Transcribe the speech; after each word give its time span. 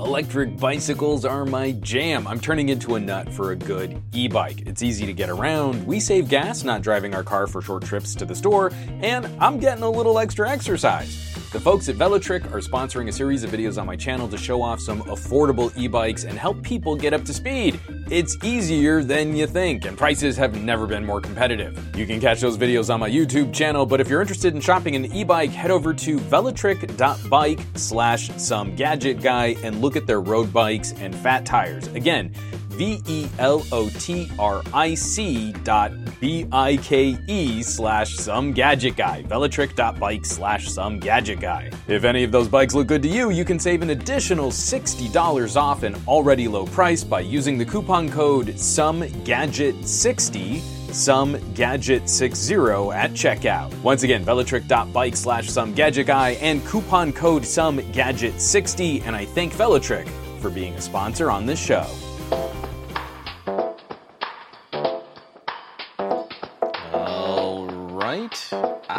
Electric 0.00 0.56
bicycles 0.56 1.26
are 1.26 1.44
my 1.44 1.72
jam. 1.72 2.26
I'm 2.26 2.40
turning 2.40 2.70
into 2.70 2.94
a 2.94 3.00
nut 3.00 3.30
for 3.30 3.50
a 3.50 3.56
good 3.56 4.02
e 4.14 4.28
bike. 4.28 4.62
It's 4.62 4.82
easy 4.82 5.04
to 5.04 5.12
get 5.12 5.28
around, 5.28 5.86
we 5.86 6.00
save 6.00 6.26
gas 6.26 6.64
not 6.64 6.80
driving 6.80 7.14
our 7.14 7.22
car 7.22 7.46
for 7.46 7.60
short 7.60 7.84
trips 7.84 8.14
to 8.14 8.24
the 8.24 8.34
store, 8.34 8.72
and 9.02 9.26
I'm 9.38 9.58
getting 9.58 9.84
a 9.84 9.90
little 9.90 10.18
extra 10.18 10.48
exercise. 10.48 11.38
The 11.52 11.58
folks 11.58 11.88
at 11.88 11.96
Velotric 11.96 12.44
are 12.52 12.60
sponsoring 12.60 13.08
a 13.08 13.12
series 13.12 13.42
of 13.42 13.50
videos 13.50 13.76
on 13.76 13.84
my 13.84 13.96
channel 13.96 14.28
to 14.28 14.38
show 14.38 14.62
off 14.62 14.78
some 14.78 15.02
affordable 15.02 15.76
e-bikes 15.76 16.22
and 16.22 16.38
help 16.38 16.62
people 16.62 16.94
get 16.94 17.12
up 17.12 17.24
to 17.24 17.34
speed. 17.34 17.80
It's 18.08 18.36
easier 18.44 19.02
than 19.02 19.34
you 19.34 19.48
think, 19.48 19.84
and 19.84 19.98
prices 19.98 20.36
have 20.36 20.62
never 20.62 20.86
been 20.86 21.04
more 21.04 21.20
competitive. 21.20 21.76
You 21.96 22.06
can 22.06 22.20
catch 22.20 22.40
those 22.40 22.56
videos 22.56 22.88
on 22.92 23.00
my 23.00 23.10
YouTube 23.10 23.52
channel, 23.52 23.84
but 23.84 24.00
if 24.00 24.08
you're 24.08 24.20
interested 24.20 24.54
in 24.54 24.60
shopping 24.60 24.94
an 24.94 25.06
e-bike, 25.06 25.50
head 25.50 25.72
over 25.72 25.92
to 25.92 26.18
velotric.bike 26.18 27.60
slash 27.74 28.30
some 28.36 28.76
gadget 28.76 29.20
guy 29.20 29.56
and 29.64 29.80
look 29.80 29.96
at 29.96 30.06
their 30.06 30.20
road 30.20 30.52
bikes 30.52 30.92
and 31.00 31.16
fat 31.16 31.44
tires. 31.44 31.88
Again, 31.88 32.32
V 32.80 33.02
E 33.08 33.28
L 33.38 33.62
O 33.72 33.90
T 33.90 34.30
R 34.38 34.62
I 34.72 34.94
C 34.94 35.52
dot 35.64 35.92
B 36.18 36.46
I 36.50 36.78
K 36.78 37.18
E 37.26 37.62
slash 37.62 38.14
some 38.14 38.52
gadget 38.54 38.96
guy. 38.96 39.22
Velotric.bike 39.24 40.24
slash 40.24 40.66
some 40.66 40.98
gadget 40.98 41.40
guy. 41.40 41.70
If 41.88 42.04
any 42.04 42.24
of 42.24 42.32
those 42.32 42.48
bikes 42.48 42.74
look 42.74 42.86
good 42.86 43.02
to 43.02 43.08
you, 43.08 43.28
you 43.28 43.44
can 43.44 43.58
save 43.58 43.82
an 43.82 43.90
additional 43.90 44.50
$60 44.50 45.60
off 45.60 45.82
an 45.82 45.94
already 46.08 46.48
low 46.48 46.64
price 46.64 47.04
by 47.04 47.20
using 47.20 47.58
the 47.58 47.66
coupon 47.66 48.08
code 48.08 48.58
some 48.58 49.04
gadget 49.24 49.86
60 49.86 50.60
some 50.90 51.38
gadget 51.52 52.08
60 52.08 52.54
at 52.54 53.10
checkout. 53.10 53.72
Once 53.82 54.04
again, 54.04 54.24
velotric.bike 54.24 55.16
slash 55.16 55.50
some 55.50 55.74
gadget 55.74 56.06
guy 56.06 56.30
and 56.40 56.66
coupon 56.66 57.12
code 57.12 57.44
some 57.44 57.76
gadget 57.92 58.40
60 58.40 59.02
and 59.02 59.14
I 59.14 59.26
thank 59.26 59.52
Velotric 59.52 60.08
for 60.40 60.48
being 60.48 60.72
a 60.72 60.80
sponsor 60.80 61.30
on 61.30 61.44
this 61.44 61.62
show. 61.62 61.86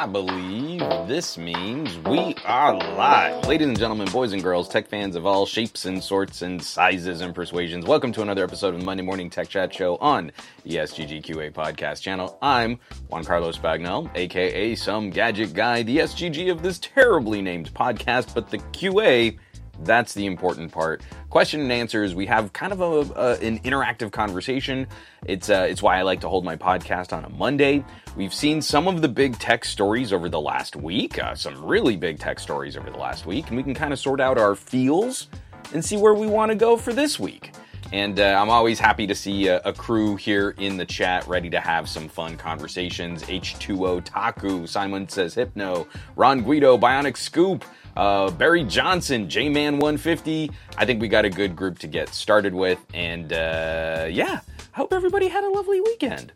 I 0.01 0.07
believe 0.07 0.79
this 1.07 1.37
means 1.37 1.95
we 1.99 2.35
are 2.43 2.73
live. 2.73 3.45
Ladies 3.45 3.67
and 3.67 3.77
gentlemen, 3.77 4.07
boys 4.11 4.33
and 4.33 4.41
girls, 4.41 4.67
tech 4.67 4.87
fans 4.87 5.15
of 5.15 5.27
all 5.27 5.45
shapes 5.45 5.85
and 5.85 6.03
sorts 6.03 6.41
and 6.41 6.59
sizes 6.59 7.21
and 7.21 7.35
persuasions, 7.35 7.85
welcome 7.85 8.11
to 8.13 8.23
another 8.23 8.43
episode 8.43 8.73
of 8.73 8.79
the 8.79 8.85
Monday 8.87 9.03
Morning 9.03 9.29
Tech 9.29 9.47
Chat 9.47 9.71
Show 9.71 9.97
on 9.97 10.31
the 10.63 10.77
SGGQA 10.77 11.53
podcast 11.53 12.01
channel. 12.01 12.39
I'm 12.41 12.79
Juan 13.09 13.23
Carlos 13.23 13.59
Bagnell, 13.59 14.09
aka 14.15 14.73
some 14.73 15.11
gadget 15.11 15.53
guy, 15.53 15.83
the 15.83 15.99
SGG 15.99 16.49
of 16.49 16.63
this 16.63 16.79
terribly 16.79 17.43
named 17.43 17.71
podcast, 17.75 18.33
but 18.33 18.49
the 18.49 18.57
QA 18.57 19.37
that's 19.83 20.13
the 20.13 20.25
important 20.25 20.71
part. 20.71 21.01
Question 21.29 21.61
and 21.61 21.71
answers. 21.71 22.13
We 22.15 22.25
have 22.27 22.53
kind 22.53 22.73
of 22.73 22.81
a, 22.81 23.19
a 23.19 23.31
an 23.39 23.59
interactive 23.59 24.11
conversation. 24.11 24.87
It's 25.25 25.49
uh, 25.49 25.67
it's 25.69 25.81
why 25.81 25.97
I 25.97 26.01
like 26.01 26.21
to 26.21 26.29
hold 26.29 26.45
my 26.45 26.55
podcast 26.55 27.13
on 27.13 27.25
a 27.25 27.29
Monday. 27.29 27.83
We've 28.15 28.33
seen 28.33 28.61
some 28.61 28.87
of 28.87 29.01
the 29.01 29.07
big 29.07 29.39
tech 29.39 29.65
stories 29.65 30.13
over 30.13 30.29
the 30.29 30.41
last 30.41 30.75
week. 30.75 31.21
Uh, 31.21 31.35
some 31.35 31.63
really 31.63 31.95
big 31.95 32.19
tech 32.19 32.39
stories 32.39 32.77
over 32.77 32.89
the 32.89 32.97
last 32.97 33.25
week, 33.25 33.47
and 33.47 33.57
we 33.57 33.63
can 33.63 33.73
kind 33.73 33.93
of 33.93 33.99
sort 33.99 34.19
out 34.19 34.37
our 34.37 34.55
feels 34.55 35.27
and 35.73 35.83
see 35.83 35.97
where 35.97 36.13
we 36.13 36.27
want 36.27 36.49
to 36.49 36.55
go 36.55 36.77
for 36.77 36.93
this 36.93 37.19
week. 37.19 37.51
And 37.93 38.19
uh, 38.19 38.39
I'm 38.41 38.49
always 38.49 38.79
happy 38.79 39.05
to 39.07 39.15
see 39.15 39.47
a, 39.47 39.59
a, 39.65 39.73
crew 39.73 40.15
here 40.15 40.51
in 40.57 40.77
the 40.77 40.85
chat 40.85 41.27
ready 41.27 41.49
to 41.49 41.59
have 41.59 41.89
some 41.89 42.07
fun 42.07 42.37
conversations. 42.37 43.23
H2O 43.23 44.05
Taku, 44.05 44.65
Simon 44.65 45.09
says 45.09 45.33
Hypno, 45.33 45.87
Ron 46.15 46.41
Guido, 46.41 46.77
Bionic 46.77 47.17
Scoop, 47.17 47.65
uh, 47.95 48.31
Barry 48.31 48.63
Johnson, 48.63 49.29
J 49.29 49.49
Man 49.49 49.73
150. 49.73 50.51
I 50.77 50.85
think 50.85 51.01
we 51.01 51.07
got 51.07 51.25
a 51.25 51.29
good 51.29 51.55
group 51.55 51.79
to 51.79 51.87
get 51.87 52.09
started 52.09 52.53
with. 52.53 52.79
And 52.93 53.33
uh, 53.33 54.07
yeah, 54.09 54.41
hope 54.73 54.93
everybody 54.93 55.27
had 55.27 55.43
a 55.43 55.49
lovely 55.49 55.81
weekend. 55.81 56.31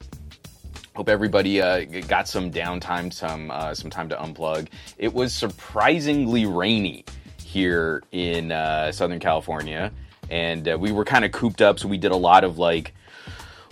Hope 0.96 1.10
everybody 1.10 1.62
uh, 1.62 1.84
got 2.08 2.28
some 2.28 2.50
downtime, 2.50 3.12
some 3.12 3.52
uh, 3.52 3.74
some 3.74 3.90
time 3.90 4.08
to 4.10 4.16
unplug. 4.16 4.68
It 4.98 5.14
was 5.14 5.34
surprisingly 5.34 6.46
rainy 6.46 7.04
here 7.44 8.02
in 8.14 8.54
uh, 8.54 8.94
Southern 8.94 9.20
California, 9.20 9.92
and 10.30 10.70
uh, 10.70 10.78
we 10.80 10.94
were 10.94 11.04
kind 11.04 11.26
of 11.26 11.34
cooped 11.34 11.62
up, 11.62 11.80
so 11.80 11.90
we 11.90 11.98
did 11.98 12.12
a 12.12 12.16
lot 12.16 12.46
of 12.46 12.58
like 12.58 12.94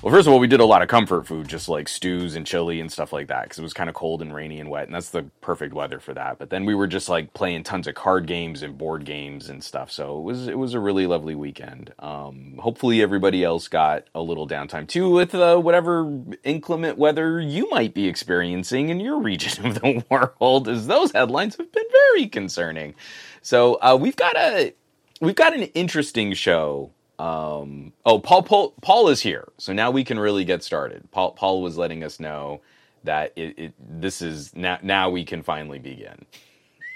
well, 0.04 0.14
first 0.14 0.28
of 0.28 0.34
all, 0.34 0.40
we 0.40 0.48
did 0.48 0.60
a 0.60 0.66
lot 0.66 0.82
of 0.82 0.90
comfort 0.90 1.26
food, 1.26 1.48
just 1.48 1.70
like 1.70 1.88
stews 1.88 2.36
and 2.36 2.46
chili 2.46 2.82
and 2.82 2.92
stuff 2.92 3.14
like 3.14 3.30
that, 3.30 3.44
because 3.44 3.58
it 3.58 3.62
was 3.62 3.72
kind 3.72 3.90
of 3.90 3.96
cold 3.96 4.22
and 4.22 4.36
rainy 4.36 4.60
and 4.60 4.70
wet, 4.70 4.86
and 4.86 4.94
that's 4.94 5.12
the 5.12 5.24
perfect 5.40 5.74
weather 5.74 5.98
for 5.98 6.14
that. 6.14 6.38
But 6.40 6.50
then 6.50 6.66
we 6.66 6.76
were 6.76 6.88
just 6.88 7.08
like 7.08 7.34
playing 7.34 7.64
tons 7.64 7.88
of 7.88 7.96
card 7.96 8.26
games 8.26 8.64
and 8.64 8.78
board 8.78 9.06
games 9.06 9.48
and 9.48 9.64
stuff, 9.64 9.94
so 9.94 10.20
it 10.20 10.24
was 10.24 10.48
it 10.50 10.58
was 10.58 10.74
a 10.74 10.80
really 10.82 11.08
lovely 11.08 11.36
weekend. 11.36 11.94
Um, 12.00 12.56
hopefully, 12.60 13.02
everybody 13.02 13.46
else 13.46 13.70
got 13.70 14.04
a 14.14 14.22
little 14.22 14.46
downtime 14.46 14.90
too 14.90 15.10
with 15.10 15.34
uh, 15.34 15.56
whatever 15.56 16.14
inclement 16.44 16.98
weather 16.98 17.40
you 17.40 17.70
might 17.70 17.94
be 17.94 18.10
experiencing 18.10 18.90
in 18.90 19.00
your 19.00 19.22
region 19.22 19.66
of 19.68 19.76
the 19.76 20.04
world, 20.10 20.68
as 20.68 20.86
those 20.86 21.14
headlines 21.14 21.56
have 21.56 21.72
been 21.72 21.88
very 22.12 22.28
concerning. 22.28 22.94
So 23.42 23.76
uh, 23.76 23.98
we've 23.98 24.18
got 24.18 24.36
a 24.36 24.74
we've 25.22 25.34
got 25.34 25.54
an 25.54 25.64
interesting 25.64 26.34
show 26.34 26.92
um, 27.20 27.94
oh, 28.06 28.20
Paul, 28.20 28.44
Paul, 28.44 28.74
Paul 28.82 29.10
is 29.10 29.22
here, 29.22 29.50
so 29.58 29.74
now 29.74 29.92
we 29.92 30.04
can 30.04 30.20
really 30.20 30.46
get 30.46 30.64
started. 30.64 31.10
Paul 31.12 31.32
Paul 31.32 31.62
was 31.62 31.78
letting 31.78 32.04
us 32.04 32.20
know 32.20 32.62
that 33.04 33.34
it, 33.36 33.60
it 33.60 33.74
this 33.80 34.22
is 34.22 34.56
now 34.56 34.80
now 34.84 35.10
we 35.10 35.26
can 35.26 35.44
finally 35.44 35.80
begin. 35.80 36.26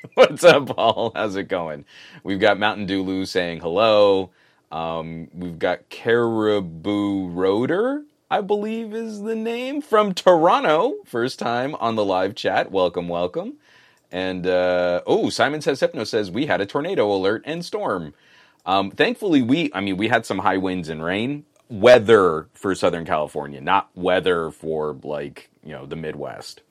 What's 0.16 0.44
up, 0.44 0.76
Paul? 0.76 1.12
How's 1.16 1.36
it 1.36 1.46
going? 1.46 1.86
We've 2.24 2.40
got 2.40 2.60
Mountain 2.60 2.88
Dew 2.88 3.04
Lou 3.04 3.26
saying 3.26 3.62
hello. 3.62 4.32
Um, 4.72 5.30
we've 5.34 5.60
got 5.60 5.90
Caribou 5.90 7.30
Roder, 7.30 8.04
I 8.30 8.42
believe 8.42 8.94
is 8.94 9.22
the 9.22 9.36
name 9.36 9.82
from 9.82 10.14
Toronto. 10.14 10.96
First 11.06 11.40
time 11.40 11.76
on 11.76 11.96
the 11.96 12.06
live 12.06 12.36
chat. 12.36 12.72
Welcome, 12.72 13.08
welcome. 13.08 13.56
And 14.12 14.48
uh, 14.48 15.02
oh, 15.08 15.30
Simon 15.30 15.62
says 15.62 15.80
Hypno 15.80 16.04
says 16.04 16.32
we 16.32 16.48
had 16.48 16.62
a 16.62 16.66
tornado 16.66 17.12
alert 17.12 17.44
and 17.46 17.64
storm. 17.66 18.14
Um, 18.68 18.92
thankfully, 18.92 19.42
we, 19.42 19.72
I 19.74 19.82
mean, 19.82 19.98
we 19.98 20.10
had 20.10 20.26
some 20.26 20.40
high 20.40 20.58
winds 20.58 20.90
and 20.90 21.04
rain. 21.04 21.46
Weather 21.70 22.48
for 22.54 22.76
Southern 22.76 23.06
California, 23.06 23.60
not 23.60 23.90
weather 23.96 24.52
for 24.52 24.98
like, 25.04 25.50
you 25.66 25.72
know, 25.74 25.86
the 25.86 25.98
Midwest. 25.98 26.62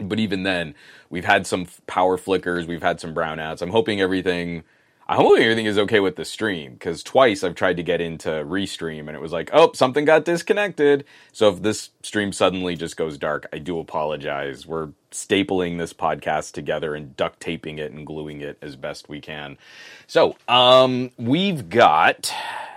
But 0.00 0.18
even 0.18 0.42
then, 0.42 0.74
we've 1.10 1.24
had 1.26 1.46
some 1.46 1.66
power 1.86 2.16
flickers, 2.16 2.66
we've 2.66 2.82
had 2.82 3.00
some 3.00 3.14
brownouts. 3.14 3.62
I'm 3.62 3.70
hoping 3.70 4.00
everything 4.00 4.64
I'm 5.10 5.16
hoping 5.16 5.42
everything 5.42 5.66
is 5.66 5.76
okay 5.76 5.98
with 5.98 6.14
the 6.14 6.24
stream 6.24 6.74
because 6.74 7.02
twice 7.02 7.42
I've 7.42 7.56
tried 7.56 7.76
to 7.78 7.82
get 7.82 8.00
into 8.00 8.30
restream 8.30 9.08
and 9.08 9.10
it 9.10 9.20
was 9.20 9.32
like, 9.32 9.50
oh, 9.52 9.72
something 9.74 10.04
got 10.04 10.24
disconnected. 10.24 11.04
So 11.32 11.48
if 11.48 11.62
this 11.62 11.90
stream 12.02 12.32
suddenly 12.32 12.76
just 12.76 12.96
goes 12.96 13.18
dark, 13.18 13.48
I 13.52 13.58
do 13.58 13.80
apologize. 13.80 14.68
We're 14.68 14.90
stapling 15.10 15.78
this 15.78 15.92
podcast 15.92 16.52
together 16.52 16.94
and 16.94 17.16
duct 17.16 17.40
taping 17.40 17.78
it 17.78 17.92
and 17.92 18.06
gluing 18.06 18.40
it 18.40 18.58
as 18.62 18.76
best 18.76 19.08
we 19.08 19.20
can. 19.20 19.58
So 20.06 20.36
um, 20.48 21.10
we've 21.16 21.68
got 21.68 22.32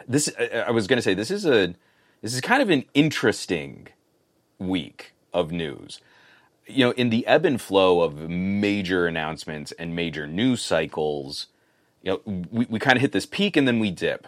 this. 0.08 0.34
I 0.38 0.72
was 0.72 0.88
going 0.88 0.98
to 0.98 1.04
say 1.04 1.14
this 1.14 1.32
is 1.32 1.46
a 1.46 1.74
this 2.22 2.34
is 2.34 2.42
kind 2.42 2.62
of 2.62 2.70
an 2.70 2.86
interesting 2.94 3.88
week 4.60 5.14
of 5.34 5.52
news 5.52 6.00
you 6.68 6.86
know, 6.86 6.92
in 6.92 7.10
the 7.10 7.26
ebb 7.28 7.46
and 7.46 7.60
flow 7.60 8.02
of 8.02 8.30
major 8.30 9.08
announcements 9.08 9.72
and 9.74 9.96
major 9.96 10.28
news 10.28 10.62
cycles, 10.62 11.48
you 12.02 12.12
know, 12.12 12.46
we, 12.52 12.66
we 12.70 12.80
kind 12.80 12.96
of 12.96 13.02
hit 13.02 13.12
this 13.12 13.26
peak 13.26 13.58
and 13.58 13.68
then 13.68 13.80
we 13.80 13.92
dip. 13.92 14.28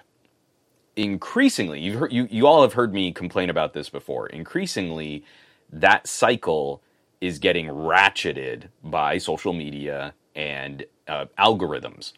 Increasingly, 0.96 1.80
you've 1.80 2.00
heard, 2.00 2.14
you, 2.14 2.28
you 2.32 2.48
all 2.48 2.62
have 2.62 2.74
heard 2.74 2.94
me 2.94 3.12
complain 3.12 3.50
about 3.50 3.74
this 3.74 3.90
before. 3.90 4.28
Increasingly, 4.28 5.24
that 5.72 6.08
cycle 6.08 6.82
is 7.22 7.40
getting 7.40 7.68
ratcheted 7.68 8.70
by 8.84 9.18
social 9.18 9.54
media 9.54 10.14
and 10.36 10.86
uh, 11.08 11.26
algorithms. 11.38 12.14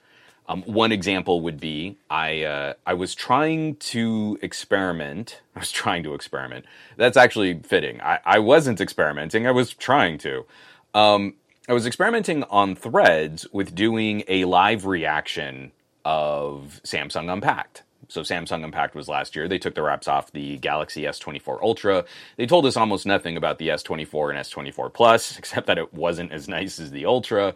Um, 0.50 0.64
one 0.64 0.92
example 0.92 1.42
would 1.42 1.60
be 1.60 1.98
I 2.10 2.44
uh, 2.44 2.74
I 2.86 2.94
was 2.94 3.14
trying 3.14 3.76
to 3.78 4.40
experiment. 4.42 5.42
I 5.56 5.60
was 5.60 5.72
trying 5.72 6.04
to 6.04 6.14
experiment. 6.14 6.66
That's 6.96 7.18
actually 7.18 7.60
fitting. 7.60 8.02
I, 8.02 8.20
I 8.26 8.40
wasn't 8.40 8.80
experimenting. 8.80 9.46
I 9.46 9.52
was 9.52 9.74
trying 9.74 10.18
to. 10.20 10.46
Um, 10.94 11.36
I 11.70 11.74
was 11.74 11.86
experimenting 11.86 12.44
on 12.44 12.76
threads 12.76 13.46
with 13.52 13.76
doing 13.76 14.24
a 14.30 14.46
live 14.46 14.86
reaction 14.86 15.74
of 16.06 16.80
Samsung 16.86 17.32
Unpacked. 17.32 17.84
So 18.08 18.22
Samsung 18.22 18.64
Unpacked 18.64 18.96
was 18.96 19.10
last 19.10 19.36
year. 19.36 19.48
They 19.48 19.60
took 19.60 19.76
the 19.76 19.82
wraps 19.82 20.08
off 20.08 20.32
the 20.32 20.58
Galaxy 20.58 21.04
S24 21.04 21.62
Ultra. 21.62 22.06
They 22.38 22.46
told 22.46 22.66
us 22.66 22.78
almost 22.78 23.06
nothing 23.06 23.38
about 23.38 23.58
the 23.58 23.70
S24 23.70 24.30
and 24.30 24.40
S24 24.40 24.94
Plus, 24.94 25.38
except 25.40 25.68
that 25.68 25.78
it 25.78 25.94
wasn't 25.94 26.32
as 26.32 26.48
nice 26.48 26.80
as 26.80 26.92
the 26.92 27.06
Ultra. 27.06 27.54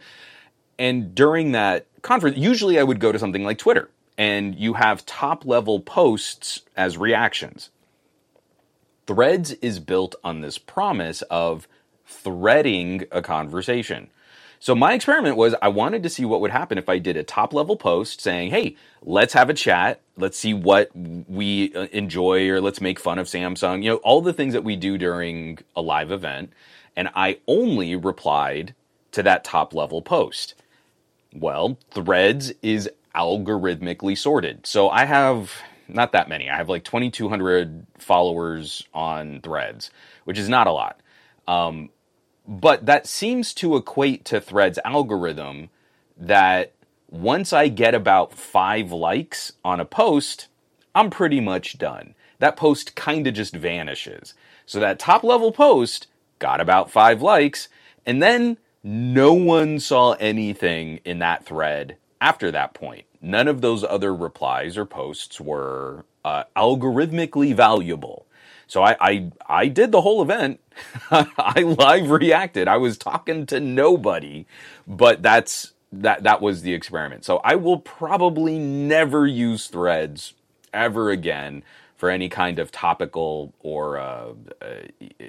And 0.77 1.13
during 1.15 1.51
that 1.53 1.87
conference, 2.01 2.37
usually 2.37 2.79
I 2.79 2.83
would 2.83 2.99
go 2.99 3.11
to 3.11 3.19
something 3.19 3.43
like 3.43 3.57
Twitter, 3.57 3.89
and 4.17 4.55
you 4.55 4.73
have 4.73 5.05
top 5.05 5.45
level 5.45 5.79
posts 5.79 6.61
as 6.75 6.97
reactions. 6.97 7.69
Threads 9.07 9.51
is 9.53 9.79
built 9.79 10.15
on 10.23 10.41
this 10.41 10.57
promise 10.57 11.21
of 11.23 11.67
threading 12.05 13.05
a 13.11 13.21
conversation. 13.21 14.09
So 14.61 14.75
my 14.75 14.93
experiment 14.93 15.37
was 15.37 15.55
I 15.59 15.69
wanted 15.69 16.03
to 16.03 16.09
see 16.09 16.23
what 16.23 16.39
would 16.39 16.51
happen 16.51 16.77
if 16.77 16.87
I 16.87 16.99
did 16.99 17.17
a 17.17 17.23
top 17.23 17.51
level 17.51 17.75
post 17.75 18.21
saying, 18.21 18.51
"Hey, 18.51 18.75
let's 19.01 19.33
have 19.33 19.49
a 19.49 19.55
chat. 19.55 20.01
Let's 20.17 20.37
see 20.37 20.53
what 20.53 20.91
we 20.95 21.73
uh, 21.73 21.87
enjoy 21.91 22.47
or 22.47 22.61
let's 22.61 22.79
make 22.79 22.99
fun 22.99 23.17
of 23.17 23.25
Samsung." 23.25 23.83
You 23.83 23.89
know, 23.89 23.95
all 23.97 24.21
the 24.21 24.33
things 24.33 24.53
that 24.53 24.63
we 24.63 24.75
do 24.75 24.99
during 24.99 25.57
a 25.75 25.81
live 25.81 26.11
event. 26.11 26.53
And 26.95 27.09
I 27.15 27.39
only 27.47 27.95
replied 27.95 28.75
to 29.13 29.23
that 29.23 29.43
top 29.43 29.73
level 29.73 30.03
post. 30.03 30.53
Well, 31.33 31.79
Threads 31.89 32.53
is 32.61 32.87
algorithmically 33.15 34.15
sorted. 34.15 34.67
So 34.67 34.89
I 34.89 35.05
have 35.05 35.51
not 35.87 36.11
that 36.11 36.29
many. 36.29 36.51
I 36.51 36.57
have 36.57 36.69
like 36.69 36.83
2,200 36.83 37.87
followers 37.97 38.83
on 38.93 39.41
Threads, 39.41 39.89
which 40.25 40.37
is 40.37 40.49
not 40.49 40.67
a 40.67 40.71
lot. 40.71 40.99
Um, 41.47 41.89
but 42.47 42.85
that 42.85 43.07
seems 43.07 43.53
to 43.55 43.75
equate 43.75 44.25
to 44.25 44.41
Threads 44.41 44.79
algorithm 44.83 45.69
that 46.17 46.73
once 47.09 47.51
I 47.51 47.67
get 47.67 47.93
about 47.93 48.33
five 48.33 48.91
likes 48.91 49.53
on 49.63 49.79
a 49.79 49.85
post, 49.85 50.47
I'm 50.95 51.09
pretty 51.09 51.39
much 51.39 51.77
done. 51.77 52.15
That 52.39 52.57
post 52.57 52.95
kind 52.95 53.27
of 53.27 53.33
just 53.33 53.55
vanishes. 53.55 54.33
So 54.65 54.79
that 54.79 54.99
top 54.99 55.23
level 55.23 55.51
post 55.51 56.07
got 56.39 56.61
about 56.61 56.89
five 56.89 57.21
likes, 57.21 57.67
and 58.05 58.21
then 58.21 58.57
no 58.83 59.33
one 59.33 59.79
saw 59.79 60.13
anything 60.13 60.99
in 61.05 61.19
that 61.19 61.45
thread 61.45 61.97
after 62.19 62.51
that 62.51 62.73
point. 62.73 63.05
None 63.21 63.47
of 63.47 63.61
those 63.61 63.83
other 63.83 64.15
replies 64.15 64.77
or 64.77 64.85
posts 64.85 65.39
were 65.39 66.05
uh, 66.25 66.43
algorithmically 66.55 67.53
valuable. 67.53 68.25
So 68.71 68.83
I, 68.83 68.95
I, 69.01 69.31
I 69.47 69.67
did 69.67 69.91
the 69.91 69.99
whole 69.99 70.21
event. 70.21 70.61
I 71.11 71.59
live 71.59 72.09
reacted. 72.09 72.69
I 72.69 72.77
was 72.77 72.97
talking 72.97 73.45
to 73.47 73.59
nobody, 73.59 74.45
but 74.87 75.21
that's 75.21 75.73
that 75.91 76.23
that 76.23 76.41
was 76.41 76.61
the 76.61 76.73
experiment. 76.73 77.25
So 77.25 77.39
I 77.39 77.55
will 77.55 77.79
probably 77.79 78.57
never 78.59 79.27
use 79.27 79.67
threads 79.67 80.35
ever 80.73 81.11
again 81.11 81.63
for 81.97 82.09
any 82.09 82.29
kind 82.29 82.59
of 82.59 82.71
topical 82.71 83.53
or 83.59 83.99
uh, 83.99 84.35
uh, 84.61 84.67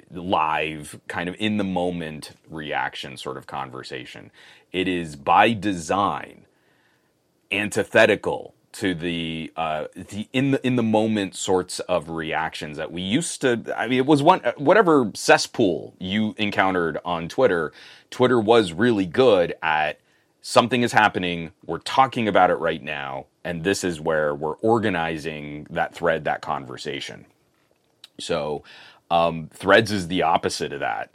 live 0.09 1.01
kind 1.09 1.27
of 1.27 1.35
in 1.37 1.57
the 1.57 1.65
moment 1.65 2.31
reaction 2.49 3.17
sort 3.17 3.35
of 3.35 3.45
conversation. 3.45 4.31
It 4.71 4.87
is 4.87 5.17
by 5.17 5.51
design 5.51 6.45
antithetical 7.51 8.55
to 8.73 8.93
the 8.93 9.51
uh, 9.55 9.85
the 9.95 10.27
in 10.33 10.51
the 10.51 10.65
in 10.65 10.75
the 10.75 10.83
moment 10.83 11.35
sorts 11.35 11.79
of 11.81 12.09
reactions 12.09 12.77
that 12.77 12.91
we 12.91 13.01
used 13.01 13.41
to. 13.41 13.73
I 13.77 13.87
mean, 13.87 13.99
it 13.99 14.05
was 14.05 14.21
one 14.23 14.41
whatever 14.57 15.11
cesspool 15.13 15.95
you 15.99 16.35
encountered 16.37 16.97
on 17.05 17.29
Twitter. 17.29 17.71
Twitter 18.09 18.39
was 18.39 18.73
really 18.73 19.05
good 19.05 19.55
at 19.63 19.99
something 20.41 20.83
is 20.83 20.91
happening. 20.91 21.51
We're 21.65 21.79
talking 21.79 22.27
about 22.27 22.49
it 22.49 22.55
right 22.55 22.81
now, 22.83 23.27
and 23.43 23.63
this 23.63 23.83
is 23.83 24.01
where 24.01 24.35
we're 24.35 24.57
organizing 24.57 25.67
that 25.69 25.93
thread, 25.95 26.25
that 26.25 26.41
conversation. 26.41 27.25
So. 28.19 28.63
Um, 29.11 29.49
threads 29.53 29.91
is 29.91 30.07
the 30.07 30.23
opposite 30.23 30.73
of 30.73 30.79
that, 30.79 31.13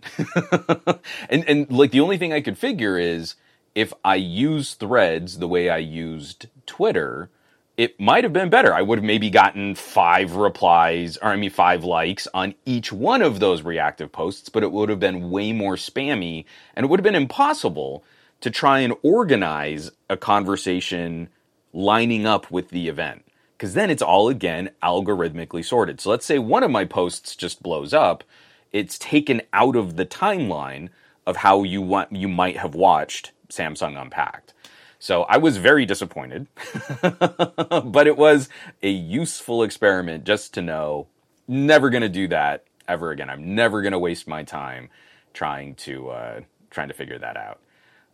and 1.28 1.48
and 1.48 1.72
like 1.72 1.90
the 1.90 1.98
only 1.98 2.16
thing 2.16 2.32
I 2.32 2.40
could 2.40 2.56
figure 2.56 2.96
is 2.96 3.34
if 3.74 3.92
I 4.04 4.16
use 4.16 4.74
threads 4.74 5.38
the 5.38 5.48
way 5.48 5.68
I 5.68 5.78
used 5.78 6.46
Twitter, 6.66 7.30
it 7.78 7.98
might 8.00 8.24
have 8.24 8.32
been 8.32 8.50
better. 8.50 8.74
I 8.74 8.82
would 8.82 8.98
have 8.98 9.04
maybe 9.04 9.30
gotten 9.30 9.76
five 9.76 10.34
replies, 10.34 11.16
or 11.16 11.28
I 11.28 11.36
mean, 11.36 11.48
five 11.48 11.84
likes 11.84 12.26
on 12.34 12.56
each 12.66 12.92
one 12.92 13.22
of 13.22 13.38
those 13.38 13.62
reactive 13.62 14.10
posts, 14.10 14.48
but 14.48 14.64
it 14.64 14.72
would 14.72 14.88
have 14.88 14.98
been 14.98 15.30
way 15.30 15.52
more 15.52 15.76
spammy 15.76 16.44
and 16.74 16.84
it 16.84 16.88
would 16.88 16.98
have 16.98 17.04
been 17.04 17.14
impossible 17.14 18.02
to 18.40 18.50
try 18.50 18.80
and 18.80 18.94
organize 19.04 19.92
a 20.10 20.16
conversation 20.16 21.28
lining 21.72 22.26
up 22.26 22.50
with 22.50 22.70
the 22.70 22.88
event. 22.88 23.24
Because 23.56 23.74
then 23.74 23.90
it's 23.90 24.02
all 24.02 24.28
again 24.28 24.70
algorithmically 24.82 25.64
sorted. 25.64 26.00
So 26.00 26.10
let's 26.10 26.26
say 26.26 26.40
one 26.40 26.64
of 26.64 26.72
my 26.72 26.84
posts 26.84 27.36
just 27.36 27.62
blows 27.62 27.94
up, 27.94 28.24
it's 28.72 28.98
taken 28.98 29.40
out 29.52 29.76
of 29.76 29.96
the 29.96 30.06
timeline 30.06 30.88
of 31.26 31.36
how 31.36 31.62
you 31.62 31.80
want 31.80 32.10
you 32.10 32.26
might 32.26 32.56
have 32.56 32.74
watched 32.74 33.30
Samsung 33.48 34.00
Unpacked. 34.00 34.52
So 35.00 35.22
I 35.24 35.38
was 35.38 35.58
very 35.58 35.86
disappointed, 35.86 36.48
but 37.02 38.06
it 38.06 38.16
was 38.18 38.48
a 38.82 38.90
useful 38.90 39.62
experiment 39.64 40.24
just 40.24 40.54
to 40.54 40.62
know 40.62 41.08
never 41.48 41.90
going 41.90 42.02
to 42.02 42.08
do 42.10 42.28
that 42.28 42.64
ever 42.88 43.12
again. 43.12 43.30
I'm 43.30 43.54
never 43.54 43.82
going 43.82 43.92
to 43.92 43.98
waste 44.00 44.28
my 44.28 44.44
time 44.44 44.90
trying 45.34 45.76
to 45.76 46.10
uh, 46.10 46.40
trying 46.70 46.88
to 46.88 46.94
figure 46.94 47.18
that 47.18 47.36
out. 47.36 47.60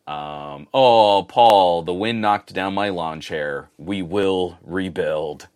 Um, 0.08 0.68
oh, 0.74 1.24
Paul, 1.28 1.82
the 1.82 1.94
wind 1.94 2.22
knocked 2.22 2.54
down 2.54 2.74
my 2.74 2.90
lawn 2.90 3.20
chair. 3.20 3.70
We 3.78 4.02
will 4.02 4.58
rebuild. 4.62 5.48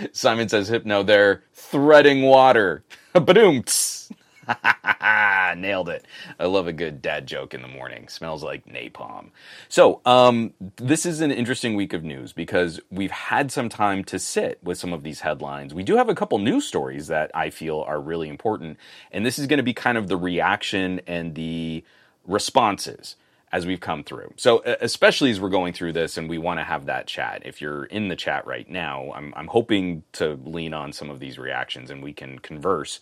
Simon 0.12 0.48
says, 0.48 0.68
Hypno, 0.68 1.02
they're 1.04 1.44
threading 1.54 2.22
water. 2.22 2.84
Badoom. 3.14 4.01
Nailed 5.56 5.88
it. 5.88 6.06
I 6.38 6.46
love 6.46 6.66
a 6.66 6.72
good 6.72 7.02
dad 7.02 7.26
joke 7.26 7.54
in 7.54 7.62
the 7.62 7.68
morning. 7.68 8.08
Smells 8.08 8.42
like 8.42 8.66
napalm. 8.66 9.30
So, 9.68 10.00
um, 10.06 10.54
this 10.76 11.06
is 11.06 11.20
an 11.20 11.30
interesting 11.30 11.76
week 11.76 11.92
of 11.92 12.04
news 12.04 12.32
because 12.32 12.80
we've 12.90 13.10
had 13.10 13.52
some 13.52 13.68
time 13.68 14.04
to 14.04 14.18
sit 14.18 14.58
with 14.62 14.78
some 14.78 14.92
of 14.92 15.02
these 15.02 15.20
headlines. 15.20 15.74
We 15.74 15.82
do 15.84 15.96
have 15.96 16.08
a 16.08 16.14
couple 16.14 16.38
news 16.38 16.66
stories 16.66 17.08
that 17.08 17.30
I 17.34 17.50
feel 17.50 17.80
are 17.82 18.00
really 18.00 18.28
important, 18.28 18.78
and 19.12 19.26
this 19.26 19.38
is 19.38 19.46
going 19.46 19.58
to 19.58 19.64
be 19.64 19.74
kind 19.74 19.98
of 19.98 20.08
the 20.08 20.16
reaction 20.16 21.00
and 21.06 21.34
the 21.34 21.84
responses 22.26 23.16
as 23.52 23.66
we've 23.66 23.80
come 23.80 24.02
through. 24.02 24.32
So, 24.36 24.62
especially 24.80 25.30
as 25.30 25.40
we're 25.40 25.50
going 25.50 25.74
through 25.74 25.92
this 25.92 26.18
and 26.18 26.28
we 26.28 26.38
want 26.38 26.58
to 26.60 26.64
have 26.64 26.86
that 26.86 27.06
chat. 27.06 27.42
If 27.44 27.60
you're 27.60 27.84
in 27.84 28.08
the 28.08 28.16
chat 28.16 28.46
right 28.46 28.68
now, 28.68 29.12
I'm, 29.14 29.32
I'm 29.36 29.46
hoping 29.48 30.02
to 30.14 30.40
lean 30.44 30.74
on 30.74 30.92
some 30.92 31.10
of 31.10 31.20
these 31.20 31.38
reactions 31.38 31.90
and 31.90 32.02
we 32.02 32.12
can 32.14 32.40
converse. 32.40 33.00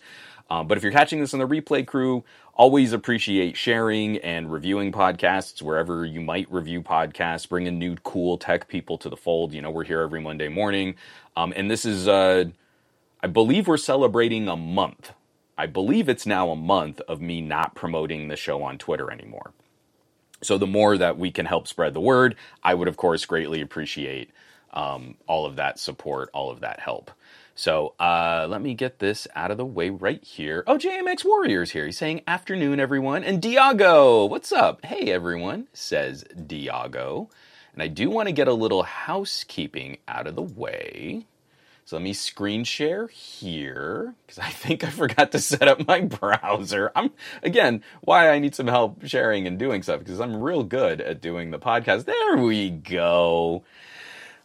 Um, 0.51 0.67
but 0.67 0.77
if 0.77 0.83
you're 0.83 0.91
catching 0.91 1.21
this 1.21 1.33
on 1.33 1.39
the 1.39 1.47
replay 1.47 1.87
crew, 1.87 2.25
always 2.55 2.93
appreciate 2.93 3.57
sharing 3.57 4.17
and 4.19 4.51
reviewing 4.51 4.91
podcasts 4.91 5.63
wherever 5.63 6.05
you 6.05 6.21
might 6.21 6.51
review 6.51 6.83
podcasts. 6.83 7.49
Bringing 7.49 7.79
new 7.79 7.95
cool 8.03 8.37
tech 8.37 8.67
people 8.67 8.99
to 8.99 9.09
the 9.09 9.17
fold. 9.17 9.53
You 9.53 9.63
know, 9.63 9.71
we're 9.71 9.85
here 9.85 10.01
every 10.01 10.21
Monday 10.21 10.49
morning, 10.49 10.95
um, 11.37 11.53
and 11.55 11.71
this 11.71 11.85
is, 11.85 12.07
uh, 12.07 12.45
I 13.23 13.27
believe, 13.27 13.67
we're 13.67 13.77
celebrating 13.77 14.49
a 14.49 14.57
month. 14.57 15.13
I 15.57 15.67
believe 15.67 16.09
it's 16.09 16.27
now 16.27 16.51
a 16.51 16.57
month 16.57 17.01
of 17.01 17.21
me 17.21 17.41
not 17.41 17.75
promoting 17.75 18.27
the 18.27 18.37
show 18.37 18.63
on 18.63 18.77
Twitter 18.77 19.11
anymore. 19.11 19.53
So 20.43 20.57
the 20.57 20.67
more 20.67 20.97
that 20.97 21.17
we 21.17 21.31
can 21.31 21.45
help 21.45 21.67
spread 21.67 21.93
the 21.93 22.01
word, 22.01 22.35
I 22.63 22.73
would 22.73 22.89
of 22.89 22.97
course 22.97 23.25
greatly 23.25 23.61
appreciate 23.61 24.31
um, 24.73 25.15
all 25.27 25.45
of 25.45 25.57
that 25.57 25.79
support, 25.79 26.29
all 26.33 26.51
of 26.51 26.61
that 26.61 26.79
help. 26.79 27.11
So 27.61 27.93
uh, 27.99 28.47
let 28.49 28.59
me 28.59 28.73
get 28.73 28.97
this 28.97 29.27
out 29.35 29.51
of 29.51 29.57
the 29.57 29.65
way 29.67 29.91
right 29.91 30.23
here. 30.23 30.63
Oh, 30.65 30.79
JMX 30.79 31.23
Warriors 31.23 31.69
here. 31.69 31.85
He's 31.85 31.95
saying 31.99 32.21
afternoon, 32.25 32.79
everyone. 32.79 33.23
And 33.23 33.39
Diago, 33.39 34.27
what's 34.27 34.51
up? 34.51 34.83
Hey, 34.83 35.11
everyone, 35.11 35.67
says 35.71 36.25
Diago. 36.35 37.29
And 37.73 37.83
I 37.83 37.87
do 37.87 38.09
want 38.09 38.29
to 38.29 38.33
get 38.33 38.47
a 38.47 38.53
little 38.53 38.81
housekeeping 38.81 39.99
out 40.07 40.25
of 40.25 40.35
the 40.35 40.41
way. 40.41 41.27
So 41.85 41.97
let 41.97 42.01
me 42.01 42.13
screen 42.13 42.63
share 42.63 43.05
here 43.09 44.15
because 44.25 44.39
I 44.39 44.49
think 44.49 44.83
I 44.83 44.89
forgot 44.89 45.31
to 45.33 45.39
set 45.39 45.67
up 45.67 45.87
my 45.87 46.01
browser. 46.01 46.91
I'm 46.95 47.11
again 47.43 47.83
why 48.01 48.31
I 48.31 48.39
need 48.39 48.55
some 48.55 48.67
help 48.67 49.05
sharing 49.05 49.45
and 49.45 49.59
doing 49.59 49.83
stuff 49.83 49.99
because 49.99 50.19
I'm 50.19 50.41
real 50.41 50.63
good 50.63 50.99
at 50.99 51.21
doing 51.21 51.51
the 51.51 51.59
podcast. 51.59 52.05
There 52.05 52.37
we 52.37 52.71
go. 52.71 53.63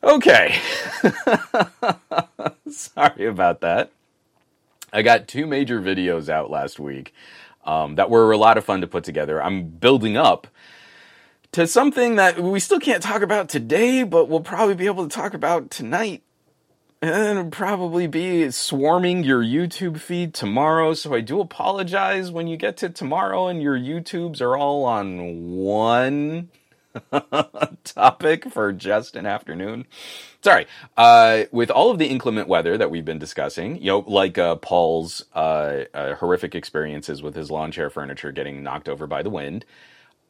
Okay. 0.03 0.59
Sorry 2.71 3.27
about 3.27 3.61
that. 3.61 3.91
I 4.93 5.03
got 5.03 5.29
two 5.29 5.47
major 5.47 5.81
videos 5.81 6.29
out 6.29 6.51
last 6.51 6.79
week 6.79 7.13
um, 7.65 7.97
that 7.97 8.09
were 8.09 8.33
a 8.33 8.39
lot 8.39 8.57
of 8.59 8.65
fun 8.65 8.81
to 8.81 8.87
put 8.87 9.05
together. 9.05 9.43
I'm 9.43 9.65
building 9.65 10.17
up 10.17 10.47
to 11.53 11.67
something 11.67 12.17
that 12.17 12.39
we 12.39 12.61
still 12.61 12.81
can't 12.81 13.03
talk 13.03 13.23
about 13.23 13.49
today, 13.49 14.05
but 14.05 14.29
we'll 14.29 14.41
probably 14.41 14.75
be 14.75 14.87
able 14.87 15.09
to 15.09 15.15
talk 15.15 15.35
about 15.35 15.71
tonight. 15.71 16.23
And 17.03 17.53
probably 17.53 18.07
be 18.07 18.51
swarming 18.51 19.23
your 19.23 19.43
YouTube 19.43 20.01
feed 20.01 20.33
tomorrow. 20.33 20.95
So 20.95 21.15
I 21.15 21.21
do 21.21 21.41
apologize 21.41 22.31
when 22.31 22.49
you 22.49 22.57
get 22.57 22.79
to 22.79 22.89
tomorrow 22.89 23.49
and 23.49 23.63
your 23.63 23.79
YouTubes 23.79 24.41
are 24.41 24.57
all 24.57 24.85
on 24.85 25.53
one 25.53 26.49
topic 27.85 28.51
for 28.51 28.73
just 28.73 29.17
an 29.17 29.27
afternoon. 29.27 29.87
Sorry. 30.43 30.67
Uh, 30.97 31.45
with 31.51 31.71
all 31.71 31.91
of 31.91 31.99
the 31.99 32.07
inclement 32.07 32.49
weather 32.49 32.79
that 32.79 32.91
we've 32.91 33.05
been 33.05 33.19
discussing, 33.19 33.77
you 33.77 33.87
know, 33.87 33.99
like 34.07 34.39
uh, 34.39 34.57
Paul's 34.57 35.25
uh, 35.35 35.85
uh 35.95 36.15
horrific 36.17 36.55
experiences 36.55 37.23
with 37.23 37.35
his 37.35 37.51
lawn 37.51 37.73
chair 37.73 37.91
furniture 37.91 38.33
getting 38.33 38.63
knocked 38.63 38.89
over 38.89 39.07
by 39.07 39.23
the 39.23 39.31
wind, 39.31 39.65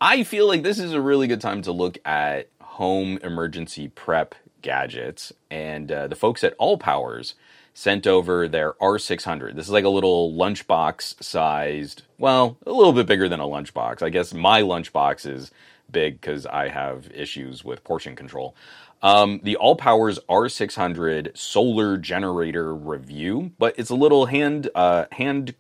I 0.01 0.25
feel 0.25 0.47
like 0.47 0.63
this 0.63 0.79
is 0.79 0.93
a 0.93 1.01
really 1.01 1.27
good 1.27 1.41
time 1.41 1.63
to 1.63 1.73
look 1.73 1.99
at 2.05 2.49
home 2.61 3.19
emergency 3.23 3.89
prep 3.89 4.35
gadgets. 4.63 5.33
And 5.51 5.91
uh, 5.91 6.09
the 6.09 6.17
folks 6.17 6.45
at 6.45 6.57
ALLPOWERS 6.59 7.35
sent 7.73 8.07
over 8.07 8.49
their 8.49 8.73
R600. 8.75 9.55
This 9.55 9.67
is 9.67 9.73
like 9.73 9.85
a 9.85 9.91
little 9.91 10.33
lunchbox 10.33 11.23
sized, 11.23 12.03
well, 12.17 12.57
a 12.67 12.73
little 12.73 12.95
bit 12.95 13.07
bigger 13.07 13.29
than 13.29 13.39
a 13.39 13.45
lunchbox. 13.45 14.03
I 14.03 14.09
guess 14.09 14.33
my 14.33 14.63
lunchbox 14.63 15.31
is 15.31 15.51
big 15.91 16.21
because 16.21 16.47
I 16.47 16.69
have 16.69 17.11
issues 17.15 17.65
with 17.65 17.85
portion 17.85 18.17
control. 18.17 18.55
Um, 19.03 19.41
the 19.43 19.57
ALLPOWERS 19.61 20.19
R600 20.29 21.37
solar 21.37 21.97
generator 21.97 22.75
review, 22.75 23.53
but 23.59 23.75
it's 23.79 23.91
a 23.91 23.95
little 23.95 24.27
hand 24.27 24.71
uh, 24.75 25.05
hand 25.13 25.55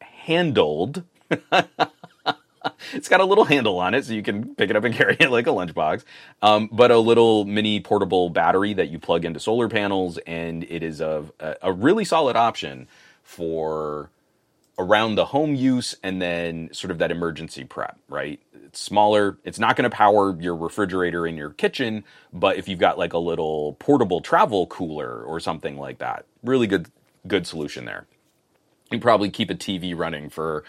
handled. 0.00 1.02
it's 2.92 3.08
got 3.08 3.20
a 3.20 3.24
little 3.24 3.44
handle 3.44 3.78
on 3.78 3.94
it 3.94 4.04
so 4.04 4.12
you 4.12 4.22
can 4.22 4.54
pick 4.54 4.70
it 4.70 4.76
up 4.76 4.84
and 4.84 4.94
carry 5.02 5.16
it 5.18 5.30
like 5.30 5.46
a 5.46 5.50
lunchbox. 5.50 6.04
Um, 6.42 6.68
but 6.70 6.90
a 6.90 6.98
little 6.98 7.44
mini 7.44 7.80
portable 7.80 8.30
battery 8.30 8.74
that 8.74 8.88
you 8.90 8.98
plug 8.98 9.24
into 9.24 9.40
solar 9.40 9.68
panels, 9.68 10.18
and 10.26 10.64
it 10.64 10.82
is 10.82 11.00
a, 11.00 11.24
a 11.60 11.72
really 11.72 12.04
solid 12.04 12.36
option 12.36 12.86
for 13.22 14.10
around 14.78 15.16
the 15.16 15.26
home 15.26 15.54
use 15.54 15.94
and 16.02 16.20
then 16.20 16.70
sort 16.72 16.90
of 16.90 16.98
that 16.98 17.10
emergency 17.10 17.64
prep, 17.64 17.98
right? 18.08 18.40
It's 18.64 18.80
smaller. 18.80 19.38
It's 19.44 19.58
not 19.58 19.76
going 19.76 19.88
to 19.88 19.94
power 19.94 20.36
your 20.40 20.56
refrigerator 20.56 21.26
in 21.26 21.36
your 21.36 21.50
kitchen, 21.50 22.04
but 22.32 22.56
if 22.56 22.68
you've 22.68 22.78
got 22.78 22.98
like 22.98 23.12
a 23.12 23.18
little 23.18 23.74
portable 23.74 24.20
travel 24.20 24.66
cooler 24.66 25.22
or 25.22 25.40
something 25.40 25.76
like 25.76 25.98
that, 25.98 26.24
really 26.42 26.66
good 26.66 26.88
good 27.26 27.46
solution 27.46 27.84
there. 27.84 28.06
You 28.90 28.98
probably 28.98 29.30
keep 29.30 29.50
a 29.50 29.54
TV 29.54 29.96
running 29.96 30.28
for 30.28 30.64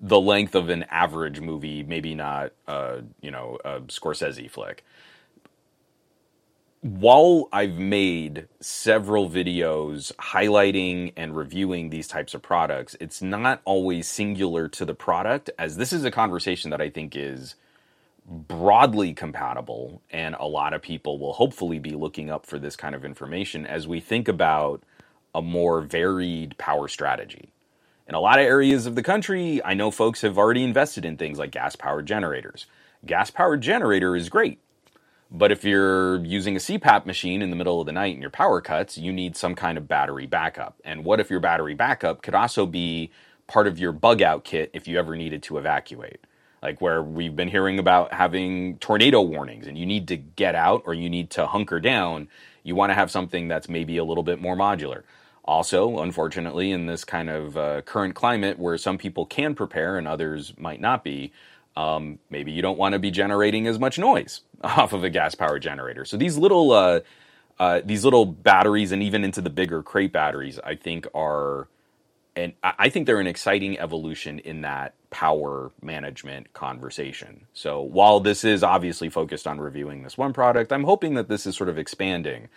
the 0.00 0.20
length 0.20 0.54
of 0.54 0.68
an 0.68 0.84
average 0.84 1.40
movie, 1.40 1.82
maybe 1.82 2.14
not, 2.14 2.52
uh, 2.66 2.98
you 3.20 3.30
know, 3.30 3.58
a 3.64 3.80
Scorsese 3.82 4.50
flick. 4.50 4.84
While 6.84 7.48
I've 7.50 7.78
made 7.78 8.46
several 8.60 9.30
videos 9.30 10.14
highlighting 10.16 11.14
and 11.16 11.34
reviewing 11.34 11.88
these 11.88 12.06
types 12.06 12.34
of 12.34 12.42
products, 12.42 12.94
it's 13.00 13.22
not 13.22 13.62
always 13.64 14.06
singular 14.06 14.68
to 14.68 14.84
the 14.84 14.92
product, 14.92 15.48
as 15.58 15.78
this 15.78 15.94
is 15.94 16.04
a 16.04 16.10
conversation 16.10 16.68
that 16.72 16.82
I 16.82 16.90
think 16.90 17.16
is 17.16 17.54
broadly 18.26 19.14
compatible, 19.14 20.02
and 20.10 20.36
a 20.38 20.44
lot 20.44 20.74
of 20.74 20.82
people 20.82 21.18
will 21.18 21.32
hopefully 21.32 21.78
be 21.78 21.92
looking 21.92 22.28
up 22.28 22.44
for 22.44 22.58
this 22.58 22.76
kind 22.76 22.94
of 22.94 23.02
information 23.02 23.64
as 23.64 23.88
we 23.88 23.98
think 23.98 24.28
about 24.28 24.82
a 25.34 25.40
more 25.40 25.80
varied 25.80 26.58
power 26.58 26.86
strategy 26.86 27.54
in 28.06 28.14
a 28.14 28.20
lot 28.20 28.38
of 28.38 28.44
areas 28.44 28.84
of 28.86 28.94
the 28.94 29.02
country, 29.02 29.62
I 29.64 29.74
know 29.74 29.90
folks 29.90 30.20
have 30.20 30.36
already 30.36 30.62
invested 30.62 31.04
in 31.04 31.16
things 31.16 31.38
like 31.38 31.50
gas 31.50 31.74
powered 31.76 32.06
generators. 32.06 32.66
Gas 33.06 33.30
powered 33.30 33.62
generator 33.62 34.14
is 34.14 34.28
great. 34.28 34.60
But 35.36 35.50
if 35.50 35.64
you're 35.64 36.24
using 36.24 36.54
a 36.54 36.60
CPAP 36.60 37.06
machine 37.06 37.42
in 37.42 37.50
the 37.50 37.56
middle 37.56 37.80
of 37.80 37.86
the 37.86 37.92
night 37.92 38.12
and 38.12 38.22
your 38.22 38.30
power 38.30 38.60
cuts, 38.60 38.96
you 38.96 39.12
need 39.12 39.36
some 39.36 39.56
kind 39.56 39.76
of 39.76 39.88
battery 39.88 40.26
backup. 40.26 40.80
And 40.84 41.04
what 41.04 41.18
if 41.18 41.28
your 41.28 41.40
battery 41.40 41.74
backup 41.74 42.22
could 42.22 42.36
also 42.36 42.66
be 42.66 43.10
part 43.48 43.66
of 43.66 43.76
your 43.76 43.90
bug 43.90 44.22
out 44.22 44.44
kit 44.44 44.70
if 44.72 44.86
you 44.86 44.96
ever 44.96 45.16
needed 45.16 45.42
to 45.44 45.58
evacuate? 45.58 46.20
Like 46.62 46.80
where 46.80 47.02
we've 47.02 47.34
been 47.34 47.48
hearing 47.48 47.80
about 47.80 48.14
having 48.14 48.78
tornado 48.78 49.22
warnings 49.22 49.66
and 49.66 49.76
you 49.76 49.86
need 49.86 50.06
to 50.06 50.16
get 50.16 50.54
out 50.54 50.84
or 50.86 50.94
you 50.94 51.10
need 51.10 51.30
to 51.30 51.46
hunker 51.46 51.80
down, 51.80 52.28
you 52.62 52.76
want 52.76 52.90
to 52.90 52.94
have 52.94 53.10
something 53.10 53.48
that's 53.48 53.68
maybe 53.68 53.96
a 53.96 54.04
little 54.04 54.22
bit 54.22 54.40
more 54.40 54.54
modular. 54.54 55.02
Also, 55.44 55.98
unfortunately, 55.98 56.70
in 56.70 56.86
this 56.86 57.04
kind 57.04 57.28
of 57.28 57.56
uh, 57.56 57.82
current 57.82 58.14
climate 58.14 58.56
where 58.56 58.78
some 58.78 58.98
people 58.98 59.26
can 59.26 59.56
prepare 59.56 59.98
and 59.98 60.06
others 60.06 60.54
might 60.56 60.80
not 60.80 61.02
be, 61.02 61.32
um, 61.76 62.18
maybe 62.30 62.52
you 62.52 62.62
don't 62.62 62.78
want 62.78 62.92
to 62.92 62.98
be 62.98 63.10
generating 63.10 63.66
as 63.66 63.78
much 63.78 63.98
noise 63.98 64.42
off 64.64 64.92
of 64.92 65.04
a 65.04 65.10
gas 65.10 65.34
powered 65.34 65.62
generator. 65.62 66.04
So 66.04 66.16
these 66.16 66.38
little 66.38 66.72
uh, 66.72 67.00
uh, 67.58 67.80
these 67.84 68.04
little 68.04 68.26
batteries 68.26 68.92
and 68.92 69.02
even 69.02 69.24
into 69.24 69.40
the 69.40 69.50
bigger 69.50 69.82
crate 69.82 70.12
batteries, 70.12 70.58
I 70.62 70.74
think 70.74 71.06
are 71.14 71.68
and 72.36 72.52
I 72.64 72.88
think 72.88 73.06
they're 73.06 73.20
an 73.20 73.28
exciting 73.28 73.78
evolution 73.78 74.40
in 74.40 74.62
that 74.62 74.94
power 75.10 75.70
management 75.80 76.52
conversation. 76.52 77.46
So 77.52 77.80
while 77.80 78.18
this 78.18 78.42
is 78.42 78.64
obviously 78.64 79.08
focused 79.08 79.46
on 79.46 79.60
reviewing 79.60 80.02
this 80.02 80.18
one 80.18 80.32
product, 80.32 80.72
I'm 80.72 80.82
hoping 80.82 81.14
that 81.14 81.28
this 81.28 81.46
is 81.46 81.56
sort 81.56 81.68
of 81.68 81.78
expanding 81.78 82.48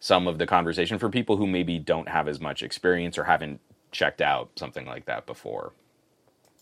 some 0.00 0.26
of 0.26 0.38
the 0.38 0.46
conversation 0.46 0.98
for 0.98 1.10
people 1.10 1.36
who 1.36 1.46
maybe 1.46 1.78
don't 1.78 2.08
have 2.08 2.28
as 2.28 2.40
much 2.40 2.62
experience 2.62 3.18
or 3.18 3.24
haven't 3.24 3.60
checked 3.92 4.22
out 4.22 4.50
something 4.56 4.86
like 4.86 5.04
that 5.06 5.26
before. 5.26 5.72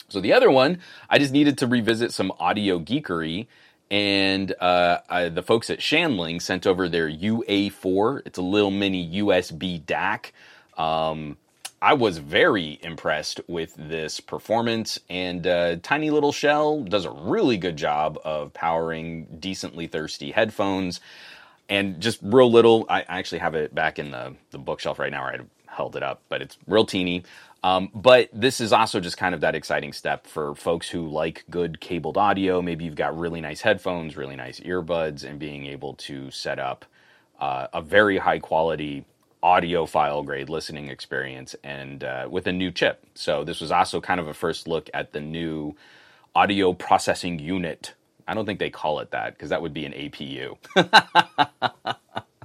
So 0.09 0.21
the 0.21 0.33
other 0.33 0.51
one, 0.51 0.79
I 1.09 1.19
just 1.19 1.33
needed 1.33 1.59
to 1.59 1.67
revisit 1.67 2.13
some 2.13 2.33
audio 2.39 2.79
geekery, 2.79 3.47
and 3.91 4.55
uh, 4.61 4.99
I, 5.09 5.29
the 5.29 5.43
folks 5.43 5.71
at 5.71 5.81
Shanling 5.81 6.41
sent 6.41 6.67
over 6.67 6.89
their 6.89 7.11
UA4. 7.11 8.23
It's 8.27 8.39
a 8.39 8.43
little 8.43 8.71
mini 8.71 9.21
USB 9.21 9.83
DAC. 9.83 10.33
Um, 10.81 11.37
I 11.85 11.93
was 11.93 12.17
very 12.17 12.79
impressed 12.83 13.43
with 13.47 13.75
this 13.77 14.19
performance, 14.19 14.99
and 15.11 15.47
uh, 15.47 15.77
tiny 15.83 16.11
little 16.11 16.33
shell 16.33 16.83
does 16.83 17.05
a 17.05 17.11
really 17.11 17.59
good 17.59 17.77
job 17.77 18.19
of 18.25 18.55
powering 18.55 19.27
decently 19.39 19.87
thirsty 19.87 20.31
headphones 20.31 21.01
and 21.69 22.01
just 22.01 22.21
real 22.23 22.51
little. 22.51 22.87
I, 22.89 23.03
actually 23.03 23.41
have 23.41 23.55
it 23.55 23.75
back 23.75 23.99
in 23.99 24.11
the, 24.11 24.35
the 24.51 24.59
bookshelf 24.59 24.99
right 24.99 25.13
now. 25.13 25.25
where 25.25 25.35
I 25.35 25.73
held 25.75 25.97
it 25.97 26.03
up, 26.03 26.23
but 26.29 26.41
it's 26.41 26.57
real 26.67 26.87
teeny. 26.87 27.23
Um, 27.65 27.91
but 27.95 28.31
this 28.35 28.61
is 28.61 28.75
also 28.75 29.01
just 29.01 29.17
kind 29.17 29.35
of 29.35 29.43
that 29.43 29.57
exciting 29.57 29.95
step 29.95 30.29
for 30.29 30.55
folks 30.55 30.91
who 30.91 31.09
like 31.09 31.45
good 31.51 31.81
cabled 31.81 32.19
audio. 32.19 32.63
Maybe 32.63 32.85
you've 32.85 32.97
got 32.97 33.19
really 33.19 33.41
nice 33.41 33.63
headphones, 33.63 34.19
really 34.19 34.37
nice 34.37 34.61
earbuds, 34.61 35.25
and 35.25 35.41
being 35.41 35.67
able 35.67 35.95
to 35.95 36.31
set 36.31 36.59
up 36.61 36.85
uh, 37.41 37.69
a 37.75 37.83
very 37.83 38.19
high 38.19 38.41
quality 38.41 39.07
audiophile 39.43 40.27
grade 40.27 40.51
listening 40.51 40.89
experience 40.91 41.57
and 41.65 42.05
uh, 42.05 42.29
with 42.31 42.47
a 42.47 42.53
new 42.53 42.71
chip. 42.71 43.05
So 43.15 43.45
this 43.45 43.63
was 43.63 43.73
also 43.73 44.01
kind 44.01 44.21
of 44.21 44.29
a 44.29 44.35
first 44.35 44.69
look 44.69 44.91
at 44.95 45.13
the 45.13 45.21
new 45.21 45.75
audio 46.35 46.75
processing 46.75 47.39
unit 47.39 47.95
I 48.27 48.35
don't 48.35 48.47
think 48.47 48.59
they 48.59 48.71
call 48.71 49.01
it 49.01 49.11
that 49.11 49.35
because 49.35 49.51
that 49.51 49.63
would 49.63 49.75
be 49.75 49.85
an 49.85 49.93
APU. 49.93 50.57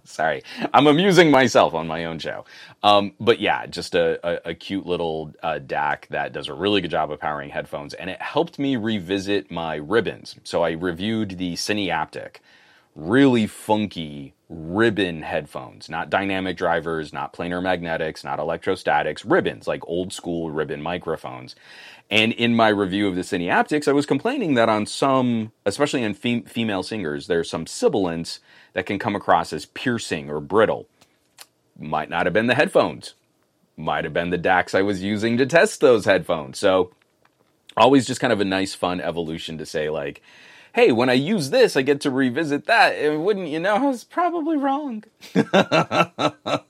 Sorry, 0.09 0.43
I'm 0.73 0.87
amusing 0.87 1.31
myself 1.31 1.75
on 1.75 1.87
my 1.87 2.05
own 2.05 2.19
show. 2.19 2.45
Um, 2.83 3.13
but 3.19 3.39
yeah, 3.39 3.67
just 3.67 3.95
a, 3.95 4.19
a, 4.47 4.51
a 4.51 4.55
cute 4.55 4.87
little 4.87 5.33
uh, 5.43 5.59
DAC 5.65 6.07
that 6.09 6.33
does 6.33 6.47
a 6.47 6.53
really 6.55 6.81
good 6.81 6.91
job 6.91 7.11
of 7.11 7.19
powering 7.19 7.51
headphones, 7.51 7.93
and 7.93 8.09
it 8.09 8.21
helped 8.21 8.59
me 8.59 8.75
revisit 8.75 9.51
my 9.51 9.75
ribbons. 9.75 10.35
So 10.43 10.63
I 10.63 10.71
reviewed 10.71 11.37
the 11.37 11.53
Cineaptic, 11.55 12.37
really 12.95 13.47
funky 13.47 14.33
ribbon 14.49 15.21
headphones, 15.21 15.89
not 15.89 16.09
dynamic 16.09 16.57
drivers, 16.57 17.13
not 17.13 17.33
planar 17.33 17.61
magnetics, 17.61 18.23
not 18.23 18.39
electrostatics, 18.39 19.25
ribbons, 19.25 19.67
like 19.67 19.87
old 19.87 20.11
school 20.11 20.51
ribbon 20.51 20.81
microphones. 20.81 21.55
And 22.09 22.33
in 22.33 22.55
my 22.55 22.69
review 22.69 23.07
of 23.07 23.15
the 23.15 23.21
Cineaptics, 23.21 23.87
I 23.87 23.93
was 23.93 24.07
complaining 24.07 24.55
that 24.55 24.69
on 24.69 24.87
some, 24.87 25.51
especially 25.65 26.03
in 26.03 26.15
fem- 26.15 26.43
female 26.43 26.83
singers, 26.83 27.27
there's 27.27 27.49
some 27.49 27.67
sibilance 27.67 28.39
that 28.73 28.85
can 28.85 28.99
come 28.99 29.15
across 29.15 29.53
as 29.53 29.65
piercing 29.65 30.29
or 30.29 30.39
brittle. 30.39 30.87
Might 31.77 32.09
not 32.09 32.25
have 32.25 32.33
been 32.33 32.47
the 32.47 32.55
headphones. 32.55 33.13
Might 33.77 34.03
have 34.03 34.13
been 34.13 34.29
the 34.29 34.37
DACs 34.37 34.75
I 34.75 34.81
was 34.81 35.01
using 35.01 35.37
to 35.37 35.45
test 35.45 35.79
those 35.79 36.05
headphones. 36.05 36.59
So, 36.59 36.91
always 37.77 38.05
just 38.05 38.19
kind 38.19 38.33
of 38.33 38.41
a 38.41 38.45
nice, 38.45 38.75
fun 38.75 38.99
evolution 38.99 39.57
to 39.57 39.65
say, 39.65 39.89
like, 39.89 40.21
hey, 40.73 40.91
when 40.91 41.09
I 41.09 41.13
use 41.13 41.49
this, 41.49 41.77
I 41.77 41.81
get 41.81 42.01
to 42.01 42.11
revisit 42.11 42.65
that. 42.65 42.95
And 42.95 43.23
wouldn't 43.23 43.47
you 43.47 43.59
know, 43.59 43.75
I 43.75 43.85
was 43.85 44.03
probably 44.03 44.57
wrong. 44.57 45.03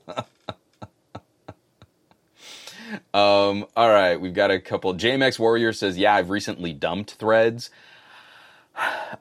Um, 3.13 3.65
all 3.75 3.89
right, 3.89 4.19
we've 4.19 4.33
got 4.33 4.51
a 4.51 4.59
couple. 4.59 4.93
JMX 4.95 5.39
Warrior 5.39 5.73
says, 5.73 5.97
"Yeah, 5.97 6.13
I've 6.15 6.29
recently 6.29 6.73
dumped 6.73 7.13
Threads." 7.13 7.69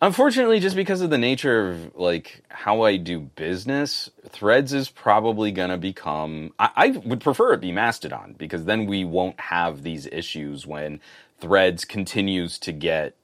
Unfortunately, 0.03 0.61
just 0.61 0.77
because 0.77 1.01
of 1.03 1.11
the 1.11 1.19
nature 1.19 1.71
of 1.71 1.97
like 1.97 2.45
how 2.51 2.83
I 2.83 2.97
do 2.97 3.21
business, 3.21 4.11
Threads 4.29 4.73
is 4.73 4.91
probably 4.91 5.53
going 5.53 5.71
to 5.71 5.79
become. 5.79 6.53
I, 6.59 6.71
I 6.77 6.89
would 6.91 7.21
prefer 7.21 7.55
it 7.55 7.61
be 7.61 7.73
Mastodon 7.73 8.37
because 8.39 8.65
then 8.67 8.87
we 8.87 9.05
won't 9.05 9.41
have 9.41 9.83
these 9.83 10.07
issues 10.07 10.67
when 10.67 11.01
Threads 11.41 11.85
continues 11.85 12.59
to 12.61 12.73
get 12.73 13.17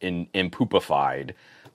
in 0.00 0.26
impoopified, 0.34 1.32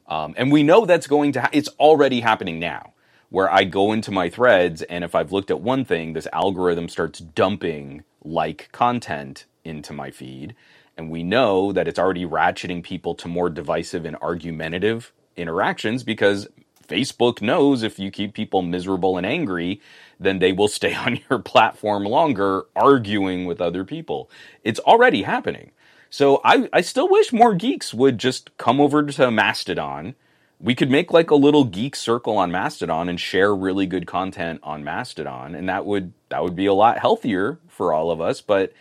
um, 0.08 0.36
and 0.38 0.52
we 0.52 0.64
know 0.64 0.86
that's 0.86 1.08
going 1.08 1.34
to. 1.34 1.42
Ha- 1.42 1.50
it's 1.54 1.70
already 1.80 2.22
happening 2.22 2.60
now 2.60 2.94
where 3.30 3.52
I 3.52 3.64
go 3.66 3.92
into 3.94 4.12
my 4.12 4.30
threads 4.30 4.84
and 4.84 5.04
if 5.04 5.16
I've 5.16 5.32
looked 5.32 5.52
at 5.52 5.62
one 5.62 5.86
thing, 5.86 6.14
this 6.14 6.28
algorithm 6.34 6.90
starts 6.90 7.20
dumping 7.20 8.04
like 8.24 8.70
content 8.72 9.46
into 9.66 9.94
my 9.94 10.12
feed. 10.12 10.56
And 10.98 11.10
we 11.10 11.24
know 11.24 11.72
that 11.72 11.88
it's 11.88 12.00
already 12.00 12.26
ratcheting 12.26 12.84
people 12.84 13.16
to 13.16 13.28
more 13.28 13.50
divisive 13.50 14.06
and 14.06 14.16
argumentative 14.22 15.12
interactions 15.36 16.04
because 16.04 16.48
Facebook 16.88 17.42
knows 17.42 17.84
if 17.84 17.98
you 17.98 18.12
keep 18.12 18.34
people 18.34 18.62
miserable 18.62 19.18
and 19.18 19.26
angry, 19.26 19.82
then 20.20 20.40
they 20.40 20.52
will 20.52 20.68
stay 20.80 20.94
on 20.94 21.20
your 21.30 21.40
platform 21.40 22.04
longer 22.04 22.64
arguing 22.76 23.46
with 23.46 23.62
other 23.62 23.84
people. 23.84 24.30
It's 24.64 24.80
already 24.82 25.24
happening. 25.24 25.72
So 26.10 26.42
I, 26.46 26.70
I 26.72 26.82
still 26.82 27.10
wish 27.10 27.34
more 27.34 27.56
geeks 27.56 27.92
would 27.94 28.20
just 28.20 28.56
come 28.58 28.80
over 28.80 29.02
to 29.04 29.32
Mastodon. 29.32 30.14
We 30.60 30.76
could 30.76 30.92
make 30.92 31.12
like 31.12 31.32
a 31.32 31.36
little 31.36 31.64
geek 31.64 31.96
circle 31.96 32.38
on 32.38 32.52
Mastodon 32.52 33.10
and 33.10 33.20
share 33.20 33.56
really 33.56 33.88
good 33.88 34.06
content 34.06 34.60
on 34.62 34.84
Mastodon, 34.84 35.56
and 35.56 35.68
that 35.68 35.86
would 35.86 36.14
that 36.30 36.44
would 36.44 36.56
be 36.56 36.68
a 36.68 36.74
lot 36.74 37.00
healthier 37.00 37.60
for 37.68 37.92
all 37.92 38.12
of 38.12 38.22
us. 38.22 38.42
But 38.42 38.74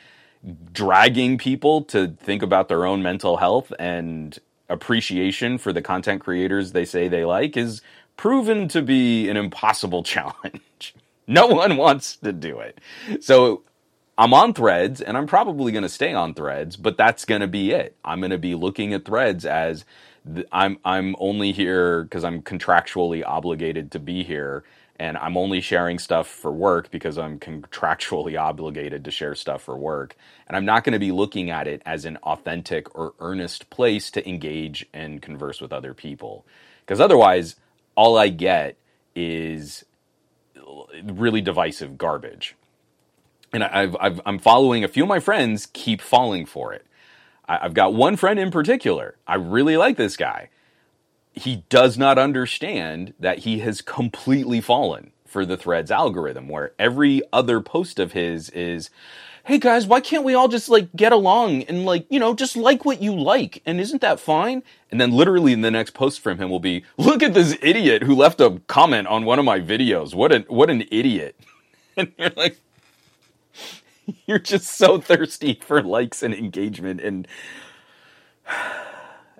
dragging 0.72 1.38
people 1.38 1.82
to 1.84 2.08
think 2.20 2.42
about 2.42 2.68
their 2.68 2.86
own 2.86 3.02
mental 3.02 3.38
health 3.38 3.72
and 3.78 4.38
appreciation 4.68 5.58
for 5.58 5.72
the 5.72 5.82
content 5.82 6.22
creators 6.22 6.72
they 6.72 6.84
say 6.84 7.08
they 7.08 7.24
like 7.24 7.56
is 7.56 7.82
proven 8.16 8.68
to 8.68 8.82
be 8.82 9.28
an 9.28 9.36
impossible 9.36 10.02
challenge. 10.04 10.94
no 11.26 11.46
one 11.48 11.76
wants 11.76 12.16
to 12.18 12.32
do 12.32 12.60
it. 12.60 12.78
So 13.20 13.62
I'm 14.18 14.34
on 14.34 14.54
threads 14.54 15.00
and 15.00 15.16
I'm 15.18 15.26
probably 15.26 15.72
going 15.72 15.82
to 15.84 15.88
stay 15.90 16.14
on 16.14 16.34
threads, 16.34 16.76
but 16.76 16.96
that's 16.98 17.24
going 17.26 17.42
to 17.42 17.48
be 17.48 17.72
it. 17.72 17.96
I'm 18.04 18.20
going 18.20 18.30
to 18.32 18.38
be 18.38 18.54
looking 18.54 18.94
at 18.94 19.04
threads 19.04 19.46
as 19.46 19.84
th- 20.34 20.46
I'm 20.52 20.78
I'm 20.84 21.16
only 21.20 21.52
here 21.52 22.06
cuz 22.06 22.24
I'm 22.24 22.42
contractually 22.42 23.24
obligated 23.26 23.92
to 23.92 24.00
be 24.00 24.24
here 24.24 24.64
and 25.02 25.18
I'm 25.18 25.36
only 25.36 25.60
sharing 25.60 25.98
stuff 25.98 26.28
for 26.28 26.52
work 26.52 26.92
because 26.92 27.18
I'm 27.18 27.40
contractually 27.40 28.40
obligated 28.40 29.04
to 29.04 29.10
share 29.10 29.34
stuff 29.34 29.62
for 29.62 29.76
work. 29.76 30.14
And 30.46 30.56
I'm 30.56 30.64
not 30.64 30.84
going 30.84 30.92
to 30.92 31.00
be 31.00 31.10
looking 31.10 31.50
at 31.50 31.66
it 31.66 31.82
as 31.84 32.04
an 32.04 32.18
authentic 32.18 32.96
or 32.96 33.12
earnest 33.18 33.68
place 33.68 34.12
to 34.12 34.26
engage 34.28 34.86
and 34.92 35.20
converse 35.20 35.60
with 35.60 35.72
other 35.72 35.92
people. 35.92 36.46
Because 36.82 37.00
otherwise, 37.00 37.56
all 37.96 38.16
I 38.16 38.28
get 38.28 38.76
is 39.16 39.84
really 41.02 41.40
divisive 41.40 41.98
garbage. 41.98 42.54
And 43.52 43.64
I've, 43.64 43.96
I've, 43.98 44.20
I'm 44.24 44.38
following 44.38 44.84
a 44.84 44.88
few 44.88 45.02
of 45.02 45.08
my 45.08 45.18
friends 45.18 45.66
keep 45.72 46.00
falling 46.00 46.46
for 46.46 46.72
it. 46.74 46.86
I've 47.48 47.74
got 47.74 47.92
one 47.92 48.14
friend 48.14 48.38
in 48.38 48.52
particular. 48.52 49.16
I 49.26 49.34
really 49.34 49.76
like 49.76 49.96
this 49.96 50.16
guy 50.16 50.48
he 51.32 51.64
does 51.68 51.96
not 51.98 52.18
understand 52.18 53.14
that 53.18 53.40
he 53.40 53.60
has 53.60 53.80
completely 53.80 54.60
fallen 54.60 55.12
for 55.26 55.46
the 55.46 55.56
threads 55.56 55.90
algorithm 55.90 56.48
where 56.48 56.72
every 56.78 57.22
other 57.32 57.60
post 57.60 57.98
of 57.98 58.12
his 58.12 58.50
is 58.50 58.90
hey 59.44 59.58
guys 59.58 59.86
why 59.86 59.98
can't 60.00 60.24
we 60.24 60.34
all 60.34 60.48
just 60.48 60.68
like 60.68 60.94
get 60.94 61.10
along 61.10 61.62
and 61.64 61.86
like 61.86 62.06
you 62.10 62.20
know 62.20 62.34
just 62.34 62.54
like 62.54 62.84
what 62.84 63.02
you 63.02 63.14
like 63.14 63.62
and 63.64 63.80
isn't 63.80 64.02
that 64.02 64.20
fine 64.20 64.62
and 64.90 65.00
then 65.00 65.10
literally 65.10 65.52
in 65.52 65.62
the 65.62 65.70
next 65.70 65.94
post 65.94 66.20
from 66.20 66.38
him 66.38 66.50
will 66.50 66.60
be 66.60 66.84
look 66.98 67.22
at 67.22 67.34
this 67.34 67.56
idiot 67.62 68.02
who 68.02 68.14
left 68.14 68.40
a 68.40 68.60
comment 68.66 69.08
on 69.08 69.24
one 69.24 69.38
of 69.38 69.44
my 69.44 69.58
videos 69.58 70.14
what 70.14 70.32
an 70.32 70.44
what 70.48 70.68
an 70.68 70.84
idiot 70.90 71.34
and 71.96 72.12
you're 72.18 72.30
like 72.36 72.60
you're 74.26 74.38
just 74.38 74.68
so 74.68 75.00
thirsty 75.00 75.58
for 75.62 75.82
likes 75.82 76.22
and 76.22 76.34
engagement 76.34 77.00
and 77.00 77.26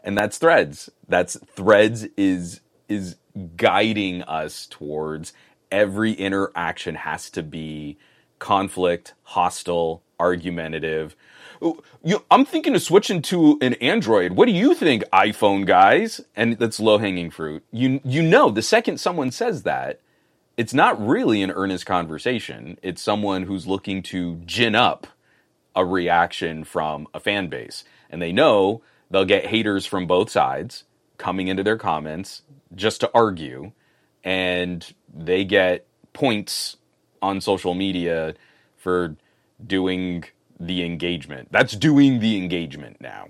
and 0.03 0.17
that's 0.17 0.39
threads 0.39 0.91
that's 1.09 1.39
threads 1.55 2.07
is 2.17 2.61
is 2.89 3.17
guiding 3.57 4.23
us 4.23 4.67
towards 4.67 5.33
every 5.71 6.13
interaction 6.13 6.95
has 6.95 7.31
to 7.31 7.43
be 7.43 7.97
conflict 8.39 9.15
hostile 9.23 10.03
argumentative 10.19 11.17
you, 12.05 12.25
I'm 12.31 12.45
thinking 12.45 12.75
of 12.75 12.83
switching 12.83 13.23
to 13.23 13.57
an 13.61 13.75
Android. 13.75 14.33
What 14.33 14.47
do 14.47 14.53
you 14.53 14.75
think, 14.75 15.05
iPhone 15.13 15.65
guys? 15.65 16.21
And 16.35 16.59
that's 16.59 16.81
low 16.81 16.99
hanging 16.99 17.31
fruit. 17.31 17.65
You 17.71 18.01
you 18.05 18.23
know, 18.23 18.51
the 18.51 18.63
second 18.63 18.99
someone 18.99 19.31
says 19.31 19.63
that, 19.63 20.01
it's 20.57 20.75
not 20.75 21.05
really 21.05 21.43
an 21.43 21.51
earnest 21.51 21.87
conversation. 21.87 22.79
It's 22.83 23.01
someone 23.01 23.45
who's 23.45 23.67
looking 23.67 24.03
to 24.05 24.37
gin 24.45 24.75
up 24.75 25.07
a 25.75 25.85
reaction 25.85 26.65
from 26.65 27.07
a 27.15 27.21
fan 27.21 27.49
base, 27.49 27.85
and 28.11 28.21
they 28.21 28.33
know 28.33 28.83
they'll 29.13 29.25
get 29.25 29.47
haters 29.47 29.87
from 29.87 30.07
both 30.07 30.31
sides 30.31 30.85
coming 31.19 31.47
into 31.49 31.63
their 31.63 31.77
comments 31.77 32.43
just 32.75 33.01
to 33.01 33.11
argue, 33.15 33.73
and 34.25 34.93
they 35.15 35.45
get 35.45 35.87
points 36.13 36.77
on 37.21 37.41
social 37.41 37.75
media 37.75 38.35
for 38.77 39.15
doing 39.65 40.25
the 40.59 40.85
engagement. 40.85 41.49
That's 41.53 41.77
doing 41.77 42.19
the 42.19 42.37
engagement 42.37 43.01
now. 43.01 43.29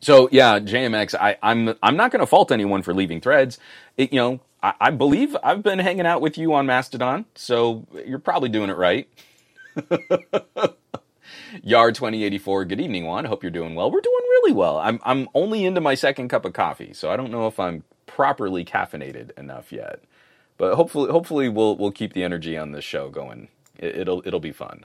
So 0.00 0.28
yeah, 0.32 0.58
JMX, 0.58 1.14
I, 1.14 1.36
am 1.42 1.68
I'm, 1.68 1.76
I'm 1.82 1.96
not 1.96 2.10
going 2.10 2.20
to 2.20 2.26
fault 2.26 2.50
anyone 2.50 2.82
for 2.82 2.92
leaving 2.92 3.20
threads. 3.20 3.58
It, 3.96 4.12
you 4.12 4.18
know, 4.18 4.40
I, 4.62 4.74
I 4.80 4.90
believe 4.90 5.36
I've 5.42 5.62
been 5.62 5.78
hanging 5.78 6.06
out 6.06 6.20
with 6.20 6.36
you 6.38 6.54
on 6.54 6.66
Mastodon, 6.66 7.26
so 7.34 7.86
you're 8.06 8.18
probably 8.18 8.48
doing 8.48 8.70
it 8.70 8.76
right. 8.76 9.08
Yard 11.64 11.94
2084, 11.96 12.64
good 12.66 12.80
evening, 12.80 13.06
Juan. 13.06 13.24
Hope 13.26 13.42
you're 13.42 13.50
doing 13.50 13.74
well. 13.74 13.90
We're 13.90 14.00
doing 14.00 14.14
really 14.30 14.52
well. 14.52 14.78
I'm, 14.78 15.00
I'm 15.04 15.28
only 15.34 15.64
into 15.66 15.80
my 15.80 15.94
second 15.94 16.28
cup 16.28 16.44
of 16.44 16.52
coffee, 16.54 16.92
so 16.94 17.10
I 17.10 17.16
don't 17.16 17.30
know 17.30 17.46
if 17.46 17.60
I'm 17.60 17.84
properly 18.06 18.64
caffeinated 18.64 19.38
enough 19.38 19.72
yet. 19.72 20.00
But 20.58 20.76
hopefully, 20.76 21.10
hopefully 21.10 21.48
we'll, 21.48 21.76
we'll 21.76 21.92
keep 21.92 22.12
the 22.14 22.24
energy 22.24 22.56
on 22.58 22.72
this 22.72 22.84
show 22.84 23.10
going. 23.10 23.48
It, 23.78 23.96
it'll, 23.98 24.22
it'll 24.26 24.40
be 24.40 24.52
fun. 24.52 24.84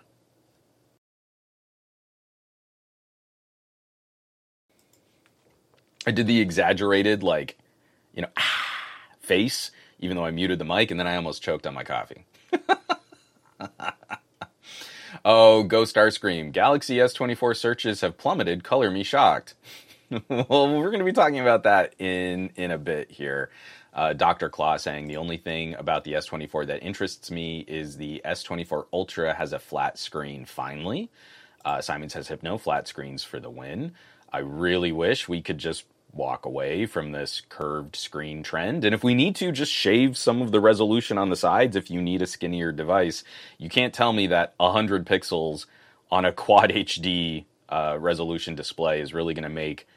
I 6.08 6.12
did 6.12 6.28
the 6.28 6.42
exaggerated, 6.42 7.24
like, 7.24 7.58
you 8.16 8.24
know, 8.24 8.30
ah, 8.38 8.66
face, 9.20 9.72
even 10.00 10.18
though 10.18 10.26
I 10.26 10.32
muted 10.32 10.60
the 10.60 10.66
mic, 10.66 10.92
and 10.92 11.00
then 11.00 11.08
I 11.08 11.16
almost 11.16 11.44
choked 11.44 11.68
on 11.68 11.74
my 11.74 11.84
coffee. 11.84 12.26
Oh, 15.28 15.64
go 15.64 15.82
Starscream. 15.86 16.52
Galaxy 16.52 16.98
S24 16.98 17.58
searches 17.58 18.02
have 18.02 18.16
plummeted. 18.16 18.64
Color 18.64 18.92
me 18.92 19.02
shocked. 19.02 19.56
well, 20.30 20.78
we're 20.78 20.92
going 20.92 21.00
to 21.00 21.04
be 21.04 21.12
talking 21.12 21.40
about 21.40 21.64
that 21.64 21.96
in 21.98 22.52
in 22.56 22.70
a 22.70 22.78
bit 22.78 23.10
here. 23.10 23.50
Uh, 23.92 24.14
Dr. 24.14 24.50
Claw 24.50 24.78
saying 24.78 25.08
the 25.08 25.18
only 25.18 25.38
thing 25.38 25.74
about 25.74 26.04
the 26.04 26.14
S24 26.14 26.68
that 26.68 26.84
interests 26.84 27.32
me 27.32 27.66
is 27.68 27.98
the 27.98 28.22
S24 28.24 28.86
Ultra 28.94 29.34
has 29.34 29.52
a 29.52 29.58
flat 29.58 29.98
screen 29.98 30.46
finally. 30.46 31.10
Uh, 31.64 31.82
Simon 31.82 32.10
says 32.10 32.28
Hypno 32.28 32.60
flat 32.60 32.88
screens 32.88 33.24
for 33.24 33.40
the 33.40 33.50
win. 33.50 33.94
I 34.32 34.40
really 34.40 34.92
wish 34.92 35.28
we 35.28 35.42
could 35.42 35.58
just 35.58 35.86
walk 36.16 36.46
away 36.46 36.86
from 36.86 37.12
this 37.12 37.42
curved 37.50 37.96
screen 37.96 38.42
trend. 38.42 38.86
And 38.86 38.96
if 38.96 39.04
we 39.04 39.14
need 39.14 39.36
to, 39.38 39.52
just 39.52 39.72
shave 39.72 40.18
some 40.18 40.42
of 40.42 40.52
the 40.52 40.62
resolution 40.62 41.18
on 41.18 41.30
the 41.30 41.36
sides 41.36 41.76
if 41.76 41.92
you 41.92 42.02
need 42.02 42.22
a 42.22 42.28
skinnier 42.28 42.72
device. 42.72 43.24
You 43.58 43.70
can't 43.70 43.94
tell 43.94 44.14
me 44.14 44.28
that 44.28 44.54
100 44.58 45.06
pixels 45.06 45.66
on 46.10 46.24
a 46.26 46.32
quad 46.32 46.70
HD 46.70 47.46
uh, 47.68 47.98
resolution 48.00 48.56
display 48.56 49.02
is 49.02 49.14
really 49.14 49.34
going 49.34 49.44
to 49.44 49.50
make 49.50 49.88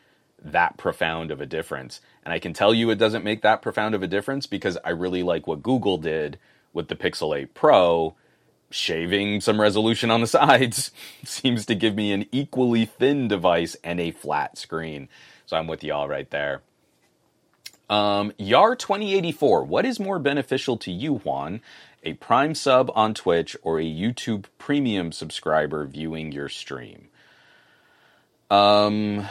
that 0.43 0.77
profound 0.77 1.31
of 1.31 1.41
a 1.41 1.47
difference. 1.47 2.01
And 2.25 2.33
I 2.33 2.39
can 2.39 2.53
tell 2.53 2.75
you 2.75 2.91
it 2.91 2.99
doesn't 2.99 3.25
make 3.25 3.43
that 3.43 3.63
profound 3.63 3.95
of 3.95 4.03
a 4.03 4.09
difference 4.09 4.47
because 4.47 4.77
I 4.85 4.91
really 4.91 5.23
like 5.23 5.47
what 5.47 5.63
Google 5.63 5.99
did 5.99 6.39
with 6.73 6.89
the 6.89 6.97
Pixel 6.97 7.37
8 7.37 7.55
Pro. 7.55 8.15
Shaving 8.71 9.41
some 9.41 9.61
resolution 9.61 10.11
on 10.11 10.21
the 10.21 10.27
sides 10.39 10.91
seems 11.25 11.65
to 11.67 11.75
give 11.75 11.95
me 11.95 12.13
an 12.13 12.27
equally 12.33 12.85
thin 12.85 13.29
device 13.29 13.77
and 13.83 13.99
a 14.01 14.11
flat 14.11 14.59
screen. 14.59 15.09
So 15.49 15.57
I'm 15.57 15.67
with 15.67 15.83
y'all 15.83 16.07
right 16.09 16.29
there. 16.29 16.61
Um, 17.89 18.35
Yar 18.37 18.77
2084. 18.77 19.65
What 19.65 19.87
is 19.87 19.99
more 19.99 20.19
beneficial 20.19 20.77
to 20.77 20.93
you, 20.93 21.15
Juan? 21.15 21.63
A 22.05 22.13
Prime 22.15 22.55
sub 22.55 22.93
on 22.95 23.15
Twitch 23.15 23.57
or 23.63 23.81
a 23.81 23.85
YouTube 23.85 24.45
Premium 24.59 25.11
subscriber 25.11 25.87
viewing 25.87 26.33
your 26.33 26.51
stream? 26.51 27.09
Um, 28.51 29.27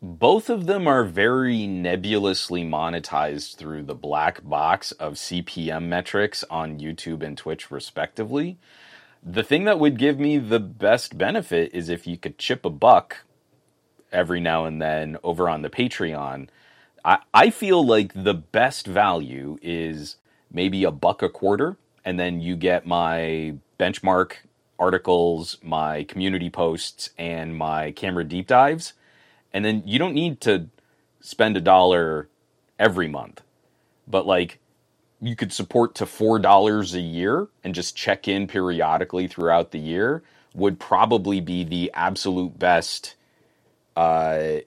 both 0.00 0.50
of 0.50 0.66
them 0.66 0.86
are 0.86 1.02
very 1.02 1.66
nebulously 1.66 2.62
monetized 2.62 3.56
through 3.56 3.82
the 3.82 3.94
black 3.96 4.44
box 4.44 4.92
of 4.92 5.14
CPM 5.14 5.88
metrics 5.88 6.44
on 6.48 6.78
YouTube 6.78 7.24
and 7.24 7.36
Twitch, 7.36 7.72
respectively. 7.72 8.56
The 9.20 9.42
thing 9.42 9.64
that 9.64 9.80
would 9.80 9.98
give 9.98 10.20
me 10.20 10.38
the 10.38 10.60
best 10.60 11.18
benefit 11.18 11.74
is 11.74 11.88
if 11.88 12.06
you 12.06 12.16
could 12.16 12.38
chip 12.38 12.64
a 12.64 12.70
buck 12.70 13.24
every 14.14 14.40
now 14.40 14.64
and 14.64 14.80
then 14.80 15.18
over 15.22 15.48
on 15.48 15.62
the 15.62 15.70
Patreon. 15.70 16.48
I, 17.04 17.18
I 17.34 17.50
feel 17.50 17.84
like 17.84 18.12
the 18.14 18.34
best 18.34 18.86
value 18.86 19.58
is 19.60 20.16
maybe 20.50 20.84
a 20.84 20.90
buck 20.90 21.22
a 21.22 21.28
quarter, 21.28 21.76
and 22.04 22.18
then 22.18 22.40
you 22.40 22.56
get 22.56 22.86
my 22.86 23.56
benchmark 23.78 24.34
articles, 24.78 25.58
my 25.62 26.04
community 26.04 26.48
posts, 26.50 27.10
and 27.18 27.56
my 27.56 27.90
camera 27.92 28.24
deep 28.24 28.46
dives. 28.46 28.94
And 29.52 29.64
then 29.64 29.82
you 29.84 29.98
don't 29.98 30.14
need 30.14 30.40
to 30.42 30.68
spend 31.20 31.56
a 31.56 31.60
dollar 31.60 32.28
every 32.78 33.08
month. 33.08 33.42
But 34.06 34.26
like 34.26 34.58
you 35.20 35.36
could 35.36 35.52
support 35.52 35.94
to 35.96 36.06
four 36.06 36.38
dollars 36.38 36.94
a 36.94 37.00
year 37.00 37.48
and 37.62 37.74
just 37.74 37.96
check 37.96 38.28
in 38.28 38.46
periodically 38.46 39.26
throughout 39.26 39.70
the 39.70 39.78
year 39.78 40.22
would 40.54 40.78
probably 40.78 41.40
be 41.40 41.64
the 41.64 41.90
absolute 41.94 42.58
best 42.58 43.14
uh, 43.96 44.58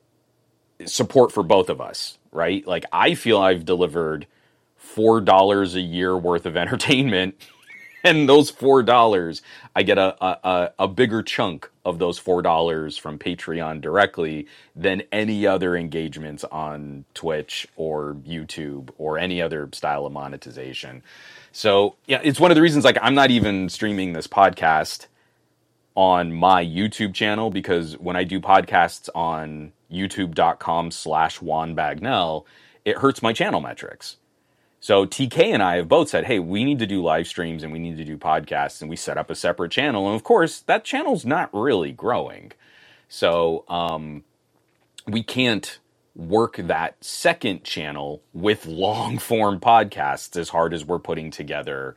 support 0.85 1.31
for 1.31 1.43
both 1.43 1.69
of 1.69 1.81
us, 1.81 2.17
right? 2.31 2.65
Like 2.67 2.85
I 2.91 3.15
feel 3.15 3.39
I've 3.39 3.65
delivered 3.65 4.27
four 4.77 5.21
dollars 5.21 5.75
a 5.75 5.81
year 5.81 6.17
worth 6.17 6.45
of 6.45 6.57
entertainment 6.57 7.35
and 8.03 8.29
those 8.29 8.49
four 8.49 8.83
dollars, 8.83 9.41
I 9.75 9.83
get 9.83 9.97
a, 9.97 10.15
a 10.23 10.71
a 10.79 10.87
bigger 10.87 11.23
chunk 11.23 11.69
of 11.85 11.99
those 11.99 12.17
four 12.19 12.41
dollars 12.41 12.97
from 12.97 13.19
Patreon 13.19 13.81
directly 13.81 14.47
than 14.75 15.03
any 15.11 15.45
other 15.45 15.75
engagements 15.75 16.43
on 16.45 17.05
Twitch 17.13 17.67
or 17.75 18.15
YouTube 18.27 18.89
or 18.97 19.17
any 19.17 19.41
other 19.41 19.69
style 19.73 20.05
of 20.05 20.13
monetization. 20.13 21.03
So 21.51 21.95
yeah, 22.05 22.21
it's 22.23 22.39
one 22.39 22.51
of 22.51 22.55
the 22.55 22.61
reasons 22.61 22.85
like 22.85 22.97
I'm 23.01 23.15
not 23.15 23.31
even 23.31 23.69
streaming 23.69 24.13
this 24.13 24.27
podcast 24.27 25.07
on 25.97 26.31
my 26.31 26.63
YouTube 26.63 27.15
channel 27.15 27.49
because 27.49 27.97
when 27.97 28.15
I 28.15 28.23
do 28.23 28.39
podcasts 28.39 29.09
on 29.15 29.73
youtube.com 29.91 30.91
slash 30.91 31.41
Juan 31.41 31.75
Bagnell, 31.75 32.45
it 32.85 32.97
hurts 32.97 33.23
my 33.23 33.33
channel 33.33 33.59
metrics. 33.59 34.17
So 34.79 35.07
TK 35.07 35.45
and 35.45 35.63
I 35.63 35.77
have 35.77 35.87
both 35.87 36.09
said, 36.09 36.25
hey, 36.25 36.37
we 36.37 36.63
need 36.63 36.77
to 36.79 36.85
do 36.85 37.01
live 37.01 37.25
streams 37.25 37.63
and 37.63 37.73
we 37.73 37.79
need 37.79 37.97
to 37.97 38.05
do 38.05 38.15
podcasts, 38.15 38.79
and 38.81 38.91
we 38.91 38.95
set 38.95 39.17
up 39.17 39.31
a 39.31 39.35
separate 39.35 39.71
channel. 39.71 40.05
And 40.05 40.15
of 40.15 40.23
course, 40.23 40.59
that 40.61 40.85
channel's 40.85 41.25
not 41.25 41.49
really 41.51 41.91
growing. 41.91 42.51
So 43.09 43.65
um, 43.67 44.23
we 45.07 45.23
can't 45.23 45.79
work 46.15 46.57
that 46.57 47.03
second 47.03 47.63
channel 47.63 48.21
with 48.33 48.67
long 48.67 49.17
form 49.17 49.59
podcasts 49.59 50.37
as 50.37 50.49
hard 50.49 50.75
as 50.75 50.85
we're 50.85 50.99
putting 50.99 51.31
together 51.31 51.95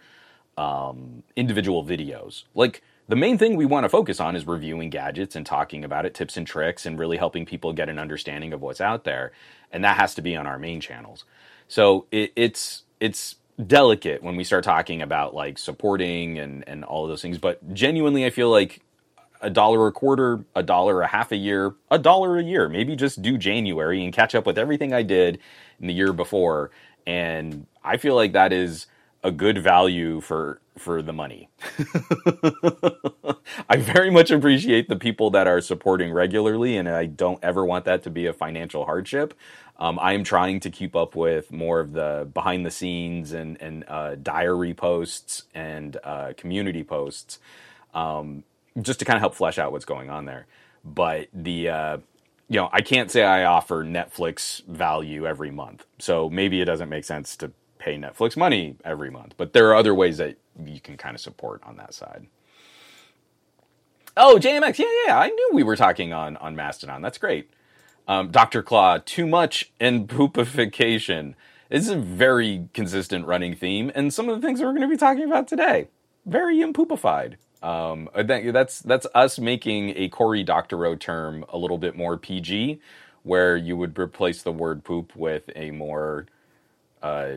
um, 0.57 1.23
individual 1.37 1.85
videos. 1.85 2.45
Like 2.55 2.83
the 3.11 3.17
main 3.17 3.39
thing 3.39 3.57
we 3.57 3.67
want 3.67 3.85
to 3.85 3.89
focus 3.89 4.21
on 4.21 4.37
is 4.37 4.47
reviewing 4.47 4.89
gadgets 4.89 5.35
and 5.35 5.45
talking 5.45 5.85
about 5.85 6.07
it, 6.07 6.15
tips 6.15 6.37
and 6.37 6.47
tricks, 6.47 6.87
and 6.87 6.97
really 6.97 7.17
helping 7.17 7.45
people 7.45 7.73
get 7.73 7.89
an 7.89 7.99
understanding 7.99 8.53
of 8.53 8.63
what's 8.63 8.81
out 8.81 9.03
there. 9.03 9.33
And 9.73 9.83
that 9.83 9.97
has 9.97 10.15
to 10.15 10.23
be 10.23 10.37
on 10.37 10.47
our 10.47 10.61
main 10.61 10.81
channels. 10.81 11.25
So 11.67 12.07
it, 12.13 12.33
it's 12.37 12.85
it's 13.01 13.35
delicate 13.67 14.23
when 14.23 14.37
we 14.37 14.45
start 14.45 14.63
talking 14.63 15.03
about 15.03 15.35
like 15.35 15.59
supporting 15.59 16.39
and 16.39 16.63
and 16.69 16.85
all 16.85 17.03
of 17.03 17.11
those 17.11 17.21
things. 17.21 17.37
But 17.37 17.75
genuinely, 17.75 18.25
I 18.25 18.31
feel 18.31 18.49
like 18.49 18.81
a 19.41 19.51
dollar 19.51 19.89
a 19.89 19.93
quarter, 19.93 20.45
a 20.55 20.63
dollar 20.63 21.03
a 21.03 21.09
half 21.09 21.33
a 21.33 21.37
year, 21.37 21.75
a 21.91 21.99
dollar 21.99 22.39
a 22.39 22.45
year. 22.45 22.69
Maybe 22.69 22.95
just 22.95 23.23
do 23.23 23.37
January 23.37 24.05
and 24.05 24.13
catch 24.13 24.37
up 24.37 24.47
with 24.47 24.57
everything 24.57 24.93
I 24.93 25.03
did 25.03 25.41
in 25.81 25.89
the 25.89 25.95
year 25.95 26.13
before. 26.13 26.71
And 27.09 27.67
I 27.83 27.97
feel 27.97 28.15
like 28.15 28.35
that 28.35 28.53
is 28.53 28.87
a 29.23 29.31
good 29.31 29.59
value 29.59 30.21
for 30.21 30.61
for 30.79 31.03
the 31.03 31.13
money. 31.13 31.51
I 33.69 33.77
very 33.77 34.11
much 34.11 34.31
appreciate 34.31 34.89
the 34.89 34.97
people 34.97 35.31
that 35.31 35.47
are 35.47 35.61
supporting 35.61 36.13
regularly, 36.13 36.77
and 36.77 36.89
I 36.89 37.07
don't 37.07 37.39
ever 37.43 37.65
want 37.65 37.85
that 37.85 38.03
to 38.05 38.11
be 38.11 38.27
a 38.27 38.33
financial 38.33 38.87
hardship. 38.87 39.35
Um, 39.79 39.99
I 40.01 40.15
am 40.15 40.25
trying 40.25 40.61
to 40.61 40.71
keep 40.71 40.97
up 40.97 41.15
with 41.15 41.53
more 41.53 41.81
of 41.81 41.93
the 41.93 42.29
behind 42.33 42.65
the 42.65 42.71
scenes 42.71 43.33
and 43.33 43.61
and 43.61 43.85
uh, 43.89 44.15
diary 44.17 44.75
posts 44.75 45.45
and 45.55 45.97
uh, 46.03 46.33
community 46.37 46.85
posts, 46.85 47.39
um, 47.93 48.45
just 48.81 49.01
to 49.01 49.05
kind 49.05 49.17
of 49.17 49.21
help 49.21 49.35
flesh 49.35 49.59
out 49.59 49.73
what's 49.73 49.85
going 49.85 50.09
on 50.09 50.25
there. 50.25 50.47
But 50.85 51.29
the 51.35 51.69
uh, 51.69 51.99
you 52.49 52.57
know, 52.57 52.71
I 52.73 52.81
can't 52.81 53.11
say 53.11 53.23
I 53.23 53.45
offer 53.45 53.85
Netflix 53.85 54.65
value 54.65 55.27
every 55.27 55.51
month, 55.51 55.85
so 55.99 56.31
maybe 56.31 56.61
it 56.61 56.65
doesn't 56.65 56.89
make 56.89 57.05
sense 57.05 57.37
to 57.37 57.53
pay 57.81 57.97
Netflix 57.97 58.37
money 58.37 58.77
every 58.85 59.11
month. 59.11 59.35
But 59.37 59.53
there 59.53 59.69
are 59.71 59.75
other 59.75 59.95
ways 59.95 60.19
that 60.19 60.37
you 60.65 60.81
can 60.81 60.97
kind 60.97 61.17
of 61.17 61.21
support 61.21 61.63
on 61.65 61.77
that 61.79 61.95
side. 61.95 62.27
Oh, 64.17 64.39
JMX, 64.41 64.79
yeah, 64.79 64.87
yeah, 65.07 65.19
I 65.19 65.29
knew 65.29 65.51
we 65.53 65.63
were 65.63 65.77
talking 65.77 66.13
on 66.13 66.37
on 66.37 66.55
Mastodon. 66.55 67.03
That's 67.03 67.19
great. 67.19 67.51
Um, 68.07 68.31
Dr. 68.31 68.63
Claw, 68.63 68.99
too 68.99 69.27
much 69.27 69.73
and 69.81 70.09
poopification. 70.09 71.35
It's 71.71 71.89
a 71.89 71.97
very 71.97 72.69
consistent 72.75 73.27
running 73.27 73.55
theme, 73.55 73.91
and 73.95 74.13
some 74.13 74.29
of 74.29 74.41
the 74.41 74.47
things 74.47 74.59
that 74.59 74.67
we're 74.67 74.73
going 74.73 74.83
to 74.83 74.89
be 74.89 74.97
talking 74.97 75.25
about 75.25 75.49
today, 75.49 75.89
very 76.27 76.59
impoopified. 76.59 77.37
Um, 77.63 78.09
that's 78.15 78.81
that's 78.81 79.07
us 79.15 79.39
making 79.39 79.91
a 79.97 80.09
Cory 80.09 80.43
Doctorow 80.43 80.97
term 80.97 81.45
a 81.49 81.57
little 81.57 81.79
bit 81.79 81.97
more 81.97 82.17
PG, 82.17 82.81
where 83.23 83.57
you 83.57 83.77
would 83.77 83.97
replace 83.99 84.43
the 84.43 84.53
word 84.53 84.83
poop 84.83 85.15
with 85.15 85.49
a 85.55 85.71
more 85.71 86.27
uh, 87.03 87.37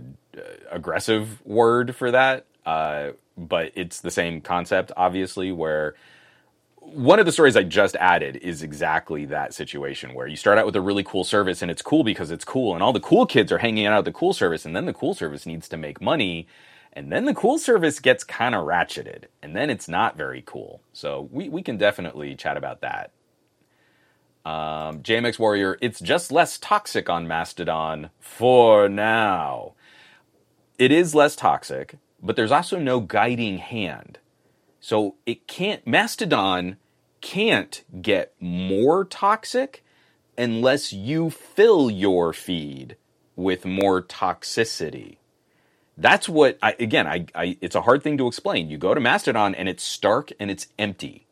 aggressive 0.71 1.45
word 1.45 1.95
for 1.95 2.11
that. 2.11 2.45
Uh, 2.65 3.11
but 3.37 3.71
it's 3.75 4.01
the 4.01 4.11
same 4.11 4.41
concept, 4.41 4.91
obviously, 4.95 5.51
where 5.51 5.95
one 6.83 7.19
of 7.19 7.25
the 7.25 7.31
stories 7.31 7.55
I 7.55 7.63
just 7.63 7.95
added 7.95 8.37
is 8.37 8.61
exactly 8.61 9.25
that 9.25 9.53
situation 9.53 10.13
where 10.13 10.27
you 10.27 10.35
start 10.35 10.57
out 10.57 10.65
with 10.65 10.75
a 10.75 10.81
really 10.81 11.03
cool 11.03 11.23
service 11.23 11.61
and 11.61 11.71
it's 11.71 11.81
cool 11.81 12.03
because 12.03 12.29
it's 12.29 12.43
cool 12.43 12.73
and 12.73 12.83
all 12.83 12.91
the 12.91 12.99
cool 12.99 13.25
kids 13.25 13.51
are 13.51 13.59
hanging 13.59 13.85
out 13.85 13.99
at 13.99 14.05
the 14.05 14.11
cool 14.11 14.33
service 14.33 14.65
and 14.65 14.75
then 14.75 14.85
the 14.85 14.93
cool 14.93 15.13
service 15.13 15.45
needs 15.45 15.69
to 15.69 15.77
make 15.77 16.01
money 16.01 16.45
and 16.91 17.11
then 17.11 17.25
the 17.25 17.33
cool 17.33 17.57
service 17.57 17.99
gets 17.99 18.23
kind 18.23 18.53
of 18.53 18.65
ratcheted 18.65 19.25
and 19.41 19.55
then 19.55 19.69
it's 19.69 19.87
not 19.87 20.17
very 20.17 20.43
cool. 20.45 20.81
So 20.91 21.29
we, 21.31 21.47
we 21.47 21.61
can 21.61 21.77
definitely 21.77 22.35
chat 22.35 22.57
about 22.57 22.81
that. 22.81 23.11
Um, 24.45 24.99
JMX 25.01 25.39
Warrior, 25.39 25.77
it's 25.81 25.99
just 25.99 26.31
less 26.31 26.57
toxic 26.57 27.09
on 27.09 27.27
Mastodon 27.27 28.09
for 28.19 28.89
now. 28.89 29.73
It 30.77 30.91
is 30.91 31.15
less 31.15 31.35
toxic, 31.35 31.97
but 32.21 32.35
there's 32.35 32.51
also 32.51 32.77
no 32.77 32.99
guiding 32.99 33.59
hand. 33.59 34.19
So 34.81 35.15
it 35.25 35.47
can't, 35.47 35.87
Mastodon 35.87 36.75
can't 37.21 37.83
get 38.01 38.33
more 38.41 39.05
toxic 39.05 39.85
unless 40.37 40.91
you 40.91 41.29
fill 41.29 41.89
your 41.89 42.33
feed 42.33 42.97
with 43.35 43.65
more 43.65 44.01
toxicity. 44.01 45.17
That's 45.95 46.27
what 46.27 46.57
I, 46.61 46.75
again, 46.79 47.07
I, 47.07 47.25
I, 47.33 47.57
it's 47.61 47.75
a 47.75 47.81
hard 47.81 48.03
thing 48.03 48.17
to 48.17 48.27
explain. 48.27 48.69
You 48.69 48.77
go 48.77 48.93
to 48.93 48.99
Mastodon 48.99 49.55
and 49.55 49.69
it's 49.69 49.83
stark 49.83 50.31
and 50.39 50.51
it's 50.51 50.67
empty. 50.77 51.27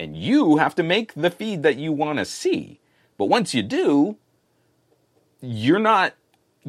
And 0.00 0.16
you 0.16 0.56
have 0.56 0.74
to 0.76 0.82
make 0.82 1.12
the 1.12 1.30
feed 1.30 1.62
that 1.62 1.76
you 1.76 1.92
want 1.92 2.18
to 2.20 2.24
see. 2.24 2.80
But 3.18 3.26
once 3.26 3.52
you 3.52 3.62
do, 3.62 4.16
you're 5.42 5.78
not 5.78 6.14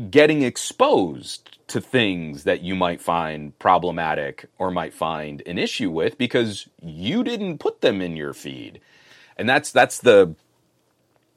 getting 0.10 0.42
exposed 0.44 1.58
to 1.68 1.80
things 1.80 2.44
that 2.44 2.62
you 2.62 2.76
might 2.76 3.02
find 3.02 3.58
problematic 3.58 4.50
or 4.58 4.70
might 4.70 4.94
find 4.94 5.42
an 5.46 5.58
issue 5.58 5.90
with 5.90 6.18
because 6.18 6.68
you 6.82 7.24
didn't 7.24 7.60
put 7.60 7.80
them 7.80 8.02
in 8.02 8.18
your 8.18 8.34
feed. 8.34 8.82
And 9.38 9.48
that's 9.48 9.72
that's 9.72 10.00
the 10.00 10.36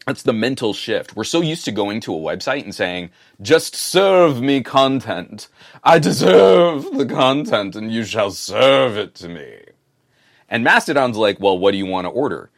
that's 0.05 0.25
the 0.25 0.33
mental 0.33 0.75
shift. 0.75 1.15
We're 1.15 1.23
so 1.23 1.43
used 1.43 1.65
to 1.67 1.73
going 1.73 2.01
to 2.01 2.15
a 2.15 2.19
website 2.19 2.65
and 2.65 2.75
saying, 2.75 3.11
just 3.41 3.77
serve 3.77 4.43
me 4.43 4.63
content. 4.63 5.47
I 5.85 6.01
deserve 6.01 6.93
the 6.99 7.07
content 7.07 7.77
and 7.77 7.93
you 7.93 8.05
shall 8.05 8.33
serve 8.33 8.97
it 8.97 9.15
to 9.17 9.29
me. 9.29 9.61
And 10.49 10.65
Mastodon's 10.65 11.19
like, 11.19 11.41
well, 11.41 11.59
what 11.59 11.73
do 11.73 11.79
you 11.79 11.87
want 11.87 12.07
to 12.07 12.11
order? 12.11 12.51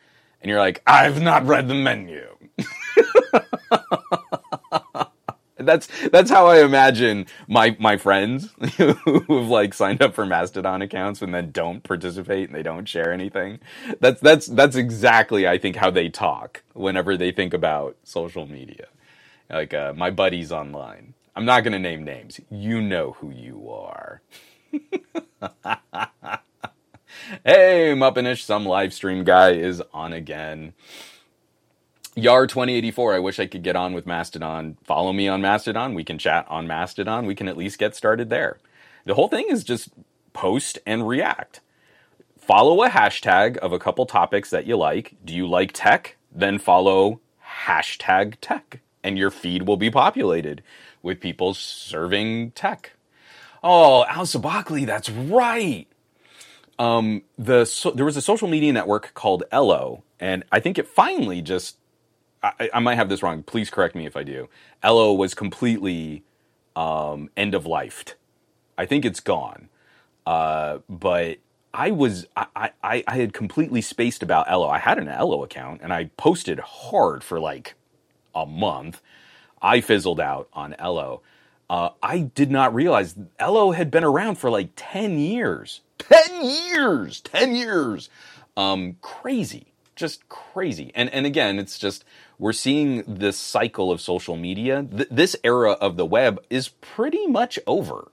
And 0.43 0.51
you're 0.51 0.61
like, 0.61 0.83
I've 0.87 1.23
not 1.23 1.47
read 1.47 1.69
the 1.69 1.75
menu. 1.75 2.27
that's 5.59 5.89
that's 6.11 6.31
how 6.31 6.47
I 6.47 6.63
imagine 6.65 7.27
my 7.49 7.77
my 7.81 7.97
friends 7.97 8.51
who've 8.79 9.49
like 9.49 9.75
signed 9.75 10.03
up 10.03 10.15
for 10.15 10.27
Mastodon 10.27 10.83
accounts 10.83 11.23
and 11.23 11.35
then 11.35 11.51
don't 11.53 11.83
participate 11.83 12.49
and 12.49 12.55
they 12.57 12.63
don't 12.65 12.87
share 12.89 13.13
anything. 13.13 13.61
That's 14.01 14.21
that's 14.21 14.47
that's 14.49 14.77
exactly 14.77 15.49
I 15.49 15.59
think 15.59 15.77
how 15.77 15.91
they 15.91 16.09
talk 16.11 16.63
whenever 16.75 17.17
they 17.17 17.33
think 17.33 17.55
about 17.55 17.97
social 18.05 18.47
media. 18.47 18.87
Like 19.51 19.75
uh, 19.75 19.95
my 19.97 20.11
buddies 20.11 20.53
online. 20.53 21.15
I'm 21.37 21.47
not 21.47 21.63
going 21.65 21.75
to 21.75 21.81
name 21.81 22.05
names. 22.05 22.41
You 22.51 22.83
know 22.83 23.13
who 23.21 23.31
you 23.31 23.71
are. 23.71 24.23
hey, 27.45 27.95
Muppinish, 27.97 28.43
some 28.43 28.67
live 28.67 28.93
stream 28.93 29.25
guy 29.25 29.53
is 29.53 29.83
on 29.93 30.13
again. 30.13 30.75
Yar 32.15 32.47
2084, 32.47 33.15
I 33.15 33.19
wish 33.19 33.39
I 33.39 33.47
could 33.47 33.63
get 33.63 33.77
on 33.77 33.93
with 33.93 34.07
Mastodon. 34.07 34.79
Follow 34.85 35.13
me 35.13 35.29
on 35.29 35.43
Mastodon. 35.43 35.95
We 35.95 36.05
can 36.05 36.19
chat 36.19 36.47
on 36.49 36.67
Mastodon. 36.67 37.27
We 37.27 37.35
can 37.35 37.49
at 37.49 37.57
least 37.57 37.79
get 37.79 37.95
started 37.95 38.31
there. 38.31 38.59
The 39.05 39.15
whole 39.15 39.29
thing 39.29 39.47
is 39.51 39.65
just 39.65 39.91
post 40.33 40.79
and 40.87 41.07
react. 41.07 41.61
Follow 42.39 42.83
a 42.85 42.89
hashtag 42.89 43.57
of 43.59 43.73
a 43.73 43.79
couple 43.79 44.07
topics 44.07 44.51
that 44.51 44.67
you 44.67 44.77
like. 44.77 45.17
Do 45.25 45.35
you 45.35 45.47
like 45.47 45.73
tech? 45.73 46.17
Then 46.33 46.59
follow 46.59 47.21
hashtag 47.67 48.37
tech, 48.41 48.81
and 49.03 49.19
your 49.19 49.31
feed 49.31 49.67
will 49.67 49.77
be 49.77 49.91
populated 49.91 50.63
with 51.03 51.21
people 51.21 51.55
serving 51.55 52.53
tech. 52.53 52.93
Oh, 53.63 54.05
Al 54.05 54.27
Sabakli, 54.27 54.87
that's 54.87 55.11
right 55.11 55.89
um, 56.79 57.23
the 57.39 57.65
so, 57.65 57.91
there 57.91 58.05
was 58.05 58.17
a 58.17 58.23
social 58.23 58.49
media 58.49 58.73
network 58.73 59.15
called 59.15 59.45
Ello, 59.51 60.03
and 60.21 60.45
I 60.53 60.61
think 60.61 60.79
it 60.79 60.89
finally 60.89 61.43
just 61.43 61.77
I, 62.43 62.71
I 62.75 62.81
might 62.81 62.97
have 62.97 63.09
this 63.09 63.23
wrong. 63.23 63.43
Please 63.43 63.71
correct 63.71 63.95
me 63.95 64.07
if 64.07 64.17
I 64.17 64.23
do. 64.23 64.49
Ello 64.83 65.13
was 65.13 65.35
completely 65.35 66.23
um, 66.75 67.31
end 67.37 67.55
of 67.55 67.65
lifed. 67.65 68.15
I 68.79 68.87
think 68.87 69.05
it's 69.05 69.21
gone. 69.21 69.69
Uh, 70.27 70.79
but 70.89 71.39
I 71.73 71.91
was 71.91 72.27
I, 72.37 72.71
I 72.83 73.05
I 73.07 73.17
had 73.17 73.33
completely 73.33 73.81
spaced 73.81 74.23
about 74.23 74.51
Ello. 74.51 74.69
I 74.69 74.79
had 74.79 74.99
an 74.99 75.09
Ello 75.09 75.45
account 75.45 75.81
and 75.83 75.93
I 75.93 76.11
posted 76.17 76.59
hard 76.59 77.23
for 77.23 77.39
like 77.41 77.75
a 78.35 78.47
month. 78.47 79.01
I 79.63 79.81
fizzled 79.81 80.21
out 80.21 80.49
on 80.53 80.75
Ello. 80.75 81.23
Uh, 81.69 81.91
I 82.03 82.21
did 82.21 82.51
not 82.51 82.75
realize 82.75 83.17
Ello 83.39 83.73
had 83.73 83.91
been 83.91 84.05
around 84.05 84.37
for 84.37 84.51
like 84.51 84.71
10 84.77 85.19
years. 85.19 85.81
10 85.99 86.45
years! 86.45 87.21
10 87.21 87.55
years! 87.55 88.09
Um, 88.57 88.97
crazy. 89.01 89.73
Just 89.95 90.29
crazy. 90.29 90.93
And, 90.95 91.09
and 91.11 91.27
again, 91.27 91.59
it's 91.59 91.79
just, 91.79 92.05
we're 92.39 92.53
seeing 92.53 93.03
this 93.07 93.39
cycle 93.39 93.91
of 93.91 94.01
social 94.01 94.37
media. 94.37 94.87
Th- 94.91 95.09
this 95.11 95.37
era 95.43 95.73
of 95.73 95.97
the 95.97 96.07
web 96.07 96.39
is 96.51 96.69
pretty 96.69 97.27
much 97.27 97.59
over. 97.67 98.11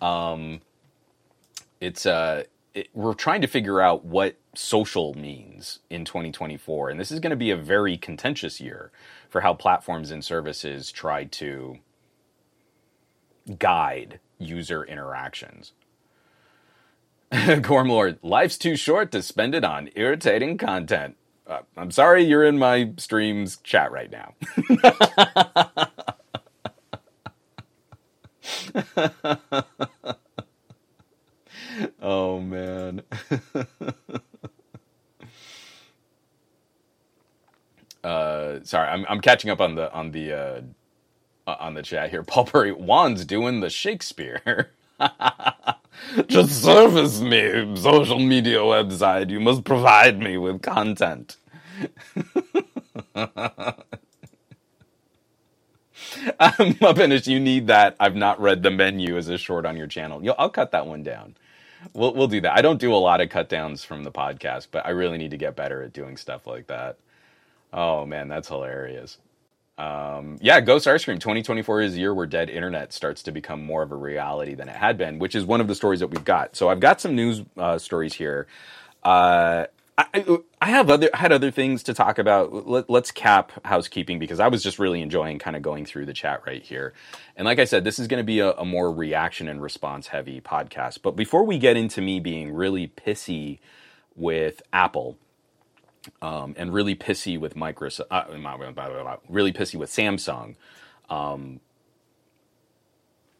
Um, 0.00 0.60
it's, 1.80 2.06
uh, 2.06 2.44
it, 2.74 2.88
we're 2.94 3.14
trying 3.14 3.40
to 3.40 3.48
figure 3.48 3.80
out 3.80 4.04
what 4.04 4.36
social 4.54 5.14
means 5.14 5.80
in 5.90 6.04
2024. 6.04 6.90
And 6.90 7.00
this 7.00 7.10
is 7.10 7.20
going 7.20 7.30
to 7.30 7.36
be 7.36 7.50
a 7.50 7.56
very 7.56 7.96
contentious 7.96 8.60
year 8.60 8.92
for 9.28 9.40
how 9.40 9.54
platforms 9.54 10.10
and 10.10 10.24
services 10.24 10.92
try 10.92 11.24
to 11.24 11.78
guide 13.58 14.20
user 14.38 14.84
interactions. 14.84 15.72
Gormlord, 17.32 18.18
life's 18.22 18.58
too 18.58 18.76
short 18.76 19.12
to 19.12 19.22
spend 19.22 19.54
it 19.54 19.64
on 19.64 19.90
irritating 19.96 20.58
content. 20.58 21.16
Uh, 21.46 21.60
I'm 21.76 21.90
sorry 21.92 22.24
you're 22.24 22.44
in 22.44 22.58
my 22.58 22.92
stream's 22.98 23.58
chat 23.58 23.92
right 23.92 24.10
now. 24.10 24.34
oh 32.02 32.40
man. 32.40 33.02
uh, 38.04 38.60
sorry, 38.64 38.88
I'm 38.88 39.06
I'm 39.08 39.20
catching 39.20 39.50
up 39.50 39.60
on 39.60 39.76
the 39.76 39.92
on 39.92 40.12
the 40.12 40.32
uh, 40.34 40.62
on 41.46 41.74
the 41.74 41.82
chat 41.82 42.10
here. 42.10 42.22
Paul 42.24 42.46
Perry, 42.46 42.72
Juan's 42.72 43.24
doing 43.26 43.60
the 43.60 43.70
Shakespeare. 43.70 44.72
Just 46.28 46.62
service 46.62 47.20
me, 47.20 47.76
social 47.76 48.18
media 48.20 48.58
website. 48.60 49.30
You 49.30 49.40
must 49.40 49.64
provide 49.64 50.18
me 50.20 50.38
with 50.38 50.62
content. 50.62 51.36
I'm 56.40 56.74
finished. 56.96 57.26
You 57.28 57.40
need 57.40 57.68
that. 57.68 57.96
I've 58.00 58.16
not 58.16 58.40
read 58.40 58.62
the 58.62 58.70
menu 58.72 59.16
as 59.16 59.28
a 59.28 59.38
short 59.38 59.66
on 59.66 59.76
your 59.76 59.88
channel. 59.88 60.24
Yo, 60.24 60.34
I'll 60.38 60.50
cut 60.50 60.72
that 60.72 60.86
one 60.86 61.02
down. 61.02 61.36
We'll 61.94 62.14
we'll 62.14 62.28
do 62.28 62.40
that. 62.42 62.56
I 62.58 62.62
don't 62.62 62.80
do 62.80 62.94
a 62.94 62.96
lot 62.96 63.20
of 63.20 63.30
cut 63.30 63.48
downs 63.48 63.84
from 63.84 64.04
the 64.04 64.12
podcast, 64.12 64.68
but 64.72 64.86
I 64.86 64.90
really 64.90 65.18
need 65.18 65.32
to 65.32 65.38
get 65.38 65.56
better 65.56 65.82
at 65.82 65.92
doing 65.94 66.16
stuff 66.16 66.46
like 66.46 66.68
that. 66.68 66.98
Oh 67.72 68.06
man, 68.06 68.28
that's 68.28 68.48
hilarious. 68.48 69.18
Um, 69.78 70.38
yeah, 70.40 70.60
Go 70.60 70.76
Starscream 70.76 71.20
2024 71.20 71.82
is 71.82 71.94
a 71.94 71.98
year 71.98 72.14
where 72.14 72.26
dead 72.26 72.48
internet 72.48 72.92
starts 72.92 73.22
to 73.24 73.32
become 73.32 73.62
more 73.62 73.82
of 73.82 73.92
a 73.92 73.96
reality 73.96 74.54
than 74.54 74.68
it 74.68 74.76
had 74.76 74.96
been, 74.96 75.18
which 75.18 75.34
is 75.34 75.44
one 75.44 75.60
of 75.60 75.68
the 75.68 75.74
stories 75.74 76.00
that 76.00 76.08
we've 76.08 76.24
got. 76.24 76.56
So 76.56 76.68
I've 76.68 76.80
got 76.80 77.00
some 77.00 77.14
news 77.14 77.42
uh, 77.58 77.78
stories 77.78 78.14
here. 78.14 78.46
Uh, 79.02 79.66
I, 79.98 80.38
I 80.60 80.66
have 80.70 80.90
other 80.90 81.08
had 81.14 81.32
other 81.32 81.50
things 81.50 81.82
to 81.84 81.94
talk 81.94 82.18
about. 82.18 82.68
Let, 82.68 82.90
us 82.90 83.10
cap 83.10 83.52
housekeeping 83.64 84.18
because 84.18 84.40
I 84.40 84.48
was 84.48 84.62
just 84.62 84.78
really 84.78 85.00
enjoying 85.00 85.38
kind 85.38 85.56
of 85.56 85.62
going 85.62 85.86
through 85.86 86.04
the 86.04 86.12
chat 86.12 86.42
right 86.46 86.62
here. 86.62 86.92
And 87.34 87.46
like 87.46 87.58
I 87.58 87.64
said, 87.64 87.84
this 87.84 87.98
is 87.98 88.06
going 88.06 88.20
to 88.20 88.24
be 88.24 88.40
a, 88.40 88.52
a 88.52 88.64
more 88.64 88.92
reaction 88.92 89.48
and 89.48 89.62
response 89.62 90.08
heavy 90.08 90.40
podcast. 90.40 91.00
But 91.02 91.16
before 91.16 91.44
we 91.44 91.58
get 91.58 91.78
into 91.78 92.02
me 92.02 92.20
being 92.20 92.52
really 92.52 92.88
pissy 92.88 93.58
with 94.14 94.62
Apple, 94.70 95.16
um, 96.22 96.54
and 96.56 96.72
really 96.72 96.94
pissy 96.94 97.38
with 97.38 97.54
Microsoft, 97.54 98.06
uh, 98.10 99.16
really 99.28 99.52
pissy 99.52 99.76
with 99.76 99.90
Samsung. 99.90 100.56
Um, 101.08 101.60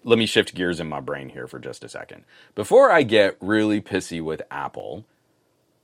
let 0.05 0.19
me 0.19 0.27
shift 0.27 0.55
gears 0.55 0.79
in 0.79 0.89
my 0.89 1.01
brain 1.01 1.31
here 1.31 1.49
for 1.49 1.59
just 1.59 1.83
a 1.85 1.89
second. 1.89 2.25
Before 2.55 2.91
I 2.93 3.03
get 3.03 3.37
really 3.41 3.81
pissy 3.81 4.23
with 4.23 4.41
Apple, 4.51 5.05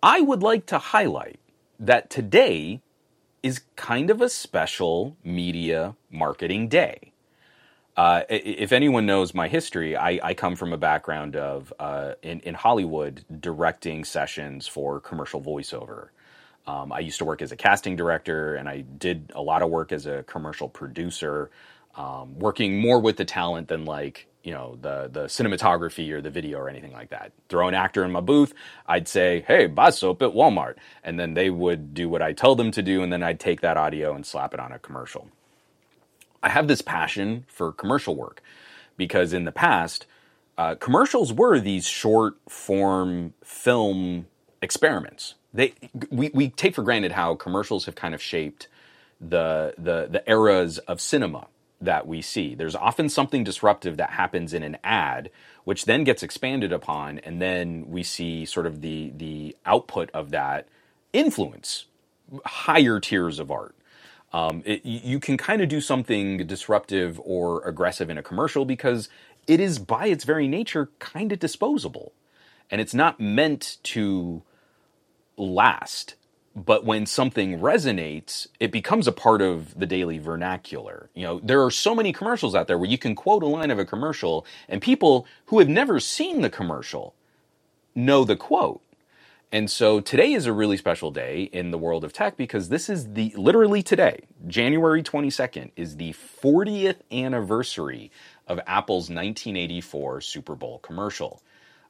I 0.02 0.20
would 0.20 0.42
like 0.42 0.66
to 0.66 0.78
highlight 0.78 1.40
that 1.80 2.08
today 2.08 2.80
is 3.42 3.62
kind 3.76 4.10
of 4.10 4.20
a 4.20 4.28
special 4.28 5.16
media 5.24 5.96
marketing 6.10 6.68
day. 6.68 7.12
Uh, 7.96 8.22
if 8.30 8.72
anyone 8.72 9.04
knows 9.04 9.34
my 9.34 9.48
history, 9.48 9.96
I, 9.96 10.18
I 10.22 10.34
come 10.34 10.56
from 10.56 10.72
a 10.72 10.78
background 10.78 11.36
of 11.36 11.72
uh, 11.78 12.12
in, 12.22 12.40
in 12.40 12.54
Hollywood 12.54 13.24
directing 13.40 14.04
sessions 14.04 14.66
for 14.66 14.98
commercial 15.00 15.42
voiceover. 15.42 16.08
Um, 16.66 16.92
I 16.92 17.00
used 17.00 17.18
to 17.18 17.24
work 17.24 17.42
as 17.42 17.52
a 17.52 17.56
casting 17.56 17.96
director, 17.96 18.54
and 18.54 18.68
I 18.68 18.82
did 18.82 19.32
a 19.34 19.42
lot 19.42 19.62
of 19.62 19.70
work 19.70 19.92
as 19.92 20.06
a 20.06 20.22
commercial 20.24 20.68
producer, 20.68 21.50
um, 21.96 22.38
working 22.38 22.80
more 22.80 23.00
with 23.00 23.16
the 23.16 23.24
talent 23.24 23.68
than 23.68 23.84
like 23.84 24.28
you 24.44 24.52
know 24.52 24.78
the 24.80 25.08
the 25.12 25.24
cinematography 25.24 26.10
or 26.12 26.20
the 26.20 26.30
video 26.30 26.58
or 26.58 26.68
anything 26.68 26.92
like 26.92 27.10
that. 27.10 27.32
Throw 27.48 27.68
an 27.68 27.74
actor 27.74 28.04
in 28.04 28.12
my 28.12 28.20
booth, 28.20 28.54
I'd 28.86 29.08
say, 29.08 29.44
"Hey, 29.46 29.66
buy 29.66 29.90
soap 29.90 30.22
at 30.22 30.30
Walmart," 30.30 30.76
and 31.02 31.18
then 31.18 31.34
they 31.34 31.50
would 31.50 31.94
do 31.94 32.08
what 32.08 32.22
I 32.22 32.32
told 32.32 32.58
them 32.58 32.70
to 32.72 32.82
do, 32.82 33.02
and 33.02 33.12
then 33.12 33.22
I'd 33.22 33.40
take 33.40 33.60
that 33.62 33.76
audio 33.76 34.14
and 34.14 34.24
slap 34.24 34.54
it 34.54 34.60
on 34.60 34.72
a 34.72 34.78
commercial. 34.78 35.28
I 36.42 36.48
have 36.48 36.68
this 36.68 36.82
passion 36.82 37.44
for 37.48 37.72
commercial 37.72 38.16
work 38.16 38.42
because 38.96 39.32
in 39.32 39.44
the 39.44 39.52
past, 39.52 40.06
uh, 40.58 40.74
commercials 40.76 41.32
were 41.32 41.58
these 41.58 41.86
short 41.86 42.36
form 42.48 43.34
film 43.44 44.26
experiments 44.60 45.34
they 45.54 45.74
we, 46.10 46.30
we 46.34 46.50
take 46.50 46.74
for 46.74 46.82
granted 46.82 47.12
how 47.12 47.34
commercials 47.34 47.86
have 47.86 47.94
kind 47.94 48.14
of 48.14 48.22
shaped 48.22 48.68
the 49.20 49.74
the 49.78 50.08
the 50.10 50.22
eras 50.30 50.78
of 50.78 51.00
cinema 51.00 51.48
that 51.80 52.06
we 52.06 52.22
see. 52.22 52.54
There's 52.54 52.76
often 52.76 53.08
something 53.08 53.44
disruptive 53.44 53.96
that 53.98 54.10
happens 54.10 54.54
in 54.54 54.62
an 54.62 54.78
ad, 54.84 55.30
which 55.64 55.86
then 55.86 56.04
gets 56.04 56.22
expanded 56.22 56.72
upon, 56.72 57.18
and 57.20 57.42
then 57.42 57.86
we 57.88 58.02
see 58.02 58.44
sort 58.46 58.66
of 58.66 58.80
the 58.82 59.12
the 59.16 59.56
output 59.66 60.10
of 60.14 60.30
that 60.30 60.68
influence 61.12 61.86
higher 62.46 63.00
tiers 63.00 63.38
of 63.38 63.50
art. 63.50 63.74
Um, 64.32 64.62
it, 64.64 64.84
you 64.84 65.20
can 65.20 65.36
kind 65.36 65.62
of 65.62 65.68
do 65.68 65.80
something 65.80 66.38
disruptive 66.46 67.20
or 67.24 67.62
aggressive 67.68 68.10
in 68.10 68.18
a 68.18 68.22
commercial 68.22 68.64
because 68.64 69.08
it 69.46 69.60
is 69.60 69.78
by 69.78 70.06
its 70.06 70.24
very 70.24 70.48
nature 70.48 70.90
kind 71.00 71.32
of 71.32 71.38
disposable, 71.38 72.12
and 72.70 72.80
it's 72.80 72.94
not 72.94 73.20
meant 73.20 73.78
to 73.84 74.42
last 75.42 76.14
but 76.54 76.84
when 76.84 77.06
something 77.06 77.58
resonates, 77.60 78.46
it 78.60 78.70
becomes 78.72 79.06
a 79.06 79.12
part 79.12 79.40
of 79.40 79.78
the 79.78 79.86
daily 79.86 80.18
vernacular. 80.18 81.08
You 81.14 81.22
know, 81.22 81.40
there 81.42 81.64
are 81.64 81.70
so 81.70 81.94
many 81.94 82.12
commercials 82.12 82.54
out 82.54 82.66
there 82.68 82.78
where 82.78 82.90
you 82.90 82.98
can 82.98 83.14
quote 83.14 83.42
a 83.42 83.46
line 83.46 83.70
of 83.70 83.78
a 83.78 83.84
commercial, 83.84 84.46
and 84.68 84.82
people 84.82 85.26
who 85.46 85.58
have 85.60 85.68
never 85.68 85.98
seen 85.98 86.42
the 86.42 86.50
commercial 86.50 87.14
know 87.94 88.24
the 88.24 88.36
quote. 88.36 88.82
And 89.50 89.70
so 89.70 90.00
today 90.00 90.32
is 90.32 90.46
a 90.46 90.52
really 90.52 90.78
special 90.78 91.10
day 91.10 91.42
in 91.42 91.70
the 91.70 91.78
world 91.78 92.04
of 92.04 92.12
tech 92.12 92.38
because 92.38 92.70
this 92.70 92.88
is 92.88 93.12
the 93.12 93.34
literally 93.36 93.82
today, 93.82 94.20
January 94.46 95.02
22nd, 95.02 95.72
is 95.76 95.96
the 95.96 96.14
40th 96.42 96.96
anniversary 97.10 98.10
of 98.46 98.60
Apple's 98.66 99.10
1984 99.10 100.22
Super 100.22 100.54
Bowl 100.54 100.78
commercial. 100.78 101.42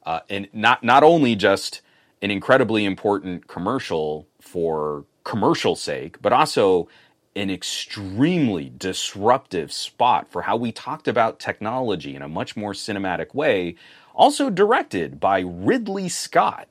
Uh, 0.05 0.19
and 0.29 0.49
not 0.51 0.83
not 0.83 1.03
only 1.03 1.35
just 1.35 1.81
an 2.23 2.31
incredibly 2.31 2.85
important 2.85 3.47
commercial 3.47 4.25
for 4.39 5.03
commercial 5.25 5.75
sake, 5.75 6.21
but 6.21 6.31
also 6.31 6.87
an 7.35 7.49
extremely 7.49 8.71
disruptive 8.77 9.73
spot 9.73 10.31
for 10.31 10.43
how 10.43 10.55
we 10.55 10.71
talked 10.71 11.07
about 11.07 11.39
technology 11.39 12.15
in 12.15 12.21
a 12.21 12.29
much 12.29 12.55
more 12.55 12.71
cinematic 12.71 13.35
way, 13.35 13.75
also 14.15 14.49
directed 14.49 15.19
by 15.19 15.41
Ridley 15.41 16.07
Scott. 16.07 16.69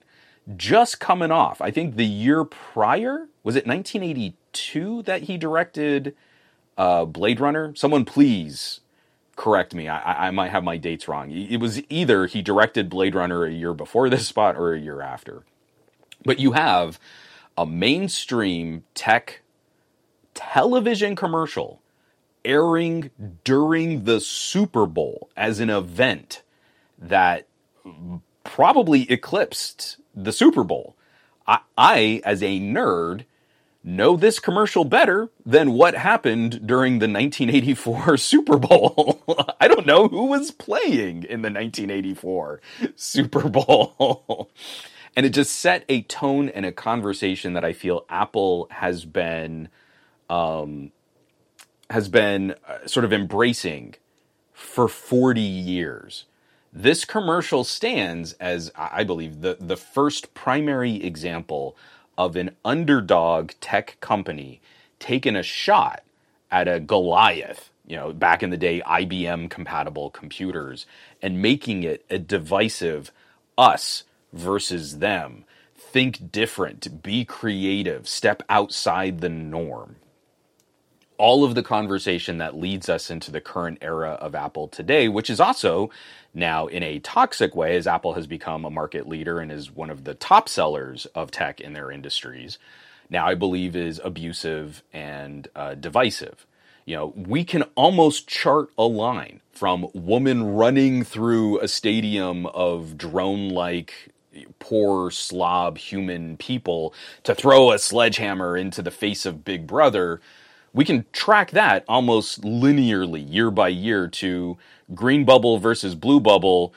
Just 0.57 0.99
coming 0.99 1.31
off, 1.31 1.61
I 1.61 1.71
think 1.71 1.97
the 1.97 2.07
year 2.07 2.45
prior, 2.45 3.29
was 3.45 3.55
it 3.55 3.67
1982 3.67 5.03
that 5.03 5.23
he 5.23 5.37
directed 5.37 6.17
uh, 6.79 7.05
Blade 7.05 7.41
Runner? 7.41 7.75
Someone 7.77 8.05
please 8.07 8.81
correct 9.37 9.75
me. 9.75 9.88
I, 9.88 10.29
I 10.29 10.31
might 10.31 10.51
have 10.51 10.64
my 10.64 10.77
dates 10.77 11.09
wrong. 11.09 11.31
It 11.31 11.59
was 11.59 11.83
either 11.88 12.27
he 12.27 12.42
directed 12.42 12.88
Blade 12.88 13.14
Runner 13.14 13.45
a 13.45 13.53
year 13.53 13.75
before 13.75 14.09
this 14.11 14.29
spot 14.29 14.57
or 14.57 14.73
a 14.73 14.81
year 14.81 15.01
after. 15.01 15.45
But 16.25 16.38
you 16.38 16.53
have 16.53 16.99
a 17.57 17.66
mainstream 17.66 18.85
tech 18.95 19.42
television 20.35 21.16
commercial 21.16 21.81
airing 22.45 23.11
during 23.45 24.05
the 24.05 24.21
Super 24.21 24.87
Bowl 24.87 25.29
as 25.37 25.61
an 25.61 25.71
event 25.71 26.42
that 26.99 27.47
probably 28.45 29.11
eclipsed 29.11 29.99
the 30.14 30.33
Super 30.33 30.64
Bowl. 30.64 30.97
I, 31.47 31.61
I, 31.77 32.21
as 32.25 32.42
a 32.42 32.61
nerd, 32.61 33.25
know 33.85 34.16
this 34.16 34.38
commercial 34.38 34.85
better 34.85 35.29
than 35.45 35.73
what 35.73 35.95
happened 35.95 36.66
during 36.66 36.95
the 36.99 37.09
1984 37.09 38.16
Super 38.16 38.59
Bowl. 38.59 39.23
I 39.61 39.68
don't 39.68 39.87
know 39.87 40.09
who 40.09 40.27
was 40.27 40.51
playing 40.51 41.25
in 41.25 41.42
the 41.42 41.51
1984 41.51 42.61
Super 42.97 43.49
Bowl. 43.49 44.51
and 45.16 45.27
it 45.27 45.31
just 45.31 45.53
set 45.53 45.85
a 45.88 46.03
tone 46.03 46.49
and 46.49 46.64
a 46.64 46.73
conversation 46.73 47.55
that 47.55 47.64
I 47.64 47.73
feel 47.73 48.05
Apple 48.09 48.68
has 48.71 49.05
been 49.05 49.68
um, 50.31 50.92
has 51.90 52.09
been 52.09 52.55
uh, 52.66 52.87
sort 52.87 53.05
of 53.05 53.12
embracing 53.12 53.97
for 54.53 54.88
40 54.88 55.40
years. 55.40 56.25
This 56.73 57.05
commercial 57.05 57.64
stands 57.64 58.33
as, 58.35 58.73
I 58.75 59.05
believe, 59.05 59.42
the, 59.42 59.59
the 59.61 59.77
first 59.77 60.33
primary 60.33 61.05
example 61.05 61.77
of 62.16 62.37
an 62.37 62.57
underdog 62.64 63.53
tech 63.61 63.96
company 64.01 64.61
taking 64.98 65.37
a 65.37 65.42
shot 65.42 66.03
at 66.51 66.68
a 66.68 66.81
Goliath, 66.81 67.70
you 67.87 67.96
know, 67.96 68.12
back 68.12 68.42
in 68.42 68.51
the 68.51 68.57
day, 68.57 68.83
IBM 68.87 69.51
compatible 69.51 70.11
computers, 70.11 70.87
and 71.20 71.42
making 71.42 71.83
it 71.83 72.05
a 72.11 72.18
divisive 72.18 73.11
us 73.57 74.05
versus 74.33 74.98
them. 74.98 75.44
Think 75.77 76.31
different, 76.31 77.03
be 77.03 77.25
creative, 77.25 78.09
step 78.09 78.42
outside 78.48 79.20
the 79.20 79.29
norm 79.29 79.96
all 81.18 81.44
of 81.44 81.55
the 81.55 81.62
conversation 81.62 82.38
that 82.38 82.57
leads 82.57 82.88
us 82.88 83.11
into 83.11 83.31
the 83.31 83.40
current 83.40 83.79
era 83.81 84.12
of 84.12 84.35
Apple 84.35 84.68
today, 84.68 85.09
which 85.09 85.31
is 85.31 85.40
also 85.40 85.90
now 86.35 86.66
in 86.66 86.83
a 86.83 86.98
toxic 87.01 87.55
way, 87.55 87.77
as 87.77 87.87
Apple 87.87 88.14
has 88.14 88.27
become 88.27 88.64
a 88.64 88.70
market 88.70 89.09
leader 89.09 89.38
and 89.40 89.53
is 89.53 89.70
one 89.70 89.90
of 89.90 90.05
the 90.05 90.14
top 90.14 90.48
sellers 90.48 91.07
of 91.14 91.31
tech 91.31 91.61
in 91.61 91.72
their 91.75 91.90
industries. 91.90 92.59
Now, 93.11 93.27
I 93.27 93.35
believe 93.35 93.77
is 93.77 94.01
abusive 94.03 94.83
and 94.92 95.48
uh, 95.55 95.75
divisive. 95.75 96.46
You 96.87 96.96
know, 96.96 97.12
we 97.16 97.44
can 97.44 97.62
almost 97.75 98.27
chart 98.27 98.70
a 98.79 98.85
line 98.85 99.40
from 99.53 99.88
woman 99.94 100.55
running 100.55 101.05
through 101.05 101.61
a 101.61 101.68
stadium 101.68 102.46
of 102.46 102.98
drone 102.98 103.51
like 103.51 104.12
poor 104.59 105.11
slob 105.11 105.79
human 105.79 106.37
people 106.38 106.94
to 107.22 107.35
throw 107.35 107.70
a 107.70 107.79
sledgehammer 107.79 108.57
into 108.57 108.83
the 108.83 108.90
face 108.90 109.27
of 109.27 109.44
Big 109.44 109.66
Brother 109.66 110.20
we 110.72 110.85
can 110.85 111.04
track 111.12 111.50
that 111.52 111.85
almost 111.88 112.42
linearly 112.42 113.24
year 113.30 113.50
by 113.50 113.68
year 113.68 114.08
to 114.08 114.56
green 114.94 115.24
bubble 115.24 115.58
versus 115.58 115.94
blue 115.94 116.20
bubble. 116.20 116.72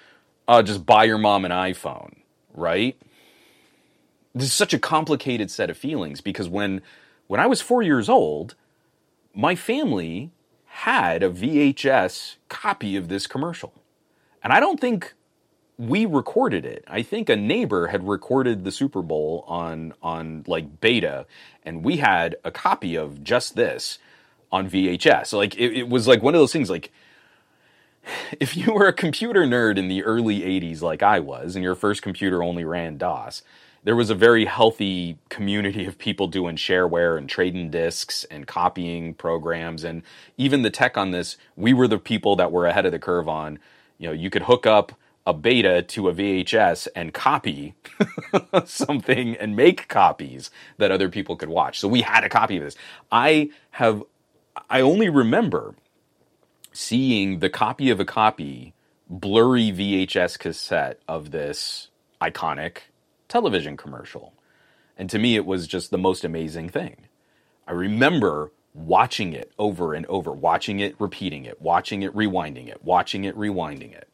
Uh, 0.48 0.62
just 0.62 0.86
buy 0.86 1.06
your 1.06 1.18
mom 1.18 1.46
an 1.46 1.52
iPhone, 1.52 2.18
right? 2.54 2.98
This 4.34 4.48
is 4.48 4.54
such 4.54 4.74
a 4.74 4.80
complicated 4.80 5.50
set 5.50 5.70
of 5.70 5.78
feelings 5.78 6.22
because 6.22 6.50
when 6.50 6.82
when 7.28 7.40
I 7.40 7.48
was 7.48 7.62
four 7.62 7.82
years 7.82 8.10
old, 8.10 8.56
my 9.34 9.56
family 9.56 10.32
had 10.66 11.24
a 11.24 11.30
VHS 11.30 12.36
copy 12.50 12.96
of 12.98 13.08
this 13.08 13.28
commercial, 13.28 13.74
and 14.44 14.52
I 14.54 14.60
don't 14.60 14.80
think 14.80 15.14
we 15.78 16.06
recorded 16.06 16.66
it. 16.66 16.86
I 16.88 17.02
think 17.02 17.30
a 17.30 17.36
neighbor 17.36 17.88
had 17.88 18.08
recorded 18.08 18.64
the 18.64 18.72
Super 18.72 19.02
Bowl 19.02 19.44
on 19.48 19.94
on 20.02 20.44
like 20.48 20.80
beta, 20.80 21.26
and 21.64 21.84
we 21.84 21.98
had 21.98 22.36
a 22.44 22.52
copy 22.52 22.96
of 22.96 23.24
just 23.24 23.56
this 23.56 24.00
on 24.52 24.70
VHS. 24.70 25.34
Like 25.34 25.56
it, 25.56 25.74
it 25.74 25.90
was 25.90 26.08
like 26.08 26.24
one 26.24 26.34
of 26.34 26.40
those 26.40 26.54
things 26.54 26.70
like 26.70 26.92
if 28.40 28.56
you 28.56 28.74
were 28.74 28.88
a 28.88 28.94
computer 28.94 29.44
nerd 29.44 29.78
in 29.78 29.88
the 29.88 30.04
early 30.04 30.42
80s 30.42 30.82
like 30.82 31.04
I 31.04 31.20
was 31.20 31.56
and 31.56 31.64
your 31.64 31.76
first 31.76 32.02
computer 32.02 32.42
only 32.42 32.64
ran 32.64 32.98
DOS, 32.98 33.44
there 33.84 33.96
was 33.96 34.10
a 34.10 34.16
very 34.16 34.46
healthy 34.46 35.18
community 35.30 35.86
of 35.86 35.98
people 35.98 36.28
doing 36.28 36.56
shareware 36.56 37.18
and 37.18 37.30
trading 37.30 37.70
discs 37.70 38.24
and 38.26 38.48
copying 38.48 39.14
programs 39.14 39.84
and 39.84 40.04
even 40.38 40.62
the 40.62 40.72
tech 40.72 40.98
on 40.98 41.12
this, 41.12 41.38
we 41.56 41.74
were 41.74 41.88
the 41.88 42.00
people 42.00 42.36
that 42.38 42.52
were 42.52 42.66
ahead 42.66 42.86
of 42.86 42.92
the 42.92 43.00
curve 43.00 43.28
on, 43.28 43.60
you 43.98 44.08
know, 44.08 44.14
you 44.14 44.30
could 44.30 44.44
hook 44.44 44.66
up 44.66 44.94
a 45.26 45.34
beta 45.34 45.82
to 45.82 46.08
a 46.08 46.14
VHS 46.14 46.88
and 46.96 47.14
copy 47.14 47.76
something 48.66 49.36
and 49.36 49.56
make 49.56 49.88
copies 49.88 50.52
that 50.78 50.92
other 50.92 51.10
people 51.10 51.36
could 51.36 51.50
watch. 51.50 51.80
So 51.80 51.88
we 51.88 52.02
had 52.02 52.24
a 52.24 52.30
copy 52.30 52.58
of 52.58 52.64
this. 52.64 52.76
I 53.12 53.50
have, 53.72 54.04
I 54.70 54.82
only 54.82 55.10
remember 55.10 55.76
seeing 56.72 57.40
the 57.40 57.50
copy 57.50 57.90
of 57.90 58.00
a 58.00 58.06
copy 58.06 58.74
blurry 59.10 59.72
VHS 59.72 60.38
cassette 60.38 61.00
of 61.08 61.32
this 61.32 61.90
iconic 62.22 62.78
television 63.28 63.78
commercial. 63.78 64.34
And 64.98 65.10
to 65.10 65.20
me, 65.20 65.36
it 65.36 65.46
was 65.46 65.68
just 65.68 65.92
the 65.92 65.98
most 65.98 66.24
amazing 66.24 66.70
thing. 66.70 67.08
I 67.68 67.72
remember 67.72 68.52
watching 68.74 69.34
it 69.34 69.52
over 69.58 69.94
and 69.94 70.06
over, 70.08 70.32
watching 70.32 70.80
it, 70.80 70.96
repeating 71.00 71.46
it, 71.46 71.62
watching 71.62 72.04
it, 72.04 72.14
rewinding 72.14 72.68
it, 72.68 72.84
watching 72.84 73.24
it, 73.24 73.36
rewinding 73.38 73.94
it. 73.94 74.10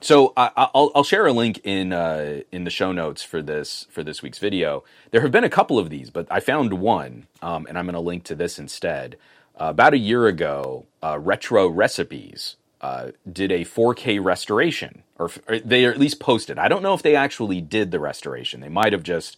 So 0.00 0.32
I, 0.36 0.68
will 0.74 0.92
I'll 0.94 1.04
share 1.04 1.26
a 1.26 1.32
link 1.32 1.60
in 1.64 1.92
uh, 1.92 2.42
in 2.52 2.64
the 2.64 2.70
show 2.70 2.92
notes 2.92 3.22
for 3.22 3.42
this 3.42 3.86
for 3.90 4.04
this 4.04 4.22
week's 4.22 4.38
video. 4.38 4.84
There 5.10 5.22
have 5.22 5.32
been 5.32 5.44
a 5.44 5.50
couple 5.50 5.78
of 5.78 5.90
these, 5.90 6.10
but 6.10 6.26
I 6.30 6.38
found 6.40 6.74
one, 6.74 7.26
um, 7.42 7.66
and 7.66 7.76
I'm 7.76 7.84
going 7.86 7.94
to 7.94 8.00
link 8.00 8.22
to 8.24 8.36
this 8.36 8.58
instead. 8.58 9.16
Uh, 9.60 9.66
about 9.70 9.94
a 9.94 9.98
year 9.98 10.28
ago, 10.28 10.86
uh, 11.02 11.18
Retro 11.18 11.66
Recipes 11.66 12.54
uh, 12.80 13.08
did 13.30 13.50
a 13.50 13.64
4K 13.64 14.22
restoration, 14.22 15.02
or, 15.18 15.32
or, 15.48 15.58
they 15.58 15.84
at 15.84 15.98
least 15.98 16.20
posted. 16.20 16.60
I 16.60 16.68
don't 16.68 16.82
know 16.82 16.94
if 16.94 17.02
they 17.02 17.16
actually 17.16 17.60
did 17.60 17.90
the 17.90 17.98
restoration. 17.98 18.60
They 18.60 18.68
might 18.68 18.92
have 18.92 19.02
just 19.02 19.36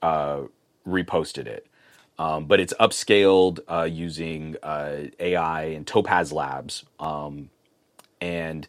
uh, 0.00 0.44
reposted 0.88 1.46
it. 1.46 1.66
Um, 2.18 2.46
but 2.46 2.58
it's 2.58 2.72
upscaled 2.80 3.60
uh, 3.68 3.88
using 3.90 4.56
AI 4.62 5.62
and 5.64 5.86
Topaz 5.86 6.32
Labs, 6.32 6.84
um, 6.98 7.50
and 8.20 8.66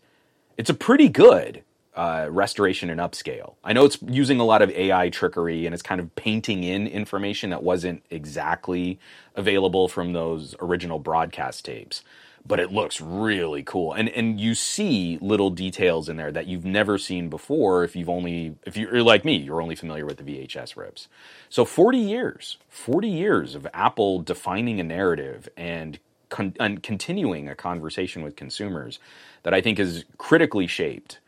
it's 0.57 0.69
a 0.69 0.73
pretty 0.73 1.09
good 1.09 1.63
uh, 1.95 2.27
restoration 2.29 2.89
and 2.89 2.99
upscale. 2.99 3.55
I 3.63 3.73
know 3.73 3.85
it's 3.85 3.97
using 4.07 4.39
a 4.39 4.45
lot 4.45 4.61
of 4.61 4.69
AI 4.71 5.09
trickery 5.09 5.65
and 5.65 5.73
it's 5.73 5.83
kind 5.83 5.99
of 5.99 6.15
painting 6.15 6.63
in 6.63 6.87
information 6.87 7.49
that 7.49 7.63
wasn't 7.63 8.03
exactly 8.09 8.99
available 9.35 9.87
from 9.87 10.13
those 10.13 10.55
original 10.61 10.99
broadcast 10.99 11.65
tapes, 11.65 12.03
but 12.45 12.59
it 12.59 12.71
looks 12.71 13.01
really 13.01 13.63
cool. 13.63 13.93
And 13.93 14.09
and 14.09 14.39
you 14.39 14.55
see 14.55 15.17
little 15.21 15.49
details 15.49 16.09
in 16.09 16.17
there 16.17 16.31
that 16.31 16.47
you've 16.47 16.65
never 16.65 16.97
seen 16.97 17.29
before 17.29 17.83
if 17.83 17.95
you've 17.95 18.09
only 18.09 18.55
if 18.65 18.77
you're 18.77 19.03
like 19.03 19.25
me, 19.25 19.35
you're 19.35 19.61
only 19.61 19.75
familiar 19.75 20.05
with 20.05 20.17
the 20.17 20.23
VHS 20.23 20.77
rips. 20.77 21.09
So 21.49 21.65
40 21.65 21.97
years, 21.97 22.57
40 22.69 23.09
years 23.09 23.55
of 23.55 23.67
Apple 23.73 24.21
defining 24.21 24.79
a 24.79 24.83
narrative 24.83 25.49
and 25.57 25.99
con- 26.29 26.55
and 26.59 26.81
continuing 26.81 27.49
a 27.49 27.55
conversation 27.55 28.23
with 28.23 28.35
consumers 28.35 28.99
that 29.43 29.53
I 29.53 29.61
think 29.61 29.77
has 29.77 30.05
critically 30.17 30.67
shaped 30.67 31.19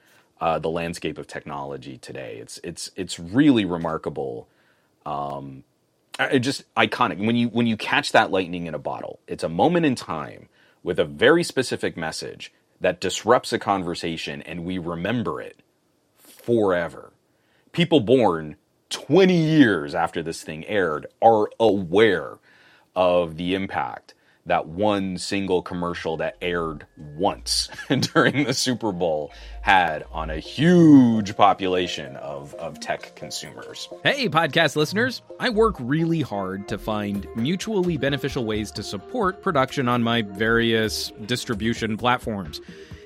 uh, 0.42 0.60
the 0.60 0.70
landscape 0.70 1.18
of 1.18 1.28
technology 1.28 1.98
today. 1.98 2.38
It's 2.40 2.60
it's 2.64 2.92
it's 2.96 3.20
really 3.20 3.66
remarkable. 3.66 4.48
Um, 5.06 5.64
just 6.40 6.64
iconic 6.76 7.26
when 7.26 7.36
you 7.36 7.48
when 7.50 7.68
you 7.68 7.78
catch 7.78 8.12
that 8.12 8.32
lightning 8.32 8.68
in 8.68 8.74
a 8.74 8.80
bottle. 8.80 9.20
It's 9.28 9.44
a 9.44 9.50
moment 9.50 9.86
in 9.86 9.96
time 9.96 10.50
with 10.84 11.00
a 11.00 11.06
very 11.06 11.44
specific 11.44 11.96
message 11.96 12.52
that 12.82 13.00
disrupts 13.00 13.54
a 13.54 13.60
conversation, 13.60 14.42
and 14.42 14.66
we 14.66 14.78
remember 14.78 15.42
it 15.42 15.60
forever. 16.18 17.14
People 17.72 18.02
born 18.02 18.58
20 18.90 19.34
years 19.34 19.96
after 19.96 20.22
this 20.22 20.44
thing 20.44 20.66
aired 20.66 21.08
are 21.22 21.50
aware 21.60 22.38
of 22.96 23.38
the 23.38 23.56
impact 23.56 24.14
that 24.46 24.68
one 24.68 25.18
single 25.18 25.62
commercial 25.62 26.18
that 26.18 26.36
aired 26.42 26.86
once 26.98 27.70
during 28.14 28.44
the 28.44 28.54
Super 28.54 28.92
Bowl 28.92 29.32
had 29.62 30.04
on 30.12 30.30
a 30.30 30.40
huge 30.40 31.36
population 31.38 32.18
of, 32.18 32.54
of 32.56 32.80
tech 32.80 33.16
consumers. 33.16 33.88
Hey, 34.04 34.28
podcast 34.28 34.76
listeners. 34.76 35.22
I 35.40 35.50
work 35.50 35.76
really 35.80 36.22
hard 36.22 36.68
to 36.68 36.78
find 36.78 37.26
mutually 37.36 37.98
beneficial 37.98 38.44
ways 38.44 38.72
to 38.72 38.84
support 38.84 39.42
production 39.42 39.88
on 39.88 40.04
my 40.04 40.24
various 40.24 41.12
distribution 41.26 41.96
platforms. 41.96 42.60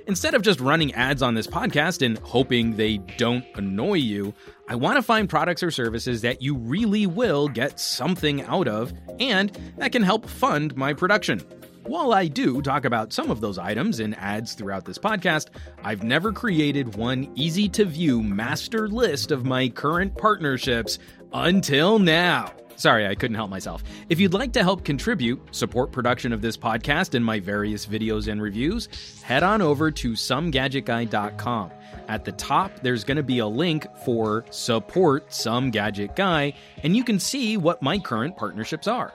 Instead 0.08 0.34
of 0.34 0.41
just 0.41 0.62
running 0.62 0.93
ads 0.93 1.22
on 1.22 1.34
this 1.34 1.48
podcast 1.48 2.02
and 2.02 2.17
hoping 2.20 2.78
they 2.78 2.98
don't 3.17 3.46
annoy 3.56 3.96
you, 3.96 4.34
I 4.70 4.76
want 4.76 4.96
to 4.96 5.02
find 5.02 5.28
products 5.28 5.62
or 5.62 5.70
services 5.70 6.22
that 6.22 6.41
you 6.41 6.56
really 6.56 7.06
will 7.06 7.50
get 7.50 7.78
something 7.78 8.41
out 8.43 8.70
of 8.70 8.93
and 9.20 9.52
that 9.78 9.91
can 9.91 10.04
help 10.04 10.26
fund 10.30 10.78
my 10.78 10.93
production. 10.93 11.39
While 11.84 12.13
I 12.13 12.28
do 12.28 12.62
talk 12.62 12.86
about 12.86 13.12
some 13.12 13.30
of 13.30 13.41
those 13.41 13.58
items 13.58 14.00
in 14.00 14.13
ads 14.13 14.54
throughout 14.54 14.86
this 14.86 14.98
podcast, 14.98 15.48
I've 15.84 16.04
never 16.04 16.32
created 16.32 16.96
one 16.96 17.30
easy 17.36 17.67
to 17.70 17.84
view 17.84 18.24
master 18.24 18.88
list 18.88 19.32
of 19.32 19.46
my 19.46 19.67
current 19.67 20.17
partnerships 20.17 21.00
until 21.34 22.00
now. 22.00 22.54
Sorry, 22.77 23.07
I 23.07 23.15
couldn't 23.15 23.35
help 23.35 23.49
myself. 23.49 23.83
If 24.07 24.19
you'd 24.19 24.35
like 24.35 24.53
to 24.53 24.63
help 24.63 24.85
contribute, 24.85 25.41
support 25.53 25.91
production 25.91 26.31
of 26.31 26.41
this 26.41 26.55
podcast 26.55 27.15
and 27.15 27.25
my 27.25 27.39
various 27.39 27.87
videos 27.87 28.31
and 28.31 28.39
reviews, 28.39 28.87
head 29.23 29.41
on 29.41 29.63
over 29.63 29.89
to 29.89 30.11
somegadgetguy.com. 30.11 31.71
At 32.07 32.23
the 32.23 32.31
top, 32.33 32.71
there's 32.83 33.03
going 33.03 33.17
to 33.17 33.23
be 33.23 33.39
a 33.39 33.47
link 33.47 33.87
for 34.05 34.45
Support 34.51 35.33
Some 35.33 35.71
Gadget 35.71 36.15
Guy, 36.15 36.53
and 36.83 36.95
you 36.95 37.03
can 37.03 37.19
see 37.19 37.57
what 37.57 37.81
my 37.81 37.97
current 37.97 38.37
partnerships 38.37 38.87
are. 38.87 39.11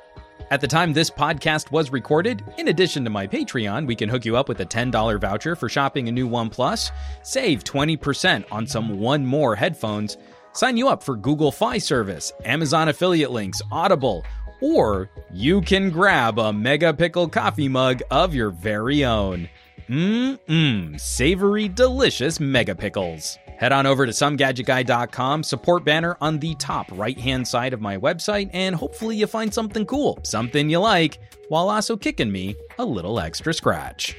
At 0.51 0.61
the 0.61 0.67
time 0.67 0.93
this 0.93 1.09
podcast 1.09 1.71
was 1.71 1.93
recorded, 1.93 2.45
in 2.59 2.69
addition 2.69 3.05
to 3.05 3.11
my 3.11 3.27
Patreon, 3.27 3.87
we 3.87 3.95
can 3.95 4.09
hook 4.09 4.25
you 4.25 4.37
up 4.37 4.49
with 4.49 4.61
a 4.61 4.67
$10 4.67 5.21
voucher 5.21 5.55
for 5.57 5.69
shopping 5.69 6.09
a 6.09 6.13
new 6.13 6.29
OnePlus, 6.29 6.91
save 7.23 7.65
20% 7.65 8.45
on 8.51 8.67
some 8.67 8.99
One 8.99 9.25
More 9.25 9.55
headphones, 9.55 10.19
Sign 10.55 10.77
you 10.77 10.89
up 10.89 11.03
for 11.03 11.17
Google 11.17 11.51
Fi 11.51 11.79
service, 11.79 12.33
Amazon 12.45 12.89
affiliate 12.89 13.31
links, 13.31 13.63
Audible, 13.71 14.25
or 14.61 15.09
you 15.33 15.63
can 15.63 15.91
grab 15.91 16.39
a 16.39 16.53
Mega 16.53 16.93
Pickle 16.93 17.29
coffee 17.29 17.69
mug 17.69 18.03
of 18.11 18.35
your 18.35 18.51
very 18.51 19.05
own. 19.05 19.49
Mmm, 19.89 21.01
savory, 21.01 21.69
delicious 21.69 22.39
mega 22.39 22.75
pickles. 22.75 23.39
Head 23.59 23.73
on 23.73 23.87
over 23.87 24.07
to 24.07 24.13
somegadgetguy.com, 24.13 25.43
support 25.43 25.85
banner 25.85 26.17
on 26.21 26.39
the 26.39 26.55
top 26.57 26.87
right 26.93 27.19
hand 27.19 27.47
side 27.49 27.73
of 27.73 27.81
my 27.81 27.97
website, 27.97 28.51
and 28.53 28.75
hopefully 28.75 29.17
you 29.17 29.27
find 29.27 29.53
something 29.53 29.87
cool, 29.87 30.19
something 30.23 30.69
you 30.69 30.79
like, 30.79 31.19
while 31.49 31.71
also 31.71 31.97
kicking 31.97 32.31
me 32.31 32.57
a 32.79 32.85
little 32.85 33.19
extra 33.21 33.55
scratch. 33.55 34.17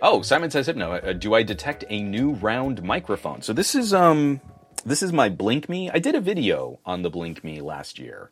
Oh, 0.00 0.22
Simon 0.22 0.50
says 0.50 0.66
hypno. 0.66 0.92
Uh, 0.92 1.12
do 1.12 1.34
I 1.34 1.42
detect 1.42 1.84
a 1.88 2.02
new 2.02 2.32
round 2.34 2.82
microphone? 2.82 3.40
So 3.42 3.52
this 3.52 3.74
is 3.74 3.94
um 3.94 4.40
this 4.84 5.02
is 5.02 5.12
my 5.12 5.28
Blink 5.28 5.68
Me. 5.68 5.90
I 5.90 5.98
did 5.98 6.14
a 6.14 6.20
video 6.20 6.78
on 6.84 7.02
the 7.02 7.10
Blink 7.10 7.42
Me 7.42 7.60
last 7.60 7.98
year. 7.98 8.30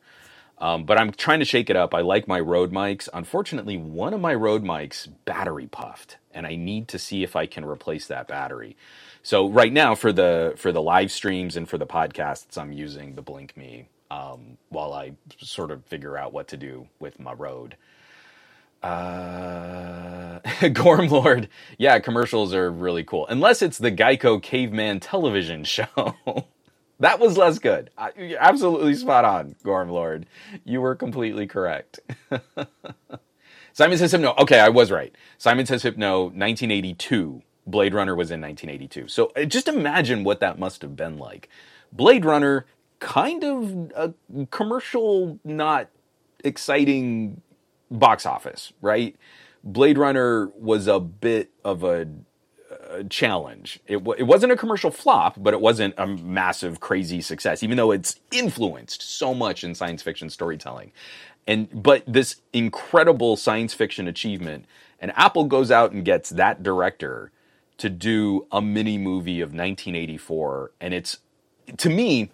Um, 0.59 0.84
but 0.84 0.98
I'm 0.98 1.11
trying 1.11 1.40
to 1.40 1.44
shake 1.44 1.70
it 1.70 1.76
up. 1.76 1.92
I 1.92 2.03
like 2.03 2.28
my 2.28 2.38
Rode 2.38 2.72
mics. 2.72 3.09
Unfortunately, 3.12 3.76
one 3.76 4.14
of 4.14 4.20
my 4.20 4.32
Rode 4.32 4.62
mics 4.62 5.09
battery 5.24 5.66
puffed, 5.66 6.18
and 6.32 6.46
I 6.46 6.55
need 6.55 6.86
to 6.88 7.00
see 7.00 7.24
if 7.24 7.34
I 7.34 7.46
can 7.46 7.64
replace 7.64 8.07
that 8.07 8.28
battery. 8.28 8.76
So 9.24 9.48
right 9.48 9.72
now, 9.72 9.96
for 9.96 10.12
the 10.12 10.55
for 10.57 10.70
the 10.70 10.82
live 10.82 11.11
streams 11.11 11.57
and 11.57 11.68
for 11.68 11.78
the 11.78 11.86
podcasts, 11.86 12.57
I'm 12.57 12.72
using 12.72 13.16
the 13.16 13.22
Blink 13.22 13.57
Me 13.57 13.88
um, 14.11 14.59
while 14.68 14.92
I 14.92 15.14
sort 15.38 15.72
of 15.72 15.84
figure 15.86 16.16
out 16.16 16.32
what 16.32 16.46
to 16.48 16.57
do 16.57 16.86
with 17.00 17.18
my 17.18 17.32
Rode. 17.32 17.76
Uh, 18.83 20.41
Gorm 20.72 21.09
Lord, 21.09 21.49
yeah, 21.78 21.99
commercials 22.01 22.55
are 22.55 22.70
really 22.70 23.05
cool, 23.05 23.26
unless 23.28 23.62
it's 23.62 23.78
the 23.78 23.93
Geico 23.93 24.43
Caveman 24.43 25.01
television 25.01 25.64
show. 25.66 26.47
That 27.01 27.20
was 27.20 27.37
less 27.39 27.59
good. 27.59 27.91
I, 27.99 28.37
absolutely 28.39 28.95
spot 28.95 29.24
on, 29.24 29.57
Gorm 29.64 29.91
Lord. 29.91 30.26
You 30.64 30.80
were 30.80 30.95
completely 30.95 31.47
correct. 31.47 32.01
Simon 33.72 33.99
says 33.99 34.12
hypno. 34.12 34.35
Okay, 34.39 34.61
I 34.61 34.68
was 34.68 34.91
right. 34.91 35.14
Simon 35.39 35.66
says 35.66 35.83
hypno. 35.83 36.24
1982. 36.24 37.43
Blade 37.66 37.95
Runner 37.95 38.14
was 38.14 38.30
in 38.30 38.41
1982. 38.41 39.09
So 39.09 39.33
uh, 39.37 39.45
just 39.45 39.68
imagine 39.68 40.24
what 40.24 40.41
that 40.41 40.59
must 40.59 40.83
have 40.83 40.97
been 40.97 41.18
like. 41.18 41.49
Blade 41.93 42.24
Runner, 42.24 42.66
kind 43.01 43.45
of 43.45 43.93
a 43.97 44.47
commercial, 44.51 45.39
not 45.45 45.89
exciting 46.45 47.41
box 47.93 48.26
office, 48.26 48.72
right? 48.82 49.16
Blade 49.64 49.99
Runner 49.99 50.49
was 50.57 50.88
a 50.88 51.01
bit 51.01 51.51
of 51.64 51.84
a 51.84 52.09
challenge. 53.11 53.80
It, 53.86 53.97
w- 53.99 54.18
it 54.18 54.24
wasn't 54.24 54.53
a 54.53 54.57
commercial 54.57 54.90
flop, 54.90 55.36
but 55.38 55.55
it 55.55 55.61
wasn't 55.61 55.95
a 55.99 56.07
massive, 56.07 56.80
crazy 56.80 57.20
success, 57.20 57.62
even 57.62 57.76
though 57.76 57.93
it's 57.93 58.20
influenced 58.32 59.03
so 59.03 59.34
much 59.34 59.64
in 59.64 59.74
science 59.74 60.03
fiction 60.03 60.30
storytelling. 60.30 60.93
And 61.47 61.68
but 61.82 62.05
this 62.07 62.36
incredible 62.53 63.36
science 63.36 63.74
fiction 63.74 64.09
achievement, 64.09 64.66
and 65.01 65.12
Apple 65.16 65.45
goes 65.45 65.70
out 65.70 65.93
and 65.93 66.05
gets 66.05 66.30
that 66.30 66.62
director 66.62 67.32
to 67.78 67.90
do 67.90 68.47
a 68.53 68.62
mini 68.62 68.99
movie 68.99 69.40
of 69.40 69.49
1984, 69.51 70.72
and 70.80 70.95
it's 70.95 71.18
to 71.78 71.90
me. 71.90 72.30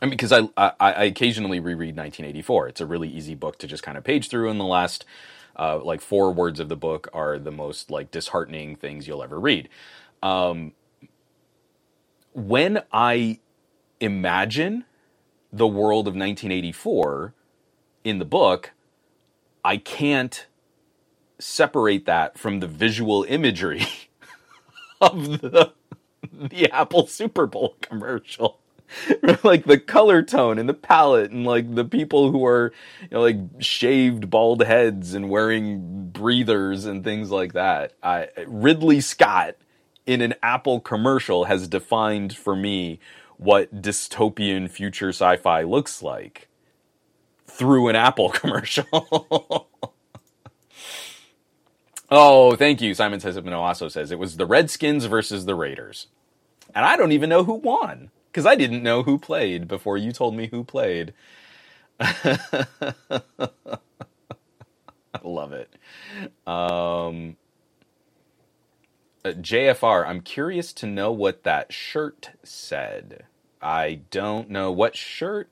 I 0.00 0.06
mean, 0.06 0.10
because 0.10 0.32
I, 0.32 0.48
I, 0.56 0.72
I 0.80 1.04
occasionally 1.04 1.60
reread 1.60 1.96
1984. 1.96 2.68
It's 2.68 2.80
a 2.80 2.86
really 2.86 3.08
easy 3.08 3.34
book 3.34 3.58
to 3.58 3.66
just 3.66 3.82
kind 3.82 3.98
of 3.98 4.04
page 4.04 4.28
through 4.28 4.50
in 4.50 4.58
the 4.58 4.64
last 4.64 5.04
uh, 5.58 5.80
like 5.82 6.00
four 6.00 6.32
words 6.32 6.60
of 6.60 6.68
the 6.68 6.76
book 6.76 7.08
are 7.12 7.38
the 7.38 7.50
most 7.50 7.90
like 7.90 8.10
disheartening 8.10 8.76
things 8.76 9.08
you'll 9.08 9.22
ever 9.22 9.40
read. 9.40 9.68
Um, 10.22 10.72
when 12.34 12.82
I 12.92 13.40
imagine 14.00 14.84
the 15.52 15.66
world 15.66 16.06
of 16.06 16.12
1984 16.14 17.34
in 18.04 18.18
the 18.18 18.24
book, 18.24 18.72
I 19.64 19.78
can't 19.78 20.46
separate 21.38 22.06
that 22.06 22.38
from 22.38 22.60
the 22.60 22.66
visual 22.66 23.24
imagery 23.24 23.86
of 25.00 25.40
the 25.40 25.72
the 26.32 26.70
Apple 26.72 27.06
Super 27.06 27.46
Bowl 27.46 27.76
commercial. 27.82 28.60
like 29.44 29.64
the 29.64 29.78
color 29.78 30.22
tone 30.22 30.58
and 30.58 30.68
the 30.68 30.74
palette 30.74 31.30
and 31.30 31.44
like 31.44 31.74
the 31.74 31.84
people 31.84 32.30
who 32.30 32.44
are 32.44 32.72
you 33.02 33.08
know 33.10 33.20
like 33.20 33.38
shaved 33.58 34.30
bald 34.30 34.62
heads 34.62 35.14
and 35.14 35.28
wearing 35.28 36.10
breathers 36.10 36.84
and 36.84 37.04
things 37.04 37.30
like 37.30 37.52
that. 37.54 37.92
I, 38.02 38.28
Ridley 38.46 39.00
Scott 39.00 39.56
in 40.06 40.20
an 40.20 40.34
Apple 40.42 40.80
commercial 40.80 41.44
has 41.44 41.68
defined 41.68 42.34
for 42.36 42.54
me 42.56 43.00
what 43.38 43.82
dystopian 43.82 44.70
future 44.70 45.10
sci-fi 45.10 45.62
looks 45.62 46.02
like 46.02 46.48
through 47.46 47.88
an 47.88 47.96
Apple 47.96 48.30
commercial. 48.34 49.68
oh, 52.10 52.56
thank 52.56 52.80
you. 52.80 52.94
Simon 52.94 53.20
says 53.20 53.36
it. 53.36 53.46
also 53.52 53.88
says 53.88 54.10
it 54.10 54.18
was 54.18 54.36
the 54.36 54.46
Redskins 54.46 55.04
versus 55.06 55.44
the 55.44 55.54
Raiders. 55.54 56.06
And 56.74 56.84
I 56.84 56.96
don't 56.96 57.12
even 57.12 57.28
know 57.28 57.44
who 57.44 57.54
won 57.54 58.10
because 58.36 58.44
I 58.44 58.54
didn't 58.54 58.82
know 58.82 59.02
who 59.02 59.18
played 59.18 59.66
before 59.66 59.96
you 59.96 60.12
told 60.12 60.36
me 60.36 60.48
who 60.48 60.62
played. 60.62 61.14
I 61.98 62.66
love 65.24 65.54
it. 65.54 65.70
Um, 66.46 67.38
uh, 69.24 69.30
JFR, 69.30 70.06
I'm 70.06 70.20
curious 70.20 70.74
to 70.74 70.86
know 70.86 71.12
what 71.12 71.44
that 71.44 71.72
shirt 71.72 72.32
said. 72.42 73.24
I 73.62 74.00
don't 74.10 74.50
know 74.50 74.70
what 74.70 74.96
shirt. 74.96 75.48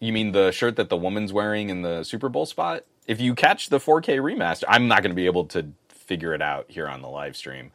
You 0.00 0.12
mean 0.12 0.32
the 0.32 0.50
shirt 0.50 0.74
that 0.74 0.88
the 0.88 0.96
woman's 0.96 1.32
wearing 1.32 1.70
in 1.70 1.82
the 1.82 2.02
Super 2.02 2.28
Bowl 2.28 2.46
spot? 2.46 2.82
If 3.06 3.20
you 3.20 3.36
catch 3.36 3.68
the 3.68 3.78
4K 3.78 4.18
remaster, 4.18 4.64
I'm 4.66 4.88
not 4.88 5.02
going 5.02 5.12
to 5.12 5.16
be 5.16 5.26
able 5.26 5.44
to 5.44 5.68
figure 5.90 6.34
it 6.34 6.42
out 6.42 6.64
here 6.66 6.88
on 6.88 7.02
the 7.02 7.08
live 7.08 7.36
stream. 7.36 7.70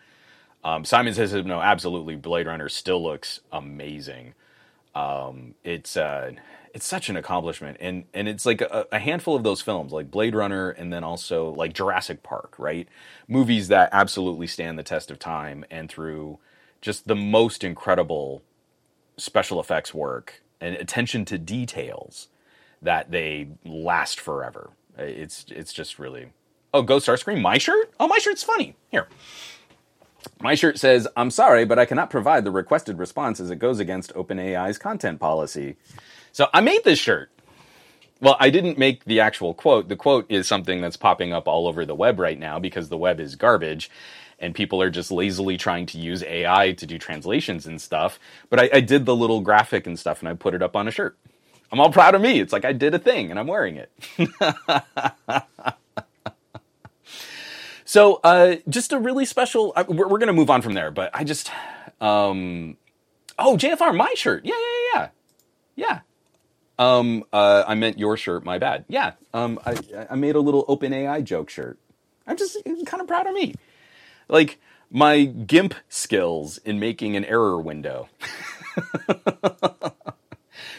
Um, 0.63 0.85
Simon 0.85 1.13
says 1.13 1.33
no, 1.33 1.61
absolutely. 1.61 2.15
Blade 2.15 2.47
Runner 2.47 2.69
still 2.69 3.01
looks 3.01 3.39
amazing. 3.51 4.33
Um, 4.93 5.55
it's 5.63 5.97
uh, 5.97 6.31
it's 6.73 6.85
such 6.85 7.09
an 7.09 7.15
accomplishment, 7.15 7.77
and 7.79 8.05
and 8.13 8.27
it's 8.27 8.45
like 8.45 8.61
a, 8.61 8.87
a, 8.91 8.99
handful 8.99 9.35
of 9.35 9.43
those 9.43 9.61
films, 9.61 9.91
like 9.91 10.11
Blade 10.11 10.35
Runner, 10.35 10.69
and 10.69 10.91
then 10.91 11.03
also 11.03 11.49
like 11.51 11.73
Jurassic 11.73 12.23
Park, 12.23 12.55
right? 12.57 12.87
Movies 13.27 13.69
that 13.69 13.89
absolutely 13.91 14.47
stand 14.47 14.77
the 14.77 14.83
test 14.83 15.09
of 15.09 15.17
time, 15.17 15.65
and 15.71 15.89
through 15.89 16.39
just 16.81 17.07
the 17.07 17.15
most 17.15 17.63
incredible 17.63 18.43
special 19.17 19.59
effects 19.59 19.93
work 19.93 20.41
and 20.59 20.75
attention 20.75 21.25
to 21.25 21.37
details 21.37 22.27
that 22.81 23.11
they 23.11 23.47
last 23.65 24.19
forever. 24.19 24.71
It's 24.97 25.45
it's 25.49 25.73
just 25.73 25.99
really. 25.99 26.27
Oh, 26.73 26.81
Go 26.81 26.97
Starscream, 26.97 27.41
my 27.41 27.57
shirt. 27.57 27.91
Oh, 27.99 28.07
my 28.07 28.17
shirt's 28.17 28.43
funny. 28.43 28.75
Here. 28.91 29.07
My 30.41 30.55
shirt 30.55 30.79
says, 30.79 31.07
I'm 31.17 31.31
sorry, 31.31 31.65
but 31.65 31.79
I 31.79 31.85
cannot 31.85 32.09
provide 32.11 32.45
the 32.45 32.51
requested 32.51 32.99
response 32.99 33.39
as 33.39 33.51
it 33.51 33.57
goes 33.57 33.79
against 33.79 34.13
OpenAI's 34.15 34.77
content 34.77 35.19
policy. 35.19 35.77
So 36.31 36.47
I 36.53 36.61
made 36.61 36.83
this 36.83 36.99
shirt. 36.99 37.31
Well, 38.21 38.37
I 38.39 38.51
didn't 38.51 38.77
make 38.77 39.05
the 39.05 39.21
actual 39.21 39.53
quote. 39.53 39.89
The 39.89 39.95
quote 39.97 40.27
is 40.29 40.47
something 40.47 40.81
that's 40.81 40.97
popping 40.97 41.33
up 41.33 41.47
all 41.47 41.67
over 41.67 41.85
the 41.85 41.95
web 41.95 42.19
right 42.19 42.39
now 42.39 42.59
because 42.59 42.89
the 42.89 42.97
web 42.97 43.19
is 43.19 43.35
garbage 43.35 43.89
and 44.39 44.55
people 44.55 44.81
are 44.81 44.91
just 44.91 45.11
lazily 45.11 45.57
trying 45.57 45.87
to 45.87 45.99
use 45.99 46.23
AI 46.23 46.73
to 46.73 46.85
do 46.85 46.99
translations 46.99 47.65
and 47.67 47.81
stuff. 47.81 48.19
But 48.49 48.59
I, 48.59 48.69
I 48.75 48.81
did 48.81 49.05
the 49.05 49.15
little 49.15 49.41
graphic 49.41 49.87
and 49.87 49.99
stuff 49.99 50.19
and 50.21 50.29
I 50.29 50.33
put 50.35 50.53
it 50.55 50.61
up 50.63 50.75
on 50.75 50.87
a 50.87 50.91
shirt. 50.91 51.17
I'm 51.71 51.79
all 51.79 51.91
proud 51.91 52.15
of 52.15 52.21
me. 52.21 52.39
It's 52.41 52.53
like 52.53 52.65
I 52.65 52.73
did 52.73 52.93
a 52.93 52.99
thing 52.99 53.31
and 53.31 53.39
I'm 53.39 53.47
wearing 53.47 53.77
it. 53.77 53.91
So, 57.91 58.21
uh, 58.23 58.55
just 58.69 58.93
a 58.93 58.99
really 58.99 59.25
special. 59.25 59.73
Uh, 59.75 59.83
we're, 59.85 60.07
we're 60.07 60.17
going 60.17 60.27
to 60.27 60.33
move 60.33 60.49
on 60.49 60.61
from 60.61 60.75
there, 60.75 60.91
but 60.91 61.11
I 61.13 61.25
just. 61.25 61.51
Um, 61.99 62.77
oh, 63.37 63.57
JFR, 63.57 63.93
my 63.93 64.13
shirt. 64.15 64.45
Yeah, 64.45 64.55
yeah, 64.55 65.09
yeah, 65.75 65.89
yeah. 65.89 65.99
Um, 66.79 67.25
uh, 67.33 67.65
I 67.67 67.75
meant 67.75 67.99
your 67.99 68.15
shirt. 68.15 68.45
My 68.45 68.59
bad. 68.59 68.85
Yeah. 68.87 69.11
Um, 69.33 69.59
I, 69.65 69.75
I 70.09 70.15
made 70.15 70.37
a 70.37 70.39
little 70.39 70.65
OpenAI 70.67 71.21
joke 71.25 71.49
shirt. 71.49 71.79
I'm 72.25 72.37
just 72.37 72.57
kind 72.85 73.01
of 73.01 73.09
proud 73.09 73.27
of 73.27 73.33
me. 73.33 73.55
Like 74.29 74.57
my 74.89 75.25
GIMP 75.25 75.75
skills 75.89 76.59
in 76.59 76.79
making 76.79 77.17
an 77.17 77.25
error 77.25 77.59
window. 77.59 78.07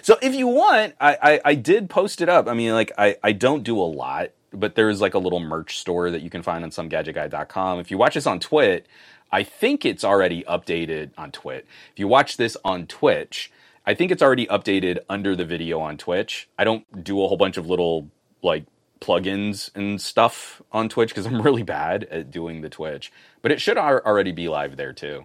so 0.01 0.17
if 0.23 0.35
you 0.35 0.47
want, 0.47 0.95
I, 0.99 1.19
I, 1.23 1.41
I 1.45 1.55
did 1.57 1.91
post 1.91 2.23
it 2.23 2.31
up. 2.31 2.49
I 2.49 2.55
mean, 2.55 2.73
like 2.73 2.91
I, 2.97 3.17
I 3.23 3.33
don't 3.33 3.65
do 3.65 3.79
a 3.79 3.85
lot 3.85 4.31
but 4.53 4.75
there's 4.75 5.01
like 5.01 5.15
a 5.15 5.19
little 5.19 5.41
merch 5.41 5.79
store 5.79 6.11
that 6.11 6.23
you 6.23 6.31
can 6.31 6.43
find 6.43 6.65
on 6.65 6.71
somegadgetguy.com. 6.71 7.81
If 7.81 7.91
you 7.91 7.99
watch 7.99 8.15
this 8.15 8.27
on 8.27 8.41
Twit, 8.41 8.87
I 9.31 9.43
think 9.43 9.85
it's 9.85 10.05
already 10.05 10.43
updated 10.45 11.11
on 11.17 11.33
Twit. 11.33 11.67
If 11.93 11.99
you 11.99 12.09
watch 12.09 12.37
this 12.37 12.57
on 12.65 12.87
Twitch, 12.87 13.51
I 13.87 13.95
think 13.95 14.13
it's 14.13 14.23
already 14.23 14.47
updated 14.47 14.99
under 15.09 15.35
the 15.35 15.45
video 15.45 15.81
on 15.81 15.97
Twitch. 15.97 16.49
I 16.59 16.65
don't 16.65 17.05
do 17.05 17.23
a 17.23 17.29
whole 17.29 17.37
bunch 17.37 17.57
of 17.57 17.67
little 17.69 18.09
like 18.43 18.65
plugins 19.01 19.75
and 19.75 20.01
stuff 20.01 20.63
on 20.71 20.89
Twitch 20.89 21.11
because 21.11 21.27
I'm 21.27 21.43
really 21.43 21.63
bad 21.63 22.05
at 22.05 22.31
doing 22.31 22.61
the 22.61 22.69
Twitch, 22.69 23.13
but 23.41 23.51
it 23.51 23.61
should 23.61 23.79
already 23.79 24.33
be 24.33 24.49
live 24.49 24.77
there 24.77 24.93
too. 24.93 25.25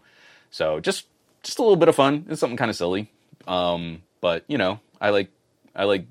So 0.49 0.79
just 0.79 1.05
just 1.43 1.59
a 1.59 1.61
little 1.61 1.77
bit 1.77 1.87
of 1.87 1.95
fun. 1.95 2.25
It's 2.29 2.39
something 2.39 2.57
kind 2.57 2.69
of 2.69 2.75
silly, 2.75 3.11
um, 3.47 4.01
but 4.21 4.43
you 4.47 4.57
know, 4.57 4.79
I 4.99 5.09
like 5.09 5.29
I 5.75 5.83
like 5.83 6.05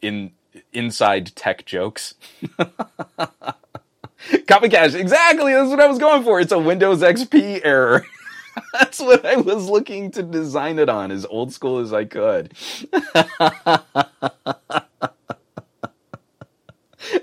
in 0.00 0.30
inside 0.72 1.34
tech 1.34 1.64
jokes. 1.64 2.14
Copy 4.46 4.68
Cache, 4.68 4.94
exactly. 4.94 5.52
That's 5.52 5.70
what 5.70 5.80
I 5.80 5.86
was 5.86 5.98
going 5.98 6.24
for. 6.24 6.40
It's 6.40 6.52
a 6.52 6.58
Windows 6.58 7.02
XP 7.02 7.60
error. 7.64 8.04
That's 8.72 8.98
what 8.98 9.24
I 9.24 9.36
was 9.36 9.68
looking 9.68 10.10
to 10.12 10.22
design 10.22 10.78
it 10.78 10.88
on, 10.88 11.12
as 11.12 11.24
old 11.26 11.52
school 11.52 11.78
as 11.78 11.92
I 11.92 12.04
could. 12.04 12.54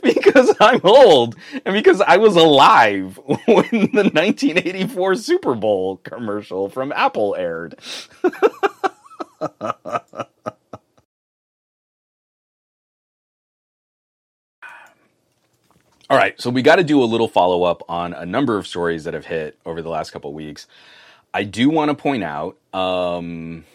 because 0.01 0.55
I'm 0.59 0.81
old 0.83 1.35
and 1.65 1.73
because 1.73 2.01
I 2.01 2.17
was 2.17 2.35
alive 2.35 3.19
when 3.25 3.69
the 3.71 4.09
1984 4.13 5.15
Super 5.15 5.55
Bowl 5.55 5.97
commercial 5.97 6.69
from 6.69 6.91
Apple 6.93 7.35
aired. 7.37 7.75
All 16.07 16.17
right, 16.17 16.39
so 16.39 16.51
we 16.51 16.61
got 16.61 16.75
to 16.75 16.83
do 16.83 17.01
a 17.01 17.05
little 17.05 17.27
follow 17.27 17.63
up 17.63 17.81
on 17.89 18.13
a 18.13 18.27
number 18.27 18.59
of 18.59 18.67
stories 18.67 19.05
that 19.05 19.15
have 19.15 19.25
hit 19.25 19.57
over 19.65 19.81
the 19.81 19.89
last 19.89 20.11
couple 20.11 20.31
weeks. 20.33 20.67
I 21.33 21.43
do 21.43 21.67
want 21.67 21.89
to 21.89 21.95
point 21.95 22.23
out 22.23 22.57
um, 22.73 23.65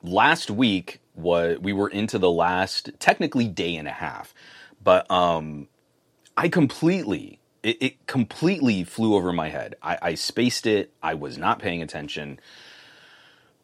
last 0.00 0.48
week 0.48 1.00
was 1.16 1.58
we 1.58 1.72
were 1.72 1.88
into 1.88 2.18
the 2.18 2.30
last 2.30 2.90
technically 3.00 3.48
day 3.48 3.74
and 3.74 3.88
a 3.88 3.92
half, 3.92 4.32
but 4.82 5.10
um, 5.10 5.66
I 6.36 6.48
completely 6.48 7.40
it, 7.64 7.82
it, 7.82 8.06
completely 8.06 8.84
flew 8.84 9.16
over 9.16 9.32
my 9.32 9.48
head. 9.48 9.74
I, 9.82 9.98
I 10.02 10.14
spaced 10.14 10.66
it. 10.66 10.92
I 11.02 11.14
was 11.14 11.36
not 11.36 11.58
paying 11.58 11.82
attention 11.82 12.38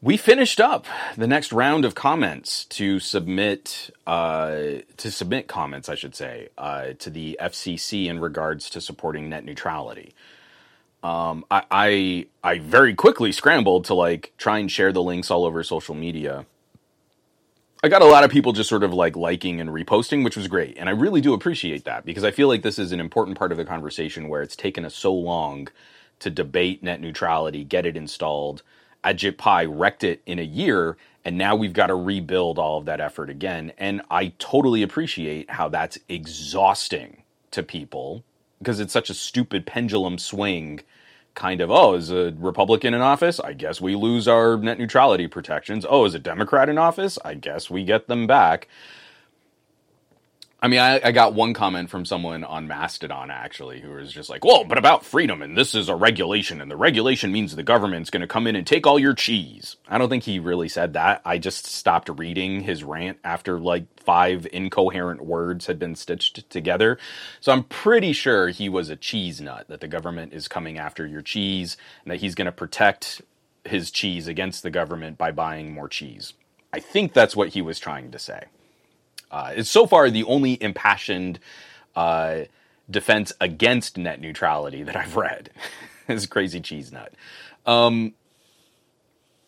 we 0.03 0.17
finished 0.17 0.61
up 0.61 0.87
the 1.17 1.27
next 1.27 1.53
round 1.53 1.85
of 1.85 1.95
comments 1.95 2.65
to 2.67 2.99
submit 2.99 3.91
uh, 4.07 4.57
to 4.97 5.11
submit 5.11 5.47
comments, 5.47 5.89
I 5.89 5.95
should 5.95 6.15
say, 6.15 6.49
uh, 6.57 6.95
to 6.99 7.11
the 7.11 7.39
FCC 7.41 8.07
in 8.07 8.19
regards 8.19 8.71
to 8.71 8.81
supporting 8.81 9.29
net 9.29 9.45
neutrality. 9.45 10.15
Um, 11.03 11.45
I, 11.51 11.65
I 11.71 12.27
I 12.43 12.59
very 12.59 12.95
quickly 12.95 13.33
scrambled 13.33 13.85
to 13.87 13.95
like 13.95 14.33
try 14.39 14.59
and 14.59 14.71
share 14.71 14.93
the 14.93 15.03
links 15.03 15.31
all 15.31 15.45
over 15.45 15.63
social 15.63 15.95
media. 15.95 16.47
I 17.83 17.89
got 17.89 18.03
a 18.03 18.07
lot 18.07 18.25
of 18.25 18.31
people 18.31 18.53
just 18.53 18.69
sort 18.69 18.85
of 18.85 18.93
like 18.93 19.17
liking 19.17 19.59
and 19.61 19.71
reposting, 19.71 20.23
which 20.23 20.37
was 20.37 20.49
great, 20.49 20.77
and 20.79 20.89
I 20.89 20.93
really 20.93 21.21
do 21.21 21.35
appreciate 21.35 21.85
that 21.85 22.07
because 22.07 22.25
I 22.25 22.31
feel 22.31 22.49
like 22.49 22.63
this 22.63 22.79
is 22.79 22.93
an 22.93 23.01
important 23.01 23.39
part 23.39 23.53
of 23.53 23.59
the 23.59 23.65
conversation 23.67 24.29
where 24.29 24.43
it's 24.43 24.57
taken 24.57 24.85
us 24.87 24.95
so 24.95 25.13
long 25.13 25.69
to 26.21 26.29
debate 26.31 26.83
net 26.83 27.01
neutrality, 27.01 27.65
get 27.65 27.87
it 27.87 27.97
installed 27.97 28.63
Ajit 29.05 29.69
wrecked 29.79 30.05
it 30.05 30.23
in 30.27 30.39
a 30.39 30.45
year, 30.45 30.97
and 31.25 31.37
now 31.37 31.55
we've 31.55 31.73
got 31.73 31.89
to 31.89 31.95
rebuild 31.95 32.59
all 32.59 32.79
of 32.79 32.85
that 32.87 33.01
effort 33.01 33.31
again. 33.31 33.73
And 33.79 34.03
I 34.11 34.33
totally 34.39 34.83
appreciate 34.83 35.51
how 35.51 35.69
that's 35.69 35.99
exhausting 36.09 37.23
to 37.51 37.63
people 37.63 38.25
because 38.59 38.81
it's 38.81 38.93
such 38.93 39.11
a 39.11 39.15
stupid 39.15 39.67
pendulum 39.67 40.19
swing. 40.19 40.81
Kind 41.35 41.61
of, 41.61 41.71
oh, 41.71 41.95
is 41.95 42.11
a 42.11 42.35
Republican 42.39 42.93
in 42.93 43.01
office? 43.01 43.39
I 43.41 43.53
guess 43.53 43.81
we 43.81 43.95
lose 43.95 44.27
our 44.27 44.57
net 44.57 44.79
neutrality 44.79 45.29
protections. 45.29 45.87
Oh, 45.89 46.05
is 46.05 46.15
a 46.15 46.19
Democrat 46.19 46.69
in 46.69 46.77
office? 46.77 47.19
I 47.25 47.35
guess 47.35 47.71
we 47.71 47.85
get 47.85 48.09
them 48.09 48.27
back. 48.27 48.67
I 50.63 50.69
mean, 50.69 50.81
I, 50.81 51.01
I, 51.03 51.13
got 51.13 51.33
one 51.33 51.55
comment 51.55 51.89
from 51.89 52.05
someone 52.05 52.45
on 52.45 52.69
Mastodon 52.69 53.31
actually 53.31 53.81
who 53.81 53.93
was 53.93 54.13
just 54.13 54.29
like, 54.29 54.45
"Well, 54.45 54.65
but 54.65 54.77
about 54.77 55.07
freedom, 55.07 55.41
and 55.41 55.57
this 55.57 55.75
is 55.75 55.89
a 55.89 55.95
regulation, 55.95 56.61
and 56.61 56.71
the 56.71 56.77
regulation 56.77 57.33
means 57.33 57.57
the 57.57 57.63
government's 57.63 58.11
going 58.11 58.21
to 58.21 58.27
come 58.27 58.47
in 58.47 58.57
and 58.57 58.67
take 58.67 58.87
all 58.87 58.99
your 58.99 59.15
cheese." 59.15 59.77
I 59.89 59.97
don't 59.97 60.11
think 60.11 60.25
he 60.25 60.39
really 60.39 60.69
said 60.69 60.93
that. 60.93 61.23
I 61.25 61.39
just 61.39 61.65
stopped 61.65 62.11
reading 62.11 62.61
his 62.61 62.85
rant 62.85 63.19
after 63.25 63.59
like 63.59 63.87
five 63.99 64.47
incoherent 64.53 65.25
words 65.25 65.67
had 65.67 65.79
been 65.79 65.95
stitched 65.95 66.51
together. 66.51 66.99
So 67.41 67.53
I'm 67.53 67.65
pretty 67.65 68.13
sure 68.13 68.49
he 68.49 68.69
was 68.69 68.91
a 68.91 68.97
cheese 68.97 69.41
nut 69.41 69.67
that 69.69 69.81
the 69.81 69.89
government 69.89 70.35
is 70.35 70.47
coming 70.47 70.79
after 70.79 71.07
your 71.07 71.23
cheese 71.23 71.79
and 72.05 72.11
that 72.11 72.21
he's 72.21 72.35
going 72.35 72.47
to 72.47 72.53
protect 72.53 73.23
his 73.65 73.91
cheese 73.91 74.29
against 74.29 74.63
the 74.63 74.71
government 74.71 75.17
by 75.17 75.31
buying 75.31 75.73
more 75.73 75.89
cheese. 75.89 76.35
I 76.73 76.81
think 76.81 77.15
that's 77.15 77.35
what 77.35 77.51
he 77.51 77.63
was 77.63 77.79
trying 77.79 78.11
to 78.11 78.19
say. 78.19 78.45
Uh, 79.31 79.53
it's 79.57 79.71
so 79.71 79.87
far 79.87 80.11
the 80.11 80.25
only 80.25 80.61
impassioned 80.63 81.39
uh, 81.95 82.41
defense 82.91 83.33
against 83.41 83.97
net 83.97 84.21
neutrality 84.21 84.83
that 84.83 84.97
I've 84.97 85.17
read. 85.17 85.51
is 86.09 86.27
Crazy 86.27 86.61
Cheese 86.61 86.93
Nut. 86.93 87.13
Um, 87.67 88.15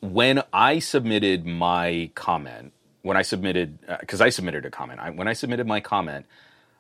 when 0.01 0.43
I 0.53 0.79
submitted 0.79 1.47
my 1.47 2.11
comment, 2.15 2.73
when 3.03 3.17
I 3.17 3.23
submitted, 3.23 3.79
because 4.01 4.21
uh, 4.21 4.25
I 4.25 4.29
submitted 4.31 4.65
a 4.65 4.71
comment, 4.71 5.01
I, 5.01 5.11
when 5.11 5.29
I 5.29 5.33
submitted 5.33 5.67
my 5.67 5.81
comment, 5.81 6.27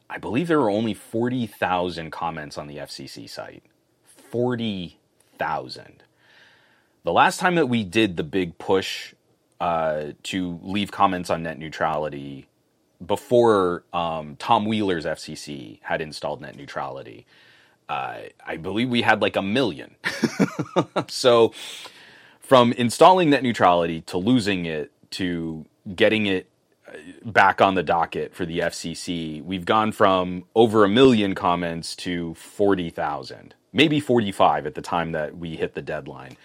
I 0.08 0.18
believe 0.18 0.48
there 0.48 0.60
were 0.60 0.70
only 0.70 0.94
40,000 0.94 2.10
comments 2.10 2.58
on 2.58 2.66
the 2.66 2.76
FCC 2.76 3.28
site. 3.28 3.62
40,000. 4.30 6.02
The 7.04 7.12
last 7.12 7.40
time 7.40 7.54
that 7.56 7.66
we 7.66 7.82
did 7.84 8.16
the 8.16 8.22
big 8.22 8.58
push 8.58 9.14
uh, 9.60 10.12
to 10.24 10.60
leave 10.62 10.90
comments 10.90 11.30
on 11.30 11.42
net 11.42 11.58
neutrality 11.58 12.46
before 13.06 13.84
um, 13.92 14.36
Tom 14.36 14.64
Wheeler's 14.66 15.04
FCC 15.04 15.80
had 15.82 16.00
installed 16.00 16.40
net 16.40 16.56
neutrality, 16.56 17.26
uh, 17.88 18.18
I 18.46 18.56
believe 18.56 18.88
we 18.88 19.02
had 19.02 19.22
like 19.22 19.36
a 19.36 19.42
million. 19.42 19.96
so 21.08 21.52
from 22.40 22.72
installing 22.72 23.30
net 23.30 23.42
neutrality 23.42 24.02
to 24.02 24.18
losing 24.18 24.66
it 24.66 24.92
to 25.12 25.66
getting 25.94 26.26
it 26.26 26.48
uh, 26.88 26.92
back 27.24 27.60
on 27.60 27.74
the 27.74 27.82
docket 27.82 28.34
for 28.34 28.46
the 28.46 28.60
FCC, 28.60 29.42
we've 29.44 29.64
gone 29.64 29.92
from 29.92 30.44
over 30.54 30.84
a 30.84 30.88
million 30.88 31.34
comments 31.34 31.96
to 31.96 32.34
40,000, 32.34 33.54
maybe 33.72 34.00
45 34.00 34.66
at 34.66 34.74
the 34.74 34.82
time 34.82 35.12
that 35.12 35.36
we 35.36 35.56
hit 35.56 35.74
the 35.74 35.82
deadline 35.82 36.36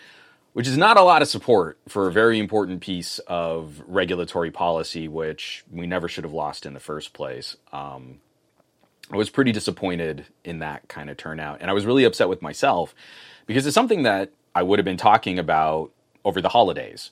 which 0.58 0.68
is 0.68 0.76
not 0.76 0.98
a 0.98 1.04
lot 1.04 1.22
of 1.22 1.28
support 1.28 1.78
for 1.88 2.08
a 2.08 2.12
very 2.12 2.40
important 2.40 2.82
piece 2.82 3.20
of 3.28 3.80
regulatory 3.86 4.50
policy, 4.50 5.08
which 5.08 5.64
we 5.72 5.86
never 5.86 6.08
should 6.08 6.24
have 6.24 6.34
lost 6.34 6.66
in 6.66 6.74
the 6.74 6.80
first 6.80 7.14
place. 7.14 7.56
Um, 7.72 8.22
I 9.12 9.18
was 9.18 9.30
pretty 9.30 9.52
disappointed 9.52 10.26
in 10.44 10.58
that 10.58 10.88
kind 10.88 11.12
of 11.12 11.18
turnout. 11.18 11.62
And 11.62 11.70
I 11.70 11.76
was 11.76 11.86
really 11.86 12.06
upset 12.06 12.28
with 12.28 12.42
myself 12.42 12.96
because 13.46 13.68
it's 13.68 13.76
something 13.76 14.02
that 14.02 14.32
I 14.56 14.64
would 14.64 14.80
have 14.80 14.84
been 14.84 14.98
talking 14.98 15.38
about 15.38 15.92
over 16.26 16.42
the 16.42 16.50
holidays. 16.50 17.12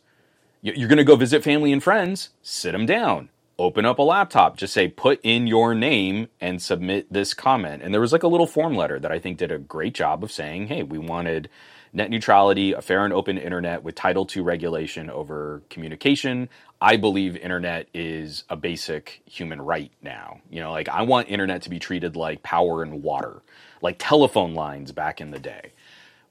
You're 0.63 0.89
going 0.89 0.97
to 0.97 1.03
go 1.03 1.15
visit 1.15 1.43
family 1.43 1.71
and 1.71 1.83
friends, 1.83 2.29
sit 2.41 2.71
them 2.71 2.87
down, 2.87 3.29
open 3.59 3.85
up 3.85 3.99
a 3.99 4.01
laptop, 4.01 4.57
just 4.57 4.73
say, 4.73 4.87
put 4.87 5.19
in 5.21 5.45
your 5.45 5.75
name 5.75 6.29
and 6.41 6.59
submit 6.59 7.13
this 7.13 7.35
comment. 7.35 7.83
And 7.83 7.93
there 7.93 8.01
was 8.01 8.11
like 8.11 8.23
a 8.23 8.27
little 8.27 8.47
form 8.47 8.75
letter 8.75 8.99
that 8.99 9.11
I 9.11 9.19
think 9.19 9.37
did 9.37 9.51
a 9.51 9.59
great 9.59 9.93
job 9.93 10.23
of 10.23 10.31
saying, 10.31 10.65
hey, 10.65 10.81
we 10.81 10.97
wanted 10.97 11.47
net 11.95 12.09
neutrality, 12.09 12.73
a 12.73 12.81
fair 12.81 13.05
and 13.05 13.13
open 13.13 13.37
internet 13.37 13.83
with 13.83 13.95
Title 13.95 14.27
II 14.33 14.43
regulation 14.43 15.09
over 15.09 15.63
communication. 15.69 16.49
I 16.81 16.97
believe 16.97 17.37
internet 17.37 17.87
is 17.93 18.43
a 18.49 18.57
basic 18.57 19.21
human 19.25 19.61
right 19.61 19.91
now. 20.01 20.41
You 20.49 20.59
know, 20.59 20.71
like 20.71 20.89
I 20.89 21.03
want 21.03 21.29
internet 21.29 21.61
to 21.63 21.69
be 21.69 21.79
treated 21.79 22.15
like 22.15 22.43
power 22.43 22.83
and 22.83 23.01
water, 23.01 23.41
like 23.81 23.95
telephone 23.97 24.53
lines 24.53 24.91
back 24.91 25.21
in 25.21 25.31
the 25.31 25.39
day. 25.39 25.71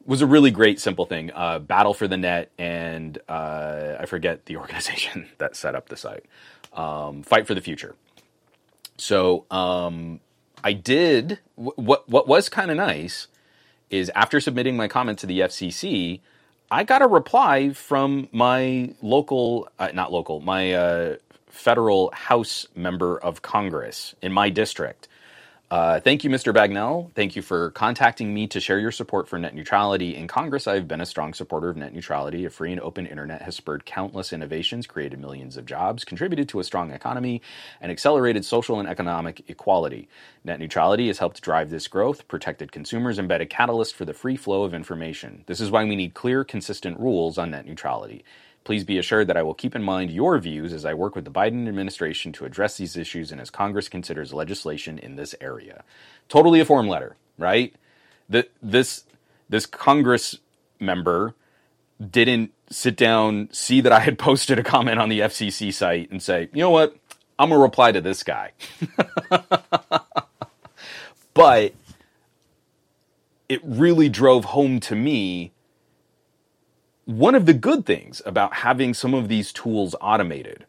It 0.00 0.06
was 0.06 0.20
a 0.20 0.26
really 0.26 0.50
great, 0.50 0.78
simple 0.80 1.06
thing. 1.06 1.30
Uh, 1.34 1.58
Battle 1.58 1.94
for 1.94 2.06
the 2.06 2.18
Net, 2.18 2.52
and 2.58 3.18
uh, 3.26 3.94
I 3.98 4.04
forget 4.04 4.44
the 4.44 4.56
organization 4.58 5.28
that 5.38 5.56
set 5.56 5.74
up 5.74 5.88
the 5.88 5.96
site. 5.96 6.26
Um, 6.74 7.22
Fight 7.22 7.46
for 7.46 7.54
the 7.54 7.62
Future. 7.62 7.94
So 8.98 9.46
um, 9.50 10.20
I 10.62 10.74
did 10.74 11.38
what. 11.54 12.08
What 12.08 12.28
was 12.28 12.50
kind 12.50 12.70
of 12.70 12.76
nice 12.76 13.28
is 13.94 14.10
after 14.14 14.40
submitting 14.40 14.76
my 14.76 14.88
comment 14.88 15.18
to 15.20 15.26
the 15.26 15.40
FCC, 15.40 16.20
I 16.70 16.84
got 16.84 17.02
a 17.02 17.06
reply 17.06 17.70
from 17.70 18.28
my 18.32 18.94
local, 19.02 19.68
uh, 19.78 19.90
not 19.94 20.12
local, 20.12 20.40
my 20.40 20.72
uh, 20.72 21.16
federal 21.46 22.10
House 22.12 22.66
member 22.74 23.18
of 23.18 23.42
Congress 23.42 24.14
in 24.20 24.32
my 24.32 24.50
district 24.50 25.06
uh, 25.74 26.00
thank 26.00 26.24
you, 26.24 26.30
Mr. 26.30 26.54
Bagnell. 26.54 27.12
Thank 27.14 27.36
you 27.36 27.42
for 27.42 27.72
contacting 27.72 28.32
me 28.32 28.46
to 28.48 28.60
share 28.60 28.78
your 28.78 28.92
support 28.92 29.28
for 29.28 29.38
net 29.40 29.54
neutrality. 29.56 30.16
In 30.16 30.28
Congress, 30.28 30.68
I've 30.68 30.88
been 30.88 31.00
a 31.00 31.06
strong 31.06 31.34
supporter 31.34 31.68
of 31.68 31.76
net 31.76 31.92
neutrality. 31.92 32.44
A 32.44 32.50
free 32.50 32.72
and 32.72 32.80
open 32.80 33.06
internet 33.06 33.42
has 33.42 33.56
spurred 33.56 33.84
countless 33.84 34.32
innovations, 34.32 34.86
created 34.86 35.18
millions 35.18 35.56
of 35.56 35.66
jobs, 35.66 36.04
contributed 36.04 36.48
to 36.50 36.60
a 36.60 36.64
strong 36.64 36.92
economy, 36.92 37.42
and 37.80 37.92
accelerated 37.92 38.44
social 38.44 38.80
and 38.80 38.88
economic 38.88 39.42
equality. 39.50 40.08
Net 40.44 40.60
neutrality 40.60 41.08
has 41.08 41.18
helped 41.18 41.42
drive 41.42 41.70
this 41.70 41.88
growth, 41.88 42.28
protected 42.28 42.72
consumers, 42.72 43.18
and 43.18 43.28
been 43.28 43.42
a 43.42 43.46
catalyst 43.46 43.96
for 43.96 44.06
the 44.06 44.14
free 44.14 44.36
flow 44.36 44.64
of 44.64 44.74
information. 44.74 45.44
This 45.48 45.60
is 45.60 45.72
why 45.72 45.84
we 45.84 45.96
need 45.96 46.14
clear, 46.14 46.44
consistent 46.44 47.00
rules 47.00 47.38
on 47.38 47.50
net 47.50 47.66
neutrality. 47.66 48.24
Please 48.64 48.84
be 48.84 48.98
assured 48.98 49.26
that 49.26 49.36
I 49.36 49.42
will 49.42 49.54
keep 49.54 49.76
in 49.76 49.82
mind 49.82 50.10
your 50.10 50.38
views 50.38 50.72
as 50.72 50.86
I 50.86 50.94
work 50.94 51.14
with 51.14 51.26
the 51.26 51.30
Biden 51.30 51.68
administration 51.68 52.32
to 52.32 52.46
address 52.46 52.78
these 52.78 52.96
issues 52.96 53.30
and 53.30 53.40
as 53.40 53.50
Congress 53.50 53.88
considers 53.88 54.32
legislation 54.32 54.98
in 54.98 55.16
this 55.16 55.34
area. 55.40 55.84
Totally 56.30 56.60
a 56.60 56.64
form 56.64 56.88
letter, 56.88 57.16
right? 57.38 57.74
The, 58.28 58.48
this 58.62 59.04
this 59.50 59.66
Congress 59.66 60.38
member 60.80 61.34
didn't 62.10 62.52
sit 62.70 62.96
down, 62.96 63.50
see 63.52 63.82
that 63.82 63.92
I 63.92 64.00
had 64.00 64.18
posted 64.18 64.58
a 64.58 64.62
comment 64.62 64.98
on 64.98 65.10
the 65.10 65.20
FCC 65.20 65.72
site, 65.72 66.10
and 66.10 66.22
say, 66.22 66.48
you 66.52 66.60
know 66.60 66.70
what, 66.70 66.96
I'm 67.38 67.50
gonna 67.50 67.60
reply 67.60 67.92
to 67.92 68.00
this 68.00 68.22
guy. 68.22 68.52
but 71.34 71.74
it 73.48 73.60
really 73.62 74.08
drove 74.08 74.46
home 74.46 74.80
to 74.80 74.96
me 74.96 75.52
one 77.06 77.34
of 77.34 77.46
the 77.46 77.54
good 77.54 77.84
things 77.84 78.22
about 78.24 78.54
having 78.54 78.94
some 78.94 79.12
of 79.14 79.28
these 79.28 79.52
tools 79.52 79.94
automated. 80.00 80.64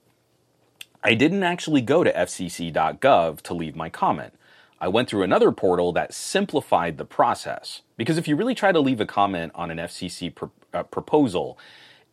I 1.04 1.14
didn't 1.14 1.44
actually 1.44 1.82
go 1.82 2.04
to 2.04 2.12
fcc.gov 2.12 3.42
to 3.42 3.54
leave 3.54 3.76
my 3.76 3.90
comment. 3.90 4.34
I 4.82 4.90
went 4.90 5.10
through 5.10 5.24
another 5.24 5.52
portal 5.52 5.94
that 5.94 6.14
simplified 6.14 6.98
the 6.98 7.06
process. 7.06 7.82
Because 7.96 8.18
if 8.18 8.28
you 8.28 8.36
really 8.36 8.56
try 8.56 8.72
to 8.72 8.80
leave 8.80 9.00
a 9.00 9.06
comment 9.06 9.54
on 9.56 9.72
an 9.72 9.78
FCC 9.78 10.34
pr- 10.34 10.46
uh, 10.74 10.84
proposal, 10.84 11.58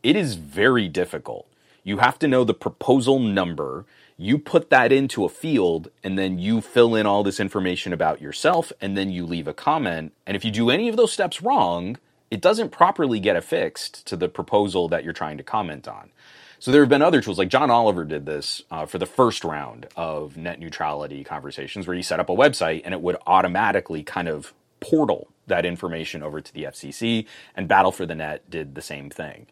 it 0.03 0.15
is 0.15 0.37
very 0.37 0.89
difficult. 0.89 1.49
You 1.83 1.99
have 1.99 2.19
to 2.21 2.29
know 2.29 2.45
the 2.45 2.55
proposal 2.55 3.19
number. 3.19 3.85
You 4.17 4.39
put 4.39 4.71
that 4.71 4.93
into 4.93 5.25
a 5.25 5.29
field 5.29 5.91
and 6.05 6.17
then 6.17 6.39
you 6.39 6.61
fill 6.61 6.95
in 6.95 7.07
all 7.07 7.25
this 7.25 7.41
information 7.41 7.93
about 7.93 8.21
yourself 8.21 8.73
and 8.81 8.97
then 8.97 9.11
you 9.11 9.27
leave 9.27 9.49
a 9.49 9.55
comment. 9.55 10.13
And 10.27 10.37
if 10.37 10.45
you 10.45 10.53
do 10.53 10.71
any 10.71 10.89
of 10.89 10.97
those 10.97 11.13
steps 11.13 11.43
wrong, 11.43 11.99
it 12.33 12.41
doesn't 12.41 12.71
properly 12.71 13.21
get 13.21 13.37
affixed 13.37 14.07
to 14.07 14.17
the 14.17 14.27
proposal 14.27 14.89
that 14.89 15.05
you're 15.05 15.13
trying 15.13 15.37
to 15.37 15.43
comment 15.43 15.87
on. 15.87 16.11
So 16.59 16.71
there 16.71 16.81
have 16.81 16.89
been 16.89 17.03
other 17.03 17.21
tools, 17.21 17.37
like 17.37 17.51
John 17.51 17.71
Oliver 17.71 18.07
did 18.07 18.25
this 18.25 18.63
uh, 18.71 18.87
for 18.87 18.97
the 18.97 19.05
first 19.05 19.45
round 19.45 19.87
of 19.97 20.39
net 20.39 20.59
neutrality 20.59 21.25
conversations, 21.25 21.87
where 21.87 21.95
he 21.95 22.03
set 22.03 22.21
up 22.21 22.31
a 22.31 22.35
website 22.35 22.81
and 22.87 22.95
it 22.95 23.03
would 23.03 23.19
automatically 23.27 24.03
kind 24.03 24.29
of 24.29 24.55
portal 24.81 25.29
that 25.47 25.67
information 25.67 26.23
over 26.23 26.41
to 26.41 26.55
the 26.55 26.65
FCC, 26.65 27.27
and 27.55 27.69
Battle 27.69 27.93
for 27.93 28.07
the 28.07 28.15
Net 28.15 28.49
did 28.49 28.77
the 28.77 28.81
same 28.81 29.11
thing. 29.11 29.47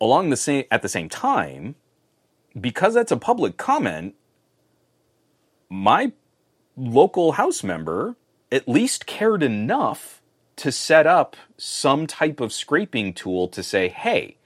Along 0.00 0.30
the 0.30 0.36
same 0.36 0.66
at 0.70 0.82
the 0.82 0.88
same 0.88 1.08
time, 1.08 1.74
because 2.58 2.94
that's 2.94 3.10
a 3.10 3.16
public 3.16 3.56
comment, 3.56 4.14
my 5.68 6.12
local 6.76 7.32
house 7.32 7.64
member 7.64 8.14
at 8.52 8.68
least 8.68 9.06
cared 9.06 9.42
enough 9.42 10.22
to 10.56 10.72
set 10.72 11.06
up 11.06 11.36
some 11.56 12.06
type 12.06 12.40
of 12.40 12.52
scraping 12.52 13.12
tool 13.12 13.48
to 13.48 13.62
say, 13.62 13.88
hey, 13.88 14.36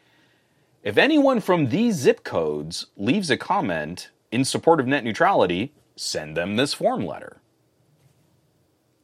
if 0.83 0.97
anyone 0.97 1.41
from 1.41 1.69
these 1.69 1.97
zip 1.97 2.25
codes 2.25 2.87
leaves 2.97 3.31
a 3.31 3.37
comment 3.37 4.11
in 4.33 4.45
support 4.45 4.81
of 4.81 4.87
net 4.87 5.05
neutrality, 5.05 5.73
send 5.97 6.37
them 6.37 6.57
this 6.57 6.73
form 6.75 7.05
letter. 7.05 7.41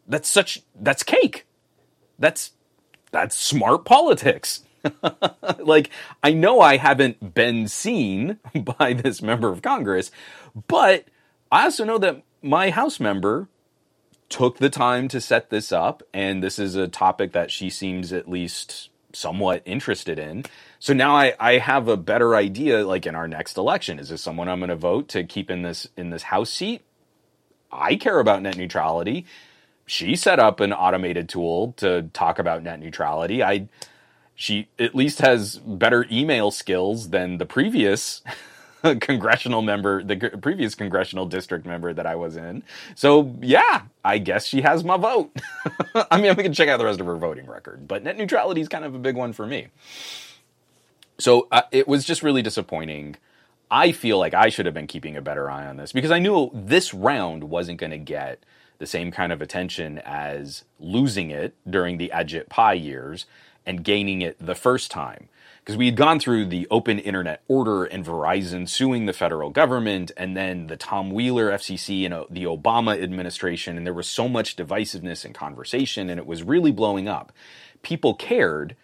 That's 0.09 0.29
such 0.29 0.63
that's 0.75 1.03
cake. 1.03 1.47
That's 2.19 2.53
that's 3.11 3.37
smart 3.37 3.85
politics. 3.85 4.65
like 5.59 5.91
I 6.23 6.33
know 6.33 6.61
I 6.61 6.77
haven't 6.77 7.35
been 7.35 7.69
seen 7.69 8.39
by 8.79 8.93
this 8.95 9.21
member 9.21 9.51
of 9.51 9.63
Congress, 9.63 10.11
but 10.69 11.05
I 11.51 11.65
also 11.65 11.85
know 11.85 11.99
that 11.99 12.23
my 12.43 12.71
house 12.71 13.01
member 13.01 13.49
took 14.29 14.59
the 14.59 14.71
time 14.71 15.09
to 15.09 15.21
set 15.21 15.51
this 15.51 15.73
up 15.73 16.03
and 16.13 16.43
this 16.43 16.59
is 16.59 16.75
a 16.75 16.89
topic 16.89 17.33
that 17.33 17.51
she 17.51 17.71
seems 17.71 18.13
at 18.13 18.29
least 18.29 18.91
somewhat 19.13 19.63
interested 19.65 20.19
in. 20.19 20.45
So 20.79 20.93
now 20.93 21.17
I, 21.17 21.35
I 21.41 21.59
have 21.59 21.89
a 21.89 21.97
better 21.97 22.37
idea, 22.37 22.87
like 22.87 23.07
in 23.07 23.15
our 23.15 23.27
next 23.29 23.57
election, 23.57 23.99
is 23.99 24.11
this 24.11 24.23
someone 24.23 24.49
I'm 24.49 24.59
going 24.59 24.69
to 24.69 24.77
vote 24.77 25.09
to 25.09 25.25
keep 25.25 25.51
in 25.51 25.63
this 25.63 25.89
in 25.97 26.11
this 26.11 26.25
House 26.25 26.51
seat? 26.51 26.83
I 27.73 27.97
care 27.97 28.21
about 28.21 28.43
net 28.43 28.57
neutrality. 28.57 29.27
She 29.87 30.17
set 30.17 30.39
up 30.39 30.61
an 30.61 30.73
automated 30.73 31.29
tool 31.29 31.73
to 31.79 32.11
talk 32.13 32.39
about 32.39 32.63
net 32.63 32.81
neutrality. 32.81 33.43
I 33.43 33.69
she 34.35 34.69
at 34.79 34.95
least 34.95 35.21
has 35.21 35.57
better 35.59 36.07
email 36.11 36.51
skills 36.51 37.11
than 37.11 37.39
the 37.39 37.47
previous 37.47 38.23
congressional 39.01 39.63
member, 39.63 40.03
the 40.03 40.17
previous 40.41 40.75
congressional 40.75 41.27
district 41.27 41.67
member 41.67 41.93
that 41.93 42.07
I 42.07 42.15
was 42.15 42.37
in. 42.37 42.63
So 42.95 43.35
yeah, 43.41 43.83
I 44.05 44.19
guess 44.19 44.47
she 44.47 44.63
has 44.63 44.85
my 44.85 44.97
vote. 44.97 45.31
I 46.11 46.21
mean, 46.21 46.35
we 46.37 46.43
can 46.43 46.53
check 46.53 46.69
out 46.69 46.79
the 46.79 46.85
rest 46.85 47.01
of 47.01 47.07
her 47.07 47.17
voting 47.17 47.47
record, 47.47 47.87
but 47.89 48.03
net 48.03 48.17
neutrality 48.17 48.61
is 48.61 48.69
kind 48.69 48.85
of 48.85 48.95
a 48.95 48.99
big 48.99 49.17
one 49.17 49.33
for 49.33 49.47
me. 49.47 49.69
So 51.19 51.49
uh, 51.51 51.63
it 51.73 51.89
was 51.89 52.05
just 52.05 52.23
really 52.23 52.43
disappointing. 52.43 53.17
I 53.71 53.93
feel 53.93 54.19
like 54.19 54.35
I 54.35 54.49
should 54.49 54.67
have 54.67 54.75
been 54.75 54.87
keeping 54.87 55.17
a 55.17 55.23
better 55.23 55.51
eye 55.51 55.67
on 55.67 55.77
this 55.77 55.93
because 55.93 56.11
I 56.11 56.19
knew 56.19 56.51
this 56.55 56.95
round 56.95 57.45
wasn't 57.45 57.81
going 57.81 57.91
to 57.91 57.99
get 57.99 58.45
the 58.79 58.87
same 58.87 59.11
kind 59.11 59.33
of 59.33 59.41
attention 59.41 59.99
as 60.05 60.65
losing 60.79 61.31
it 61.31 61.55
during 61.69 61.97
the 61.99 62.13
Ajit 62.15 62.49
Pai 62.49 62.77
years 62.77 63.27
and 63.65 63.83
gaining 63.83 64.23
it 64.23 64.37
the 64.39 64.55
first 64.55 64.91
time. 64.91 65.29
Because 65.67 65.79
we 65.79 65.87
had 65.87 65.97
gone 65.97 66.21
through 66.21 66.47
the 66.47 66.69
open 66.71 67.01
internet 67.01 67.43
order 67.49 67.85
and 67.85 68.07
Verizon 68.07 68.69
suing 68.69 69.07
the 69.07 69.13
federal 69.13 69.51
government, 69.51 70.13
and 70.17 70.37
then 70.37 70.69
the 70.69 70.77
Tom 70.77 71.11
Wheeler 71.11 71.51
FCC 71.51 72.05
and 72.05 72.15
uh, 72.15 72.25
the 72.31 72.45
Obama 72.45 73.03
administration, 73.03 73.77
and 73.77 73.85
there 73.85 73.93
was 73.93 74.07
so 74.07 74.29
much 74.29 74.55
divisiveness 74.55 75.25
and 75.25 75.35
conversation, 75.35 76.09
and 76.09 76.21
it 76.21 76.27
was 76.27 76.45
really 76.45 76.71
blowing 76.71 77.09
up. 77.09 77.33
People 77.83 78.15
cared 78.15 78.77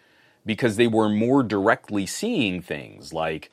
because 0.45 0.75
they 0.75 0.87
were 0.87 1.07
more 1.07 1.41
directly 1.41 2.05
seeing 2.05 2.61
things 2.61 3.13
like, 3.13 3.49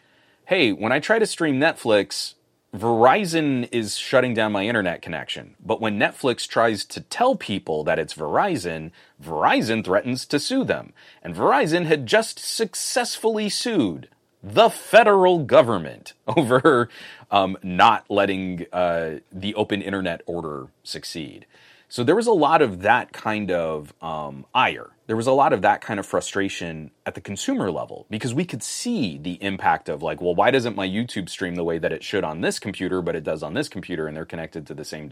hey, 0.47 0.73
when 0.73 0.91
I 0.91 0.99
try 0.99 1.21
to 1.21 1.27
stream 1.27 1.61
Netflix, 1.61 2.35
Verizon 2.75 3.69
is 3.73 3.97
shutting 3.97 4.33
down 4.33 4.53
my 4.53 4.65
internet 4.67 5.03
connection. 5.03 5.57
But 5.65 5.81
when 5.81 5.99
Netflix 5.99 6.47
tries 6.47 6.85
to 6.87 7.01
tell 7.01 7.35
people 7.35 7.83
that 7.85 7.99
it's 7.99 8.15
Verizon, 8.15 8.93
Verizon 9.23 9.85
threatens 9.85 10.25
to 10.27 10.39
sue 10.39 10.63
them. 10.63 10.93
And 11.23 11.35
Verizon 11.35 11.87
had 11.87 12.07
just 12.07 12.39
successfully 12.39 13.49
sued 13.49 14.09
the 14.43 14.71
federal 14.71 15.41
government 15.41 16.13
over 16.29 16.89
um, 17.31 17.59
not 17.63 18.05
letting 18.09 18.67
uh, 18.73 19.17
the 19.33 19.55
open 19.55 19.83
internet 19.83 20.23
order 20.27 20.69
succeed. 20.85 21.47
So 21.91 22.05
there 22.05 22.15
was 22.15 22.29
a 22.29 22.33
lot 22.33 22.63
of 22.63 22.83
that 22.83 23.13
kind 23.13 23.51
of 23.51 23.93
um, 24.01 24.47
ire. 24.55 24.91
There 25.09 25.17
was 25.17 25.27
a 25.27 25.33
lot 25.33 25.53
of 25.53 25.63
that 25.63 25.81
kind 25.81 25.99
of 25.99 26.07
frustration 26.07 26.93
at 27.05 27.17
the 27.17 27.21
consumer 27.21 27.69
level 27.73 28.07
because 28.09 28.33
we 28.33 28.45
could 28.45 28.63
see 28.63 29.19
the 29.19 29.43
impact 29.43 29.89
of 29.89 30.01
like, 30.01 30.21
well, 30.21 30.33
why 30.33 30.53
doesn't 30.53 30.77
my 30.77 30.87
YouTube 30.87 31.29
stream 31.29 31.57
the 31.57 31.65
way 31.65 31.79
that 31.79 31.93
it 31.93 32.05
should 32.05 32.23
on 32.23 32.43
this 32.43 32.61
computer, 32.61 33.03
but 33.03 33.17
it 33.17 33.25
does 33.25 33.43
on 33.43 33.55
this 33.55 33.69
computer, 33.69 34.07
and 34.07 34.17
they're 34.17 34.25
connected 34.25 34.69
to 34.69 34.75
the 34.75 34.85
same 34.85 35.11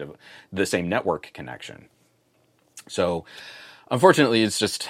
the 0.52 0.66
same 0.66 0.88
network 0.88 1.32
connection. 1.34 1.88
So, 2.86 3.24
unfortunately, 3.90 4.44
it's 4.44 4.60
just 4.60 4.88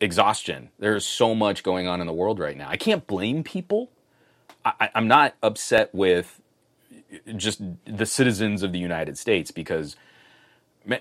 exhaustion. 0.00 0.70
There's 0.80 1.06
so 1.06 1.36
much 1.36 1.62
going 1.62 1.86
on 1.86 2.00
in 2.00 2.08
the 2.08 2.12
world 2.12 2.40
right 2.40 2.56
now. 2.56 2.68
I 2.68 2.76
can't 2.76 3.06
blame 3.06 3.44
people. 3.44 3.92
I, 4.64 4.90
I'm 4.96 5.06
not 5.06 5.36
upset 5.44 5.94
with 5.94 6.40
just 7.36 7.62
the 7.86 8.06
citizens 8.06 8.64
of 8.64 8.72
the 8.72 8.80
United 8.80 9.16
States 9.16 9.52
because 9.52 9.94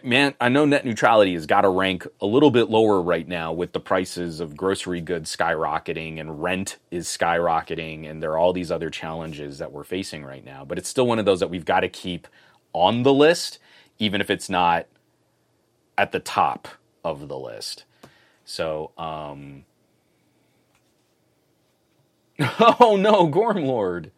man, 0.03 0.35
I 0.41 0.49
know 0.49 0.65
net 0.65 0.85
neutrality 0.85 1.33
has 1.33 1.45
got 1.45 1.61
to 1.61 1.69
rank 1.69 2.07
a 2.21 2.25
little 2.25 2.51
bit 2.51 2.69
lower 2.69 3.01
right 3.01 3.27
now 3.27 3.53
with 3.53 3.73
the 3.73 3.79
prices 3.79 4.39
of 4.39 4.57
grocery 4.57 5.01
goods 5.01 5.35
skyrocketing 5.35 6.19
and 6.19 6.41
rent 6.43 6.77
is 6.91 7.07
skyrocketing 7.07 8.09
and 8.09 8.21
there 8.21 8.31
are 8.31 8.37
all 8.37 8.53
these 8.53 8.71
other 8.71 8.89
challenges 8.89 9.57
that 9.59 9.71
we're 9.71 9.83
facing 9.83 10.23
right 10.25 10.45
now. 10.45 10.65
But 10.65 10.77
it's 10.77 10.89
still 10.89 11.07
one 11.07 11.19
of 11.19 11.25
those 11.25 11.39
that 11.39 11.49
we've 11.49 11.65
got 11.65 11.81
to 11.81 11.89
keep 11.89 12.27
on 12.73 13.03
the 13.03 13.13
list, 13.13 13.59
even 13.99 14.21
if 14.21 14.29
it's 14.29 14.49
not 14.49 14.87
at 15.97 16.11
the 16.11 16.19
top 16.19 16.67
of 17.03 17.27
the 17.27 17.37
list. 17.37 17.85
So, 18.45 18.91
um, 18.97 19.65
oh 22.39 22.97
no, 22.99 23.27
Gormlord. 23.27 24.11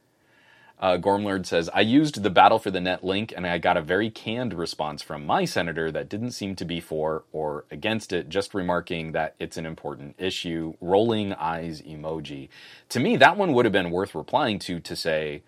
Uh, 0.82 0.98
Gormlord 0.98 1.46
says, 1.46 1.70
I 1.76 1.82
used 1.82 2.24
the 2.24 2.32
Battle 2.32 2.58
for 2.58 2.72
the 2.72 2.82
Net 2.82 3.04
link 3.04 3.32
and 3.38 3.46
I 3.46 3.60
got 3.60 3.78
a 3.78 3.82
very 3.84 4.10
canned 4.10 4.56
response 4.56 5.04
from 5.04 5.28
my 5.28 5.46
senator 5.46 5.92
that 5.92 6.10
didn't 6.10 6.32
seem 6.32 6.56
to 6.56 6.66
be 6.66 6.80
for 6.80 7.24
or 7.32 7.66
against 7.70 8.12
it, 8.12 8.30
just 8.30 8.56
remarking 8.56 9.12
that 9.12 9.36
it's 9.40 9.58
an 9.58 9.68
important 9.68 10.16
issue. 10.18 10.74
Rolling 10.82 11.34
eyes 11.34 11.84
emoji. 11.84 12.50
To 12.90 13.00
me, 13.00 13.16
that 13.18 13.38
one 13.38 13.54
would 13.54 13.66
have 13.66 13.72
been 13.72 13.92
worth 13.92 14.16
replying 14.16 14.58
to 14.60 14.80
to 14.80 14.96
say, 14.96 15.44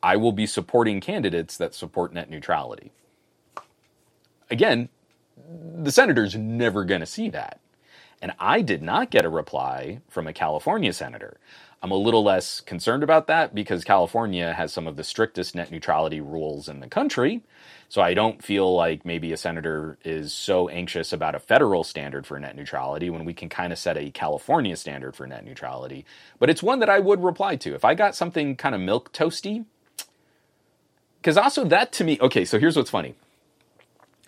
I 0.00 0.16
will 0.16 0.30
be 0.30 0.46
supporting 0.46 1.00
candidates 1.00 1.56
that 1.56 1.74
support 1.74 2.12
net 2.12 2.30
neutrality. 2.30 2.92
Again, 4.48 4.90
the 5.76 5.90
senator's 5.90 6.36
never 6.36 6.84
going 6.84 7.00
to 7.00 7.06
see 7.06 7.28
that. 7.30 7.60
And 8.22 8.32
I 8.38 8.62
did 8.62 8.82
not 8.82 9.10
get 9.10 9.24
a 9.24 9.28
reply 9.28 10.00
from 10.08 10.26
a 10.26 10.32
California 10.32 10.92
senator. 10.92 11.38
I'm 11.82 11.92
a 11.92 11.96
little 11.96 12.24
less 12.24 12.60
concerned 12.60 13.04
about 13.04 13.28
that 13.28 13.54
because 13.54 13.84
California 13.84 14.52
has 14.52 14.72
some 14.72 14.88
of 14.88 14.96
the 14.96 15.04
strictest 15.04 15.54
net 15.54 15.70
neutrality 15.70 16.20
rules 16.20 16.68
in 16.68 16.80
the 16.80 16.88
country. 16.88 17.42
So 17.88 18.02
I 18.02 18.14
don't 18.14 18.42
feel 18.42 18.74
like 18.74 19.06
maybe 19.06 19.32
a 19.32 19.36
senator 19.36 19.96
is 20.04 20.32
so 20.34 20.68
anxious 20.68 21.12
about 21.12 21.36
a 21.36 21.38
federal 21.38 21.84
standard 21.84 22.26
for 22.26 22.38
net 22.38 22.56
neutrality 22.56 23.10
when 23.10 23.24
we 23.24 23.32
can 23.32 23.48
kind 23.48 23.72
of 23.72 23.78
set 23.78 23.96
a 23.96 24.10
California 24.10 24.76
standard 24.76 25.14
for 25.14 25.26
net 25.26 25.44
neutrality. 25.44 26.04
But 26.40 26.50
it's 26.50 26.62
one 26.62 26.80
that 26.80 26.90
I 26.90 26.98
would 26.98 27.22
reply 27.22 27.56
to. 27.56 27.74
If 27.74 27.84
I 27.84 27.94
got 27.94 28.16
something 28.16 28.56
kind 28.56 28.74
of 28.74 28.80
milk 28.80 29.12
toasty, 29.12 29.64
because 31.22 31.36
also 31.36 31.64
that 31.64 31.92
to 31.92 32.04
me, 32.04 32.18
okay, 32.20 32.44
so 32.44 32.58
here's 32.58 32.76
what's 32.76 32.90
funny. 32.90 33.14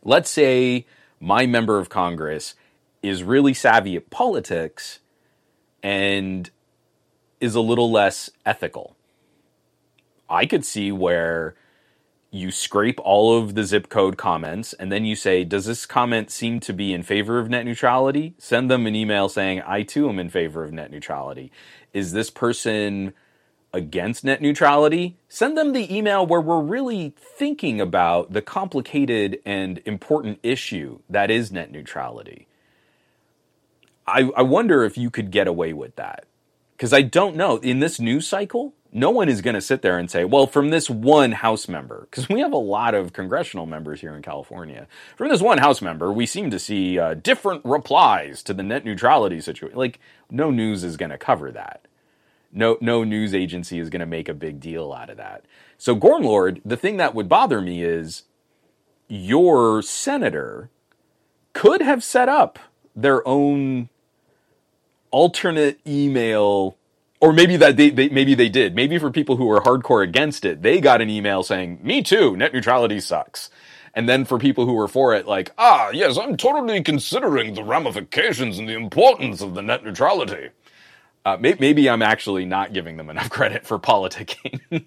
Let's 0.05 0.31
say 0.31 0.87
my 1.19 1.47
member 1.47 1.79
of 1.79 1.89
Congress 1.89 2.55
is 3.03 3.23
really 3.25 3.55
savvy 3.55 3.97
at 3.97 4.09
politics 4.09 5.01
and 5.83 6.49
is 7.41 7.55
a 7.55 7.61
little 7.61 7.91
less 7.91 8.31
ethical. 8.47 8.97
I 10.29 10.47
could 10.47 10.65
see 10.65 10.93
where 10.93 11.55
you 12.31 12.51
scrape 12.53 13.01
all 13.03 13.37
of 13.37 13.55
the 13.55 13.65
zip 13.65 13.89
code 13.89 14.17
comments 14.17 14.73
and 14.75 14.93
then 14.93 15.05
you 15.05 15.17
say, 15.17 15.45
Does 15.45 15.67
this 15.67 15.87
comment 15.87 16.31
seem 16.31 16.61
to 16.61 16.73
be 16.73 16.93
in 16.93 17.03
favor 17.03 17.39
of 17.39 17.49
net 17.49 17.65
neutrality? 17.65 18.35
Send 18.39 18.71
them 18.71 18.87
an 18.87 18.95
email 18.95 19.29
saying, 19.29 19.63
I 19.67 19.83
too 19.83 20.09
am 20.09 20.19
in 20.19 20.31
favor 20.31 20.63
of 20.63 20.73
net 20.73 20.91
neutrality. 20.91 21.51
Is 21.93 22.13
this 22.13 22.31
person 22.31 23.13
against 23.73 24.25
net 24.25 24.41
neutrality? 24.41 25.17
Send 25.29 25.59
them 25.59 25.73
the 25.73 25.95
email 25.95 26.25
where 26.25 26.41
we're 26.41 26.61
really 26.61 27.15
thinking 27.19 27.81
about 27.81 28.33
the 28.33 28.43
complicated 28.43 29.41
and 29.45 29.81
important 29.85 30.39
issue 30.43 31.01
that 31.09 31.31
is 31.31 31.51
net 31.51 31.73
neutrality. 31.73 32.47
I, 34.07 34.31
I 34.37 34.43
wonder 34.43 34.85
if 34.85 34.97
you 34.99 35.11
could 35.11 35.31
get 35.31 35.49
away 35.49 35.73
with 35.73 35.97
that. 35.97 36.27
Because 36.81 36.95
I 36.95 37.03
don't 37.03 37.37
know. 37.37 37.59
In 37.59 37.81
this 37.81 38.01
news 38.01 38.27
cycle, 38.27 38.73
no 38.91 39.11
one 39.11 39.29
is 39.29 39.43
going 39.43 39.53
to 39.53 39.61
sit 39.61 39.83
there 39.83 39.99
and 39.99 40.11
say, 40.11 40.25
well, 40.25 40.47
from 40.47 40.71
this 40.71 40.89
one 40.89 41.33
House 41.33 41.69
member, 41.69 42.09
because 42.11 42.27
we 42.27 42.41
have 42.41 42.55
a 42.55 42.57
lot 42.57 42.95
of 42.95 43.13
congressional 43.13 43.67
members 43.67 44.01
here 44.01 44.17
in 44.17 44.23
California. 44.23 44.89
From 45.15 45.29
this 45.29 45.43
one 45.43 45.59
House 45.59 45.83
member, 45.83 46.11
we 46.11 46.25
seem 46.25 46.51
to 46.51 46.59
see 46.59 46.99
uh, 46.99 47.13
different 47.13 47.67
replies 47.67 48.43
to 48.45 48.55
the 48.55 48.63
net 48.63 48.87
neutrality 48.87 49.43
situation. 49.43 49.77
Like, 49.77 50.01
no 50.31 50.51
news 50.51 50.83
is 50.83 50.97
going 50.97 51.11
to 51.11 51.19
cover 51.19 51.53
that. 51.53 51.87
No, 52.51 52.79
no 52.81 53.05
news 53.05 53.35
agency 53.35 53.79
is 53.79 53.91
going 53.91 54.01
to 54.01 54.07
make 54.07 54.31
a 54.31 54.33
big 54.33 54.59
deal 54.59 54.91
out 54.91 55.11
of 55.11 55.19
that. 55.19 55.45
So, 55.77 55.95
Gormlord, 55.95 56.63
the 56.65 56.79
thing 56.79 56.97
that 56.97 57.15
would 57.15 57.29
bother 57.29 57.61
me 57.61 57.83
is 57.83 58.23
your 59.07 59.83
senator 59.83 60.71
could 61.53 61.83
have 61.83 62.03
set 62.03 62.31
up 62.31 62.59
their 62.97 63.27
own 63.29 63.90
alternate 65.13 65.81
email 65.87 66.77
or 67.21 67.33
maybe 67.33 67.57
that 67.59 67.77
they, 67.77 67.91
they, 67.91 68.09
maybe 68.11 68.35
they 68.35 68.49
did. 68.49 68.75
Maybe 68.75 68.99
for 68.99 69.11
people 69.11 69.37
who 69.37 69.47
were 69.47 69.61
hardcore 69.61 70.03
against 70.03 70.45
it, 70.45 70.63
they 70.63 70.81
got 70.81 71.01
an 71.03 71.11
email 71.11 71.43
saying, 71.43 71.81
"Me 71.83 72.03
too, 72.03 72.37
net 72.37 72.53
neutrality 72.55 73.01
sucks." 73.01 73.51
And 73.95 74.09
then 74.09 74.25
for 74.25 74.39
people 74.39 74.67
who 74.67 74.75
were 74.75 74.89
for 74.89 75.15
it, 75.15 75.27
like, 75.27 75.53
"Ah, 75.59 75.91
yes, 75.91 76.19
I'm 76.19 76.37
totally 76.37 76.83
considering 76.83 77.55
the 77.55 77.65
ramifications 77.65 78.59
and 78.59 78.69
the 78.69 78.75
importance 78.75 79.43
of 79.43 79.55
the 79.55 79.63
net 79.63 79.85
neutrality." 79.85 80.51
Uh, 81.27 81.37
may- 81.39 81.57
maybe 81.61 81.91
I'm 81.91 82.03
actually 82.03 82.47
not 82.47 82.73
giving 82.73 82.97
them 82.97 83.11
enough 83.11 83.31
credit 83.33 83.67
for 83.67 83.79
politicking. 83.79 84.87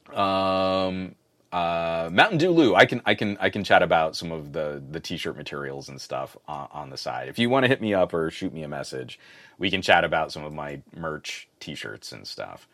um, 0.16 1.14
uh, 1.52 2.08
Mountain 2.10 2.38
Dew 2.38 2.50
Lou, 2.50 2.74
I 2.74 2.86
can 2.86 3.02
I 3.04 3.14
can 3.14 3.36
I 3.38 3.50
can 3.50 3.62
chat 3.62 3.82
about 3.82 4.16
some 4.16 4.32
of 4.32 4.52
the 4.52 4.82
the 4.90 5.00
t-shirt 5.00 5.36
materials 5.36 5.88
and 5.88 6.00
stuff 6.00 6.36
on, 6.48 6.68
on 6.72 6.90
the 6.90 6.96
side. 6.96 7.28
If 7.28 7.38
you 7.38 7.50
want 7.50 7.64
to 7.64 7.68
hit 7.68 7.82
me 7.82 7.92
up 7.92 8.14
or 8.14 8.30
shoot 8.30 8.54
me 8.54 8.62
a 8.62 8.68
message, 8.68 9.18
we 9.58 9.70
can 9.70 9.82
chat 9.82 10.04
about 10.04 10.32
some 10.32 10.44
of 10.44 10.54
my 10.54 10.80
merch 10.96 11.48
t-shirts 11.60 12.10
and 12.12 12.26
stuff. 12.26 12.66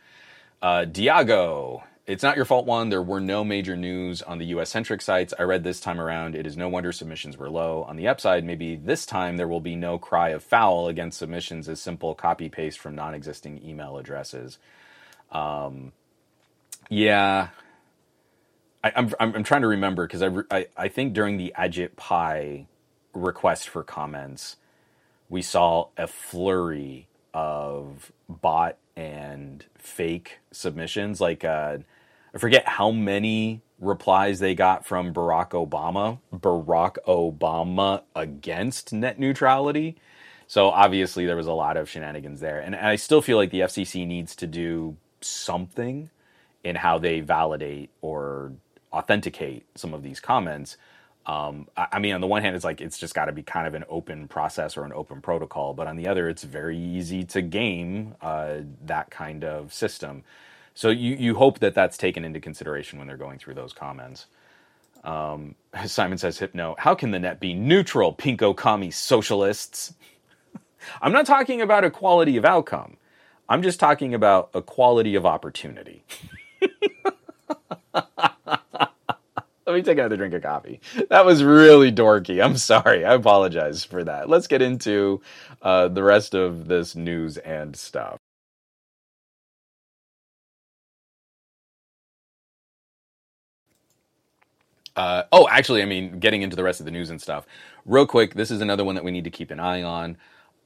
Uh, 0.63 0.85
Diago, 0.85 1.83
it's 2.07 2.23
not 2.23 2.37
your 2.37 2.45
fault. 2.45 2.67
One, 2.67 2.89
there 2.89 3.03
were 3.03 3.21
no 3.21 3.45
major 3.45 3.77
news 3.77 4.23
on 4.23 4.39
the 4.39 4.47
U.S. 4.47 4.71
centric 4.71 5.03
sites. 5.03 5.35
I 5.39 5.43
read 5.43 5.65
this 5.65 5.81
time 5.81 6.01
around. 6.01 6.35
It 6.37 6.47
is 6.47 6.57
no 6.57 6.69
wonder 6.69 6.93
submissions 6.93 7.37
were 7.37 7.51
low. 7.51 7.83
On 7.83 7.97
the 7.97 8.09
upside, 8.09 8.45
maybe 8.45 8.77
this 8.77 9.07
time 9.07 9.37
there 9.37 9.49
will 9.49 9.61
be 9.61 9.77
no 9.77 9.99
cry 9.99 10.31
of 10.31 10.43
foul 10.43 10.89
against 10.89 11.19
submissions 11.19 11.69
as 11.69 11.81
simple 11.81 12.15
copy 12.15 12.49
paste 12.49 12.79
from 12.79 12.95
non-existing 12.95 13.61
email 13.65 13.99
addresses. 13.99 14.59
Um, 15.31 15.93
yeah, 16.89 17.49
I, 18.95 18.99
am 18.99 19.15
I'm, 19.21 19.35
I'm 19.37 19.45
trying 19.45 19.63
to 19.63 19.69
remember 19.69 20.07
because 20.07 20.23
I, 20.23 20.31
I, 20.51 20.67
I 20.77 20.89
think 20.89 21.13
during 21.13 21.37
the 21.37 21.53
Ajit 21.59 21.97
Pai 21.97 22.67
request 23.13 23.69
for 23.69 23.83
comments, 23.83 24.57
we 25.29 25.43
saw 25.43 25.89
a 25.97 26.07
flurry 26.07 27.09
of 27.35 28.13
bot 28.29 28.77
and 28.97 29.65
fake 29.77 30.39
submissions. 30.51 31.21
Like 31.21 31.45
uh, 31.45 31.79
I 32.35 32.39
forget 32.39 32.67
how 32.67 32.91
many 32.91 33.63
replies 33.81 34.39
they 34.41 34.55
got 34.55 34.87
from 34.87 35.13
Barack 35.15 35.51
Obama. 35.51 36.19
Barack 36.35 36.97
Obama 37.07 38.03
against 38.15 38.93
net 38.93 39.19
neutrality. 39.19 39.97
So 40.47 40.71
obviously 40.71 41.27
there 41.27 41.37
was 41.37 41.47
a 41.47 41.53
lot 41.53 41.77
of 41.77 41.91
shenanigans 41.91 42.41
there, 42.41 42.59
and, 42.59 42.75
and 42.75 42.87
I 42.87 42.97
still 42.97 43.21
feel 43.21 43.37
like 43.37 43.51
the 43.51 43.61
FCC 43.61 44.07
needs 44.07 44.35
to 44.37 44.47
do 44.47 44.97
something 45.21 46.09
in 46.65 46.77
how 46.77 46.99
they 46.99 47.21
validate 47.21 47.91
or 48.01 48.53
authenticate 48.93 49.67
some 49.75 49.95
of 49.95 50.03
these 50.03 50.21
comments. 50.21 50.77
Um, 51.27 51.69
I, 51.77 51.87
I, 51.93 51.99
mean, 51.99 52.15
on 52.15 52.21
the 52.21 52.27
one 52.27 52.43
hand, 52.43 52.57
it's 52.57 52.65
like 52.65 52.81
it's 52.81 52.99
just 52.99 53.15
got 53.15 53.27
to 53.27 53.33
be 53.33 53.43
kind 53.43 53.67
of 53.67 53.75
an 53.75 53.85
open 53.89 54.29
process 54.29 54.77
or 54.77 54.85
an 54.85 54.93
open 54.93 55.21
protocol, 55.21 55.75
but 55.75 55.87
on 55.87 55.97
the 55.97 56.09
other, 56.09 56.29
it's 56.29 56.43
very 56.43 56.79
easy 56.79 57.25
to 57.25 57.43
game 57.43 58.15
uh, 58.23 58.59
that 58.87 59.11
kind 59.11 59.45
of 59.45 59.73
system. 59.73 60.25
So 60.75 60.91
you 60.91 61.17
you 61.17 61.35
hope 61.35 61.59
that 61.59 61.75
that's 61.75 61.99
taken 61.99 62.25
into 62.25 62.41
consideration 62.41 62.99
when 62.99 63.09
they're 63.09 63.17
going 63.17 63.39
through 63.39 63.55
those 63.55 63.73
comments. 63.73 64.27
Um, 65.05 65.55
Simon 65.87 66.19
says, 66.19 66.39
"Hypno, 66.39 66.77
how 66.79 66.95
can 66.95 67.11
the 67.11 67.19
net 67.19 67.41
be 67.41 67.53
neutral? 67.53 68.15
Pinko 68.15 68.57
commie 68.57 68.91
socialists." 68.91 69.95
I'm 71.03 71.13
not 71.13 71.27
talking 71.27 71.61
about 71.61 71.85
equality 71.85 72.37
of 72.37 72.45
outcome. 72.45 72.97
I'm 73.49 73.63
just 73.63 73.81
talking 73.81 74.15
about 74.15 74.51
equality 74.55 75.15
of 75.15 75.27
opportunity. 75.27 76.05
Let 79.69 79.77
me 79.77 79.83
take 79.83 79.99
another 79.99 80.17
drink 80.17 80.33
of 80.33 80.43
coffee. 80.43 80.81
That 81.11 81.27
was 81.27 81.45
really 81.45 81.93
dorky. 81.93 82.43
I'm 82.43 82.57
sorry. 82.57 83.05
I 83.05 83.13
apologize 83.15 83.85
for 83.85 84.03
that. 84.03 84.31
Let's 84.31 84.47
get 84.47 84.63
into 84.63 85.21
uh, 85.61 85.89
the 85.89 86.03
rest 86.03 86.35
of 86.35 86.69
this 86.69 86.97
news 86.97 87.37
and 87.37 87.77
stuff. 87.77 88.17
Uh, 94.97 95.25
oh, 95.33 95.49
actually, 95.51 95.83
I 95.83 95.87
mean, 95.87 96.19
getting 96.19 96.43
into 96.43 96.57
the 96.57 96.65
rest 96.65 96.81
of 96.81 96.87
the 96.87 96.93
news 96.93 97.11
and 97.11 97.23
stuff. 97.23 97.47
Real 97.87 98.07
quick, 98.07 98.35
this 98.35 98.51
is 98.51 98.63
another 98.63 98.85
one 98.85 98.97
that 98.97 99.05
we 99.05 99.13
need 99.13 99.25
to 99.25 99.31
keep 99.31 99.51
an 99.51 99.61
eye 99.61 99.83
on. 99.83 100.17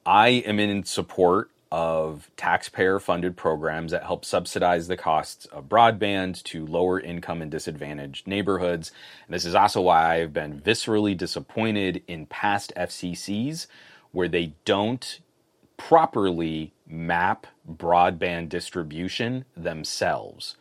I 0.07 0.29
am 0.29 0.61
in 0.61 0.85
support 0.85 1.52
of 1.73 2.31
taxpayer 2.37 3.01
funded 3.01 3.35
programs 3.35 3.93
that 3.93 4.05
help 4.05 4.27
subsidize 4.27 4.89
the 4.89 4.97
costs 4.97 5.47
of 5.47 5.71
broadband 5.71 6.43
to 6.45 6.67
lower 6.67 7.01
income 7.01 7.41
and 7.41 7.51
disadvantaged 7.51 8.27
neighborhoods. 8.27 8.93
And 9.27 9.35
this 9.35 9.47
is 9.47 9.55
also 9.55 9.81
why 9.81 10.17
I've 10.21 10.35
been 10.35 10.61
viscerally 10.61 11.17
disappointed 11.17 12.03
in 12.07 12.27
past 12.27 12.75
FCCs 12.77 13.69
where 14.13 14.29
they 14.29 14.53
don't 14.67 15.21
properly 15.79 16.75
map 16.87 17.47
broadband 17.67 18.51
distribution 18.51 19.47
themselves. 19.57 20.57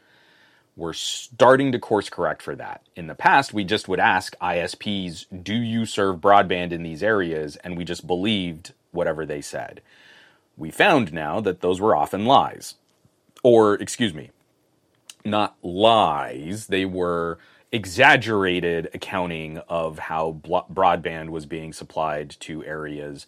We're 0.78 0.94
starting 0.94 1.74
to 1.74 1.80
course 1.80 2.10
correct 2.10 2.42
for 2.42 2.56
that. 2.56 2.84
In 2.96 3.08
the 3.08 3.16
past, 3.16 3.54
we 3.54 3.66
just 3.66 3.90
would 3.90 4.00
ask 4.00 4.36
ISPs, 4.40 5.26
Do 5.44 5.56
you 5.56 5.86
serve 5.86 6.18
broadband 6.22 6.72
in 6.72 6.84
these 6.84 7.04
areas? 7.04 7.58
And 7.58 7.78
we 7.78 7.84
just 7.84 8.08
believed 8.08 8.74
whatever 8.92 9.26
they 9.26 9.42
said. 9.42 9.82
We 10.58 10.72
found 10.72 11.14
now 11.14 11.40
that 11.42 11.62
those 11.62 11.82
were 11.82 11.96
often 11.96 12.26
lies. 12.26 12.76
Or, 13.44 13.76
excuse 13.76 14.14
me, 14.14 14.30
not 15.26 15.56
lies, 15.64 16.68
they 16.68 16.86
were 16.86 17.40
exaggerated 17.72 18.90
accounting 18.94 19.58
of 19.70 19.98
how 19.98 20.40
broadband 20.44 21.30
was 21.30 21.46
being 21.46 21.74
supplied 21.74 22.30
to 22.42 22.64
areas. 22.66 23.26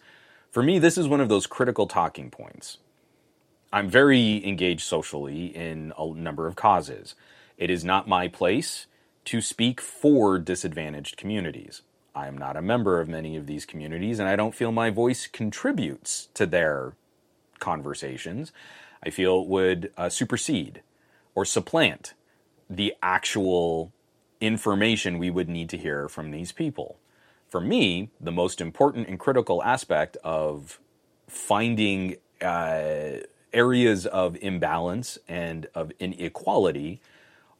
For 0.50 0.62
me, 0.62 0.78
this 0.78 0.98
is 0.98 1.08
one 1.08 1.20
of 1.20 1.28
those 1.28 1.46
critical 1.46 1.86
talking 1.86 2.30
points. 2.30 2.78
I'm 3.72 3.88
very 3.88 4.46
engaged 4.46 4.82
socially 4.82 5.46
in 5.46 5.92
a 5.98 6.06
number 6.14 6.46
of 6.46 6.54
causes. 6.54 7.14
It 7.56 7.70
is 7.70 7.84
not 7.84 8.06
my 8.06 8.28
place 8.28 8.86
to 9.24 9.40
speak 9.40 9.80
for 9.80 10.38
disadvantaged 10.38 11.16
communities. 11.16 11.82
I 12.14 12.28
am 12.28 12.38
not 12.38 12.56
a 12.56 12.62
member 12.62 13.00
of 13.00 13.08
many 13.08 13.36
of 13.36 13.46
these 13.46 13.66
communities, 13.66 14.20
and 14.20 14.28
I 14.28 14.36
don't 14.36 14.54
feel 14.54 14.70
my 14.70 14.90
voice 14.90 15.26
contributes 15.26 16.28
to 16.34 16.46
their 16.46 16.92
conversations, 17.58 18.52
I 19.02 19.10
feel 19.10 19.46
would 19.46 19.92
uh, 19.96 20.08
supersede 20.08 20.82
or 21.34 21.44
supplant 21.44 22.14
the 22.68 22.94
actual 23.02 23.92
information 24.40 25.18
we 25.18 25.30
would 25.30 25.48
need 25.48 25.68
to 25.70 25.78
hear 25.78 26.08
from 26.08 26.30
these 26.30 26.52
people. 26.52 26.98
For 27.48 27.60
me, 27.60 28.10
the 28.20 28.32
most 28.32 28.60
important 28.60 29.08
and 29.08 29.18
critical 29.18 29.62
aspect 29.62 30.16
of 30.24 30.80
finding 31.28 32.16
uh, 32.42 33.18
areas 33.52 34.06
of 34.06 34.36
imbalance 34.42 35.18
and 35.28 35.66
of 35.74 35.92
inequality 35.98 37.00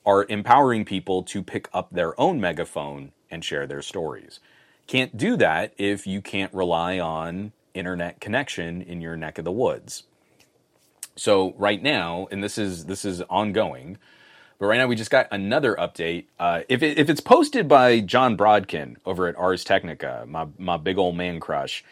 are 0.04 0.26
empowering 0.28 0.84
people 0.84 1.22
to 1.22 1.42
pick 1.42 1.68
up 1.72 1.90
their 1.90 2.18
own 2.20 2.40
megaphone 2.40 3.12
and 3.30 3.44
share 3.44 3.66
their 3.66 3.82
stories. 3.82 4.40
Can't 4.86 5.16
do 5.16 5.36
that 5.36 5.72
if 5.78 6.06
you 6.06 6.20
can't 6.20 6.52
rely 6.52 6.98
on 6.98 7.52
internet 7.74 8.20
connection 8.20 8.80
in 8.82 9.00
your 9.00 9.16
neck 9.16 9.38
of 9.38 9.44
the 9.44 9.52
woods. 9.52 10.04
So 11.16 11.54
right 11.58 11.82
now, 11.82 12.28
and 12.30 12.42
this 12.42 12.58
is 12.58 12.86
this 12.86 13.04
is 13.04 13.22
ongoing, 13.22 13.98
but 14.58 14.66
right 14.66 14.78
now 14.78 14.86
we 14.86 14.96
just 14.96 15.10
got 15.10 15.28
another 15.30 15.76
update. 15.76 16.26
Uh, 16.38 16.62
if 16.68 16.82
it, 16.82 16.98
if 16.98 17.08
it's 17.08 17.20
posted 17.20 17.68
by 17.68 18.00
Jon 18.00 18.36
Brodkin 18.36 18.96
over 19.06 19.28
at 19.28 19.36
Ars 19.36 19.64
Technica, 19.64 20.24
my 20.26 20.46
my 20.58 20.76
big 20.76 20.98
old 20.98 21.16
man 21.16 21.38
crush, 21.38 21.84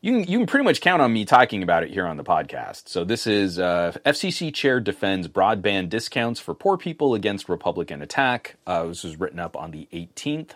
you 0.00 0.12
can 0.12 0.30
you 0.30 0.38
can 0.38 0.46
pretty 0.46 0.64
much 0.64 0.80
count 0.80 1.02
on 1.02 1.12
me 1.12 1.24
talking 1.24 1.62
about 1.62 1.82
it 1.82 1.90
here 1.90 2.06
on 2.06 2.16
the 2.16 2.24
podcast. 2.24 2.88
So 2.88 3.04
this 3.04 3.26
is 3.26 3.58
uh, 3.58 3.96
FCC 4.06 4.54
chair 4.54 4.78
defends 4.78 5.26
broadband 5.26 5.88
discounts 5.88 6.38
for 6.38 6.54
poor 6.54 6.76
people 6.76 7.14
against 7.14 7.48
Republican 7.48 8.00
attack. 8.00 8.56
Uh, 8.66 8.86
this 8.86 9.02
was 9.02 9.18
written 9.18 9.40
up 9.40 9.56
on 9.56 9.72
the 9.72 9.88
18th. 9.92 10.50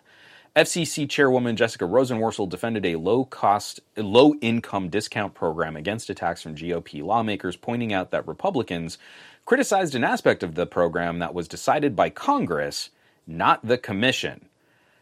FCC 0.55 1.09
chairwoman 1.09 1.57
Jessica 1.57 1.87
Rosenworcel 1.87 2.49
defended 2.49 2.85
a 2.85 2.97
low 2.97 3.25
cost, 3.25 3.81
low 3.97 4.35
income 4.43 4.91
discount 4.91 5.35
program 5.35 5.77
against 5.77 6.11
attacks 6.11 6.43
from 6.43 6.55
GOP 6.57 7.03
lawmakers, 7.03 7.57
pointing 7.57 7.93
out 7.93 8.11
that 8.11 8.29
Republicans 8.29 8.99
criticized 9.47 9.95
an 9.95 10.05
aspect 10.05 10.43
of 10.43 10.55
the 10.55 10.67
program 10.67 11.21
that 11.21 11.33
was 11.33 11.49
decided 11.49 11.97
by 11.97 12.11
Congress, 12.11 12.91
not 13.27 13.67
the 13.67 13.79
commission. 13.79 14.49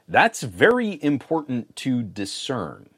That's 0.08 0.42
very 0.42 1.02
important 1.02 1.74
to 1.76 2.02
discern. 2.02 2.88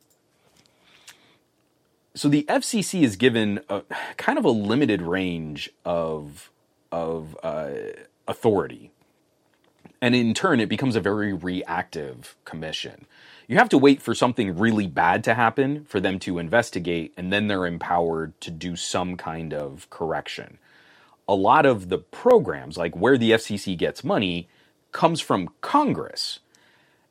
So 2.15 2.29
the 2.29 2.45
FCC 2.49 3.03
is 3.03 3.17
given 3.17 3.61
a, 3.71 3.83
kind 4.19 4.39
of 4.39 4.45
a 4.45 4.51
limited 4.51 5.03
range 5.03 5.71
of 5.87 6.51
of 6.93 7.37
uh, 7.43 7.71
authority, 8.29 8.92
and 10.03 10.17
in 10.17 10.35
turn, 10.35 10.61
it 10.61 10.69
becomes 10.69 10.97
a 10.97 11.01
very 11.01 11.33
reactive 11.33 12.37
commission. 12.45 13.07
You 13.47 13.57
have 13.59 13.69
to 13.71 13.79
wait 13.79 14.03
for 14.03 14.17
something 14.17 14.59
really 14.59 14.89
bad 14.89 15.23
to 15.25 15.35
happen 15.35 15.85
for 15.85 16.01
them 16.01 16.19
to 16.21 16.41
investigate, 16.41 17.15
and 17.17 17.33
then 17.33 17.47
they're 17.47 17.67
empowered 17.67 18.39
to 18.41 18.51
do 18.51 18.75
some 18.75 19.17
kind 19.17 19.55
of 19.55 19.89
correction. 19.91 20.59
A 21.29 21.37
lot 21.37 21.67
of 21.67 21.89
the 21.89 21.99
programs, 21.99 22.77
like 22.77 22.97
where 22.97 23.17
the 23.17 23.31
FCC 23.31 23.79
gets 23.79 24.03
money, 24.03 24.49
comes 24.91 25.21
from 25.21 25.51
Congress. 25.61 26.41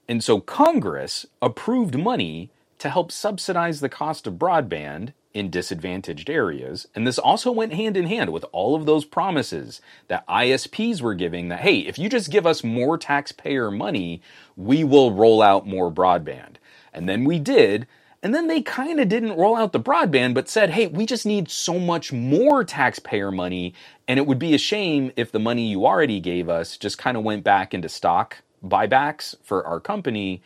And 0.09 0.21
so 0.21 0.41
Congress 0.41 1.25
approved 1.41 1.97
money 1.97 2.51
to 2.79 2.89
help 2.89 3.11
subsidize 3.13 3.79
the 3.79 3.89
cost 3.89 4.27
of 4.27 4.33
broadband 4.33 5.13
in 5.33 5.49
disadvantaged 5.49 6.29
areas. 6.29 6.87
And 6.95 7.05
this 7.05 7.19
also 7.19 7.51
went 7.51 7.73
hand 7.73 7.97
in 7.97 8.05
hand 8.05 8.31
with 8.31 8.45
all 8.51 8.75
of 8.75 8.85
those 8.85 9.05
promises 9.05 9.81
that 10.07 10.27
ISPs 10.27 11.01
were 11.01 11.15
giving 11.15 11.49
that, 11.49 11.61
hey, 11.61 11.79
if 11.79 11.97
you 11.97 12.09
just 12.09 12.31
give 12.31 12.45
us 12.45 12.63
more 12.63 12.97
taxpayer 12.97 13.71
money, 13.71 14.21
we 14.55 14.83
will 14.83 15.11
roll 15.11 15.41
out 15.41 15.67
more 15.67 15.91
broadband. 15.91 16.55
And 16.93 17.07
then 17.07 17.23
we 17.23 17.39
did. 17.39 17.87
And 18.23 18.35
then 18.35 18.47
they 18.47 18.61
kind 18.61 18.99
of 18.99 19.09
didn't 19.09 19.37
roll 19.37 19.55
out 19.55 19.71
the 19.71 19.79
broadband, 19.79 20.35
but 20.35 20.47
said, 20.47 20.71
hey, 20.71 20.87
we 20.87 21.05
just 21.05 21.25
need 21.25 21.49
so 21.49 21.79
much 21.79 22.13
more 22.13 22.63
taxpayer 22.63 23.31
money. 23.31 23.73
And 24.07 24.19
it 24.19 24.27
would 24.27 24.39
be 24.39 24.53
a 24.53 24.59
shame 24.59 25.11
if 25.15 25.31
the 25.31 25.39
money 25.39 25.67
you 25.67 25.85
already 25.85 26.19
gave 26.19 26.49
us 26.49 26.77
just 26.77 26.97
kind 26.97 27.17
of 27.17 27.23
went 27.23 27.43
back 27.43 27.73
into 27.73 27.89
stock 27.89 28.37
buybacks 28.63 29.35
for 29.41 29.65
our 29.65 29.79
company 29.79 30.41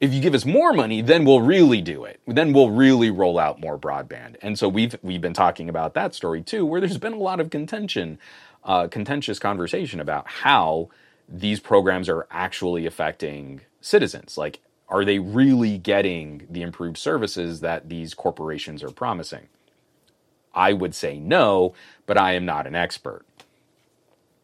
if 0.00 0.14
you 0.14 0.20
give 0.20 0.34
us 0.34 0.46
more 0.46 0.72
money, 0.72 1.02
then 1.02 1.24
we'll 1.26 1.42
really 1.42 1.82
do 1.82 2.04
it. 2.04 2.20
Then 2.26 2.54
we'll 2.54 2.70
really 2.70 3.10
roll 3.10 3.38
out 3.38 3.60
more 3.60 3.78
broadband. 3.78 4.36
And 4.40 4.58
so 4.58 4.68
we've 4.68 4.96
we've 5.02 5.20
been 5.20 5.34
talking 5.34 5.68
about 5.68 5.94
that 5.94 6.14
story 6.14 6.42
too, 6.42 6.64
where 6.64 6.80
there's 6.80 6.98
been 6.98 7.12
a 7.12 7.18
lot 7.18 7.38
of 7.38 7.50
contention, 7.50 8.18
uh, 8.64 8.88
contentious 8.88 9.38
conversation 9.38 10.00
about 10.00 10.26
how 10.26 10.88
these 11.28 11.60
programs 11.60 12.08
are 12.08 12.26
actually 12.30 12.86
affecting 12.86 13.60
citizens. 13.82 14.38
Like, 14.38 14.60
are 14.88 15.04
they 15.04 15.18
really 15.18 15.78
getting 15.78 16.46
the 16.50 16.62
improved 16.62 16.96
services 16.96 17.60
that 17.60 17.88
these 17.88 18.14
corporations 18.14 18.82
are 18.82 18.90
promising? 18.90 19.48
I 20.54 20.72
would 20.72 20.94
say 20.94 21.18
no, 21.18 21.74
but 22.06 22.18
I 22.18 22.32
am 22.32 22.44
not 22.44 22.66
an 22.66 22.74
expert. 22.74 23.24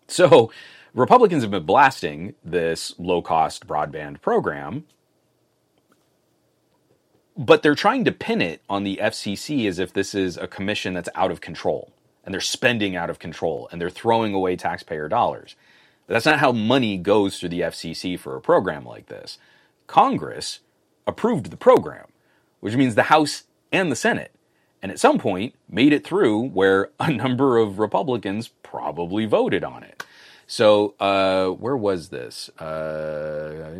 So, 0.06 0.52
Republicans 0.94 1.42
have 1.42 1.50
been 1.50 1.66
blasting 1.66 2.34
this 2.44 2.94
low 2.98 3.20
cost 3.20 3.66
broadband 3.66 4.20
program 4.20 4.84
but 7.36 7.62
they're 7.62 7.74
trying 7.74 8.04
to 8.04 8.12
pin 8.12 8.40
it 8.40 8.62
on 8.68 8.84
the 8.84 8.98
FCC 9.02 9.68
as 9.68 9.78
if 9.78 9.92
this 9.92 10.14
is 10.14 10.36
a 10.36 10.46
commission 10.46 10.94
that's 10.94 11.08
out 11.14 11.30
of 11.30 11.40
control 11.40 11.92
and 12.24 12.32
they're 12.32 12.40
spending 12.40 12.96
out 12.96 13.10
of 13.10 13.18
control 13.18 13.68
and 13.70 13.80
they're 13.80 13.90
throwing 13.90 14.34
away 14.34 14.56
taxpayer 14.56 15.08
dollars. 15.08 15.54
But 16.06 16.14
that's 16.14 16.26
not 16.26 16.40
how 16.40 16.52
money 16.52 16.96
goes 16.96 17.38
through 17.38 17.50
the 17.50 17.60
FCC 17.60 18.18
for 18.18 18.36
a 18.36 18.40
program 18.40 18.84
like 18.84 19.06
this. 19.06 19.38
Congress 19.86 20.60
approved 21.06 21.50
the 21.50 21.56
program, 21.56 22.06
which 22.60 22.74
means 22.74 22.94
the 22.94 23.04
House 23.04 23.44
and 23.70 23.92
the 23.92 23.96
Senate. 23.96 24.32
And 24.82 24.90
at 24.92 25.00
some 25.00 25.18
point 25.18 25.54
made 25.68 25.92
it 25.92 26.06
through 26.06 26.48
where 26.48 26.90
a 27.00 27.12
number 27.12 27.58
of 27.58 27.78
Republicans 27.78 28.48
probably 28.62 29.26
voted 29.26 29.64
on 29.64 29.82
it. 29.82 30.04
So, 30.48 30.94
uh, 31.00 31.48
where 31.48 31.76
was 31.76 32.10
this? 32.10 32.48
Uh, 32.60 33.74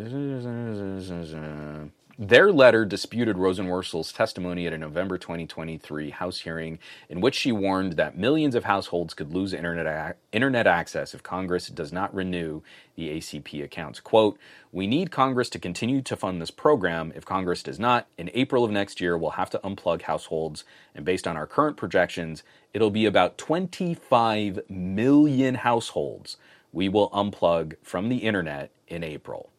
their 2.18 2.52
letter 2.52 2.84
disputed 2.86 3.36
Rosenworcel's 3.36 4.12
testimony 4.12 4.66
at 4.66 4.72
a 4.72 4.78
November 4.78 5.18
2023 5.18 6.10
House 6.10 6.40
hearing 6.40 6.78
in 7.10 7.20
which 7.20 7.34
she 7.34 7.52
warned 7.52 7.94
that 7.94 8.16
millions 8.16 8.54
of 8.54 8.64
households 8.64 9.14
could 9.14 9.34
lose 9.34 9.52
internet, 9.52 9.86
a- 9.86 10.16
internet 10.32 10.66
access 10.66 11.14
if 11.14 11.22
Congress 11.22 11.68
does 11.68 11.92
not 11.92 12.14
renew 12.14 12.62
the 12.96 13.10
ACP 13.10 13.62
accounts. 13.64 14.00
Quote, 14.00 14.38
We 14.72 14.86
need 14.86 15.10
Congress 15.10 15.50
to 15.50 15.58
continue 15.58 16.02
to 16.02 16.16
fund 16.16 16.40
this 16.40 16.50
program. 16.50 17.12
If 17.14 17.26
Congress 17.26 17.62
does 17.62 17.78
not, 17.78 18.06
in 18.16 18.30
April 18.34 18.64
of 18.64 18.70
next 18.70 19.00
year, 19.00 19.18
we'll 19.18 19.32
have 19.32 19.50
to 19.50 19.58
unplug 19.60 20.02
households. 20.02 20.64
And 20.94 21.04
based 21.04 21.28
on 21.28 21.36
our 21.36 21.46
current 21.46 21.76
projections, 21.76 22.42
it'll 22.72 22.90
be 22.90 23.06
about 23.06 23.38
25 23.38 24.60
million 24.70 25.56
households 25.56 26.38
we 26.72 26.88
will 26.88 27.10
unplug 27.10 27.74
from 27.82 28.08
the 28.08 28.18
internet 28.18 28.70
in 28.88 29.04
April. 29.04 29.50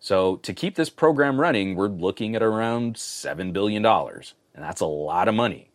So 0.00 0.36
to 0.36 0.52
keep 0.52 0.76
this 0.76 0.90
program 0.90 1.40
running, 1.40 1.74
we're 1.74 1.88
looking 1.88 2.36
at 2.36 2.42
around 2.42 2.96
$7 2.96 3.52
billion. 3.52 3.84
And 3.84 4.64
that's 4.64 4.80
a 4.80 4.86
lot 4.86 5.28
of 5.28 5.34
money. 5.34 5.70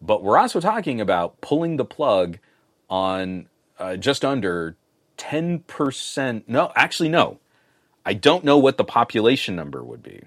But 0.00 0.22
we're 0.22 0.38
also 0.38 0.60
talking 0.60 1.00
about 1.00 1.40
pulling 1.40 1.76
the 1.76 1.84
plug 1.84 2.38
on 2.90 3.48
uh, 3.78 3.96
just 3.96 4.24
under 4.24 4.76
10%. 5.18 6.44
No, 6.46 6.72
actually, 6.76 7.08
no. 7.08 7.38
I 8.06 8.14
don't 8.14 8.44
know 8.44 8.58
what 8.58 8.76
the 8.76 8.84
population 8.84 9.56
number 9.56 9.82
would 9.82 10.02
be. 10.02 10.22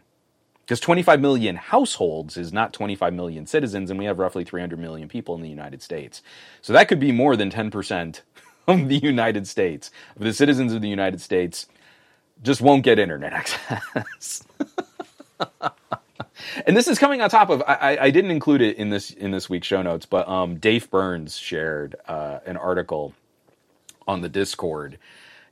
Because 0.61 0.79
25 0.79 1.21
million 1.21 1.55
households 1.55 2.35
is 2.35 2.51
not 2.51 2.73
25 2.73 3.13
million 3.13 3.45
citizens, 3.45 3.89
and 3.89 3.97
we 3.97 4.05
have 4.05 4.19
roughly 4.19 4.43
300 4.43 4.77
million 4.79 5.07
people 5.07 5.35
in 5.35 5.41
the 5.41 5.49
United 5.49 5.81
States. 5.81 6.21
So 6.61 6.73
that 6.73 6.89
could 6.89 6.99
be 6.99 7.11
more 7.13 7.37
than 7.37 7.49
10% 7.49 8.21
of 8.67 8.89
the 8.89 8.97
United 8.97 9.47
States, 9.47 9.91
of 10.17 10.23
the 10.23 10.33
citizens 10.33 10.73
of 10.73 10.81
the 10.81 10.89
United 10.89 11.21
States 11.21 11.67
just 12.43 12.61
won't 12.61 12.83
get 12.83 12.99
internet 12.99 13.33
access. 13.69 14.43
and 16.65 16.75
this 16.75 16.87
is 16.87 16.99
coming 16.99 17.21
on 17.21 17.29
top 17.29 17.49
of 17.49 17.61
I, 17.67 17.97
I, 18.01 18.09
didn't 18.11 18.31
include 18.31 18.61
it 18.61 18.77
in 18.77 18.89
this 18.89 19.11
in 19.11 19.31
this 19.31 19.49
week's 19.49 19.67
show 19.67 19.81
notes, 19.81 20.05
but 20.05 20.27
um, 20.27 20.57
Dave 20.57 20.89
Burns 20.89 21.37
shared 21.37 21.95
uh, 22.07 22.39
an 22.45 22.57
article 22.57 23.13
on 24.07 24.21
the 24.21 24.29
Discord 24.29 24.97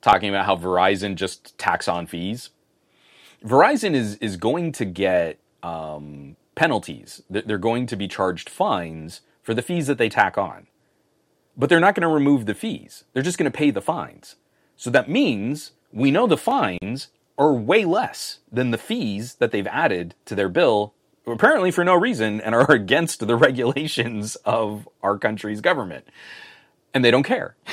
talking 0.02 0.30
about 0.30 0.46
how 0.46 0.56
Verizon 0.56 1.16
just 1.16 1.58
tacks 1.58 1.88
on 1.88 2.08
fees. 2.08 2.50
Verizon 3.44 3.94
is 3.94 4.16
is 4.18 4.38
going 4.38 4.72
to 4.74 4.86
get 4.86 5.40
um, 5.62 6.36
penalties. 6.56 7.22
They're 7.30 7.58
going 7.58 7.86
to 7.88 7.96
be 7.96 8.08
charged 8.08 8.50
fines 8.50 9.22
for 9.44 9.54
the 9.54 9.62
fees 9.62 9.88
that 9.88 9.98
they 9.98 10.10
tack 10.10 10.38
on, 10.38 10.68
but 11.56 11.70
they're 11.70 11.80
not 11.80 11.96
going 11.96 12.08
to 12.08 12.14
remove 12.14 12.46
the 12.46 12.56
fees. 12.56 13.04
They're 13.14 13.24
just 13.24 13.38
going 13.38 13.52
to 13.52 13.56
pay 13.56 13.72
the 13.72 13.82
fines. 13.82 14.36
So 14.76 14.90
that 14.90 15.10
means 15.10 15.72
we 15.96 16.12
know 16.12 16.28
the 16.28 16.38
fines 16.38 17.08
are 17.38 17.54
way 17.54 17.86
less 17.86 18.40
than 18.52 18.72
the 18.72 18.78
fees 18.78 19.36
that 19.36 19.52
they've 19.52 19.66
added 19.68 20.14
to 20.26 20.36
their 20.36 20.50
bill, 20.50 20.94
apparently 21.26 21.72
for 21.72 21.84
no 21.84 21.96
reason, 21.96 22.42
and 22.42 22.54
are 22.54 22.70
against 22.76 23.26
the 23.26 23.36
regulations 23.36 24.36
of 24.46 24.88
our 25.02 25.18
country's 25.18 25.62
government. 25.62 26.06
And 26.94 27.04
they 27.04 27.12
don't 27.12 27.24
care. 27.24 27.56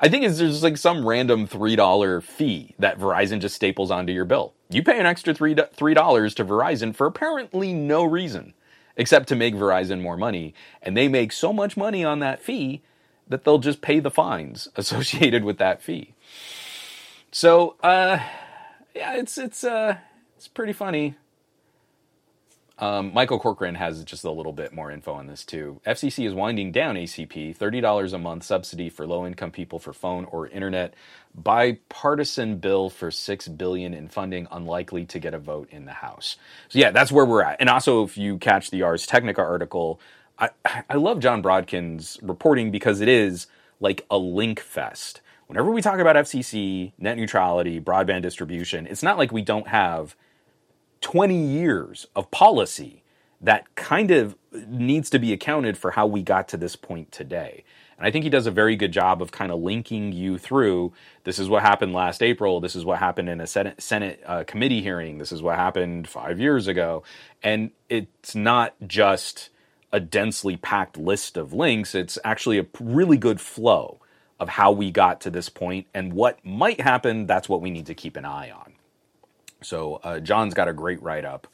I 0.00 0.08
think 0.08 0.24
it's 0.24 0.38
just 0.38 0.62
like 0.62 0.76
some 0.76 1.06
random 1.06 1.46
$3 1.46 2.22
fee 2.22 2.74
that 2.78 2.98
Verizon 2.98 3.40
just 3.40 3.54
staples 3.54 3.90
onto 3.90 4.12
your 4.12 4.24
bill. 4.24 4.54
You 4.68 4.82
pay 4.82 4.98
an 4.98 5.06
extra 5.06 5.32
3, 5.32 5.54
$3 5.54 6.34
to 6.34 6.44
Verizon 6.44 6.94
for 6.94 7.06
apparently 7.06 7.72
no 7.72 8.04
reason 8.04 8.54
except 8.96 9.28
to 9.28 9.36
make 9.36 9.54
Verizon 9.54 10.00
more 10.00 10.16
money. 10.16 10.54
And 10.82 10.96
they 10.96 11.08
make 11.08 11.32
so 11.32 11.52
much 11.52 11.76
money 11.76 12.04
on 12.04 12.18
that 12.18 12.42
fee 12.42 12.82
that 13.28 13.44
they'll 13.44 13.58
just 13.58 13.82
pay 13.82 14.00
the 14.00 14.10
fines 14.10 14.68
associated 14.76 15.44
with 15.44 15.58
that 15.58 15.82
fee. 15.82 16.14
So, 17.32 17.76
uh, 17.82 18.18
yeah, 18.94 19.16
it's 19.16 19.38
it's 19.38 19.64
uh, 19.64 19.96
it's 20.36 20.48
pretty 20.48 20.72
funny. 20.72 21.16
Um, 22.78 23.12
Michael 23.14 23.38
Corcoran 23.38 23.76
has 23.76 24.02
just 24.04 24.24
a 24.24 24.30
little 24.30 24.52
bit 24.52 24.72
more 24.72 24.90
info 24.90 25.12
on 25.14 25.28
this 25.28 25.44
too. 25.44 25.80
FCC 25.86 26.26
is 26.26 26.34
winding 26.34 26.72
down 26.72 26.96
ACP, 26.96 27.56
$30 27.56 28.12
a 28.12 28.18
month 28.18 28.42
subsidy 28.44 28.90
for 28.90 29.06
low 29.06 29.26
income 29.26 29.52
people 29.52 29.78
for 29.78 29.92
phone 29.92 30.24
or 30.26 30.48
internet. 30.48 30.94
Bipartisan 31.34 32.58
bill 32.58 32.90
for 32.90 33.10
6 33.10 33.48
billion 33.48 33.94
in 33.94 34.08
funding, 34.08 34.48
unlikely 34.50 35.06
to 35.06 35.20
get 35.20 35.32
a 35.34 35.38
vote 35.38 35.68
in 35.70 35.84
the 35.86 35.92
House. 35.92 36.36
So 36.70 36.80
yeah, 36.80 36.90
that's 36.90 37.12
where 37.12 37.24
we're 37.24 37.44
at. 37.44 37.58
And 37.60 37.68
also, 37.70 38.04
if 38.04 38.18
you 38.18 38.38
catch 38.38 38.70
the 38.70 38.82
Ars 38.82 39.06
Technica 39.06 39.42
article, 39.42 40.00
I, 40.38 40.50
I 40.88 40.94
love 40.94 41.20
Jon 41.20 41.42
Brodkin's 41.42 42.18
reporting 42.22 42.70
because 42.70 43.00
it 43.00 43.08
is 43.08 43.46
like 43.80 44.04
a 44.10 44.18
link 44.18 44.60
fest. 44.60 45.20
Whenever 45.46 45.70
we 45.70 45.82
talk 45.82 45.98
about 45.98 46.16
FCC, 46.16 46.92
net 46.98 47.16
neutrality, 47.16 47.80
broadband 47.80 48.22
distribution, 48.22 48.86
it's 48.86 49.02
not 49.02 49.18
like 49.18 49.32
we 49.32 49.42
don't 49.42 49.68
have 49.68 50.16
20 51.02 51.36
years 51.36 52.06
of 52.16 52.30
policy 52.30 53.02
that 53.40 53.74
kind 53.74 54.10
of 54.10 54.36
needs 54.68 55.10
to 55.10 55.18
be 55.18 55.32
accounted 55.32 55.76
for 55.76 55.90
how 55.90 56.06
we 56.06 56.22
got 56.22 56.48
to 56.48 56.56
this 56.56 56.76
point 56.76 57.10
today. 57.10 57.64
And 57.98 58.06
I 58.06 58.10
think 58.10 58.24
he 58.24 58.30
does 58.30 58.46
a 58.46 58.50
very 58.50 58.76
good 58.76 58.92
job 58.92 59.20
of 59.20 59.32
kind 59.32 59.52
of 59.52 59.60
linking 59.60 60.12
you 60.12 60.38
through 60.38 60.92
this 61.24 61.38
is 61.38 61.48
what 61.48 61.62
happened 61.62 61.92
last 61.92 62.22
April, 62.22 62.60
this 62.60 62.74
is 62.74 62.84
what 62.84 62.98
happened 62.98 63.28
in 63.28 63.40
a 63.40 63.46
Senate, 63.46 63.82
Senate 63.82 64.22
uh, 64.26 64.44
committee 64.44 64.80
hearing, 64.80 65.18
this 65.18 65.32
is 65.32 65.42
what 65.42 65.56
happened 65.56 66.08
five 66.08 66.40
years 66.40 66.68
ago. 66.68 67.02
And 67.42 67.72
it's 67.88 68.34
not 68.34 68.74
just 68.86 69.50
a 69.92 70.00
densely 70.00 70.56
packed 70.56 70.96
list 70.96 71.36
of 71.36 71.52
links, 71.52 71.94
it's 71.94 72.18
actually 72.24 72.58
a 72.58 72.66
really 72.80 73.16
good 73.16 73.40
flow 73.40 74.00
of 74.40 74.48
how 74.48 74.72
we 74.72 74.90
got 74.90 75.20
to 75.20 75.30
this 75.30 75.48
point 75.48 75.86
and 75.94 76.12
what 76.12 76.44
might 76.44 76.80
happen. 76.80 77.26
That's 77.26 77.48
what 77.48 77.60
we 77.60 77.70
need 77.70 77.86
to 77.86 77.94
keep 77.94 78.16
an 78.16 78.24
eye 78.24 78.50
on. 78.50 78.72
So, 79.62 80.00
uh, 80.02 80.18
Jon's 80.20 80.54
got 80.54 80.68
a 80.68 80.72
great 80.72 81.00
write 81.02 81.24
up 81.24 81.46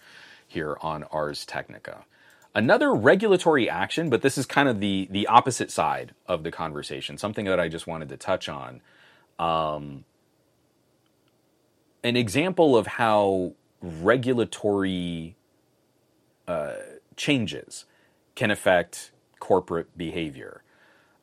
here 0.47 0.79
on 0.81 1.05
Ars 1.05 1.45
Technica. 1.45 2.05
Another 2.55 2.95
regulatory 2.95 3.69
action, 3.69 4.09
but 4.09 4.23
this 4.23 4.39
is 4.39 4.47
kind 4.47 4.69
of 4.69 4.81
the 4.81 5.07
the 5.11 5.27
opposite 5.27 5.71
side 5.71 6.15
of 6.27 6.43
the 6.43 6.51
conversation. 6.51 7.19
Something 7.19 7.45
that 7.45 7.61
I 7.61 7.69
just 7.69 7.87
wanted 7.87 8.09
to 8.09 8.17
touch 8.17 8.49
on. 8.49 8.81
Um, 9.39 10.05
an 12.03 12.17
example 12.17 12.77
of 12.77 12.87
how 12.87 13.53
regulatory 13.83 15.37
uh, 16.49 16.75
changes 17.17 17.85
can 18.39 18.53
affect 18.53 19.11
corporate 19.41 19.99
behavior. 19.99 20.63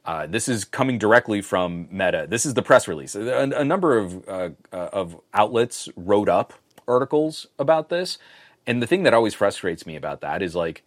Uh, 0.03 0.27
this 0.27 0.49
is 0.49 0.65
coming 0.65 0.99
directly 0.99 1.41
from 1.41 1.87
Meta. 1.89 2.27
This 2.29 2.45
is 2.45 2.55
the 2.55 2.61
press 2.61 2.89
release. 2.89 3.15
A, 3.15 3.49
a 3.55 3.63
number 3.63 3.97
of 3.97 4.27
uh, 4.27 4.49
uh, 4.73 4.89
of 4.91 5.19
outlets 5.33 5.87
wrote 5.95 6.27
up 6.27 6.53
articles 6.89 7.47
about 7.57 7.87
this, 7.87 8.17
and 8.67 8.81
the 8.83 8.87
thing 8.87 9.03
that 9.03 9.13
always 9.13 9.33
frustrates 9.33 9.85
me 9.85 9.95
about 9.95 10.19
that 10.21 10.41
is 10.43 10.55
like 10.55 10.83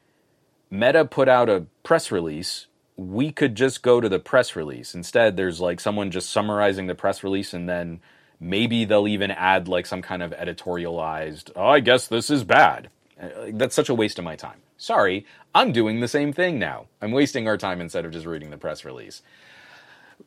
Meta 0.71 1.07
put 1.07 1.31
out 1.31 1.49
a 1.49 1.65
press 1.83 2.13
release. 2.13 2.67
We 2.99 3.33
could 3.33 3.55
just 3.55 3.83
go 3.83 3.99
to 4.03 4.09
the 4.09 4.19
press 4.19 4.55
release. 4.55 4.95
Instead, 4.95 5.37
there's 5.39 5.61
like 5.61 5.81
someone 5.81 6.11
just 6.11 6.29
summarizing 6.29 6.89
the 6.89 6.95
press 6.95 7.25
release 7.25 7.55
and 7.55 7.69
then 7.69 8.01
maybe 8.39 8.85
they'll 8.85 9.09
even 9.09 9.31
add 9.31 9.67
like 9.67 9.87
some 9.87 10.03
kind 10.03 10.23
of 10.23 10.33
editorialized, 10.33 11.53
oh, 11.57 11.69
I 11.69 11.81
guess 11.81 12.07
this 12.07 12.29
is 12.29 12.45
bad. 12.45 12.91
Uh, 13.21 13.29
that's 13.55 13.75
such 13.75 13.89
a 13.89 13.95
waste 13.95 14.19
of 14.19 14.25
my 14.27 14.37
time. 14.37 14.61
Sorry, 14.79 15.27
I'm 15.57 15.73
doing 15.73 15.99
the 15.99 16.07
same 16.07 16.33
thing 16.33 16.59
now. 16.59 16.87
I'm 17.03 17.11
wasting 17.11 17.49
our 17.49 17.57
time 17.59 17.81
instead 17.81 18.05
of 18.05 18.13
just 18.13 18.27
reading 18.27 18.51
the 18.51 18.57
press 18.57 18.85
release. 18.85 19.23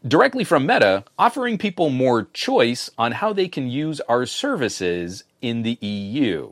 Directly 0.06 0.43
from 0.43 0.66
Meta, 0.66 1.06
offering 1.18 1.58
people 1.58 1.89
more 1.89 2.28
choice 2.34 2.89
on 2.97 3.14
how 3.14 3.32
they 3.32 3.47
can 3.47 3.70
use 3.70 4.02
our 4.02 4.26
services 4.26 5.24
in 5.41 5.64
the 5.64 5.78
EU. 5.82 6.52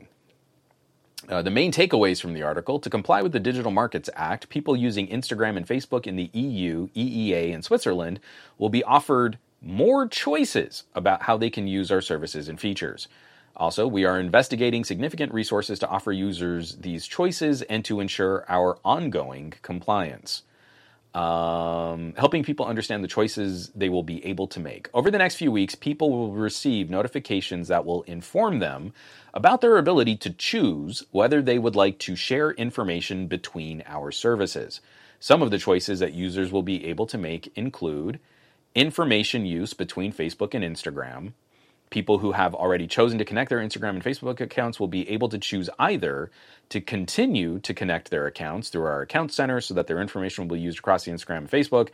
Uh, 1.28 1.42
the 1.42 1.50
main 1.50 1.70
takeaways 1.70 2.20
from 2.20 2.32
the 2.32 2.42
article 2.42 2.80
to 2.80 2.88
comply 2.88 3.20
with 3.20 3.32
the 3.32 3.38
Digital 3.38 3.70
Markets 3.70 4.08
Act, 4.14 4.48
people 4.48 4.74
using 4.74 5.06
Instagram 5.08 5.58
and 5.58 5.66
Facebook 5.66 6.06
in 6.06 6.16
the 6.16 6.30
EU, 6.32 6.88
EEA, 6.96 7.54
and 7.54 7.62
Switzerland 7.62 8.18
will 8.56 8.70
be 8.70 8.82
offered 8.82 9.38
more 9.60 10.08
choices 10.08 10.84
about 10.94 11.22
how 11.22 11.36
they 11.36 11.50
can 11.50 11.68
use 11.68 11.90
our 11.90 12.00
services 12.00 12.48
and 12.48 12.58
features. 12.58 13.08
Also, 13.56 13.86
we 13.86 14.04
are 14.04 14.18
investigating 14.18 14.84
significant 14.84 15.34
resources 15.34 15.78
to 15.80 15.88
offer 15.88 16.12
users 16.12 16.76
these 16.76 17.06
choices 17.06 17.62
and 17.62 17.84
to 17.84 18.00
ensure 18.00 18.44
our 18.48 18.78
ongoing 18.84 19.52
compliance 19.62 20.42
um, 21.14 22.14
helping 22.16 22.44
people 22.44 22.66
understand 22.66 23.02
the 23.02 23.08
choices 23.08 23.70
they 23.74 23.88
will 23.88 24.04
be 24.04 24.24
able 24.24 24.46
to 24.48 24.60
make. 24.60 24.88
Over 24.94 25.10
the 25.10 25.18
next 25.18 25.36
few 25.36 25.50
weeks, 25.50 25.74
people 25.74 26.10
will 26.10 26.32
receive 26.32 26.88
notifications 26.88 27.68
that 27.68 27.84
will 27.84 28.02
inform 28.02 28.60
them 28.60 28.92
about 29.34 29.60
their 29.60 29.76
ability 29.76 30.16
to 30.18 30.30
choose 30.30 31.04
whether 31.10 31.42
they 31.42 31.58
would 31.58 31.74
like 31.74 31.98
to 32.00 32.14
share 32.14 32.52
information 32.52 33.26
between 33.26 33.82
our 33.86 34.12
services. 34.12 34.80
Some 35.18 35.42
of 35.42 35.50
the 35.50 35.58
choices 35.58 35.98
that 35.98 36.14
users 36.14 36.52
will 36.52 36.62
be 36.62 36.86
able 36.86 37.06
to 37.06 37.18
make 37.18 37.52
include 37.56 38.20
information 38.74 39.44
use 39.44 39.74
between 39.74 40.12
Facebook 40.12 40.54
and 40.54 40.64
Instagram, 40.64 41.32
people 41.90 42.18
who 42.18 42.32
have 42.32 42.54
already 42.54 42.86
chosen 42.86 43.18
to 43.18 43.24
connect 43.24 43.50
their 43.50 43.58
Instagram 43.58 43.90
and 43.90 44.04
Facebook 44.04 44.40
accounts 44.40 44.80
will 44.80 44.88
be 44.88 45.08
able 45.10 45.28
to 45.28 45.38
choose 45.38 45.68
either 45.78 46.30
to 46.68 46.80
continue 46.80 47.58
to 47.58 47.74
connect 47.74 48.10
their 48.10 48.26
accounts 48.26 48.68
through 48.68 48.84
our 48.84 49.02
account 49.02 49.32
center 49.32 49.60
so 49.60 49.74
that 49.74 49.88
their 49.88 50.00
information 50.00 50.46
will 50.46 50.56
be 50.56 50.62
used 50.62 50.78
across 50.78 51.04
the 51.04 51.10
Instagram 51.10 51.38
and 51.38 51.50
Facebook, 51.50 51.88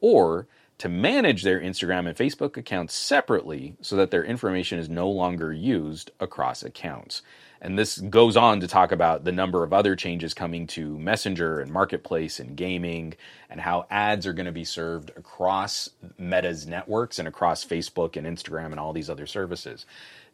or 0.00 0.46
to 0.76 0.88
manage 0.88 1.42
their 1.42 1.60
Instagram 1.60 2.06
and 2.06 2.16
Facebook 2.16 2.56
accounts 2.56 2.94
separately 2.94 3.74
so 3.80 3.96
that 3.96 4.10
their 4.10 4.24
information 4.24 4.78
is 4.78 4.88
no 4.88 5.10
longer 5.10 5.52
used 5.52 6.10
across 6.20 6.62
accounts. 6.62 7.22
And 7.60 7.78
this 7.78 7.98
goes 7.98 8.36
on 8.36 8.60
to 8.60 8.68
talk 8.68 8.92
about 8.92 9.24
the 9.24 9.32
number 9.32 9.64
of 9.64 9.72
other 9.72 9.96
changes 9.96 10.32
coming 10.32 10.66
to 10.68 10.98
Messenger 10.98 11.60
and 11.60 11.72
Marketplace 11.72 12.38
and 12.38 12.56
gaming, 12.56 13.14
and 13.50 13.60
how 13.60 13.86
ads 13.90 14.26
are 14.26 14.32
going 14.32 14.46
to 14.46 14.52
be 14.52 14.64
served 14.64 15.10
across 15.16 15.90
Meta's 16.16 16.66
networks 16.66 17.18
and 17.18 17.26
across 17.26 17.64
Facebook 17.64 18.16
and 18.16 18.26
Instagram 18.26 18.66
and 18.66 18.78
all 18.78 18.92
these 18.92 19.10
other 19.10 19.26
services. 19.26 19.86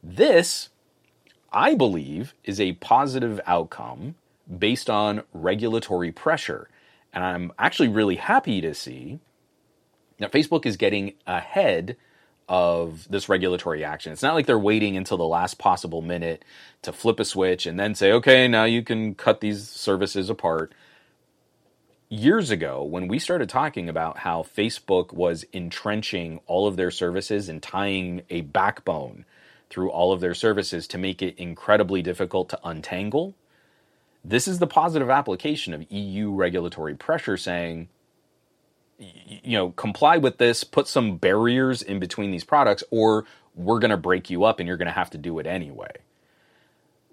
This, 0.03 0.69
I 1.53 1.75
believe, 1.75 2.35
is 2.45 2.61
a 2.61 2.73
positive 2.75 3.41
outcome 3.47 4.17
based 4.59 4.91
on 4.91 5.23
regulatory 5.33 6.13
pressure. 6.13 6.69
And 7.13 7.25
I'm 7.25 7.53
actually 7.59 7.89
really 7.89 8.17
happy 8.17 8.61
to 8.61 8.75
see 8.75 9.21
that 10.19 10.33
Facebook 10.33 10.67
is 10.67 10.77
getting 10.77 11.15
ahead 11.27 11.97
of 12.49 13.07
this 13.09 13.29
regulatory 13.29 13.85
action. 13.85 14.13
It's 14.13 14.23
not 14.23 14.35
like 14.35 14.47
they're 14.47 14.59
waiting 14.59 14.97
until 14.97 15.17
the 15.17 15.25
last 15.25 15.59
possible 15.59 16.03
minute 16.03 16.45
to 16.83 16.93
flip 16.93 17.21
a 17.21 17.25
switch 17.25 17.67
and 17.67 17.79
then 17.79 17.95
say, 17.95 18.13
okay, 18.13 18.49
now 18.49 18.65
you 18.65 18.83
can 18.83 19.15
cut 19.15 19.41
these 19.41 19.69
services 19.69 20.31
apart. 20.31 20.73
Years 22.11 22.51
ago, 22.51 22.83
when 22.85 23.09
we 23.09 23.19
started 23.19 23.49
talking 23.49 23.89
about 23.89 24.19
how 24.19 24.43
Facebook 24.43 25.13
was 25.13 25.45
entrenching 25.53 26.41
all 26.47 26.67
of 26.67 26.77
their 26.77 26.91
services 26.91 27.49
and 27.49 27.63
tying 27.63 28.23
a 28.31 28.43
backbone 28.43 29.25
through 29.71 29.91
all 29.91 30.13
of 30.13 30.21
their 30.21 30.35
services 30.35 30.87
to 30.89 30.99
make 30.99 31.23
it 31.23 31.37
incredibly 31.39 32.03
difficult 32.03 32.51
to 32.51 32.61
untangle, 32.63 33.35
this 34.25 34.47
is 34.49 34.59
the 34.59 34.67
positive 34.67 35.11
application 35.11 35.75
of 35.75 35.91
EU 35.91 36.31
regulatory 36.31 36.95
pressure 36.95 37.37
saying, 37.37 37.89
you 39.43 39.57
know, 39.57 39.71
comply 39.71 40.17
with 40.17 40.39
this, 40.39 40.65
put 40.65 40.89
some 40.89 41.17
barriers 41.17 41.83
in 41.83 41.99
between 41.99 42.31
these 42.31 42.45
products, 42.45 42.85
or 42.91 43.25
we're 43.55 43.79
going 43.79 43.91
to 43.91 43.97
break 43.97 44.31
you 44.31 44.45
up 44.45 44.59
and 44.59 44.67
you're 44.67 44.77
going 44.77 44.87
to 44.87 44.93
have 44.93 45.11
to 45.11 45.19
do 45.19 45.39
it 45.39 45.47
anyway. 45.47 45.91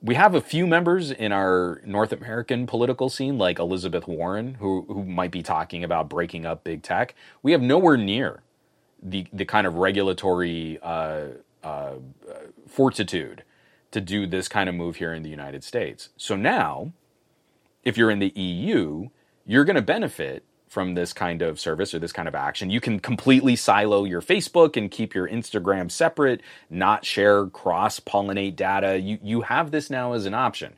We 0.02 0.16
have 0.16 0.34
a 0.34 0.42
few 0.42 0.66
members 0.66 1.12
in 1.12 1.32
our 1.32 1.82
North 1.86 2.12
American 2.12 2.66
political 2.66 3.10
scene, 3.10 3.38
like 3.38 3.60
Elizabeth 3.60 4.08
Warren, 4.08 4.56
who, 4.56 4.84
who 4.88 5.04
might 5.04 5.30
be 5.30 5.44
talking 5.44 5.84
about 5.84 6.10
breaking 6.10 6.46
up 6.46 6.64
big 6.64 6.82
tech. 6.82 7.14
We 7.44 7.52
have 7.52 7.62
nowhere 7.62 7.98
near 7.98 8.42
the, 9.02 9.28
the 9.32 9.46
kind 9.46 9.68
of 9.68 9.76
regulatory 9.76 10.80
uh, 10.82 11.26
uh, 11.64 11.96
fortitude 12.68 13.44
to 13.92 14.02
do 14.02 14.26
this 14.26 14.48
kind 14.48 14.70
of 14.70 14.74
move 14.76 14.96
here 14.96 15.14
in 15.14 15.22
the 15.22 15.30
United 15.30 15.64
States. 15.64 16.10
So 16.18 16.36
now, 16.36 16.94
if 17.84 17.98
you're 17.98 18.10
in 18.10 18.20
the 18.20 18.30
EU, 18.30 19.10
you're 19.46 19.66
going 19.66 19.76
to 19.76 19.82
benefit 19.82 20.44
from 20.72 20.96
this 20.96 21.12
kind 21.12 21.42
of 21.42 21.60
service 21.60 21.94
or 21.94 22.00
this 22.00 22.14
kind 22.14 22.30
of 22.30 22.34
action. 22.34 22.70
You 22.70 22.80
can 22.80 23.02
completely 23.02 23.58
silo 23.58 24.06
your 24.06 24.22
Facebook 24.22 24.78
and 24.78 24.90
keep 24.90 25.14
your 25.14 25.28
Instagram 25.28 25.92
separate, 25.92 26.40
not 26.70 27.04
share 27.04 27.48
cross 27.48 28.00
pollinate 28.00 28.56
data. 28.56 28.98
You, 28.98 29.20
you 29.22 29.42
have 29.42 29.72
this 29.72 29.90
now 29.90 30.14
as 30.14 30.26
an 30.26 30.34
option. 30.34 30.76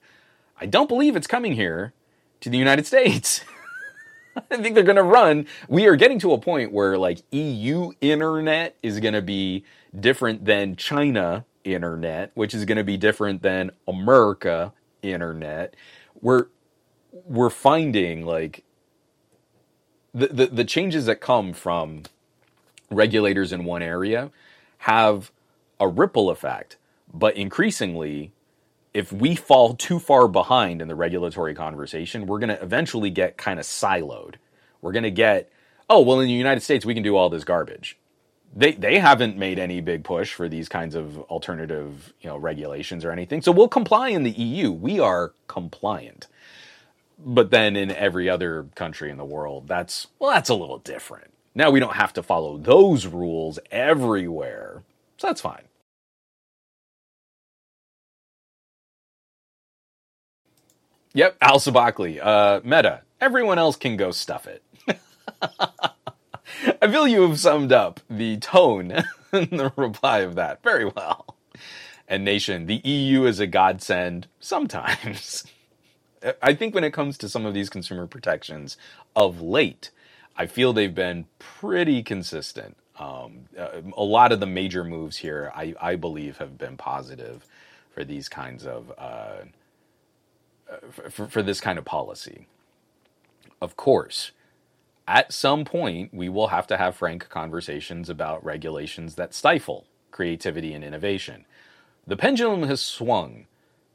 I 0.59 0.65
don't 0.65 0.89
believe 0.89 1.15
it's 1.15 1.27
coming 1.27 1.53
here 1.53 1.93
to 2.41 2.49
the 2.49 2.57
United 2.57 2.87
States. 2.87 3.45
I 4.35 4.57
think 4.57 4.73
they're 4.73 4.83
going 4.83 4.95
to 4.95 5.03
run. 5.03 5.45
We 5.67 5.85
are 5.85 5.95
getting 5.95 6.17
to 6.21 6.33
a 6.33 6.39
point 6.39 6.71
where 6.71 6.97
like 6.97 7.19
EU 7.29 7.91
internet 8.01 8.75
is 8.81 8.99
going 8.99 9.13
to 9.13 9.21
be 9.21 9.63
different 9.99 10.43
than 10.43 10.75
China 10.75 11.45
internet, 11.63 12.31
which 12.33 12.55
is 12.55 12.65
going 12.65 12.79
to 12.79 12.83
be 12.83 12.97
different 12.97 13.43
than 13.43 13.69
America 13.87 14.73
internet. 15.03 15.75
We're 16.19 16.47
we're 17.11 17.51
finding 17.51 18.25
like 18.25 18.63
the, 20.13 20.47
the, 20.47 20.63
changes 20.63 21.05
that 21.07 21.21
come 21.21 21.53
from 21.53 22.03
regulators 22.91 23.51
in 23.51 23.65
one 23.65 23.81
area 23.81 24.31
have 24.79 25.31
a 25.79 25.87
ripple 25.87 26.29
effect. 26.29 26.77
But 27.11 27.35
increasingly, 27.35 28.31
if 28.93 29.11
we 29.11 29.35
fall 29.35 29.75
too 29.75 29.99
far 29.99 30.27
behind 30.27 30.81
in 30.81 30.87
the 30.87 30.95
regulatory 30.95 31.55
conversation, 31.55 32.27
we're 32.27 32.39
going 32.39 32.49
to 32.55 32.61
eventually 32.61 33.09
get 33.09 33.37
kind 33.37 33.59
of 33.59 33.65
siloed. 33.65 34.35
We're 34.81 34.91
going 34.91 35.03
to 35.03 35.11
get, 35.11 35.51
oh, 35.89 36.01
well, 36.01 36.19
in 36.19 36.27
the 36.27 36.33
United 36.33 36.61
States, 36.61 36.85
we 36.85 36.93
can 36.93 37.03
do 37.03 37.15
all 37.15 37.29
this 37.29 37.43
garbage. 37.43 37.97
They, 38.55 38.73
they 38.73 38.99
haven't 38.99 39.35
made 39.35 39.57
any 39.57 39.81
big 39.81 40.03
push 40.03 40.31
for 40.31 40.47
these 40.47 40.69
kinds 40.69 40.93
of 40.93 41.17
alternative 41.21 42.13
you 42.21 42.29
know, 42.29 42.37
regulations 42.37 43.03
or 43.03 43.11
anything. 43.11 43.41
So 43.41 43.51
we'll 43.51 43.67
comply 43.67 44.09
in 44.09 44.21
the 44.21 44.31
EU. 44.31 44.71
We 44.71 44.99
are 44.99 45.33
compliant 45.47 46.27
but 47.25 47.51
then 47.51 47.75
in 47.77 47.91
every 47.91 48.29
other 48.29 48.67
country 48.75 49.11
in 49.11 49.17
the 49.17 49.25
world, 49.25 49.67
that's, 49.67 50.07
well, 50.19 50.31
that's 50.31 50.49
a 50.49 50.55
little 50.55 50.79
different. 50.79 51.31
Now 51.55 51.71
we 51.71 51.79
don't 51.81 51.95
have 51.95 52.13
to 52.13 52.23
follow 52.23 52.57
those 52.57 53.07
rules 53.07 53.59
everywhere. 53.71 54.83
So 55.17 55.27
that's 55.27 55.41
fine. 55.41 55.63
Yep, 61.13 61.37
Al 61.41 61.59
Sabakli. 61.59 62.19
Uh, 62.23 62.61
Meta. 62.63 63.01
Everyone 63.21 63.59
else 63.59 63.75
can 63.77 63.97
go 63.97 64.11
stuff 64.11 64.47
it. 64.47 64.63
I 66.81 66.89
feel 66.89 67.07
you 67.07 67.23
have 67.27 67.39
summed 67.39 67.73
up 67.73 67.99
the 68.09 68.37
tone 68.37 68.91
and 69.33 69.49
the 69.51 69.73
reply 69.77 70.19
of 70.19 70.35
that 70.35 70.63
very 70.63 70.85
well. 70.85 71.37
And 72.07 72.25
nation, 72.25 72.67
the 72.67 72.81
EU 72.85 73.25
is 73.25 73.39
a 73.39 73.47
godsend 73.47 74.27
sometimes. 74.39 75.45
I 76.41 76.53
think 76.53 76.73
when 76.73 76.83
it 76.83 76.93
comes 76.93 77.17
to 77.19 77.29
some 77.29 77.45
of 77.45 77.53
these 77.53 77.69
consumer 77.69 78.07
protections 78.07 78.77
of 79.15 79.41
late, 79.41 79.91
I 80.35 80.47
feel 80.47 80.73
they've 80.73 80.93
been 80.93 81.25
pretty 81.39 82.03
consistent. 82.03 82.77
Um, 82.97 83.45
a 83.97 84.03
lot 84.03 84.31
of 84.31 84.39
the 84.39 84.45
major 84.45 84.83
moves 84.83 85.17
here, 85.17 85.51
I, 85.55 85.73
I, 85.81 85.95
believe, 85.95 86.37
have 86.37 86.57
been 86.57 86.77
positive 86.77 87.45
for 87.91 88.03
these 88.03 88.29
kinds 88.29 88.65
of 88.65 88.91
uh, 88.97 89.45
for, 91.09 91.27
for 91.27 91.41
this 91.41 91.59
kind 91.59 91.79
of 91.79 91.85
policy. 91.85 92.47
Of 93.61 93.75
course, 93.75 94.31
at 95.07 95.33
some 95.33 95.65
point, 95.65 96.13
we 96.13 96.29
will 96.29 96.47
have 96.47 96.67
to 96.67 96.77
have 96.77 96.95
frank 96.95 97.29
conversations 97.29 98.09
about 98.09 98.43
regulations 98.45 99.15
that 99.15 99.33
stifle 99.33 99.85
creativity 100.11 100.73
and 100.73 100.83
innovation. 100.83 101.45
The 102.05 102.17
pendulum 102.17 102.63
has 102.63 102.81
swung 102.81 103.47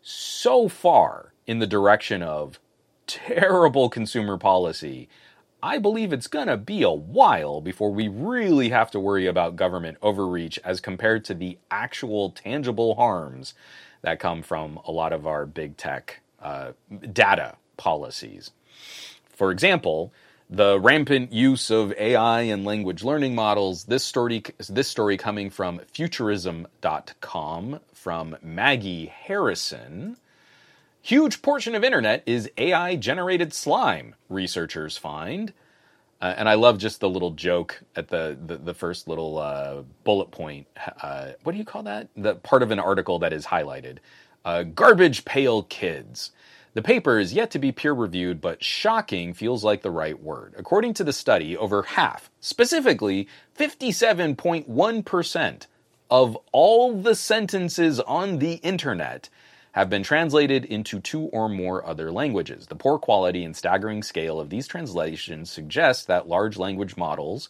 so 0.02 0.68
far 0.68 1.32
in 1.48 1.58
the 1.58 1.66
direction 1.66 2.22
of 2.22 2.60
terrible 3.06 3.88
consumer 3.88 4.36
policy. 4.36 5.08
I 5.62 5.78
believe 5.78 6.12
it's 6.12 6.28
going 6.28 6.46
to 6.46 6.58
be 6.58 6.82
a 6.82 6.90
while 6.90 7.60
before 7.60 7.90
we 7.90 8.06
really 8.06 8.68
have 8.68 8.92
to 8.92 9.00
worry 9.00 9.26
about 9.26 9.56
government 9.56 9.96
overreach 10.02 10.60
as 10.62 10.80
compared 10.80 11.24
to 11.24 11.34
the 11.34 11.58
actual 11.70 12.30
tangible 12.30 12.94
harms 12.94 13.54
that 14.02 14.20
come 14.20 14.42
from 14.42 14.78
a 14.84 14.92
lot 14.92 15.12
of 15.12 15.26
our 15.26 15.46
big 15.46 15.76
tech 15.76 16.20
uh, 16.40 16.72
data 17.12 17.56
policies. 17.76 18.52
For 19.30 19.50
example, 19.50 20.12
the 20.50 20.78
rampant 20.78 21.32
use 21.32 21.70
of 21.70 21.92
AI 21.92 22.42
and 22.42 22.64
language 22.64 23.02
learning 23.02 23.34
models. 23.34 23.84
This 23.84 24.04
story, 24.04 24.44
this 24.68 24.88
story 24.88 25.16
coming 25.16 25.50
from 25.50 25.80
futurism.com 25.92 27.80
from 27.94 28.36
Maggie 28.42 29.06
Harrison. 29.06 30.18
Huge 31.02 31.42
portion 31.42 31.74
of 31.74 31.84
internet 31.84 32.22
is 32.26 32.50
AI 32.58 32.96
generated 32.96 33.54
slime, 33.54 34.14
researchers 34.28 34.96
find. 34.96 35.52
Uh, 36.20 36.34
and 36.36 36.48
I 36.48 36.54
love 36.54 36.78
just 36.78 37.00
the 37.00 37.08
little 37.08 37.30
joke 37.30 37.80
at 37.94 38.08
the, 38.08 38.36
the, 38.44 38.56
the 38.56 38.74
first 38.74 39.06
little 39.06 39.38
uh, 39.38 39.82
bullet 40.02 40.32
point. 40.32 40.66
Uh, 41.00 41.32
what 41.44 41.52
do 41.52 41.58
you 41.58 41.64
call 41.64 41.84
that? 41.84 42.08
The 42.16 42.34
part 42.34 42.62
of 42.62 42.72
an 42.72 42.80
article 42.80 43.20
that 43.20 43.32
is 43.32 43.46
highlighted. 43.46 43.98
Uh, 44.44 44.64
garbage 44.64 45.24
pail 45.24 45.62
kids. 45.64 46.32
The 46.74 46.82
paper 46.82 47.18
is 47.18 47.32
yet 47.32 47.50
to 47.52 47.58
be 47.58 47.72
peer 47.72 47.92
reviewed, 47.92 48.40
but 48.40 48.62
shocking 48.62 49.32
feels 49.32 49.64
like 49.64 49.82
the 49.82 49.90
right 49.90 50.20
word. 50.20 50.54
According 50.58 50.94
to 50.94 51.04
the 51.04 51.12
study, 51.12 51.56
over 51.56 51.82
half, 51.82 52.30
specifically 52.40 53.28
57.1%, 53.56 55.66
of 56.10 56.38
all 56.52 56.94
the 56.94 57.14
sentences 57.14 58.00
on 58.00 58.38
the 58.38 58.54
internet 58.54 59.28
have 59.72 59.90
been 59.90 60.02
translated 60.02 60.64
into 60.64 61.00
two 61.00 61.24
or 61.24 61.48
more 61.48 61.86
other 61.86 62.10
languages. 62.10 62.66
The 62.66 62.76
poor 62.76 62.98
quality 62.98 63.44
and 63.44 63.56
staggering 63.56 64.02
scale 64.02 64.40
of 64.40 64.50
these 64.50 64.66
translations 64.66 65.50
suggests 65.50 66.04
that 66.06 66.28
large 66.28 66.56
language 66.56 66.96
models, 66.96 67.48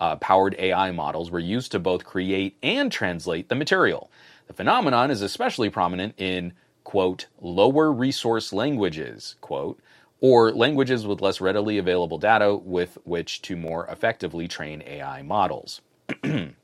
uh, 0.00 0.16
powered 0.16 0.56
AI 0.58 0.90
models, 0.90 1.30
were 1.30 1.38
used 1.38 1.72
to 1.72 1.78
both 1.78 2.04
create 2.04 2.56
and 2.62 2.90
translate 2.90 3.48
the 3.48 3.54
material. 3.54 4.10
The 4.46 4.54
phenomenon 4.54 5.10
is 5.10 5.22
especially 5.22 5.70
prominent 5.70 6.14
in 6.18 6.52
quote, 6.84 7.26
lower 7.40 7.92
resource 7.92 8.52
languages, 8.52 9.36
quote, 9.40 9.80
or 10.20 10.52
languages 10.52 11.06
with 11.06 11.20
less 11.20 11.40
readily 11.40 11.78
available 11.78 12.18
data 12.18 12.54
with 12.54 12.98
which 13.04 13.42
to 13.42 13.56
more 13.56 13.86
effectively 13.86 14.46
train 14.48 14.82
AI 14.86 15.22
models. 15.22 15.80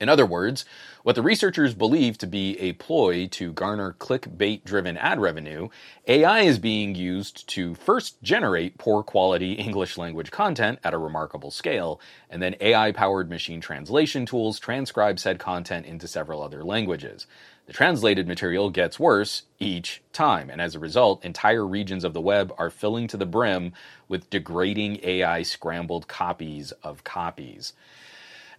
In 0.00 0.08
other 0.08 0.24
words, 0.24 0.64
what 1.02 1.14
the 1.14 1.20
researchers 1.20 1.74
believe 1.74 2.16
to 2.18 2.26
be 2.26 2.58
a 2.58 2.72
ploy 2.72 3.26
to 3.32 3.52
garner 3.52 3.94
clickbait 3.98 4.64
driven 4.64 4.96
ad 4.96 5.20
revenue, 5.20 5.68
AI 6.06 6.40
is 6.40 6.58
being 6.58 6.94
used 6.94 7.46
to 7.48 7.74
first 7.74 8.22
generate 8.22 8.78
poor 8.78 9.02
quality 9.02 9.52
English 9.52 9.98
language 9.98 10.30
content 10.30 10.78
at 10.82 10.94
a 10.94 10.98
remarkable 10.98 11.50
scale, 11.50 12.00
and 12.30 12.42
then 12.42 12.56
AI 12.62 12.92
powered 12.92 13.28
machine 13.28 13.60
translation 13.60 14.24
tools 14.24 14.58
transcribe 14.58 15.18
said 15.18 15.38
content 15.38 15.84
into 15.84 16.08
several 16.08 16.42
other 16.42 16.64
languages. 16.64 17.26
The 17.66 17.74
translated 17.74 18.26
material 18.26 18.70
gets 18.70 18.98
worse 18.98 19.42
each 19.58 20.02
time, 20.14 20.48
and 20.48 20.62
as 20.62 20.74
a 20.74 20.80
result, 20.80 21.24
entire 21.26 21.66
regions 21.66 22.04
of 22.04 22.14
the 22.14 22.22
web 22.22 22.54
are 22.56 22.70
filling 22.70 23.06
to 23.08 23.18
the 23.18 23.26
brim 23.26 23.74
with 24.08 24.30
degrading 24.30 25.00
AI 25.02 25.42
scrambled 25.42 26.08
copies 26.08 26.72
of 26.82 27.04
copies. 27.04 27.74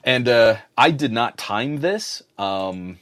And 0.04 0.28
uh, 0.28 0.58
I 0.78 0.92
did 0.92 1.12
not 1.12 1.38
time 1.38 1.78
this. 1.78 2.24
Um, 2.38 3.00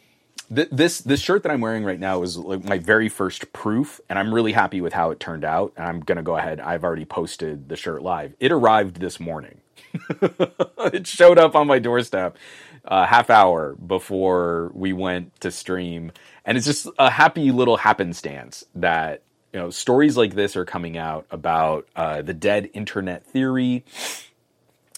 th- 0.53 0.69
this 0.71 0.99
this 0.99 1.21
shirt 1.21 1.43
that 1.43 1.51
I'm 1.51 1.61
wearing 1.61 1.83
right 1.83 1.99
now 1.99 2.23
is 2.23 2.37
like 2.37 2.63
my 2.63 2.77
very 2.77 3.09
first 3.09 3.53
proof, 3.53 4.01
and 4.09 4.19
I'm 4.19 4.33
really 4.33 4.51
happy 4.51 4.81
with 4.81 4.93
how 4.93 5.11
it 5.11 5.19
turned 5.19 5.45
out. 5.45 5.73
And 5.77 5.87
I'm 5.87 5.99
gonna 6.01 6.23
go 6.23 6.35
ahead. 6.35 6.59
I've 6.59 6.83
already 6.83 7.05
posted 7.05 7.69
the 7.69 7.75
shirt 7.75 8.01
live. 8.01 8.35
It 8.39 8.51
arrived 8.51 8.99
this 8.99 9.19
morning. 9.19 9.61
it 10.21 11.07
showed 11.07 11.39
up 11.39 11.55
on 11.55 11.67
my 11.67 11.79
doorstep 11.79 12.37
a 12.85 13.05
half 13.05 13.29
hour 13.29 13.75
before 13.75 14.71
we 14.73 14.93
went 14.93 15.39
to 15.41 15.51
stream. 15.51 16.11
And 16.45 16.57
it's 16.57 16.65
just 16.65 16.87
a 16.97 17.09
happy 17.09 17.51
little 17.51 17.77
happenstance 17.77 18.63
that, 18.75 19.21
you 19.53 19.59
know, 19.59 19.69
stories 19.69 20.17
like 20.17 20.33
this 20.33 20.55
are 20.55 20.65
coming 20.65 20.97
out 20.97 21.25
about 21.31 21.87
uh, 21.95 22.21
the 22.21 22.33
dead 22.33 22.69
internet 22.73 23.25
theory. 23.25 23.85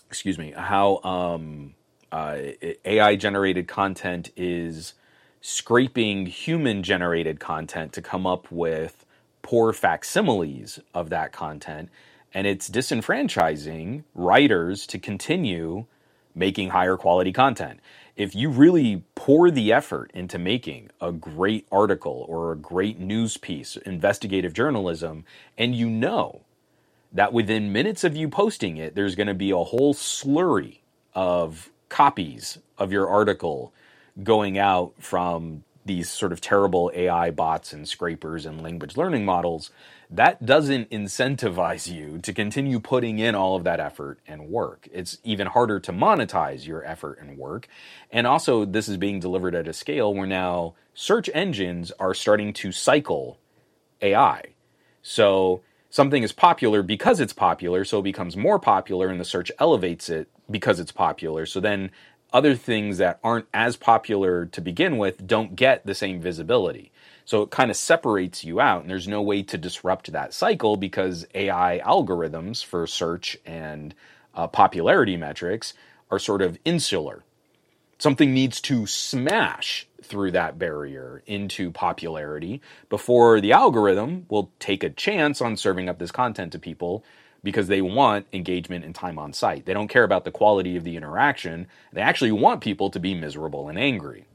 Excuse 0.10 0.38
me, 0.38 0.54
how 0.56 0.97
um, 1.04 1.74
uh, 2.12 2.38
AI 2.86 3.16
generated 3.16 3.68
content 3.68 4.32
is 4.36 4.93
scraping 5.41 6.28
human 6.28 6.84
generated 6.84 7.39
content 7.39 7.93
to 7.93 8.01
come 8.01 8.28
up 8.28 8.51
with 8.51 9.05
poor 9.41 9.74
facsimiles 9.74 10.80
of 10.93 11.09
that 11.09 11.32
content. 11.32 11.89
And 12.34 12.47
it's 12.47 12.70
disenfranchising 12.70 14.03
writers 14.14 14.86
to 14.88 14.99
continue 14.99 15.86
making 16.36 16.70
higher 16.70 16.95
quality 16.95 17.34
content. 17.34 17.80
If 18.16 18.36
you 18.36 18.49
really 18.49 19.03
pour 19.16 19.49
the 19.51 19.74
effort 19.74 20.12
into 20.14 20.38
making 20.38 20.91
a 21.01 21.12
great 21.12 21.68
article 21.72 22.26
or 22.30 22.51
a 22.51 22.57
great 22.57 22.99
news 22.99 23.38
piece, 23.38 23.78
investigative 23.78 24.53
journalism, 24.53 25.26
and 25.57 25.76
you 25.76 25.89
know 25.89 26.41
that 27.12 27.34
within 27.34 27.74
minutes 27.74 28.03
of 28.03 28.16
you 28.16 28.30
posting 28.30 28.78
it, 28.78 28.95
there's 28.95 29.16
going 29.16 29.28
to 29.28 29.34
be 29.34 29.51
a 29.51 29.57
whole 29.57 29.93
slurry 29.93 30.80
of 31.14 31.70
copies 31.91 32.57
of 32.77 32.91
your 32.93 33.09
article 33.09 33.73
going 34.23 34.57
out 34.57 34.93
from 34.97 35.63
these 35.85 36.09
sort 36.09 36.31
of 36.31 36.39
terrible 36.39 36.89
AI 36.95 37.31
bots 37.31 37.73
and 37.73 37.87
scrapers 37.87 38.45
and 38.45 38.63
language 38.63 38.95
learning 38.95 39.25
models, 39.25 39.71
that 40.09 40.45
doesn't 40.45 40.89
incentivize 40.89 41.91
you 41.91 42.17
to 42.19 42.33
continue 42.33 42.79
putting 42.79 43.19
in 43.19 43.35
all 43.35 43.57
of 43.57 43.65
that 43.65 43.81
effort 43.81 44.19
and 44.25 44.47
work. 44.47 44.87
It's 44.93 45.17
even 45.25 45.47
harder 45.47 45.81
to 45.81 45.91
monetize 45.91 46.65
your 46.65 46.85
effort 46.85 47.19
and 47.19 47.37
work. 47.37 47.67
And 48.09 48.25
also, 48.25 48.63
this 48.63 48.87
is 48.87 48.97
being 48.97 49.19
delivered 49.19 49.53
at 49.53 49.67
a 49.67 49.73
scale 49.73 50.13
where 50.13 50.27
now 50.27 50.75
search 50.93 51.29
engines 51.33 51.91
are 51.99 52.13
starting 52.13 52.53
to 52.53 52.71
cycle 52.71 53.37
AI. 54.01 54.43
So 55.01 55.61
something 55.91 56.23
is 56.23 56.31
popular 56.31 56.81
because 56.81 57.19
it's 57.19 57.34
popular, 57.34 57.85
so 57.85 57.99
it 57.99 58.03
becomes 58.03 58.35
more 58.35 58.57
popular, 58.57 59.09
and 59.09 59.19
the 59.19 59.26
search 59.26 59.51
elevates 59.59 60.09
it 60.09 60.27
because 60.49 60.80
it's 60.80 60.91
popular. 60.91 61.45
So 61.45 61.59
then 61.59 61.91
other 62.34 62.55
things 62.55 62.97
that 62.97 63.19
aren't 63.23 63.47
as 63.53 63.76
popular 63.76 64.45
to 64.47 64.61
begin 64.61 64.97
with 64.97 65.27
don't 65.27 65.55
get 65.55 65.85
the 65.85 65.93
same 65.93 66.19
visibility. 66.19 66.91
So 67.26 67.43
it 67.43 67.51
kind 67.51 67.69
of 67.69 67.77
separates 67.77 68.43
you 68.43 68.59
out, 68.59 68.81
and 68.81 68.89
there's 68.89 69.07
no 69.07 69.22
way 69.22 69.43
to 69.43 69.57
disrupt 69.57 70.11
that 70.11 70.34
cycle 70.34 70.77
because 70.77 71.27
AI 71.35 71.81
algorithms 71.85 72.63
for 72.65 72.88
search 72.88 73.38
and 73.45 73.93
uh, 74.34 74.47
popularity 74.47 75.18
metrics 75.18 75.73
are 76.09 76.19
sort 76.19 76.41
of 76.41 76.57
insular. 76.65 77.23
Something 77.99 78.34
needs 78.34 78.59
to 78.61 78.88
smash 78.88 79.88
through 80.11 80.31
that 80.31 80.59
barrier 80.59 81.23
into 81.25 81.71
popularity 81.71 82.61
before 82.89 83.39
the 83.39 83.53
algorithm 83.53 84.25
will 84.29 84.51
take 84.59 84.83
a 84.83 84.89
chance 84.89 85.41
on 85.41 85.55
serving 85.55 85.88
up 85.88 85.97
this 85.99 86.11
content 86.11 86.51
to 86.51 86.59
people 86.59 87.05
because 87.43 87.67
they 87.67 87.81
want 87.81 88.27
engagement 88.33 88.83
and 88.83 88.93
time 88.93 89.17
on 89.17 89.31
site. 89.31 89.65
They 89.65 89.73
don't 89.73 89.88
care 89.88 90.03
about 90.03 90.25
the 90.25 90.31
quality 90.31 90.75
of 90.75 90.83
the 90.83 90.97
interaction. 90.97 91.67
They 91.93 92.01
actually 92.01 92.33
want 92.33 92.59
people 92.59 92.89
to 92.91 92.99
be 92.99 93.15
miserable 93.15 93.69
and 93.69 93.79
angry. 93.79 94.25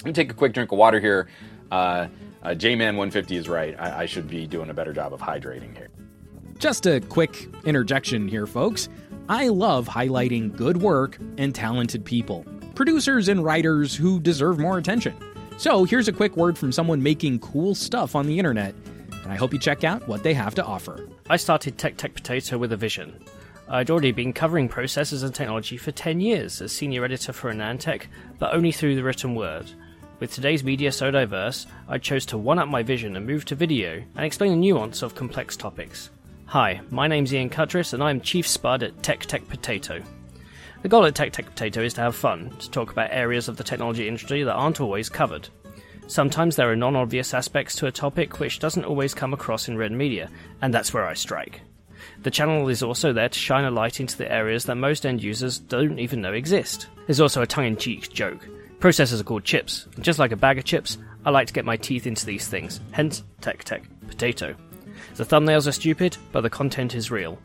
Let 0.00 0.04
me 0.04 0.12
take 0.12 0.30
a 0.30 0.34
quick 0.34 0.52
drink 0.52 0.70
of 0.72 0.78
water 0.78 1.00
here. 1.00 1.28
Uh, 1.72 2.08
uh, 2.42 2.50
JMan150 2.50 3.32
is 3.32 3.48
right. 3.48 3.74
I, 3.78 4.02
I 4.02 4.06
should 4.06 4.28
be 4.28 4.46
doing 4.46 4.68
a 4.68 4.74
better 4.74 4.92
job 4.92 5.14
of 5.14 5.20
hydrating 5.20 5.74
here. 5.74 5.88
Just 6.58 6.86
a 6.86 7.00
quick 7.00 7.48
interjection 7.64 8.28
here, 8.28 8.46
folks. 8.46 8.90
I 9.28 9.48
love 9.48 9.88
highlighting 9.88 10.54
good 10.54 10.76
work 10.76 11.18
and 11.38 11.54
talented 11.54 12.04
people, 12.04 12.44
producers 12.76 13.28
and 13.28 13.42
writers 13.42 13.96
who 13.96 14.20
deserve 14.20 14.58
more 14.58 14.78
attention. 14.78 15.16
So 15.56 15.84
here's 15.84 16.06
a 16.06 16.12
quick 16.12 16.36
word 16.36 16.56
from 16.56 16.70
someone 16.70 17.02
making 17.02 17.40
cool 17.40 17.74
stuff 17.74 18.14
on 18.14 18.26
the 18.26 18.38
internet 18.38 18.74
and 19.26 19.32
I 19.32 19.36
hope 19.36 19.52
you 19.52 19.58
check 19.58 19.82
out 19.82 20.06
what 20.06 20.22
they 20.22 20.34
have 20.34 20.54
to 20.54 20.64
offer. 20.64 21.08
I 21.28 21.36
started 21.36 21.76
Tech 21.76 21.96
Tech 21.96 22.14
Potato 22.14 22.58
with 22.58 22.72
a 22.72 22.76
vision. 22.76 23.18
I'd 23.68 23.90
already 23.90 24.12
been 24.12 24.32
covering 24.32 24.68
processors 24.68 25.24
and 25.24 25.34
technology 25.34 25.76
for 25.76 25.90
10 25.90 26.20
years 26.20 26.62
as 26.62 26.70
senior 26.70 27.04
editor 27.04 27.32
for 27.32 27.52
AnandTech, 27.52 28.04
but 28.38 28.54
only 28.54 28.70
through 28.70 28.94
the 28.94 29.02
written 29.02 29.34
word. 29.34 29.68
With 30.20 30.32
today's 30.32 30.62
media 30.62 30.92
so 30.92 31.10
diverse, 31.10 31.66
I 31.88 31.98
chose 31.98 32.24
to 32.26 32.38
one 32.38 32.60
up 32.60 32.68
my 32.68 32.84
vision 32.84 33.16
and 33.16 33.26
move 33.26 33.44
to 33.46 33.56
video 33.56 34.00
and 34.14 34.24
explain 34.24 34.52
the 34.52 34.56
nuance 34.58 35.02
of 35.02 35.16
complex 35.16 35.56
topics. 35.56 36.10
Hi, 36.44 36.80
my 36.90 37.08
name's 37.08 37.34
Ian 37.34 37.50
Cutress 37.50 37.94
and 37.94 38.04
I'm 38.04 38.20
Chief 38.20 38.46
Spud 38.46 38.84
at 38.84 39.02
Tech 39.02 39.26
Tech 39.26 39.48
Potato. 39.48 40.02
The 40.82 40.88
goal 40.88 41.04
at 41.06 41.14
Tech 41.14 41.32
Tech 41.32 41.46
Potato 41.46 41.82
is 41.82 41.94
to 41.94 42.02
have 42.02 42.14
fun, 42.14 42.50
to 42.58 42.70
talk 42.70 42.92
about 42.92 43.10
areas 43.10 43.48
of 43.48 43.56
the 43.56 43.64
technology 43.64 44.06
industry 44.06 44.42
that 44.42 44.54
aren't 44.54 44.80
always 44.80 45.08
covered. 45.08 45.48
Sometimes 46.06 46.56
there 46.56 46.70
are 46.70 46.76
non 46.76 46.96
obvious 46.96 47.34
aspects 47.34 47.74
to 47.76 47.86
a 47.86 47.92
topic 47.92 48.38
which 48.38 48.58
doesn't 48.58 48.84
always 48.84 49.14
come 49.14 49.32
across 49.32 49.68
in 49.68 49.76
written 49.76 49.96
media, 49.96 50.30
and 50.62 50.72
that's 50.72 50.94
where 50.94 51.06
I 51.06 51.14
strike. 51.14 51.60
The 52.22 52.30
channel 52.30 52.68
is 52.68 52.82
also 52.82 53.12
there 53.12 53.28
to 53.28 53.38
shine 53.38 53.64
a 53.64 53.70
light 53.70 54.00
into 54.00 54.16
the 54.16 54.30
areas 54.30 54.64
that 54.64 54.76
most 54.76 55.04
end 55.04 55.22
users 55.22 55.58
don't 55.58 55.98
even 55.98 56.20
know 56.20 56.32
exist. 56.32 56.86
There's 57.06 57.20
also 57.20 57.42
a 57.42 57.46
tongue 57.46 57.66
in 57.66 57.76
cheek 57.76 58.12
joke 58.12 58.46
Processors 58.78 59.20
are 59.20 59.24
called 59.24 59.44
chips, 59.44 59.86
and 59.94 60.04
just 60.04 60.18
like 60.18 60.32
a 60.32 60.36
bag 60.36 60.58
of 60.58 60.64
chips, 60.64 60.98
I 61.24 61.30
like 61.30 61.46
to 61.46 61.52
get 61.52 61.64
my 61.64 61.76
teeth 61.76 62.06
into 62.06 62.26
these 62.26 62.46
things, 62.46 62.80
hence 62.92 63.24
Tech 63.40 63.64
Tech 63.64 63.82
Potato. 64.06 64.54
The 65.14 65.24
thumbnails 65.24 65.66
are 65.66 65.72
stupid, 65.72 66.16
but 66.30 66.42
the 66.42 66.50
content 66.50 66.94
is 66.94 67.10
real. 67.10 67.38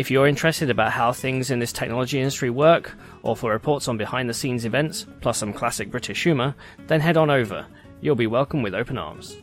If 0.00 0.10
you're 0.10 0.26
interested 0.26 0.70
about 0.70 0.92
how 0.92 1.12
things 1.12 1.50
in 1.50 1.58
this 1.58 1.74
technology 1.74 2.18
industry 2.18 2.48
work, 2.48 2.96
or 3.22 3.36
for 3.36 3.50
reports 3.50 3.86
on 3.86 3.98
behind 3.98 4.30
the 4.30 4.32
scenes 4.32 4.64
events, 4.64 5.04
plus 5.20 5.36
some 5.36 5.52
classic 5.52 5.90
British 5.90 6.22
humour, 6.22 6.54
then 6.86 7.00
head 7.00 7.18
on 7.18 7.28
over. 7.28 7.66
You'll 8.00 8.14
be 8.14 8.26
welcome 8.26 8.62
with 8.62 8.74
open 8.74 8.96
arms. 8.96 9.36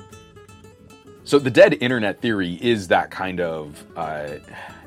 So 1.26 1.38
the 1.38 1.52
dead 1.52 1.78
internet 1.80 2.22
theory 2.22 2.56
is 2.60 2.88
that 2.88 3.12
kind 3.12 3.40
of 3.40 3.86
uh, 3.96 4.38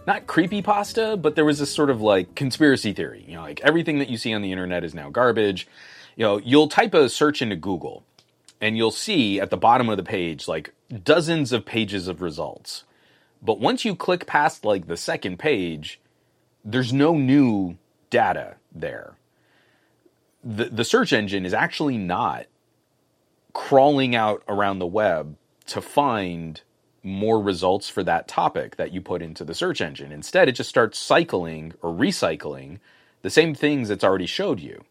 not 0.09 0.27
creepy 0.27 0.61
pasta, 0.61 1.17
but 1.17 1.37
there 1.37 1.45
was 1.45 1.61
this 1.61 1.73
sort 1.73 1.91
of 1.91 2.01
like 2.01 2.35
conspiracy 2.35 2.93
theory. 2.93 3.25
You 3.29 3.37
know, 3.37 3.43
like 3.43 3.61
everything 3.61 4.01
that 4.01 4.09
you 4.09 4.17
see 4.17 4.35
on 4.35 4.43
the 4.43 4.51
internet 4.51 4.83
is 4.83 4.93
now 4.93 5.09
garbage 5.09 5.69
you 6.17 6.25
know, 6.25 6.39
you'll 6.39 6.67
type 6.67 6.95
a 6.95 7.09
search 7.09 7.41
into 7.41 7.55
Google 7.55 8.03
and 8.61 8.77
you'll 8.77 8.91
see 8.91 9.41
at 9.41 9.51
the 9.51 9.57
bottom 9.57 9.89
of 9.89 9.97
the 9.97 10.03
page 10.03 10.49
like 10.49 10.75
dozens 11.05 11.53
of 11.53 11.65
pages 11.65 12.09
of 12.09 12.21
results. 12.21 12.83
But 13.43 13.61
once 13.61 13.85
you 13.85 13.95
click 13.97 14.27
past 14.27 14.65
like 14.65 14.87
the 14.87 14.97
second 14.97 15.39
page, 15.39 16.01
there's 16.65 16.93
no 16.93 17.15
new 17.15 17.79
data 18.11 18.57
there. 18.73 19.17
The, 20.45 20.67
the 20.67 20.85
search 20.85 21.13
engine 21.13 21.47
is 21.47 21.55
actually 21.55 21.99
not 21.99 22.47
crawling 23.53 24.15
out 24.15 24.43
around 24.49 24.79
the 24.79 24.87
web 24.87 25.37
to 25.67 25.81
find 25.81 26.61
more 27.03 27.41
results 27.41 27.89
for 27.89 28.03
that 28.05 28.29
topic 28.29 28.77
that 28.77 28.93
you 28.93 29.01
put 29.01 29.23
into 29.23 29.45
the 29.45 29.55
search 29.55 29.81
engine. 29.81 30.13
Instead, 30.13 30.49
it 30.49 30.53
just 30.53 30.69
starts 30.69 30.99
cycling 30.99 31.73
or 31.83 31.93
recycling 31.93 32.79
the 33.23 33.31
same 33.31 33.55
things 33.55 33.91
it's 33.91 34.05
already 34.05 34.27
showed 34.27 34.61
you 34.61 34.85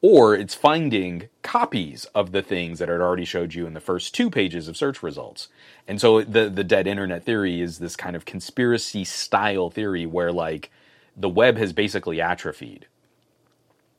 or 0.00 0.34
it's 0.34 0.54
finding 0.54 1.28
copies 1.42 2.04
of 2.14 2.32
the 2.32 2.42
things 2.42 2.78
that 2.78 2.88
it 2.88 3.00
already 3.00 3.24
showed 3.24 3.54
you 3.54 3.66
in 3.66 3.74
the 3.74 3.80
first 3.80 4.14
two 4.14 4.30
pages 4.30 4.68
of 4.68 4.76
search 4.76 5.02
results. 5.02 5.48
And 5.88 6.00
so 6.00 6.22
the 6.22 6.48
the 6.48 6.64
dead 6.64 6.86
internet 6.86 7.24
theory 7.24 7.60
is 7.60 7.78
this 7.78 7.96
kind 7.96 8.14
of 8.14 8.24
conspiracy 8.24 9.04
style 9.04 9.70
theory 9.70 10.06
where 10.06 10.32
like 10.32 10.70
the 11.16 11.28
web 11.28 11.58
has 11.58 11.72
basically 11.72 12.20
atrophied. 12.20 12.86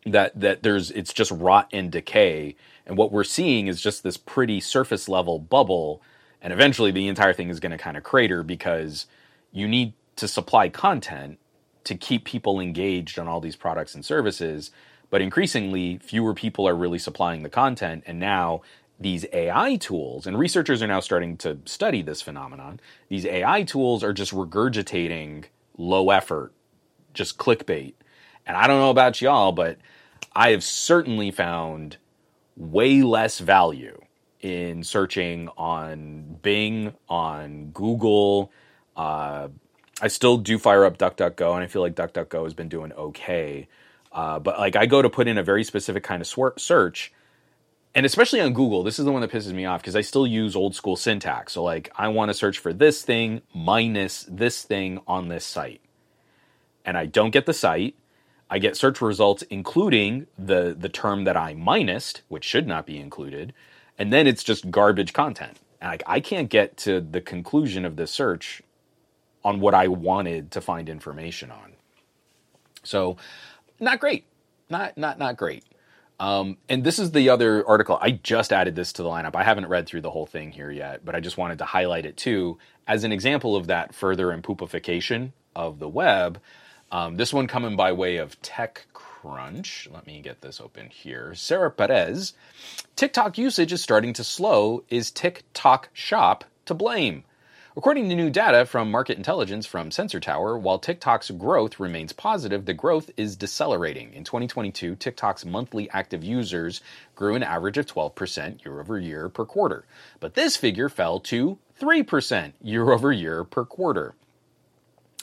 That 0.06 0.40
that 0.40 0.64
there's 0.64 0.92
it's 0.92 1.14
just 1.14 1.32
rot 1.32 1.68
and 1.74 1.92
decay 1.92 2.56
and 2.86 2.98
what 2.98 3.12
we're 3.12 3.26
seeing 3.26 3.68
is 3.68 3.82
just 3.82 4.02
this 4.02 4.18
pretty 4.18 4.62
surface 4.62 5.10
level 5.10 5.38
bubble 5.38 6.02
and 6.42 6.54
eventually 6.54 6.92
the 6.92 7.10
entire 7.10 7.34
thing 7.34 7.50
is 7.50 7.60
going 7.60 7.74
to 7.74 7.78
kind 7.78 7.98
of 7.98 8.04
crater 8.04 8.42
because 8.42 9.06
you 9.52 9.68
need 9.68 9.94
to 10.16 10.28
supply 10.28 10.70
content 10.70 11.38
to 11.84 11.96
keep 11.96 12.24
people 12.24 12.60
engaged 12.60 13.20
on 13.20 13.28
all 13.28 13.42
these 13.42 13.58
products 13.58 13.94
and 13.94 14.06
services 14.06 14.72
but 15.10 15.22
increasingly, 15.22 15.98
fewer 15.98 16.34
people 16.34 16.68
are 16.68 16.76
really 16.76 17.00
supplying 17.00 17.44
the 17.44 17.50
content, 17.50 18.04
and 18.06 18.20
now 18.20 18.62
these 19.00 19.26
AI 19.32 19.78
tools, 19.78 20.28
and 20.28 20.38
researchers 20.38 20.84
are 20.84 20.88
now 20.88 21.00
starting 21.00 21.38
to 21.38 21.60
study 21.66 22.02
this 22.02 22.22
phenomenon. 22.22 22.80
These 23.08 23.26
AI 23.26 23.64
tools 23.64 24.04
are 24.04 24.14
just 24.14 24.34
regurgitating 24.34 25.46
low 25.78 26.10
effort, 26.10 26.52
just 27.14 27.38
clickbait. 27.38 27.94
And 28.46 28.58
I 28.58 28.68
don't 28.68 28.80
know 28.80 28.90
about 28.90 29.22
y'all, 29.22 29.52
but 29.52 29.78
I 30.36 30.52
have 30.52 30.64
certainly 30.64 31.32
found 31.32 31.98
way 32.58 33.02
less 33.02 33.40
value 33.40 34.00
in 34.42 34.84
searching 34.84 35.50
on 35.58 36.38
Bing, 36.42 36.94
on 37.08 37.72
Google. 37.72 38.52
Uh, 38.96 39.48
I 40.02 40.08
still 40.08 40.38
do 40.38 40.58
fire 40.58 40.86
up 40.86 40.98
DuckDuckGo, 40.98 41.54
and 41.56 41.64
I 41.64 41.68
feel 41.68 41.82
like 41.82 41.96
DuckDuckGo 41.96 42.44
has 42.44 42.54
been 42.54 42.70
doing 42.70 42.92
okay. 42.94 43.68
Uh, 44.12 44.40
but 44.40 44.60
like 44.60 44.76
I 44.76 44.86
go 44.86 45.02
to 45.02 45.10
put 45.10 45.28
in 45.28 45.38
a 45.38 45.44
very 45.44 45.64
specific 45.64 46.04
kind 46.04 46.22
of 46.22 46.28
search, 46.58 47.12
and 47.94 48.06
especially 48.06 48.42
on 48.42 48.54
Google, 48.54 48.84
this 48.84 49.00
is 49.00 49.06
the 49.06 49.12
one 49.12 49.22
that 49.22 49.32
pisses 49.32 49.54
me 49.54 49.66
off 49.66 49.82
because 49.82 49.96
I 49.96 50.02
still 50.02 50.26
use 50.26 50.56
old 50.56 50.76
school 50.76 50.96
syntax. 50.96 51.54
So 51.54 51.64
like 51.64 51.92
I 51.96 52.08
want 52.08 52.30
to 52.30 52.34
search 52.34 52.60
for 52.60 52.74
this 52.74 53.04
thing 53.04 53.42
minus 53.54 54.26
this 54.30 54.64
thing 54.64 55.00
on 55.08 55.28
this 55.28 55.46
site, 55.46 55.82
and 56.86 56.98
I 56.98 57.06
don't 57.06 57.32
get 57.32 57.46
the 57.46 57.54
site. 57.54 57.96
I 58.50 58.58
get 58.58 58.76
search 58.76 59.00
results 59.02 59.44
including 59.44 60.28
the 60.38 60.76
the 60.78 60.90
term 60.90 61.24
that 61.26 61.38
I 61.38 61.54
minused, 61.54 62.22
which 62.30 62.44
should 62.46 62.68
not 62.68 62.86
be 62.88 63.00
included, 63.00 63.54
and 63.98 64.12
then 64.12 64.26
it's 64.28 64.44
just 64.44 64.72
garbage 64.72 65.14
content. 65.14 65.58
And 65.82 65.92
like 65.92 66.04
I 66.08 66.20
can't 66.20 66.50
get 66.50 66.78
to 66.78 67.00
the 67.00 67.22
conclusion 67.22 67.86
of 67.86 67.96
the 67.96 68.08
search 68.08 68.64
on 69.46 69.60
what 69.60 69.74
I 69.74 69.88
wanted 69.88 70.52
to 70.52 70.62
find 70.62 70.90
information 70.90 71.52
on. 71.52 71.74
So 72.84 73.18
not 73.80 74.00
great. 74.00 74.26
Not 74.70 74.98
not 74.98 75.20
not 75.20 75.38
great. 75.38 75.64
Um, 76.20 76.58
and 76.68 76.84
this 76.84 77.00
is 77.00 77.12
the 77.12 77.30
other 77.30 77.66
article. 77.68 77.98
I 78.02 78.12
just 78.12 78.52
added 78.52 78.76
this 78.76 78.92
to 78.94 79.04
the 79.04 79.10
lineup. 79.10 79.36
I 79.36 79.44
haven't 79.44 79.68
read 79.68 79.88
through 79.88 80.02
the 80.02 80.12
whole 80.12 80.26
thing 80.26 80.52
here 80.52 80.70
yet, 80.70 81.06
but 81.06 81.16
I 81.16 81.22
just 81.22 81.38
wanted 81.38 81.60
to 81.60 81.66
highlight 81.66 82.06
it 82.06 82.18
too 82.18 82.58
as 82.88 83.06
an 83.06 83.12
example 83.14 83.56
of 83.56 83.68
that 83.68 83.96
further 83.96 84.28
impoopification 84.28 85.32
of 85.56 85.80
the 85.80 85.88
web. 85.88 86.42
Um, 86.92 87.16
this 87.18 87.34
one 87.34 87.48
coming 87.48 87.76
by 87.78 87.94
way 87.94 88.18
of 88.18 88.42
TechCrunch. 88.42 89.92
Let 89.94 90.08
me 90.08 90.22
get 90.22 90.42
this 90.42 90.60
open 90.60 90.90
here. 90.90 91.34
Sarah 91.36 91.72
Perez. 91.72 92.34
TikTok 92.96 93.38
usage 93.38 93.72
is 93.72 93.82
starting 93.82 94.12
to 94.14 94.24
slow. 94.24 94.84
Is 94.90 95.12
TikTok 95.12 95.90
Shop 95.94 96.44
to 96.66 96.74
blame? 96.74 97.24
According 97.78 98.10
to 98.10 98.16
new 98.16 98.32
data 98.32 98.66
from 98.66 98.90
market 98.90 99.18
intelligence 99.18 99.68
from 99.68 99.92
Sensor 99.92 100.20
Tower, 100.20 100.58
while 100.58 100.80
TikTok's 100.80 101.30
growth 101.30 101.80
remains 101.80 102.12
positive, 102.14 102.66
the 102.66 102.74
growth 102.74 103.12
is 103.16 103.36
decelerating. 103.36 104.12
In 104.14 104.24
2022, 104.24 104.96
TikTok's 104.96 105.46
monthly 105.46 105.88
active 105.92 106.24
users 106.24 106.82
grew 107.14 107.36
an 107.36 107.44
average 107.44 107.78
of 107.78 107.86
12% 107.86 108.66
year 108.66 108.80
over 108.80 109.00
year 109.00 109.30
per 109.30 109.46
quarter. 109.46 109.86
But 110.20 110.34
this 110.34 110.58
figure 110.58 110.90
fell 110.90 111.20
to 111.22 111.60
3% 111.80 112.54
year 112.64 112.92
over 112.92 113.12
year 113.12 113.44
per 113.44 113.66
quarter. 113.66 114.16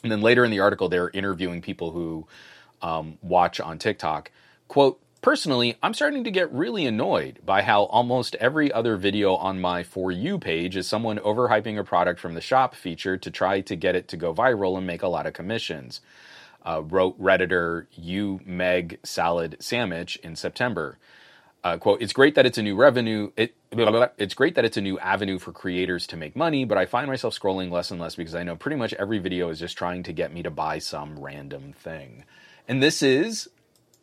And 0.04 0.12
then 0.12 0.20
later 0.20 0.44
in 0.44 0.52
the 0.52 0.60
article, 0.60 0.88
they're 0.88 1.10
interviewing 1.10 1.62
people 1.62 1.90
who 1.90 2.28
um, 2.80 3.18
watch 3.22 3.58
on 3.58 3.78
TikTok. 3.78 4.30
Quote, 4.68 5.00
Personally, 5.26 5.76
I'm 5.82 5.92
starting 5.92 6.22
to 6.22 6.30
get 6.30 6.52
really 6.52 6.86
annoyed 6.86 7.40
by 7.44 7.62
how 7.62 7.86
almost 7.86 8.36
every 8.36 8.70
other 8.70 8.96
video 8.96 9.34
on 9.34 9.60
my 9.60 9.82
For 9.82 10.12
You 10.12 10.38
page 10.38 10.76
is 10.76 10.86
someone 10.86 11.18
overhyping 11.18 11.76
a 11.76 11.82
product 11.82 12.20
from 12.20 12.34
the 12.34 12.40
shop 12.40 12.76
feature 12.76 13.16
to 13.16 13.28
try 13.32 13.60
to 13.60 13.74
get 13.74 13.96
it 13.96 14.06
to 14.06 14.16
go 14.16 14.32
viral 14.32 14.78
and 14.78 14.86
make 14.86 15.02
a 15.02 15.08
lot 15.08 15.26
of 15.26 15.32
commissions. 15.32 16.00
Uh, 16.64 16.80
wrote 16.84 17.20
Redditor 17.20 17.86
U 17.96 18.38
Meg 18.46 19.00
Salad 19.02 19.56
Sandwich 19.58 20.14
in 20.22 20.36
September. 20.36 20.96
Uh, 21.64 21.76
quote, 21.76 22.00
it's 22.00 22.12
great 22.12 22.36
that 22.36 22.46
it's 22.46 22.58
a 22.58 22.62
new 22.62 22.76
revenue. 22.76 23.32
It, 23.36 23.56
blah, 23.70 23.90
blah, 23.90 23.98
blah. 23.98 24.08
It's 24.18 24.34
great 24.34 24.54
that 24.54 24.64
it's 24.64 24.76
a 24.76 24.80
new 24.80 24.96
avenue 25.00 25.40
for 25.40 25.50
creators 25.50 26.06
to 26.06 26.16
make 26.16 26.36
money, 26.36 26.64
but 26.64 26.78
I 26.78 26.86
find 26.86 27.08
myself 27.08 27.36
scrolling 27.36 27.72
less 27.72 27.90
and 27.90 28.00
less 28.00 28.14
because 28.14 28.36
I 28.36 28.44
know 28.44 28.54
pretty 28.54 28.76
much 28.76 28.94
every 28.94 29.18
video 29.18 29.48
is 29.48 29.58
just 29.58 29.76
trying 29.76 30.04
to 30.04 30.12
get 30.12 30.32
me 30.32 30.44
to 30.44 30.52
buy 30.52 30.78
some 30.78 31.18
random 31.18 31.72
thing. 31.72 32.22
And 32.68 32.80
this 32.80 33.02
is 33.02 33.48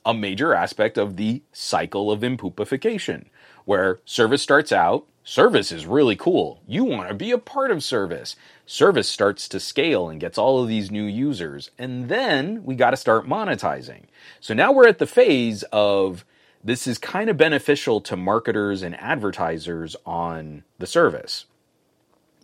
a 0.05 0.13
major 0.13 0.53
aspect 0.53 0.97
of 0.97 1.15
the 1.15 1.41
cycle 1.51 2.11
of 2.11 2.21
impoopification, 2.21 3.25
where 3.65 3.99
service 4.05 4.41
starts 4.41 4.71
out, 4.71 5.05
service 5.23 5.71
is 5.71 5.85
really 5.85 6.15
cool. 6.15 6.61
You 6.67 6.83
want 6.83 7.09
to 7.09 7.15
be 7.15 7.31
a 7.31 7.37
part 7.37 7.71
of 7.71 7.83
service. 7.83 8.35
Service 8.65 9.07
starts 9.07 9.47
to 9.49 9.59
scale 9.59 10.09
and 10.09 10.19
gets 10.19 10.37
all 10.37 10.61
of 10.61 10.67
these 10.67 10.91
new 10.91 11.05
users. 11.05 11.71
And 11.77 12.09
then 12.09 12.63
we 12.63 12.75
got 12.75 12.91
to 12.91 12.97
start 12.97 13.27
monetizing. 13.27 14.03
So 14.39 14.53
now 14.53 14.71
we're 14.71 14.87
at 14.87 14.99
the 14.99 15.07
phase 15.07 15.63
of 15.71 16.25
this 16.63 16.87
is 16.87 16.97
kind 16.97 17.29
of 17.29 17.37
beneficial 17.37 17.99
to 18.01 18.15
marketers 18.15 18.83
and 18.83 18.95
advertisers 18.99 19.95
on 20.05 20.63
the 20.79 20.87
service. 20.87 21.45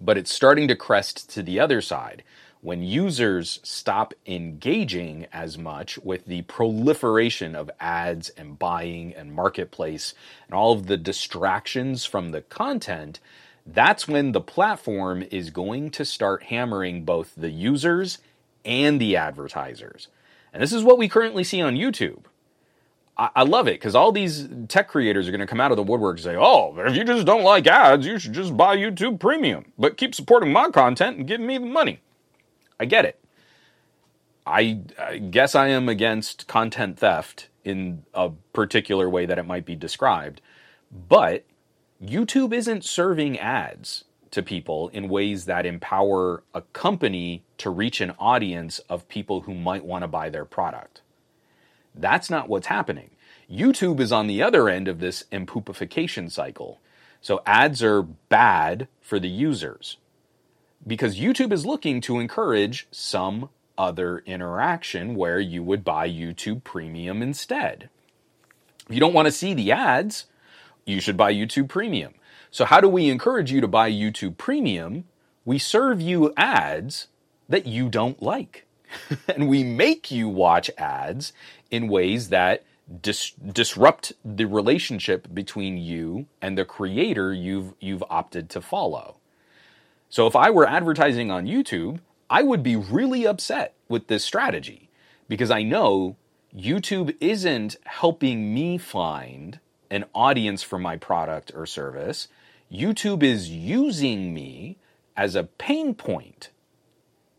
But 0.02 0.18
it's 0.18 0.34
starting 0.34 0.68
to 0.70 0.76
crest 0.76 1.30
to 1.32 1.44
the 1.44 1.60
other 1.60 1.82
side 1.82 2.24
when 2.62 2.84
users 2.84 3.60
stop 3.64 4.14
engaging 4.26 5.28
as 5.32 5.58
much 5.58 5.98
with 6.00 6.26
the 6.26 6.42
proliferation 6.44 7.56
of 7.56 7.72
ads 7.80 8.30
and 8.30 8.60
buying 8.60 9.14
and 9.14 9.34
marketplace 9.34 10.14
and 10.48 10.56
all 10.56 10.74
of 10.74 10.88
the 10.88 10.98
distractions 10.98 12.04
from 12.04 12.32
the 12.32 12.42
content, 12.42 13.20
that's 13.66 14.08
when 14.08 14.34
the 14.34 14.42
platform 14.42 15.24
is 15.32 15.52
going 15.52 15.90
to 15.92 16.04
start 16.04 16.44
hammering 16.44 17.06
both 17.06 17.34
the 17.36 17.50
users 17.50 18.18
and 18.66 19.00
the 19.00 19.16
advertisers. 19.16 20.10
And 20.54 20.62
this 20.62 20.74
is 20.74 20.84
what 20.84 20.98
we 20.98 21.08
currently 21.08 21.44
see 21.44 21.62
on 21.62 21.76
YouTube. 21.76 22.24
I, 23.36 23.44
love 23.44 23.68
it 23.68 23.74
because 23.74 23.96
all 23.96 24.14
these 24.14 24.48
tech 24.70 24.88
creators 24.88 25.28
are 25.28 25.32
going 25.32 25.42
to 25.42 25.48
come 25.48 25.60
out 25.60 25.72
of 25.72 25.76
the 25.76 25.84
woodwork 25.84 26.16
and 26.16 26.24
say, 26.24 26.38
oh, 26.38 26.74
if 26.78 26.96
you 26.96 27.04
just 27.04 27.26
don't 27.26 27.44
like 27.44 27.68
ads, 27.68 28.06
you 28.06 28.18
should 28.18 28.32
just 28.32 28.56
buy 28.56 28.78
YouTube 28.78 29.20
Premium, 29.20 29.74
but 29.78 29.98
keep 29.98 30.16
supporting 30.16 30.54
my 30.54 30.70
content 30.70 31.18
and 31.18 31.28
giving 31.28 31.46
me 31.46 31.58
the 31.58 31.66
money. 31.66 32.00
I 32.80 32.86
get 32.86 33.06
it. 33.06 33.20
I, 34.46 34.80
I 34.98 35.18
guess 35.18 35.54
I 35.54 35.68
am 35.68 35.90
against 35.90 36.48
content 36.48 36.98
theft 36.98 37.50
in 37.64 38.04
a 38.14 38.32
particular 38.54 39.10
way 39.10 39.26
that 39.26 39.38
it 39.38 39.46
might 39.46 39.66
be 39.66 39.76
described, 39.76 40.42
but 40.92 41.46
YouTube 42.04 42.54
isn't 42.54 42.86
serving 42.86 43.38
ads 43.38 44.06
to 44.32 44.42
people 44.42 44.90
in 44.90 45.10
ways 45.10 45.46
that 45.46 45.66
empower 45.66 46.44
a 46.54 46.62
company 46.62 47.44
to 47.58 47.70
reach 47.70 48.00
an 48.00 48.14
audience 48.18 48.80
of 48.90 49.08
people 49.08 49.42
who 49.42 49.54
might 49.54 49.84
want 49.84 50.04
to 50.04 50.08
buy 50.08 50.30
their 50.30 50.46
product. 50.46 51.02
That's 51.94 52.30
not 52.30 52.48
what's 52.48 52.68
happening. 52.68 53.12
YouTube 53.52 54.00
is 54.00 54.12
on 54.12 54.28
the 54.28 54.42
other 54.42 54.70
end 54.70 54.88
of 54.88 55.00
this 55.00 55.26
impoopification 55.32 56.32
cycle. 56.32 56.80
So 57.22 57.42
ads 57.46 57.84
are 57.84 58.02
bad 58.02 58.88
for 59.02 59.20
the 59.20 59.30
users 59.30 59.98
because 60.86 61.20
YouTube 61.20 61.52
is 61.52 61.66
looking 61.66 62.02
to 62.02 62.20
encourage 62.20 62.88
some 62.92 63.50
other 63.78 64.20
interaction 64.26 65.16
where 65.16 65.40
you 65.40 65.64
would 65.64 65.84
buy 65.84 66.10
YouTube 66.10 66.64
Premium 66.64 67.22
instead. 67.22 67.90
If 68.88 68.96
you 68.96 69.00
don't 69.00 69.14
want 69.14 69.28
to 69.28 69.32
see 69.32 69.54
the 69.54 69.72
ads, 69.72 70.26
you 70.86 71.00
should 71.00 71.18
buy 71.18 71.34
YouTube 71.34 71.70
Premium. 71.70 72.14
So, 72.52 72.66
how 72.66 72.82
do 72.82 72.90
we 72.90 73.10
encourage 73.10 73.52
you 73.52 73.62
to 73.62 73.68
buy 73.68 73.92
YouTube 73.92 74.38
Premium? 74.38 75.06
We 75.46 75.60
serve 75.60 76.02
you 76.02 76.34
ads 76.36 77.08
that 77.48 77.66
you 77.66 77.90
don't 77.90 78.22
like. 78.22 78.66
and 79.28 79.48
we 79.48 79.64
make 79.64 80.10
you 80.10 80.28
watch 80.28 80.70
ads 80.78 81.32
in 81.70 81.88
ways 81.88 82.30
that 82.30 82.64
dis- 83.02 83.32
disrupt 83.32 84.14
the 84.26 84.46
relationship 84.46 85.28
between 85.34 85.78
you 85.78 86.26
and 86.42 86.58
the 86.58 86.66
creator 86.66 87.34
you've 87.34 87.74
you've 87.80 88.04
opted 88.10 88.50
to 88.50 88.62
follow. 88.62 89.19
So 90.10 90.26
if 90.26 90.36
I 90.36 90.50
were 90.50 90.68
advertising 90.68 91.30
on 91.30 91.46
YouTube, 91.46 92.00
I 92.30 92.42
would 92.42 92.64
be 92.64 92.76
really 92.76 93.26
upset 93.26 93.76
with 93.88 94.08
this 94.08 94.26
strategy 94.26 94.90
because 95.28 95.52
I 95.52 95.62
know 95.62 96.16
YouTube 96.56 97.16
isn't 97.20 97.78
helping 97.86 98.54
me 98.54 98.80
find 98.80 99.60
an 99.92 100.06
audience 100.16 100.64
for 100.64 100.80
my 100.80 100.98
product 100.98 101.52
or 101.54 101.68
service. 101.68 102.28
YouTube 102.72 103.22
is 103.22 103.50
using 103.50 104.34
me 104.34 104.78
as 105.16 105.36
a 105.36 105.44
pain 105.44 105.94
point 105.94 106.50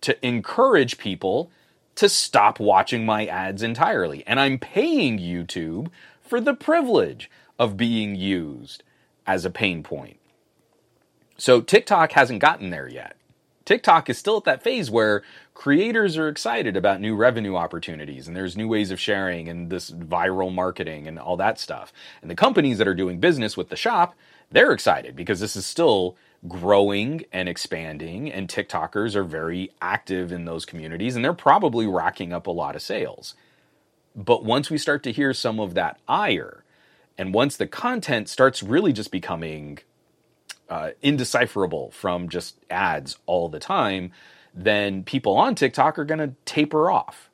to 0.00 0.26
encourage 0.26 0.96
people 0.96 1.50
to 1.96 2.08
stop 2.08 2.60
watching 2.60 3.04
my 3.04 3.26
ads 3.26 3.64
entirely. 3.64 4.24
And 4.28 4.38
I'm 4.38 4.58
paying 4.58 5.18
YouTube 5.18 5.88
for 6.22 6.40
the 6.40 6.54
privilege 6.54 7.28
of 7.58 7.76
being 7.76 8.14
used 8.14 8.84
as 9.26 9.44
a 9.44 9.50
pain 9.50 9.82
point. 9.82 10.19
So 11.40 11.62
TikTok 11.62 12.12
hasn't 12.12 12.40
gotten 12.40 12.68
there 12.68 12.86
yet. 12.86 13.16
TikTok 13.64 14.10
is 14.10 14.18
still 14.18 14.36
at 14.36 14.44
that 14.44 14.62
phase 14.62 14.90
where 14.90 15.22
creators 15.54 16.18
are 16.18 16.28
excited 16.28 16.76
about 16.76 17.00
new 17.00 17.16
revenue 17.16 17.56
opportunities 17.56 18.28
and 18.28 18.36
there's 18.36 18.58
new 18.58 18.68
ways 18.68 18.90
of 18.90 19.00
sharing 19.00 19.48
and 19.48 19.70
this 19.70 19.90
viral 19.90 20.52
marketing 20.52 21.06
and 21.06 21.18
all 21.18 21.38
that 21.38 21.58
stuff. 21.58 21.94
And 22.20 22.30
the 22.30 22.34
companies 22.34 22.76
that 22.76 22.88
are 22.88 22.94
doing 22.94 23.20
business 23.20 23.56
with 23.56 23.70
the 23.70 23.76
shop, 23.76 24.14
they're 24.50 24.72
excited 24.72 25.16
because 25.16 25.40
this 25.40 25.56
is 25.56 25.64
still 25.64 26.14
growing 26.46 27.24
and 27.32 27.48
expanding 27.48 28.30
and 28.30 28.46
TikTokers 28.46 29.14
are 29.14 29.24
very 29.24 29.70
active 29.80 30.32
in 30.32 30.44
those 30.44 30.66
communities 30.66 31.16
and 31.16 31.24
they're 31.24 31.32
probably 31.32 31.86
racking 31.86 32.34
up 32.34 32.46
a 32.48 32.50
lot 32.50 32.76
of 32.76 32.82
sales. 32.82 33.34
But 34.14 34.44
once 34.44 34.68
we 34.68 34.76
start 34.76 35.02
to 35.04 35.12
hear 35.12 35.32
some 35.32 35.58
of 35.58 35.72
that 35.72 36.00
ire 36.06 36.64
and 37.16 37.32
once 37.32 37.56
the 37.56 37.66
content 37.66 38.28
starts 38.28 38.62
really 38.62 38.92
just 38.92 39.10
becoming 39.10 39.78
uh, 40.70 40.90
indecipherable 41.02 41.90
from 41.90 42.28
just 42.28 42.56
ads 42.70 43.18
all 43.26 43.48
the 43.48 43.58
time, 43.58 44.12
then 44.54 45.02
people 45.04 45.36
on 45.36 45.54
TikTok 45.54 45.98
are 45.98 46.04
going 46.04 46.20
to 46.20 46.34
taper 46.44 46.90
off. 46.90 47.28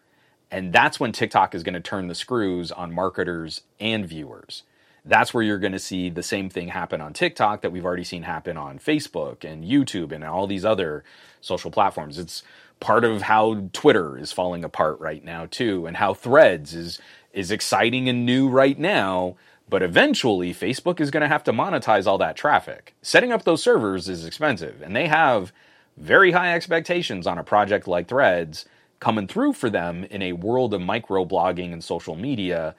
And 0.50 0.72
that's 0.72 0.98
when 0.98 1.12
TikTok 1.12 1.54
is 1.54 1.62
going 1.62 1.74
to 1.74 1.80
turn 1.80 2.08
the 2.08 2.14
screws 2.14 2.72
on 2.72 2.94
marketers 2.94 3.62
and 3.78 4.06
viewers. 4.08 4.62
That's 5.04 5.32
where 5.32 5.42
you're 5.42 5.58
going 5.58 5.72
to 5.72 5.78
see 5.78 6.08
the 6.08 6.22
same 6.22 6.48
thing 6.48 6.68
happen 6.68 7.00
on 7.00 7.12
TikTok 7.12 7.62
that 7.62 7.70
we've 7.70 7.84
already 7.84 8.04
seen 8.04 8.22
happen 8.22 8.56
on 8.56 8.78
Facebook 8.78 9.44
and 9.44 9.64
YouTube 9.64 10.12
and 10.12 10.24
all 10.24 10.46
these 10.46 10.64
other 10.64 11.04
social 11.40 11.70
platforms. 11.70 12.18
It's 12.18 12.42
part 12.80 13.04
of 13.04 13.22
how 13.22 13.68
Twitter 13.72 14.18
is 14.18 14.32
falling 14.32 14.64
apart 14.64 14.98
right 14.98 15.24
now 15.24 15.46
too 15.46 15.86
and 15.86 15.96
how 15.96 16.14
Threads 16.14 16.74
is 16.74 17.00
is 17.32 17.50
exciting 17.50 18.08
and 18.08 18.24
new 18.24 18.48
right 18.48 18.78
now 18.78 19.36
but 19.68 19.82
eventually, 19.82 20.54
Facebook 20.54 21.00
is 21.00 21.10
going 21.10 21.22
to 21.22 21.28
have 21.28 21.44
to 21.44 21.52
monetize 21.52 22.06
all 22.06 22.18
that 22.18 22.36
traffic. 22.36 22.94
Setting 23.02 23.32
up 23.32 23.44
those 23.44 23.62
servers 23.62 24.08
is 24.08 24.24
expensive, 24.24 24.80
and 24.80 24.94
they 24.94 25.08
have 25.08 25.52
very 25.96 26.32
high 26.32 26.54
expectations 26.54 27.26
on 27.26 27.38
a 27.38 27.44
project 27.44 27.88
like 27.88 28.06
Threads 28.06 28.64
coming 29.00 29.26
through 29.26 29.54
for 29.54 29.68
them 29.68 30.04
in 30.04 30.22
a 30.22 30.32
world 30.32 30.72
of 30.72 30.80
microblogging 30.80 31.72
and 31.72 31.82
social 31.82 32.14
media. 32.14 32.74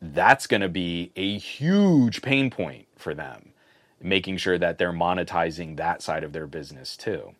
That's 0.00 0.46
going 0.46 0.62
to 0.62 0.68
be 0.68 1.12
a 1.14 1.38
huge 1.38 2.22
pain 2.22 2.50
point 2.50 2.86
for 2.96 3.14
them, 3.14 3.50
making 4.00 4.38
sure 4.38 4.58
that 4.58 4.78
they're 4.78 4.92
monetizing 4.92 5.76
that 5.76 6.02
side 6.02 6.24
of 6.24 6.32
their 6.32 6.46
business 6.46 6.96
too. 6.96 7.34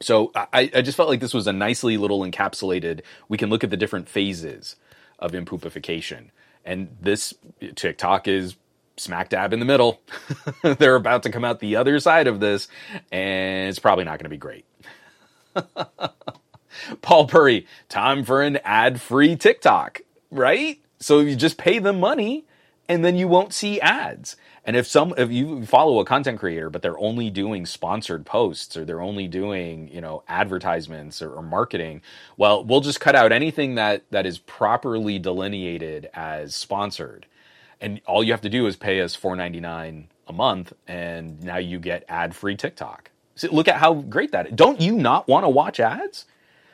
So 0.00 0.32
I, 0.34 0.70
I 0.74 0.82
just 0.82 0.96
felt 0.96 1.08
like 1.08 1.20
this 1.20 1.34
was 1.34 1.46
a 1.46 1.52
nicely 1.52 1.96
little 1.96 2.20
encapsulated. 2.20 3.02
We 3.28 3.38
can 3.38 3.50
look 3.50 3.62
at 3.62 3.70
the 3.70 3.76
different 3.76 4.08
phases 4.08 4.74
of 5.18 5.32
impoopification 5.32 6.30
and 6.64 6.96
this 7.00 7.34
TikTok 7.74 8.28
is 8.28 8.56
smack 8.96 9.28
dab 9.30 9.52
in 9.52 9.58
the 9.58 9.64
middle. 9.64 10.00
They're 10.62 10.96
about 10.96 11.24
to 11.24 11.30
come 11.30 11.44
out 11.44 11.60
the 11.60 11.76
other 11.76 11.98
side 12.00 12.26
of 12.26 12.40
this, 12.40 12.68
and 13.10 13.68
it's 13.68 13.78
probably 13.78 14.04
not 14.04 14.18
going 14.18 14.24
to 14.24 14.28
be 14.30 14.36
great. 14.36 14.64
Paul 17.02 17.26
Purry, 17.26 17.66
time 17.88 18.24
for 18.24 18.42
an 18.42 18.58
ad 18.64 19.00
free 19.00 19.36
TikTok, 19.36 20.00
right? 20.30 20.80
So 20.98 21.20
you 21.20 21.36
just 21.36 21.58
pay 21.58 21.78
them 21.78 22.00
money 22.00 22.44
and 22.88 23.04
then 23.04 23.16
you 23.16 23.28
won't 23.28 23.52
see 23.52 23.80
ads. 23.80 24.36
And 24.64 24.76
if 24.76 24.86
some 24.86 25.14
if 25.18 25.30
you 25.32 25.66
follow 25.66 25.98
a 26.00 26.04
content 26.04 26.38
creator 26.38 26.70
but 26.70 26.82
they're 26.82 26.98
only 26.98 27.30
doing 27.30 27.66
sponsored 27.66 28.24
posts 28.26 28.76
or 28.76 28.84
they're 28.84 29.00
only 29.02 29.26
doing, 29.28 29.88
you 29.88 30.00
know, 30.00 30.22
advertisements 30.28 31.20
or, 31.22 31.32
or 31.32 31.42
marketing, 31.42 32.02
well, 32.36 32.64
we'll 32.64 32.80
just 32.80 33.00
cut 33.00 33.16
out 33.16 33.32
anything 33.32 33.74
that 33.76 34.04
that 34.10 34.26
is 34.26 34.38
properly 34.38 35.18
delineated 35.18 36.08
as 36.14 36.54
sponsored. 36.54 37.26
And 37.80 38.00
all 38.06 38.22
you 38.22 38.32
have 38.32 38.42
to 38.42 38.48
do 38.48 38.66
is 38.66 38.76
pay 38.76 39.00
us 39.00 39.16
$4.99 39.16 40.04
a 40.28 40.32
month 40.32 40.72
and 40.86 41.42
now 41.42 41.56
you 41.56 41.80
get 41.80 42.04
ad-free 42.08 42.56
TikTok. 42.56 43.10
So 43.34 43.48
look 43.50 43.66
at 43.66 43.76
how 43.76 43.94
great 43.94 44.32
that 44.32 44.46
is. 44.46 44.52
Don't 44.54 44.80
you 44.80 44.96
not 44.96 45.26
want 45.26 45.44
to 45.44 45.48
watch 45.48 45.80
ads? 45.80 46.26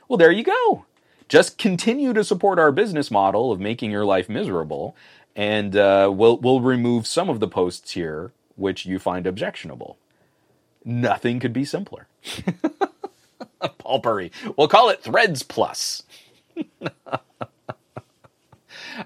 Well, 0.09 0.19
there 0.19 0.32
you 0.32 0.44
go. 0.44 0.85
Just 1.28 1.59
continue 1.59 2.12
to 2.15 2.24
support 2.24 2.59
our 2.59 2.73
business 2.73 3.10
model 3.10 3.52
of 3.52 3.60
making 3.60 3.90
your 3.90 4.05
life 4.05 4.28
miserable 4.28 4.97
and 5.39 5.77
uh, 5.77 6.10
we'll 6.12 6.36
we'll 6.39 6.60
remove 6.60 7.06
some 7.06 7.31
of 7.31 7.39
the 7.40 7.48
posts 7.48 7.93
here 7.93 8.32
which 8.56 8.85
you 8.85 8.98
find 8.98 9.24
objectionable. 9.24 9.97
Nothing 10.85 11.39
could 11.39 11.52
be 11.52 11.65
simpler. 11.65 12.09
Paul 13.78 14.01
Purry. 14.01 14.32
We'll 14.56 14.66
call 14.66 14.89
it 14.90 15.01
Threads 15.01 15.44
Plus. 15.44 16.02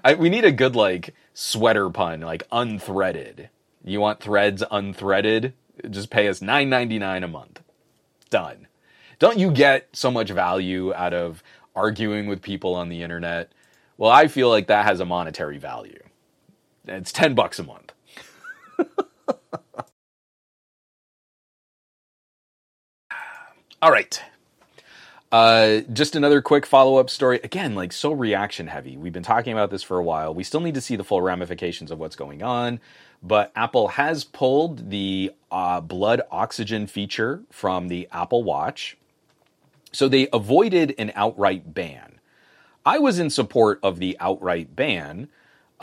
I, 0.03 0.15
we 0.15 0.29
need 0.29 0.43
a 0.43 0.51
good 0.51 0.75
like 0.75 1.13
sweater 1.35 1.89
pun, 1.91 2.21
like 2.21 2.49
unthreaded. 2.49 3.49
You 3.85 3.99
want 4.01 4.19
threads 4.19 4.63
unthreaded? 4.71 5.53
Just 5.87 6.09
pay 6.09 6.27
us 6.27 6.41
nine 6.41 6.67
ninety 6.67 6.97
nine 6.97 7.23
a 7.23 7.27
month. 7.27 7.61
Done. 8.31 8.67
Don't 9.19 9.37
you 9.37 9.51
get 9.51 9.87
so 9.93 10.09
much 10.09 10.31
value 10.31 10.93
out 10.95 11.13
of 11.13 11.43
arguing 11.75 12.25
with 12.25 12.41
people 12.41 12.73
on 12.73 12.89
the 12.89 13.03
internet? 13.03 13.51
Well, 13.97 14.09
I 14.09 14.27
feel 14.27 14.49
like 14.49 14.65
that 14.67 14.85
has 14.85 14.99
a 14.99 15.05
monetary 15.05 15.59
value. 15.59 16.02
It's 16.87 17.11
10 17.11 17.35
bucks 17.35 17.59
a 17.59 17.63
month. 17.63 17.93
All 23.81 23.91
right. 23.91 24.21
Uh, 25.31 25.81
just 25.91 26.15
another 26.15 26.41
quick 26.41 26.65
follow 26.65 26.97
up 26.97 27.09
story. 27.09 27.39
Again, 27.43 27.73
like 27.75 27.91
so 27.91 28.11
reaction 28.11 28.67
heavy. 28.67 28.97
We've 28.97 29.13
been 29.13 29.23
talking 29.23 29.51
about 29.53 29.71
this 29.71 29.81
for 29.81 29.97
a 29.97 30.03
while. 30.03 30.33
We 30.33 30.43
still 30.43 30.59
need 30.59 30.75
to 30.75 30.81
see 30.81 30.95
the 30.95 31.03
full 31.03 31.21
ramifications 31.21 31.89
of 31.89 31.99
what's 31.99 32.15
going 32.15 32.43
on. 32.43 32.79
But 33.23 33.51
Apple 33.55 33.87
has 33.89 34.23
pulled 34.25 34.89
the 34.89 35.31
uh, 35.51 35.81
blood 35.81 36.21
oxygen 36.29 36.87
feature 36.87 37.41
from 37.49 37.87
the 37.87 38.07
Apple 38.11 38.43
Watch. 38.43 38.97
So 39.91 40.07
they 40.07 40.27
avoided 40.33 40.93
an 40.97 41.11
outright 41.15 41.73
ban. 41.73 42.19
I 42.85 42.99
was 42.99 43.19
in 43.19 43.29
support 43.29 43.79
of 43.81 43.99
the 43.99 44.17
outright 44.19 44.75
ban 44.75 45.29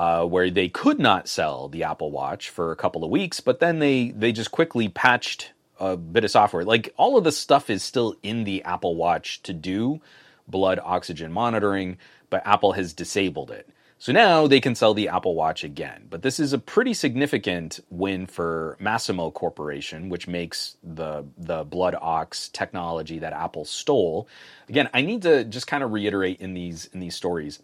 uh, 0.01 0.25
where 0.25 0.51
they 0.51 0.67
could 0.67 0.99
not 0.99 1.29
sell 1.29 1.69
the 1.69 1.85
Apple 1.85 2.11
Watch 2.11 2.49
for 2.49 2.73
a 2.73 2.77
couple 2.77 3.05
of 3.05 3.11
weeks, 3.11 3.41
but 3.41 3.61
then 3.61 3.81
they 3.81 4.13
they 4.13 4.33
just 4.33 4.51
quickly 4.51 4.89
patched 4.89 5.53
a 5.79 5.95
bit 5.95 6.25
of 6.25 6.31
software. 6.31 6.65
Like 6.65 6.95
all 6.97 7.19
of 7.19 7.25
the 7.25 7.31
stuff 7.31 7.69
is 7.69 7.83
still 7.83 8.17
in 8.23 8.45
the 8.45 8.65
Apple 8.65 8.97
Watch 8.97 9.43
to 9.43 9.53
do 9.53 10.01
blood 10.49 10.81
oxygen 10.83 11.31
monitoring, 11.31 11.99
but 12.31 12.47
Apple 12.47 12.73
has 12.73 12.95
disabled 12.95 13.51
it. 13.51 13.69
So 13.99 14.11
now 14.13 14.47
they 14.47 14.59
can 14.63 14.75
sell 14.75 14.95
the 14.95 15.11
Apple 15.11 15.35
Watch 15.35 15.65
again. 15.65 16.07
But 16.09 16.23
this 16.23 16.41
is 16.41 16.55
a 16.55 16.59
pretty 16.59 16.95
significant 16.95 17.81
win 17.91 18.25
for 18.25 18.79
Masimo 18.81 19.31
Corporation, 19.31 20.09
which 20.09 20.27
makes 20.27 20.79
the 20.83 21.27
the 21.37 21.65
blood 21.65 21.95
ox 22.01 22.49
technology 22.49 23.19
that 23.19 23.35
Apple 23.35 23.67
stole. 23.67 24.29
Again, 24.67 24.89
I 24.95 25.03
need 25.03 25.21
to 25.23 25.45
just 25.45 25.67
kind 25.67 25.85
of 25.85 25.93
reiterate 25.93 26.41
in 26.41 26.55
these 26.55 26.89
in 26.95 27.01
these 27.01 27.15
stories. 27.15 27.59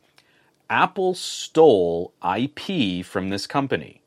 Apple 0.68 1.14
stole 1.14 2.12
IP 2.22 3.04
from 3.04 3.28
this 3.28 3.46
company. 3.46 4.02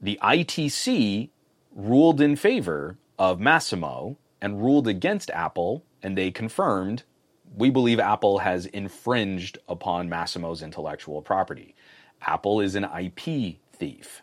The 0.00 0.18
ITC 0.22 1.28
ruled 1.74 2.20
in 2.20 2.36
favor 2.36 2.96
of 3.18 3.38
Masimo 3.38 4.16
and 4.40 4.62
ruled 4.62 4.88
against 4.88 5.30
Apple, 5.30 5.84
and 6.02 6.16
they 6.16 6.30
confirmed 6.30 7.02
we 7.56 7.70
believe 7.70 8.00
Apple 8.00 8.38
has 8.38 8.66
infringed 8.66 9.58
upon 9.68 10.08
Masimo's 10.08 10.62
intellectual 10.62 11.22
property. 11.22 11.74
Apple 12.22 12.60
is 12.60 12.74
an 12.74 12.84
IP 12.84 13.56
thief. 13.72 14.22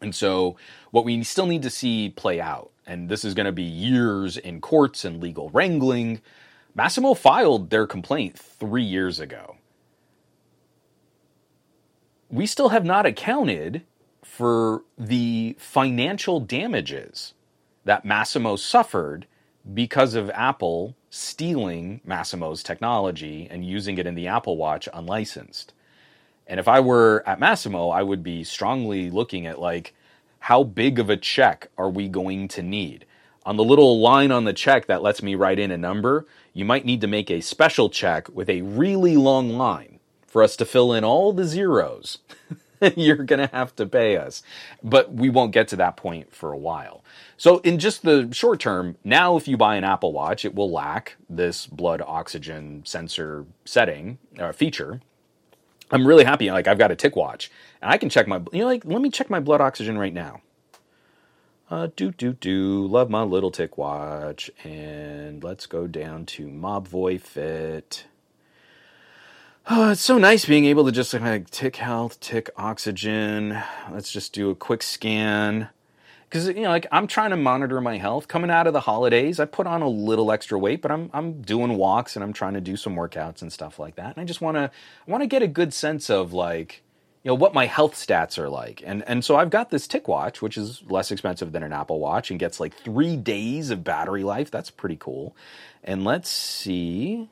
And 0.00 0.14
so, 0.14 0.56
what 0.90 1.04
we 1.04 1.22
still 1.24 1.46
need 1.46 1.62
to 1.62 1.70
see 1.70 2.10
play 2.10 2.40
out, 2.40 2.70
and 2.86 3.08
this 3.08 3.24
is 3.24 3.34
going 3.34 3.46
to 3.46 3.52
be 3.52 3.62
years 3.62 4.36
in 4.36 4.60
courts 4.60 5.04
and 5.04 5.22
legal 5.22 5.50
wrangling. 5.50 6.20
Masimo 6.76 7.16
filed 7.16 7.70
their 7.70 7.86
complaint 7.86 8.38
three 8.38 8.82
years 8.82 9.18
ago. 9.20 9.55
We 12.30 12.46
still 12.46 12.70
have 12.70 12.84
not 12.84 13.06
accounted 13.06 13.82
for 14.24 14.82
the 14.98 15.56
financial 15.58 16.40
damages 16.40 17.34
that 17.84 18.04
Masimo 18.04 18.58
suffered 18.58 19.26
because 19.72 20.14
of 20.14 20.30
Apple 20.30 20.96
stealing 21.08 22.00
Masimo's 22.06 22.62
technology 22.62 23.46
and 23.50 23.64
using 23.64 23.98
it 23.98 24.06
in 24.06 24.16
the 24.16 24.26
Apple 24.26 24.56
Watch 24.56 24.88
unlicensed. 24.92 25.72
And 26.48 26.58
if 26.58 26.66
I 26.66 26.80
were 26.80 27.22
at 27.26 27.40
Masimo, 27.40 27.94
I 27.94 28.02
would 28.02 28.22
be 28.22 28.42
strongly 28.44 29.10
looking 29.10 29.46
at 29.46 29.60
like 29.60 29.94
how 30.40 30.64
big 30.64 30.98
of 30.98 31.08
a 31.08 31.16
check 31.16 31.68
are 31.78 31.90
we 31.90 32.08
going 32.08 32.48
to 32.48 32.62
need? 32.62 33.06
On 33.44 33.56
the 33.56 33.64
little 33.64 34.00
line 34.00 34.32
on 34.32 34.44
the 34.44 34.52
check 34.52 34.86
that 34.86 35.02
lets 35.02 35.22
me 35.22 35.36
write 35.36 35.60
in 35.60 35.70
a 35.70 35.78
number, 35.78 36.26
you 36.52 36.64
might 36.64 36.84
need 36.84 37.00
to 37.00 37.06
make 37.06 37.30
a 37.30 37.40
special 37.40 37.88
check 37.88 38.28
with 38.28 38.48
a 38.48 38.62
really 38.62 39.16
long 39.16 39.50
line 39.50 39.95
for 40.26 40.42
us 40.42 40.56
to 40.56 40.64
fill 40.64 40.92
in 40.92 41.04
all 41.04 41.32
the 41.32 41.44
zeros. 41.44 42.18
You're 42.96 43.16
going 43.16 43.38
to 43.38 43.54
have 43.54 43.74
to 43.76 43.86
pay 43.86 44.16
us. 44.16 44.42
But 44.82 45.12
we 45.12 45.30
won't 45.30 45.52
get 45.52 45.68
to 45.68 45.76
that 45.76 45.96
point 45.96 46.34
for 46.34 46.52
a 46.52 46.58
while. 46.58 47.02
So, 47.36 47.58
in 47.58 47.78
just 47.78 48.02
the 48.02 48.28
short 48.32 48.60
term, 48.60 48.96
now 49.04 49.36
if 49.36 49.48
you 49.48 49.56
buy 49.56 49.76
an 49.76 49.84
Apple 49.84 50.12
Watch, 50.12 50.44
it 50.44 50.54
will 50.54 50.70
lack 50.70 51.16
this 51.28 51.66
blood 51.66 52.02
oxygen 52.06 52.82
sensor 52.84 53.46
setting 53.64 54.18
uh, 54.38 54.52
feature. 54.52 55.00
I'm 55.90 56.06
really 56.06 56.24
happy. 56.24 56.50
Like, 56.50 56.66
I've 56.66 56.78
got 56.78 56.90
a 56.90 56.96
TicWatch 56.96 57.48
and 57.80 57.90
I 57.90 57.98
can 57.98 58.08
check 58.08 58.26
my, 58.26 58.40
you 58.52 58.60
know, 58.60 58.66
like, 58.66 58.84
let 58.84 59.00
me 59.00 59.10
check 59.10 59.30
my 59.30 59.40
blood 59.40 59.60
oxygen 59.60 59.96
right 59.96 60.12
now. 60.14 60.40
Uh, 61.70 61.88
do, 61.96 62.12
do, 62.12 62.32
do. 62.32 62.86
Love 62.86 63.10
my 63.10 63.22
little 63.22 63.50
TicWatch. 63.50 64.50
And 64.64 65.42
let's 65.42 65.66
go 65.66 65.86
down 65.86 66.26
to 66.26 66.46
Mobvoi 66.46 67.20
Fit. 67.20 68.04
Oh, 69.68 69.90
it's 69.90 70.00
so 70.00 70.18
nice 70.18 70.44
being 70.44 70.64
able 70.66 70.84
to 70.84 70.92
just 70.92 71.12
like 71.14 71.50
tick 71.50 71.76
health, 71.76 72.20
tick 72.20 72.50
oxygen. 72.56 73.60
Let's 73.90 74.12
just 74.12 74.32
do 74.32 74.50
a 74.50 74.54
quick 74.54 74.82
scan. 74.82 75.68
Because 76.28 76.48
you 76.48 76.62
know 76.62 76.70
like 76.70 76.86
i'm 76.90 77.06
trying 77.06 77.30
to 77.30 77.36
monitor 77.36 77.80
my 77.80 77.98
health. 77.98 78.26
Coming 78.28 78.50
out 78.50 78.66
of 78.66 78.72
the 78.72 78.80
holidays 78.80 79.38
i 79.38 79.44
put 79.44 79.66
on 79.66 79.82
a 79.82 79.88
little 79.88 80.32
extra 80.32 80.58
weight 80.58 80.82
but 80.82 80.90
i'm 80.90 81.08
i'm 81.12 81.40
doing 81.40 81.76
walks 81.76 82.16
and 82.16 82.24
i'm 82.24 82.32
trying 82.32 82.54
to 82.54 82.60
do 82.60 82.76
some 82.76 82.96
workouts 82.96 83.42
and 83.42 83.52
stuff 83.52 83.78
like 83.78 83.96
that. 83.96 84.16
And 84.16 84.18
i 84.18 84.24
just 84.24 84.40
want 84.40 84.56
to 84.56 84.70
i 85.06 85.10
want 85.10 85.22
to 85.22 85.28
get 85.28 85.42
a 85.42 85.48
good 85.48 85.72
sense 85.72 86.10
of 86.10 86.32
like 86.32 86.82
you 87.22 87.30
know 87.30 87.34
what 87.36 87.54
my 87.54 87.66
health 87.66 87.94
stats 87.94 88.38
are 88.38 88.48
like. 88.48 88.82
And 88.84 89.04
and 89.08 89.24
so 89.24 89.36
i've 89.36 89.50
got 89.50 89.70
this 89.70 89.86
TicWatch 89.86 90.42
which 90.42 90.56
is 90.56 90.82
less 90.88 91.12
expensive 91.12 91.52
than 91.52 91.62
an 91.62 91.72
apple 91.72 92.00
watch 92.00 92.30
and 92.30 92.40
gets 92.40 92.58
like 92.58 92.74
3 92.74 93.16
days 93.16 93.70
of 93.70 93.84
battery 93.84 94.24
life. 94.24 94.50
That's 94.50 94.70
pretty 94.70 94.96
cool. 94.96 95.36
And 95.84 96.04
let's 96.04 96.28
see 96.28 97.28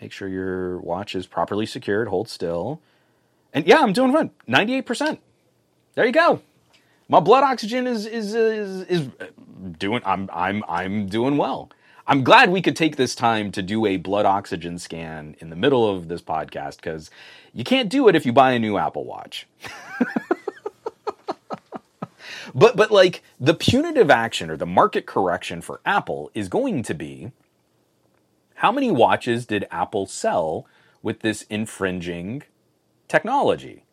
make 0.00 0.12
sure 0.12 0.28
your 0.28 0.78
watch 0.78 1.14
is 1.14 1.26
properly 1.26 1.66
secured 1.66 2.08
hold 2.08 2.28
still 2.28 2.80
and 3.52 3.66
yeah 3.66 3.80
i'm 3.80 3.92
doing 3.92 4.12
fine 4.12 4.30
98% 4.48 5.18
there 5.94 6.06
you 6.06 6.12
go 6.12 6.40
my 7.10 7.18
blood 7.18 7.42
oxygen 7.42 7.88
is 7.88 8.06
is 8.06 8.34
is, 8.36 8.82
is 8.82 9.08
uh, 9.20 9.26
doing. 9.78 10.00
I'm 10.04 10.30
I'm 10.32 10.62
I'm 10.68 11.06
doing 11.06 11.36
well. 11.36 11.68
I'm 12.06 12.22
glad 12.22 12.50
we 12.50 12.62
could 12.62 12.76
take 12.76 12.94
this 12.94 13.16
time 13.16 13.50
to 13.52 13.62
do 13.62 13.84
a 13.84 13.96
blood 13.96 14.26
oxygen 14.26 14.78
scan 14.78 15.34
in 15.40 15.50
the 15.50 15.56
middle 15.56 15.88
of 15.88 16.06
this 16.06 16.22
podcast 16.22 16.76
because 16.76 17.10
you 17.52 17.64
can't 17.64 17.88
do 17.88 18.06
it 18.06 18.14
if 18.14 18.24
you 18.24 18.32
buy 18.32 18.52
a 18.52 18.60
new 18.60 18.78
Apple 18.78 19.04
Watch. 19.04 19.48
but 22.54 22.76
but 22.76 22.92
like 22.92 23.24
the 23.40 23.54
punitive 23.54 24.08
action 24.08 24.48
or 24.48 24.56
the 24.56 24.64
market 24.64 25.04
correction 25.04 25.60
for 25.60 25.80
Apple 25.84 26.30
is 26.32 26.48
going 26.48 26.84
to 26.84 26.94
be 26.94 27.32
how 28.60 28.72
many 28.72 28.90
watches 28.90 29.46
did 29.46 29.66
Apple 29.70 30.06
sell 30.06 30.66
with 31.02 31.20
this 31.20 31.42
infringing 31.50 32.42
technology? 33.08 33.84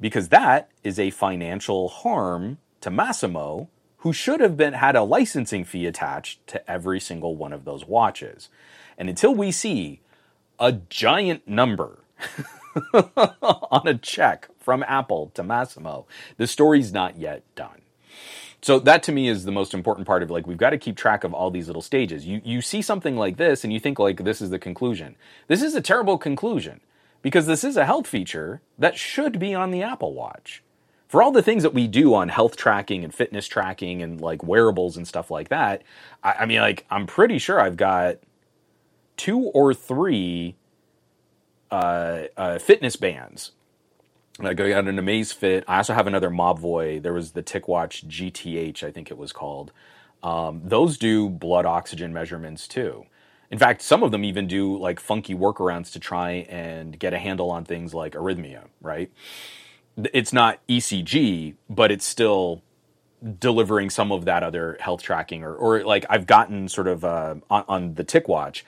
because 0.00 0.28
that 0.28 0.70
is 0.84 0.98
a 0.98 1.10
financial 1.10 1.88
harm 1.88 2.58
to 2.80 2.90
Masimo, 2.90 3.68
who 3.98 4.12
should 4.12 4.40
have 4.40 4.56
been 4.56 4.74
had 4.74 4.94
a 4.94 5.02
licensing 5.02 5.64
fee 5.64 5.86
attached 5.86 6.46
to 6.46 6.70
every 6.70 7.00
single 7.00 7.34
one 7.34 7.52
of 7.52 7.64
those 7.64 7.84
watches. 7.84 8.48
And 8.96 9.08
until 9.08 9.34
we 9.34 9.50
see 9.50 10.00
a 10.58 10.72
giant 10.72 11.48
number 11.48 12.04
on 12.94 13.88
a 13.88 13.94
check 13.94 14.48
from 14.58 14.84
Apple 14.86 15.32
to 15.34 15.42
Masimo, 15.42 16.06
the 16.36 16.46
story's 16.46 16.92
not 16.92 17.18
yet 17.18 17.42
done. 17.56 17.80
So 18.60 18.78
that 18.80 19.02
to 19.04 19.12
me 19.12 19.28
is 19.28 19.44
the 19.44 19.52
most 19.52 19.72
important 19.72 20.06
part 20.06 20.22
of 20.22 20.30
like 20.30 20.46
we've 20.46 20.56
got 20.56 20.70
to 20.70 20.78
keep 20.78 20.96
track 20.96 21.24
of 21.24 21.32
all 21.32 21.50
these 21.50 21.68
little 21.68 21.82
stages. 21.82 22.26
You 22.26 22.40
you 22.44 22.60
see 22.60 22.82
something 22.82 23.16
like 23.16 23.36
this 23.36 23.62
and 23.64 23.72
you 23.72 23.78
think 23.80 23.98
like 23.98 24.24
this 24.24 24.40
is 24.40 24.50
the 24.50 24.58
conclusion. 24.58 25.16
This 25.46 25.62
is 25.62 25.74
a 25.74 25.80
terrible 25.80 26.18
conclusion 26.18 26.80
because 27.22 27.46
this 27.46 27.64
is 27.64 27.76
a 27.76 27.84
health 27.84 28.06
feature 28.06 28.60
that 28.78 28.96
should 28.96 29.38
be 29.38 29.54
on 29.54 29.70
the 29.70 29.82
Apple 29.82 30.14
Watch. 30.14 30.62
For 31.08 31.22
all 31.22 31.32
the 31.32 31.42
things 31.42 31.62
that 31.62 31.72
we 31.72 31.86
do 31.86 32.14
on 32.14 32.28
health 32.28 32.56
tracking 32.56 33.02
and 33.02 33.14
fitness 33.14 33.46
tracking 33.48 34.02
and 34.02 34.20
like 34.20 34.42
wearables 34.42 34.96
and 34.96 35.08
stuff 35.08 35.30
like 35.30 35.48
that, 35.48 35.82
I, 36.22 36.32
I 36.40 36.46
mean, 36.46 36.60
like, 36.60 36.84
I'm 36.90 37.06
pretty 37.06 37.38
sure 37.38 37.58
I've 37.58 37.78
got 37.78 38.18
two 39.16 39.38
or 39.38 39.72
three 39.72 40.56
uh, 41.70 42.24
uh, 42.36 42.58
fitness 42.58 42.96
bands. 42.96 43.52
I 44.40 44.54
go 44.54 44.68
got 44.68 44.86
an 44.86 44.96
Amazfit. 44.96 45.64
I 45.66 45.78
also 45.78 45.94
have 45.94 46.06
another 46.06 46.30
Mobvoi. 46.30 47.02
There 47.02 47.12
was 47.12 47.32
the 47.32 47.42
TicWatch 47.42 48.06
GTH, 48.06 48.84
I 48.84 48.92
think 48.92 49.10
it 49.10 49.18
was 49.18 49.32
called. 49.32 49.72
Um, 50.22 50.62
those 50.64 50.96
do 50.96 51.28
blood 51.28 51.66
oxygen 51.66 52.12
measurements 52.12 52.68
too. 52.68 53.06
In 53.50 53.58
fact, 53.58 53.82
some 53.82 54.02
of 54.02 54.10
them 54.10 54.24
even 54.24 54.46
do 54.46 54.76
like 54.78 55.00
funky 55.00 55.34
workarounds 55.34 55.92
to 55.92 56.00
try 56.00 56.46
and 56.48 56.98
get 56.98 57.12
a 57.14 57.18
handle 57.18 57.50
on 57.50 57.64
things 57.64 57.94
like 57.94 58.12
arrhythmia, 58.12 58.64
right? 58.80 59.10
It's 59.96 60.32
not 60.32 60.60
ECG, 60.68 61.54
but 61.68 61.90
it's 61.90 62.04
still 62.04 62.62
delivering 63.40 63.90
some 63.90 64.12
of 64.12 64.26
that 64.26 64.44
other 64.44 64.76
health 64.80 65.02
tracking 65.02 65.42
or, 65.42 65.54
or 65.54 65.82
like 65.82 66.06
I've 66.08 66.26
gotten 66.26 66.68
sort 66.68 66.86
of 66.86 67.04
uh, 67.04 67.36
on, 67.50 67.64
on, 67.68 67.94
the 67.94 68.04
TicWatch 68.04 68.62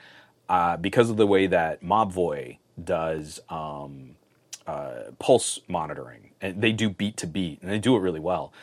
uh, 0.49 0.75
because 0.75 1.09
of 1.09 1.15
the 1.15 1.27
way 1.27 1.47
that 1.47 1.81
Mobvoi 1.81 2.57
does 2.83 3.39
um, 3.47 4.17
uh, 4.71 5.11
pulse 5.19 5.59
monitoring 5.67 6.31
and 6.39 6.61
they 6.61 6.71
do 6.71 6.89
beat 6.89 7.17
to 7.17 7.27
beat 7.27 7.61
and 7.61 7.69
they 7.69 7.79
do 7.79 7.95
it 7.95 7.99
really 7.99 8.19
well. 8.19 8.53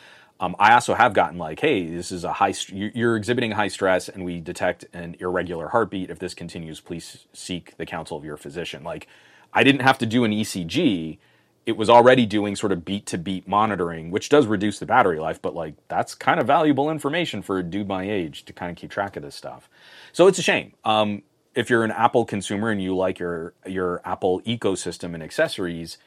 Um, 0.41 0.55
I 0.57 0.73
also 0.73 0.93
have 0.93 1.13
gotten 1.13 1.37
like, 1.37 1.59
hey, 1.59 1.87
this 1.87 2.11
is 2.11 2.23
a 2.23 2.33
high, 2.33 2.53
st- 2.53 2.95
you're 2.95 3.17
exhibiting 3.17 3.51
high 3.51 3.67
stress, 3.67 4.07
and 4.07 4.23
we 4.23 4.39
detect 4.39 4.85
an 4.93 5.17
irregular 5.19 5.67
heartbeat. 5.67 6.09
If 6.09 6.19
this 6.19 6.33
continues, 6.33 6.79
please 6.79 7.25
seek 7.33 7.75
the 7.75 7.85
counsel 7.85 8.17
of 8.17 8.23
your 8.23 8.37
physician. 8.37 8.83
Like, 8.85 9.07
I 9.53 9.63
didn't 9.63 9.81
have 9.81 9.97
to 9.97 10.05
do 10.05 10.23
an 10.23 10.31
ECG. 10.31 11.17
It 11.65 11.75
was 11.75 11.89
already 11.89 12.25
doing 12.25 12.55
sort 12.55 12.71
of 12.71 12.85
beat 12.85 13.05
to 13.07 13.17
beat 13.17 13.49
monitoring, 13.49 14.11
which 14.11 14.29
does 14.29 14.47
reduce 14.47 14.79
the 14.79 14.85
battery 14.85 15.19
life, 15.19 15.41
but 15.41 15.55
like, 15.55 15.73
that's 15.89 16.15
kind 16.15 16.39
of 16.39 16.47
valuable 16.47 16.89
information 16.89 17.41
for 17.41 17.59
a 17.59 17.63
dude 17.63 17.89
my 17.89 18.09
age 18.09 18.45
to 18.45 18.53
kind 18.53 18.71
of 18.71 18.77
keep 18.77 18.91
track 18.91 19.17
of 19.17 19.23
this 19.23 19.35
stuff. 19.35 19.69
So 20.13 20.27
it's 20.27 20.39
a 20.39 20.43
shame. 20.43 20.71
Um, 20.85 21.21
if 21.59 21.69
you're 21.69 21.83
an 21.83 21.91
Apple 21.91 22.23
consumer 22.23 22.69
and 22.69 22.81
you 22.81 22.95
like 22.95 23.19
your, 23.19 23.53
your 23.65 24.01
Apple 24.05 24.39
ecosystem 24.43 25.13
and 25.13 25.21
accessories, 25.21 25.97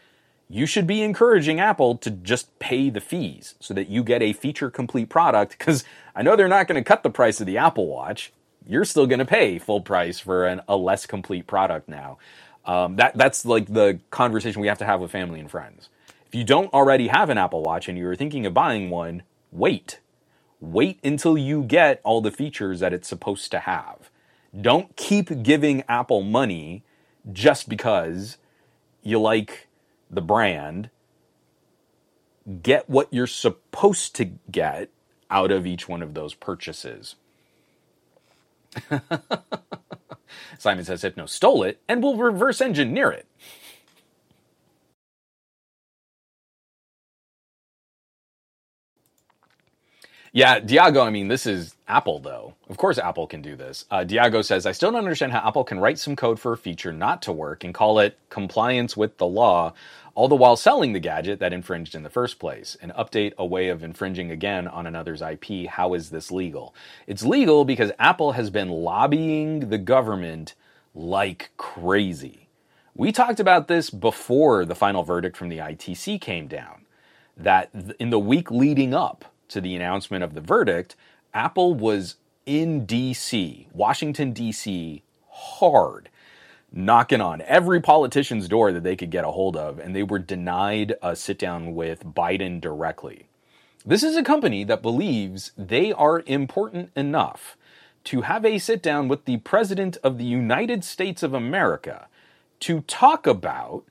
you 0.49 0.65
should 0.65 0.87
be 0.87 1.03
encouraging 1.03 1.61
Apple 1.61 1.97
to 1.99 2.11
just 2.11 2.59
pay 2.59 2.89
the 2.89 3.03
fees 3.03 3.55
so 3.61 3.75
that 3.75 3.89
you 3.89 4.03
get 4.03 4.23
a 4.23 4.33
feature 4.33 4.71
complete 4.71 5.11
product. 5.11 5.59
Because 5.59 5.85
I 6.17 6.23
know 6.23 6.37
they're 6.37 6.49
not 6.49 6.69
going 6.69 6.83
to 6.83 6.89
cut 6.89 7.03
the 7.03 7.11
price 7.11 7.39
of 7.39 7.47
the 7.47 7.59
Apple 7.59 7.87
Watch. 7.87 8.33
You're 8.67 8.87
still 8.87 9.07
going 9.07 9.19
to 9.19 9.27
pay 9.27 9.59
full 9.59 9.83
price 9.83 10.19
for 10.21 10.47
an, 10.47 10.63
a 10.67 10.77
less 10.77 11.05
complete 11.05 11.47
product 11.47 11.87
now. 11.87 12.17
Um, 12.65 12.97
that 12.97 13.15
that's 13.15 13.45
like 13.45 13.67
the 13.67 14.01
conversation 14.11 14.63
we 14.63 14.69
have 14.69 14.79
to 14.79 14.87
have 14.87 15.01
with 15.01 15.11
family 15.11 15.39
and 15.39 15.51
friends. 15.51 15.91
If 16.27 16.35
you 16.35 16.45
don't 16.45 16.73
already 16.73 17.09
have 17.09 17.29
an 17.29 17.37
Apple 17.37 17.63
Watch 17.63 17.91
and 17.91 17.99
you're 17.99 18.17
thinking 18.17 18.47
of 18.47 18.55
buying 18.55 18.89
one, 18.89 19.23
wait. 19.51 20.01
Wait 20.61 20.99
until 21.05 21.37
you 21.37 21.63
get 21.63 22.01
all 22.05 22.23
the 22.23 22.31
features 22.31 22.81
that 22.81 22.95
it's 22.95 23.09
supposed 23.09 23.51
to 23.51 23.59
have. 23.59 24.09
Don't 24.59 24.97
keep 24.97 25.43
giving 25.43 25.83
Apple 25.89 26.23
money 26.23 26.85
just 27.33 27.69
because 27.69 28.37
you 29.03 29.21
like 29.21 29.69
the 30.11 30.21
brand. 30.21 30.91
Get 32.63 32.89
what 32.89 33.09
you're 33.11 33.27
supposed 33.27 34.15
to 34.17 34.27
get 34.51 34.91
out 35.31 35.51
of 35.51 35.67
each 35.67 35.89
one 35.89 36.03
of 36.03 36.15
those 36.15 36.35
purchases. 36.35 37.15
Simon 40.59 40.85
says 40.85 41.03
Hypno 41.03 41.27
stole 41.27 41.63
it 41.63 41.81
and 41.89 42.03
will 42.03 42.17
reverse 42.17 42.61
engineer 42.61 43.11
it. 43.11 43.27
Yeah, 50.33 50.61
Diago, 50.61 51.05
I 51.05 51.11
mean, 51.11 51.29
this 51.29 51.45
is 51.45 51.77
Apple, 51.89 52.21
though. 52.21 52.55
Of 52.71 52.79
course, 52.79 52.99
Apple 52.99 53.27
can 53.27 53.43
do 53.43 53.57
this. 53.57 53.85
Uh, 53.91 54.05
Diago 54.07 54.45
says, 54.45 54.65
I 54.65 54.73
still 54.73 54.93
don't 54.93 55.01
understand 55.01 55.33
how 55.33 55.47
Apple 55.47 55.65
can 55.65 55.81
write 55.81 55.99
some 55.99 56.17
code 56.17 56.41
for 56.41 56.53
a 56.55 56.59
feature 56.59 56.93
not 56.93 57.21
to 57.23 57.33
work 57.33 57.65
and 57.65 57.75
call 57.75 57.99
it 57.99 58.17
compliance 58.31 58.97
with 58.97 59.19
the 59.19 59.27
law, 59.27 59.75
all 60.15 60.29
the 60.29 60.37
while 60.37 60.57
selling 60.57 60.95
the 60.95 61.01
gadget 61.01 61.41
that 61.41 61.53
infringed 61.53 61.97
in 61.97 62.05
the 62.05 62.11
first 62.11 62.39
place. 62.39 62.79
An 62.81 62.93
update, 62.99 63.35
a 63.39 63.47
way 63.47 63.69
of 63.71 63.85
infringing 63.85 64.31
again 64.31 64.69
on 64.69 64.87
another's 64.87 65.21
IP. 65.21 65.67
How 65.69 65.95
is 65.95 66.11
this 66.11 66.33
legal? 66.33 66.75
It's 67.09 67.25
legal 67.25 67.65
because 67.67 67.93
Apple 67.99 68.33
has 68.33 68.51
been 68.51 68.71
lobbying 68.71 69.69
the 69.69 69.79
government 69.79 70.55
like 70.95 71.51
crazy. 71.59 72.49
We 72.95 73.13
talked 73.13 73.41
about 73.41 73.69
this 73.69 73.91
before 73.91 74.65
the 74.65 74.77
final 74.77 75.03
verdict 75.03 75.37
from 75.37 75.51
the 75.51 75.59
ITC 75.59 76.21
came 76.23 76.49
down, 76.49 76.87
that 77.37 77.71
in 77.99 78.11
the 78.11 78.21
week 78.21 78.51
leading 78.51 78.95
up, 78.95 79.27
to 79.53 79.61
the 79.61 79.77
announcement 79.77 80.25
of 80.25 80.35
the 80.35 80.41
verdict, 80.41 80.97
Apple 81.33 81.75
was 81.75 82.17
in 82.45 82.87
DC, 82.87 83.67
Washington, 83.73 84.35
DC, 84.35 85.03
hard, 85.31 86.09
knocking 86.73 87.21
on 87.21 87.41
every 87.43 87.81
politician's 87.81 88.49
door 88.49 88.73
that 88.73 88.83
they 88.83 88.97
could 88.97 89.11
get 89.11 89.25
a 89.25 89.31
hold 89.31 89.57
of, 89.57 89.79
and 89.79 89.95
they 89.95 90.03
were 90.03 90.19
denied 90.19 90.95
a 91.03 91.15
sit 91.15 91.39
down 91.39 91.75
with 91.75 92.05
Biden 92.05 92.61
directly. 92.61 93.29
This 93.85 94.03
is 94.03 94.17
a 94.17 94.23
company 94.23 94.65
that 94.65 94.83
believes 94.83 95.53
they 95.57 95.93
are 95.93 96.23
important 96.27 96.91
enough 96.97 97.57
to 98.05 98.23
have 98.23 98.45
a 98.45 98.59
sit 98.59 98.83
down 98.83 99.09
with 99.09 99.25
the 99.25 99.39
President 99.39 99.97
of 100.03 100.19
the 100.19 100.25
United 100.25 100.85
States 100.85 101.23
of 101.23 101.35
America 101.35 102.09
to 102.61 102.81
talk 102.83 103.27
about 103.27 103.85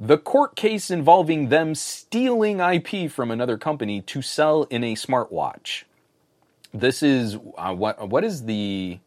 the 0.00 0.16
court 0.16 0.56
case 0.56 0.90
involving 0.90 1.50
them 1.50 1.74
stealing 1.74 2.58
IP 2.58 3.10
from 3.10 3.30
another 3.30 3.58
company 3.58 4.00
to 4.00 4.22
sell 4.22 4.62
in 4.64 4.82
a 4.82 4.94
smartwatch. 4.94 5.84
This 6.72 7.02
is 7.02 7.36
uh, 7.58 7.74
what 7.74 8.08
what 8.08 8.24
is 8.24 8.44
the 8.44 8.98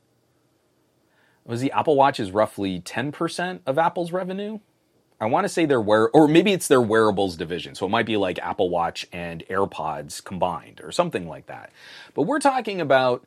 was 1.46 1.62
the 1.62 1.72
Apple 1.72 1.96
Watch 1.96 2.20
is 2.20 2.32
roughly 2.32 2.80
10% 2.80 3.60
of 3.66 3.78
Apple's 3.78 4.14
revenue? 4.14 4.60
I 5.20 5.26
want 5.26 5.46
to 5.46 5.50
say 5.50 5.66
their 5.66 5.82
wear 5.82 6.10
or 6.10 6.28
maybe 6.28 6.54
it's 6.54 6.68
their 6.68 6.82
wearables 6.82 7.36
division. 7.36 7.76
So 7.76 7.86
it 7.86 7.90
might 7.90 8.06
be 8.06 8.18
like 8.18 8.38
Apple 8.40 8.70
Watch 8.70 9.08
and 9.12 9.44
AirPods 9.50 10.24
combined 10.24 10.80
or 10.84 10.92
something 10.92 11.28
like 11.28 11.48
that. 11.48 11.72
But 12.14 12.24
we're 12.24 12.40
talking 12.40 12.80
about 12.80 13.26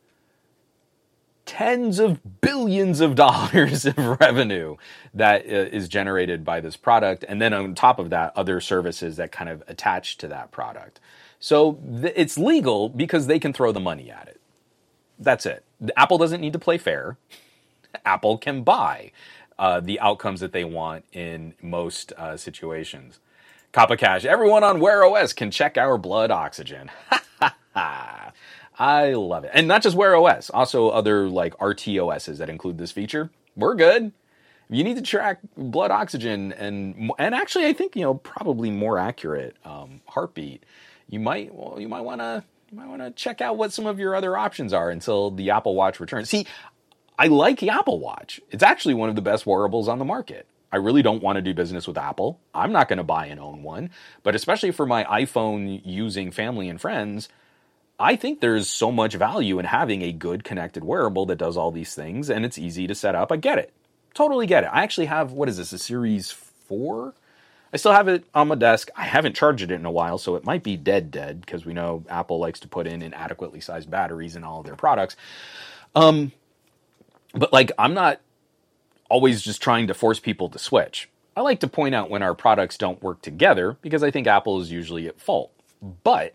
tens 1.46 1.98
of 1.98 2.40
billions 2.42 3.00
of 3.00 3.14
dollars 3.16 3.86
of 3.86 3.96
revenue 4.20 4.76
that 5.14 5.50
uh, 5.50 5.78
generated 5.88 6.44
by 6.44 6.60
this 6.60 6.76
product. 6.76 7.24
And 7.28 7.40
then 7.40 7.54
on 7.54 7.74
top 7.74 7.98
of 7.98 8.10
that, 8.10 8.32
other 8.36 8.60
services 8.60 9.16
that 9.16 9.32
kind 9.32 9.48
of 9.48 9.62
attach 9.68 10.18
to 10.18 10.28
that 10.28 10.50
product. 10.50 11.00
So 11.40 11.78
it's 12.02 12.38
legal 12.38 12.88
because 12.88 13.26
they 13.26 13.38
can 13.38 13.52
throw 13.52 13.72
the 13.72 13.80
money 13.80 14.10
at 14.10 14.28
it. 14.28 14.40
That's 15.18 15.46
it. 15.46 15.64
Apple 15.96 16.18
doesn't 16.18 16.40
need 16.40 16.52
to 16.54 16.58
play 16.58 16.78
fair. 16.78 17.16
Apple 18.04 18.38
can 18.38 18.62
buy 18.62 19.12
uh, 19.58 19.80
the 19.80 20.00
outcomes 20.00 20.40
that 20.40 20.52
they 20.52 20.64
want 20.64 21.04
in 21.12 21.54
most 21.62 22.12
uh, 22.12 22.36
situations. 22.36 23.20
Kappa 23.72 23.96
Cash, 23.96 24.24
everyone 24.24 24.64
on 24.64 24.80
Wear 24.80 25.04
OS 25.04 25.32
can 25.32 25.50
check 25.50 25.76
our 25.76 25.98
blood 25.98 26.30
oxygen. 26.30 26.90
I 28.78 29.12
love 29.14 29.44
it. 29.44 29.50
And 29.54 29.68
not 29.68 29.82
just 29.82 29.96
Wear 29.96 30.16
OS, 30.16 30.50
also 30.50 30.88
other 30.88 31.28
like 31.28 31.56
RTOSs 31.58 32.38
that 32.38 32.50
include 32.50 32.78
this 32.78 32.92
feature. 32.92 33.30
We're 33.56 33.74
good. 33.74 34.12
If 34.68 34.76
you 34.76 34.84
need 34.84 34.96
to 34.96 35.02
track 35.02 35.38
blood 35.56 35.90
oxygen 35.90 36.52
and 36.52 37.12
and 37.18 37.34
actually 37.34 37.66
I 37.66 37.72
think 37.72 37.94
you 37.94 38.02
know 38.02 38.14
probably 38.14 38.70
more 38.70 38.98
accurate 38.98 39.56
um, 39.64 40.00
heartbeat. 40.08 40.64
You 41.08 41.20
might 41.20 41.54
well 41.54 41.80
you 41.80 41.88
might 41.88 42.00
want 42.00 42.20
to 42.20 42.44
you 42.70 42.78
might 42.78 42.88
want 42.88 43.00
to 43.00 43.10
check 43.12 43.40
out 43.40 43.56
what 43.56 43.72
some 43.72 43.86
of 43.86 43.98
your 44.00 44.14
other 44.14 44.36
options 44.36 44.72
are 44.72 44.90
until 44.90 45.30
the 45.30 45.50
Apple 45.50 45.74
Watch 45.74 46.00
returns. 46.00 46.28
See, 46.28 46.46
I 47.18 47.28
like 47.28 47.60
the 47.60 47.70
Apple 47.70 48.00
Watch. 48.00 48.40
It's 48.50 48.62
actually 48.62 48.94
one 48.94 49.08
of 49.08 49.14
the 49.14 49.22
best 49.22 49.46
wearables 49.46 49.88
on 49.88 49.98
the 49.98 50.04
market. 50.04 50.46
I 50.72 50.78
really 50.78 51.00
don't 51.00 51.22
want 51.22 51.36
to 51.36 51.42
do 51.42 51.54
business 51.54 51.86
with 51.86 51.96
Apple. 51.96 52.40
I'm 52.52 52.72
not 52.72 52.88
going 52.88 52.98
to 52.98 53.04
buy 53.04 53.26
and 53.26 53.38
own 53.38 53.62
one, 53.62 53.90
but 54.24 54.34
especially 54.34 54.72
for 54.72 54.84
my 54.84 55.04
iPhone 55.04 55.80
using 55.84 56.32
family 56.32 56.68
and 56.68 56.80
friends, 56.80 57.28
I 57.98 58.16
think 58.16 58.40
there's 58.40 58.68
so 58.68 58.92
much 58.92 59.14
value 59.14 59.58
in 59.58 59.64
having 59.64 60.02
a 60.02 60.12
good 60.12 60.44
connected 60.44 60.84
wearable 60.84 61.26
that 61.26 61.36
does 61.36 61.56
all 61.56 61.70
these 61.70 61.94
things 61.94 62.28
and 62.28 62.44
it's 62.44 62.58
easy 62.58 62.86
to 62.86 62.94
set 62.94 63.14
up. 63.14 63.32
I 63.32 63.36
get 63.36 63.58
it. 63.58 63.72
Totally 64.14 64.46
get 64.46 64.64
it. 64.64 64.70
I 64.72 64.82
actually 64.82 65.06
have, 65.06 65.32
what 65.32 65.48
is 65.48 65.56
this, 65.56 65.72
a 65.72 65.78
Series 65.78 66.30
4? 66.30 67.14
I 67.72 67.76
still 67.76 67.92
have 67.92 68.08
it 68.08 68.24
on 68.34 68.48
my 68.48 68.54
desk. 68.54 68.88
I 68.96 69.04
haven't 69.04 69.34
charged 69.34 69.62
it 69.62 69.70
in 69.70 69.84
a 69.84 69.90
while, 69.90 70.18
so 70.18 70.36
it 70.36 70.44
might 70.44 70.62
be 70.62 70.76
dead, 70.76 71.10
dead, 71.10 71.40
because 71.40 71.66
we 71.66 71.74
know 71.74 72.04
Apple 72.08 72.38
likes 72.38 72.60
to 72.60 72.68
put 72.68 72.86
in 72.86 73.02
inadequately 73.02 73.60
sized 73.60 73.90
batteries 73.90 74.36
in 74.36 74.44
all 74.44 74.60
of 74.60 74.66
their 74.66 74.76
products. 74.76 75.16
Um, 75.94 76.32
but 77.34 77.52
like, 77.52 77.72
I'm 77.78 77.94
not 77.94 78.20
always 79.10 79.42
just 79.42 79.62
trying 79.62 79.88
to 79.88 79.94
force 79.94 80.20
people 80.20 80.48
to 80.50 80.58
switch. 80.58 81.08
I 81.36 81.42
like 81.42 81.60
to 81.60 81.68
point 81.68 81.94
out 81.94 82.08
when 82.08 82.22
our 82.22 82.34
products 82.34 82.78
don't 82.78 83.02
work 83.02 83.20
together 83.20 83.76
because 83.82 84.02
I 84.02 84.10
think 84.10 84.26
Apple 84.26 84.60
is 84.60 84.70
usually 84.70 85.06
at 85.06 85.20
fault. 85.20 85.52
But 85.82 86.34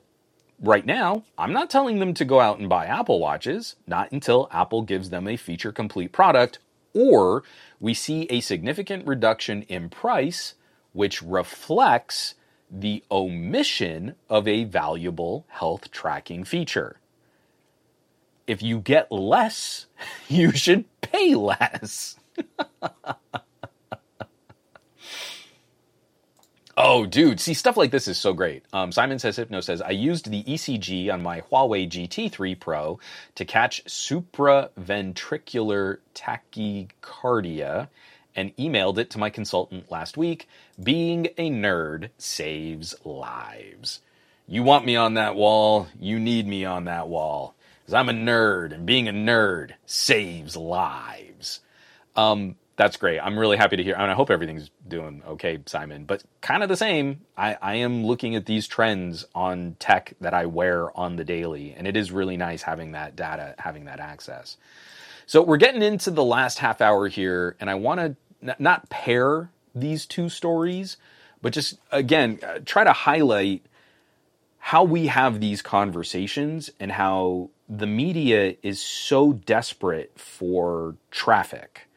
right 0.62 0.86
now, 0.86 1.24
I'm 1.38 1.54
not 1.54 1.70
telling 1.70 2.00
them 2.00 2.14
to 2.16 2.26
go 2.26 2.40
out 2.40 2.60
and 2.60 2.70
buy 2.70 2.86
Apple 2.86 3.20
Watches, 3.20 3.76
not 3.88 4.12
until 4.12 4.48
Apple 4.52 4.84
gives 4.84 5.10
them 5.10 5.28
a 5.28 5.36
feature 5.38 5.72
complete 5.72 6.12
product 6.12 6.60
or 6.94 7.44
we 7.80 7.94
see 7.94 8.28
a 8.30 8.42
significant 8.42 9.08
reduction 9.08 9.64
in 9.64 9.90
price, 9.90 10.56
which 10.94 11.22
reflects 11.22 12.36
the 12.70 13.04
omission 13.12 14.16
of 14.30 14.48
a 14.48 14.64
valuable 14.64 15.46
health 15.50 15.92
tracking 15.92 16.44
feature. 16.44 16.98
If 18.48 18.62
you 18.62 18.80
get 18.80 19.12
less, 19.12 19.88
you 20.28 20.52
should 20.52 20.86
pay 21.02 21.36
less. 21.36 22.18
Oh, 26.78 27.06
dude. 27.06 27.40
See, 27.40 27.54
stuff 27.54 27.78
like 27.78 27.92
this 27.92 28.08
is 28.08 28.18
so 28.18 28.34
great. 28.34 28.64
Um, 28.72 28.92
Simon 28.92 29.20
says, 29.20 29.36
Hypno 29.36 29.62
says, 29.62 29.82
I 29.82 29.92
used 29.92 30.32
the 30.32 30.44
ECG 30.44 31.12
on 31.12 31.22
my 31.22 31.42
Huawei 31.42 31.90
GT3 31.90 32.60
Pro 32.60 33.00
to 33.36 33.46
catch 33.46 33.84
supraventricular 33.86 35.98
tachycardia 36.16 37.90
and 38.36 38.56
emailed 38.56 38.98
it 38.98 39.10
to 39.12 39.18
my 39.18 39.30
consultant 39.30 39.92
last 39.92 40.16
week. 40.16 40.48
Being 40.82 41.28
a 41.38 41.50
nerd 41.50 42.10
saves 42.18 42.96
lives. 43.04 44.00
You 44.48 44.64
want 44.64 44.86
me 44.86 44.96
on 44.96 45.16
that 45.16 45.36
wall. 45.36 45.88
You 46.00 46.20
need 46.20 46.48
me 46.48 46.64
on 46.66 46.86
that 46.86 47.10
wall. 47.10 47.54
Because 47.82 47.96
I'm 47.96 48.10
a 48.10 48.14
nerd, 48.14 48.74
and 48.74 48.86
being 48.86 49.10
a 49.10 49.14
nerd 49.14 49.74
saves 49.86 50.56
lives. 50.56 51.60
Um, 52.16 52.56
that's 52.82 52.98
great. 52.98 53.20
I'm 53.20 53.38
really 53.38 53.58
happy 53.58 53.78
to 53.78 53.84
hear. 53.84 53.94
and 53.94 54.10
I 54.10 54.16
hope 54.16 54.32
everything's 54.32 54.72
doing 54.88 55.22
okay, 55.28 55.60
Simon. 55.68 56.06
But 56.06 56.24
kind 56.42 56.64
of 56.64 56.70
the 56.70 56.76
same. 56.76 57.22
I, 57.38 57.56
I 57.62 57.76
am 57.76 58.04
looking 58.06 58.36
at 58.36 58.48
these 58.48 58.68
trends 58.68 59.24
on 59.36 59.76
tech 59.80 60.16
that 60.20 60.34
I 60.34 60.48
wear 60.48 60.98
on 60.98 61.16
the 61.16 61.24
daily, 61.24 61.76
and 61.78 61.88
it 61.88 61.96
is 61.96 62.12
really 62.12 62.38
nice 62.38 62.64
having 62.64 62.94
that 62.94 63.16
data, 63.16 63.54
having 63.60 63.86
that 63.86 64.00
access. 64.00 64.58
So 65.28 65.44
we're 65.44 65.58
getting 65.58 65.84
into 65.84 66.10
the 66.10 66.24
last 66.24 66.58
half 66.58 66.82
hour 66.82 67.08
here, 67.08 67.56
and 67.60 67.70
I 67.70 67.76
want 67.76 68.00
to 68.00 68.16
n- 68.50 68.56
not 68.58 68.90
pair 68.90 69.52
these 69.76 70.08
two 70.08 70.28
stories, 70.28 70.98
but 71.44 71.54
just 71.54 71.78
again 71.92 72.40
uh, 72.44 72.60
try 72.66 72.84
to 72.84 72.94
highlight 72.94 73.64
how 74.58 74.84
we 74.84 75.08
have 75.08 75.40
these 75.40 75.62
conversations 75.62 76.72
and 76.80 76.94
how 76.94 77.52
the 77.70 77.88
media 77.88 78.56
is 78.64 78.82
so 78.82 79.34
desperate 79.34 80.20
for 80.20 80.96
traffic 81.12 81.88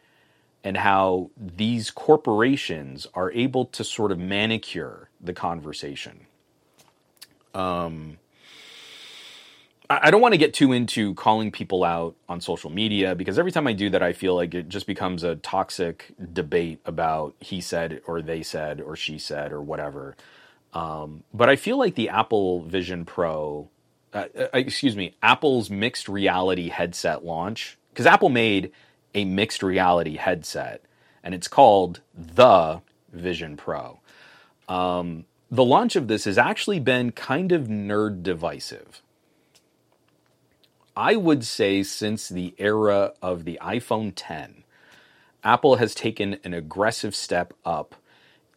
and 0.65 0.79
how 0.79 1.31
these 1.37 1.91
corporations 1.91 3.07
are 3.15 3.31
able 3.33 3.67
to 3.67 3.85
sort 3.85 4.11
of 4.11 4.19
manicure 4.19 5.11
the 5.21 5.35
conversation. 5.35 6.27
Um, 7.53 8.19
I 9.91 10.11
don't 10.11 10.23
want 10.23 10.33
to 10.33 10.39
get 10.39 10.55
too 10.55 10.73
into 10.73 11.13
calling 11.15 11.51
people 11.51 11.85
out 11.85 12.17
on 12.27 12.41
social 12.41 12.71
media 12.71 13.15
because 13.15 13.39
every 13.39 13.53
time 13.53 13.67
I 13.67 13.75
do 13.75 13.91
that, 13.91 14.03
I 14.03 14.15
feel 14.15 14.35
like 14.35 14.55
it 14.55 14.71
just 14.71 14.87
becomes 14.87 15.23
a 15.23 15.37
toxic 15.37 16.15
debate 16.33 16.81
about 16.87 17.35
he 17.39 17.61
said 17.61 18.01
or 18.07 18.23
they 18.23 18.43
said 18.43 18.81
or 18.81 18.97
she 18.97 19.19
said 19.19 19.53
or 19.53 19.61
whatever. 19.61 20.17
Um, 20.73 21.23
but 21.35 21.51
I 21.51 21.57
feel 21.57 21.79
like 21.79 21.95
the 21.95 22.09
Apple 22.09 22.63
Vision 22.63 23.05
Pro, 23.05 23.69
uh, 24.15 24.25
uh, 24.37 24.47
excuse 24.55 24.97
me, 24.97 25.15
Apple's 25.23 25.69
mixed 25.69 26.09
reality 26.09 26.71
headset 26.71 27.23
launch, 27.23 27.77
because 27.91 28.07
Apple 28.07 28.31
made 28.31 28.73
a 29.15 29.25
mixed 29.25 29.63
reality 29.63 30.17
headset 30.17 30.83
and 31.25 31.35
it's 31.35 31.49
called 31.49 32.01
the 32.15 32.83
Vision 33.13 33.57
Pro. 33.57 34.01
Um, 34.69 35.25
the 35.51 35.65
launch 35.65 35.97
of 35.97 36.07
this 36.07 36.25
has 36.27 36.37
actually 36.37 36.81
been 36.81 37.13
kind 37.13 37.51
of 37.51 37.67
nerd 37.67 38.23
divisive. 38.23 39.01
I 40.97 41.17
would 41.17 41.45
say 41.45 41.83
since 41.83 42.29
the 42.29 42.55
era 42.59 43.15
of 43.23 43.45
the 43.45 43.59
iPhone 43.63 44.13
10, 44.15 44.65
Apple 45.43 45.77
has 45.77 45.95
taken 45.95 46.39
an 46.45 46.55
aggressive 46.55 47.15
step 47.15 47.53
up 47.65 47.95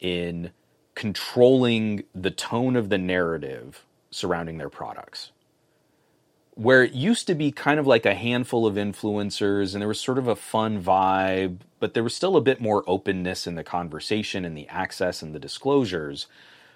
in 0.00 0.50
controlling 0.94 2.04
the 2.14 2.30
tone 2.30 2.76
of 2.76 2.90
the 2.90 2.98
narrative 2.98 3.84
surrounding 4.10 4.58
their 4.58 4.68
products. 4.70 5.32
Where 6.58 6.82
it 6.82 6.92
used 6.92 7.28
to 7.28 7.36
be 7.36 7.52
kind 7.52 7.78
of 7.78 7.86
like 7.86 8.04
a 8.04 8.16
handful 8.16 8.66
of 8.66 8.74
influencers 8.74 9.74
and 9.74 9.80
there 9.80 9.86
was 9.86 10.00
sort 10.00 10.18
of 10.18 10.26
a 10.26 10.34
fun 10.34 10.82
vibe, 10.82 11.58
but 11.78 11.94
there 11.94 12.02
was 12.02 12.16
still 12.16 12.36
a 12.36 12.40
bit 12.40 12.60
more 12.60 12.82
openness 12.88 13.46
in 13.46 13.54
the 13.54 13.62
conversation 13.62 14.44
and 14.44 14.56
the 14.56 14.66
access 14.66 15.22
and 15.22 15.32
the 15.32 15.38
disclosures. 15.38 16.26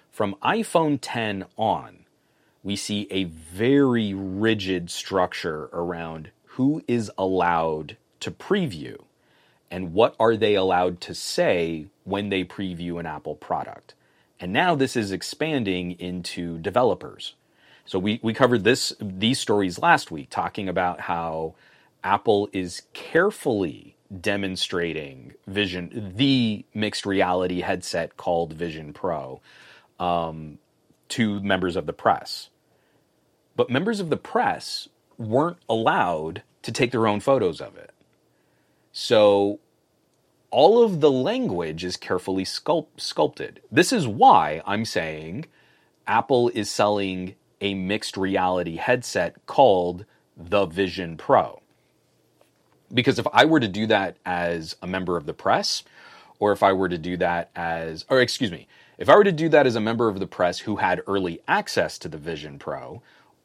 From 0.09 0.35
iPhone 0.41 0.99
10 1.01 1.43
on, 1.57 2.05
we 2.63 2.77
see 2.77 3.07
a 3.11 3.25
very 3.25 4.13
rigid 4.13 4.89
structure 4.89 5.69
around 5.73 6.29
who 6.45 6.81
is 6.87 7.11
allowed 7.17 7.97
to 8.21 8.31
preview 8.31 9.01
and 9.69 9.93
what 9.93 10.15
are 10.17 10.37
they 10.37 10.55
allowed 10.55 11.01
to 11.01 11.13
say 11.13 11.87
when 12.05 12.29
they 12.29 12.45
preview 12.45 13.01
an 13.01 13.05
Apple 13.05 13.35
product. 13.35 13.95
And 14.39 14.53
now 14.53 14.75
this 14.75 14.95
is 14.95 15.11
expanding 15.11 15.99
into 15.99 16.57
developers. 16.59 17.33
So 17.85 17.99
we, 17.99 18.19
we 18.23 18.33
covered 18.33 18.63
this 18.63 18.93
these 19.01 19.39
stories 19.39 19.79
last 19.79 20.11
week, 20.11 20.29
talking 20.29 20.69
about 20.69 21.01
how 21.01 21.55
Apple 22.03 22.49
is 22.53 22.83
carefully 22.93 23.95
demonstrating 24.21 25.33
Vision, 25.47 26.13
the 26.15 26.65
mixed 26.73 27.05
reality 27.05 27.61
headset 27.61 28.17
called 28.17 28.53
Vision 28.53 28.93
Pro, 28.93 29.41
um, 29.99 30.59
to 31.09 31.41
members 31.41 31.75
of 31.75 31.85
the 31.87 31.93
press 31.93 32.49
but 33.55 33.69
members 33.69 33.99
of 33.99 34.09
the 34.09 34.17
press 34.17 34.89
weren't 35.17 35.57
allowed 35.69 36.43
to 36.63 36.71
take 36.71 36.91
their 36.91 37.07
own 37.07 37.19
photos 37.19 37.61
of 37.61 37.77
it. 37.77 37.91
So 38.91 39.59
all 40.51 40.83
of 40.83 41.01
the 41.01 41.11
language 41.11 41.83
is 41.83 41.97
carefully 41.97 42.45
sculpt- 42.45 42.99
sculpted. 42.99 43.61
This 43.71 43.93
is 43.93 44.07
why 44.07 44.61
I'm 44.65 44.85
saying 44.85 45.45
Apple 46.07 46.49
is 46.49 46.69
selling 46.71 47.35
a 47.63 47.73
mixed 47.73 48.17
reality 48.17 48.75
headset 48.75 49.43
called 49.47 50.05
the 50.37 50.65
Vision 50.65 51.17
Pro. 51.17 51.61
Because 52.93 53.17
if 53.17 53.25
I 53.33 53.45
were 53.45 53.61
to 53.61 53.67
do 53.67 53.87
that 53.87 54.17
as 54.25 54.75
a 54.81 54.87
member 54.87 55.17
of 55.17 55.25
the 55.25 55.33
press, 55.33 55.83
or 56.39 56.51
if 56.51 56.61
I 56.61 56.73
were 56.73 56.89
to 56.89 56.97
do 56.97 57.15
that 57.17 57.49
as, 57.55 58.05
or 58.09 58.21
excuse 58.21 58.51
me, 58.51 58.67
if 58.97 59.09
I 59.09 59.15
were 59.15 59.23
to 59.23 59.31
do 59.31 59.49
that 59.49 59.65
as 59.65 59.75
a 59.75 59.81
member 59.81 60.09
of 60.09 60.19
the 60.19 60.27
press 60.27 60.59
who 60.59 60.75
had 60.75 61.01
early 61.07 61.41
access 61.47 61.97
to 61.99 62.09
the 62.09 62.17
Vision 62.17 62.59
Pro, 62.59 63.01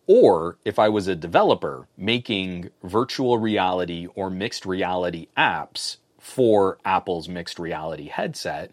or 0.07 0.59
if 0.65 0.79
I 0.79 0.89
was 0.89 1.07
a 1.07 1.15
developer 1.15 1.87
making 1.97 2.71
virtual 2.83 3.39
reality 3.39 4.09
or 4.15 4.31
mixed 4.31 4.67
reality 4.67 5.29
apps 5.37 5.99
for 6.19 6.79
Apple's 6.85 7.29
mixed 7.29 7.59
reality 7.59 8.09
headset, 8.09 8.73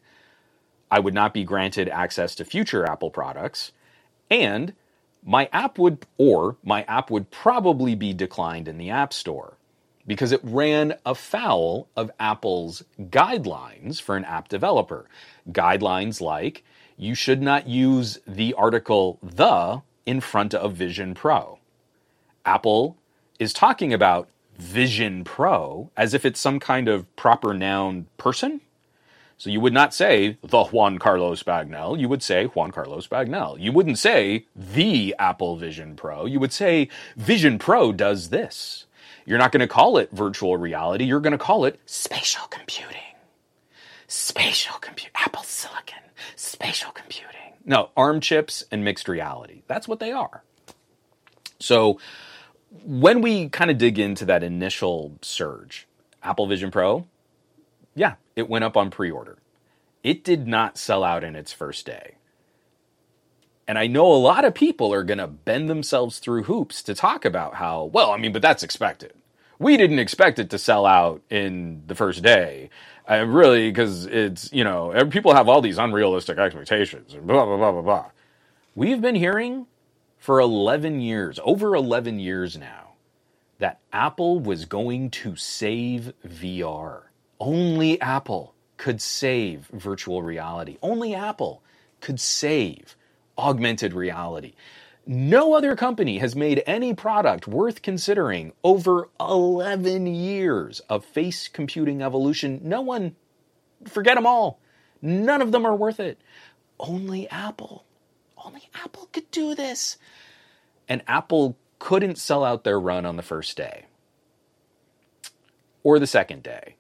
I 0.90 1.00
would 1.00 1.14
not 1.14 1.34
be 1.34 1.44
granted 1.44 1.88
access 1.88 2.36
to 2.36 2.46
future 2.46 2.86
Apple 2.86 3.12
products. 3.12 3.72
And 4.32 4.74
my 5.26 5.50
app 5.52 5.80
would, 5.80 6.06
or 6.18 6.56
my 6.64 6.84
app 6.84 7.10
would 7.10 7.32
probably 7.32 7.96
be 7.96 8.14
declined 8.14 8.68
in 8.68 8.78
the 8.78 8.92
App 8.92 9.12
Store 9.12 9.58
because 10.08 10.32
it 10.32 10.40
ran 10.44 10.94
afoul 11.06 11.90
of 11.96 12.12
Apple's 12.20 12.84
guidelines 13.00 14.00
for 14.00 14.16
an 14.16 14.24
app 14.24 14.48
developer. 14.48 15.10
Guidelines 15.52 16.22
like 16.22 16.64
you 16.96 17.16
should 17.16 17.42
not 17.42 17.68
use 17.68 18.20
the 18.28 18.54
article 18.54 19.18
the 19.24 19.82
in 20.06 20.22
front 20.22 20.54
of 20.54 20.74
Vision 20.74 21.16
Pro. 21.16 21.58
Apple 22.46 22.96
is 23.40 23.52
talking 23.52 23.92
about 23.92 24.30
Vision 24.58 25.24
Pro 25.24 25.90
as 25.98 26.14
if 26.14 26.24
it's 26.24 26.40
some 26.40 26.60
kind 26.60 26.88
of 26.88 27.14
proper 27.16 27.54
noun 27.54 28.06
person. 28.18 28.62
So 29.38 29.50
you 29.50 29.60
would 29.60 29.74
not 29.74 29.94
say 29.94 30.38
the 30.42 30.64
Juan 30.64 30.98
Carlos 30.98 31.44
Bagnell, 31.44 32.00
you 32.00 32.08
would 32.08 32.24
say 32.24 32.46
Juan 32.46 32.72
Carlos 32.72 33.08
Bagnell. 33.08 33.60
You 33.60 33.72
wouldn't 33.72 34.00
say 34.00 34.46
the 34.56 35.14
Apple 35.20 35.58
Vision 35.58 35.96
Pro, 35.96 36.26
you 36.26 36.40
would 36.40 36.54
say 36.54 36.88
Vision 37.18 37.60
Pro 37.60 37.92
does 37.92 38.30
this. 38.30 38.86
You're 39.26 39.40
not 39.40 39.52
going 39.52 39.62
to 39.62 39.68
call 39.68 39.98
it 39.98 40.12
virtual 40.12 40.56
reality, 40.56 41.04
you're 41.04 41.20
going 41.20 41.32
to 41.32 41.38
call 41.38 41.66
it 41.66 41.80
spatial 41.86 42.48
computing. 42.48 43.02
Spatial 44.08 44.78
compute, 44.80 45.12
Apple 45.16 45.44
Silicon, 45.44 46.00
spatial 46.36 46.92
computing. 46.92 47.54
No, 47.66 47.90
ARM 47.98 48.22
chips 48.22 48.64
and 48.72 48.84
mixed 48.84 49.10
reality. 49.10 49.64
That's 49.68 49.88
what 49.88 50.00
they 50.00 50.12
are. 50.12 50.44
So 51.60 52.00
when 52.84 53.22
we 53.22 53.50
kind 53.50 53.72
of 53.72 53.78
dig 53.78 53.98
into 53.98 54.26
that 54.26 54.44
initial 54.44 55.18
surge, 55.22 55.88
Apple 56.22 56.48
Vision 56.48 56.72
Pro, 56.72 57.08
yeah, 57.96 58.16
it 58.36 58.50
went 58.50 58.66
up 58.66 58.78
on 58.78 58.92
pre 58.92 59.10
order. 59.10 59.38
It 60.04 60.24
did 60.24 60.48
not 60.48 60.78
sell 60.78 61.04
out 61.04 61.24
in 61.24 61.36
its 61.36 61.52
first 61.52 61.86
day. 61.86 62.16
And 63.68 63.80
I 63.80 63.88
know 63.88 64.06
a 64.06 64.16
lot 64.16 64.46
of 64.46 64.54
people 64.54 64.94
are 64.94 65.04
going 65.04 65.18
to 65.18 65.28
bend 65.28 65.70
themselves 65.70 66.20
through 66.20 66.44
hoops 66.44 66.84
to 66.84 66.94
talk 66.94 67.26
about 67.26 67.56
how, 67.56 67.86
well, 67.86 68.12
I 68.12 68.18
mean, 68.18 68.32
but 68.32 68.44
that's 68.44 68.62
expected. 68.62 69.14
We 69.58 69.78
didn't 69.78 70.00
expect 70.00 70.38
it 70.38 70.50
to 70.52 70.60
sell 70.60 70.86
out 70.86 71.22
in 71.30 71.82
the 71.88 71.96
first 71.96 72.22
day. 72.22 72.70
I 73.08 73.18
really, 73.18 73.70
because 73.70 74.06
it's, 74.06 74.52
you 74.54 74.64
know, 74.64 75.08
people 75.10 75.34
have 75.34 75.50
all 75.50 75.62
these 75.62 75.78
unrealistic 75.78 76.38
expectations 76.38 77.14
and 77.14 77.26
blah, 77.26 77.46
blah, 77.46 77.58
blah, 77.58 77.72
blah, 77.72 77.82
blah. 77.82 78.06
We've 78.76 79.02
been 79.02 79.16
hearing 79.16 79.68
for 80.18 80.40
11 80.40 81.02
years, 81.02 81.40
over 81.44 81.76
11 81.76 82.20
years 82.20 82.58
now, 82.58 82.94
that 83.60 83.80
Apple 83.94 84.40
was 84.40 84.66
going 84.66 85.10
to 85.12 85.36
save 85.36 86.14
VR. 86.28 87.04
Only 87.40 88.00
Apple 88.02 88.54
could 88.78 89.02
save 89.02 89.68
virtual 89.74 90.22
reality. 90.22 90.78
Only 90.82 91.14
Apple 91.14 91.62
could 92.02 92.20
save 92.20 92.96
augmented 93.38 93.94
reality. 93.94 94.54
No 95.08 95.54
other 95.54 95.76
company 95.76 96.18
has 96.18 96.36
made 96.36 96.64
any 96.66 96.94
product 96.94 97.48
worth 97.48 97.82
considering 97.82 98.54
over 98.64 99.10
11 99.20 100.08
years 100.08 100.80
of 100.90 101.06
face 101.06 101.48
computing 101.48 102.02
evolution. 102.02 102.60
No 102.64 102.82
one, 102.82 103.16
forget 103.88 104.16
them 104.16 104.26
all. 104.26 104.60
None 105.02 105.42
of 105.42 105.52
them 105.52 105.66
are 105.66 105.76
worth 105.76 106.00
it. 106.00 106.20
Only 106.80 107.30
Apple. 107.30 107.86
Only 108.38 108.70
Apple 108.74 109.08
could 109.12 109.30
do 109.30 109.54
this. 109.54 109.98
And 110.90 111.04
Apple 111.08 111.58
couldn't 111.78 112.18
sell 112.18 112.44
out 112.44 112.64
their 112.64 112.80
run 112.80 113.06
on 113.06 113.16
the 113.16 113.22
first 113.22 113.56
day 113.58 113.86
or 115.84 116.00
the 116.00 116.08
second 116.08 116.42
day. 116.42 116.76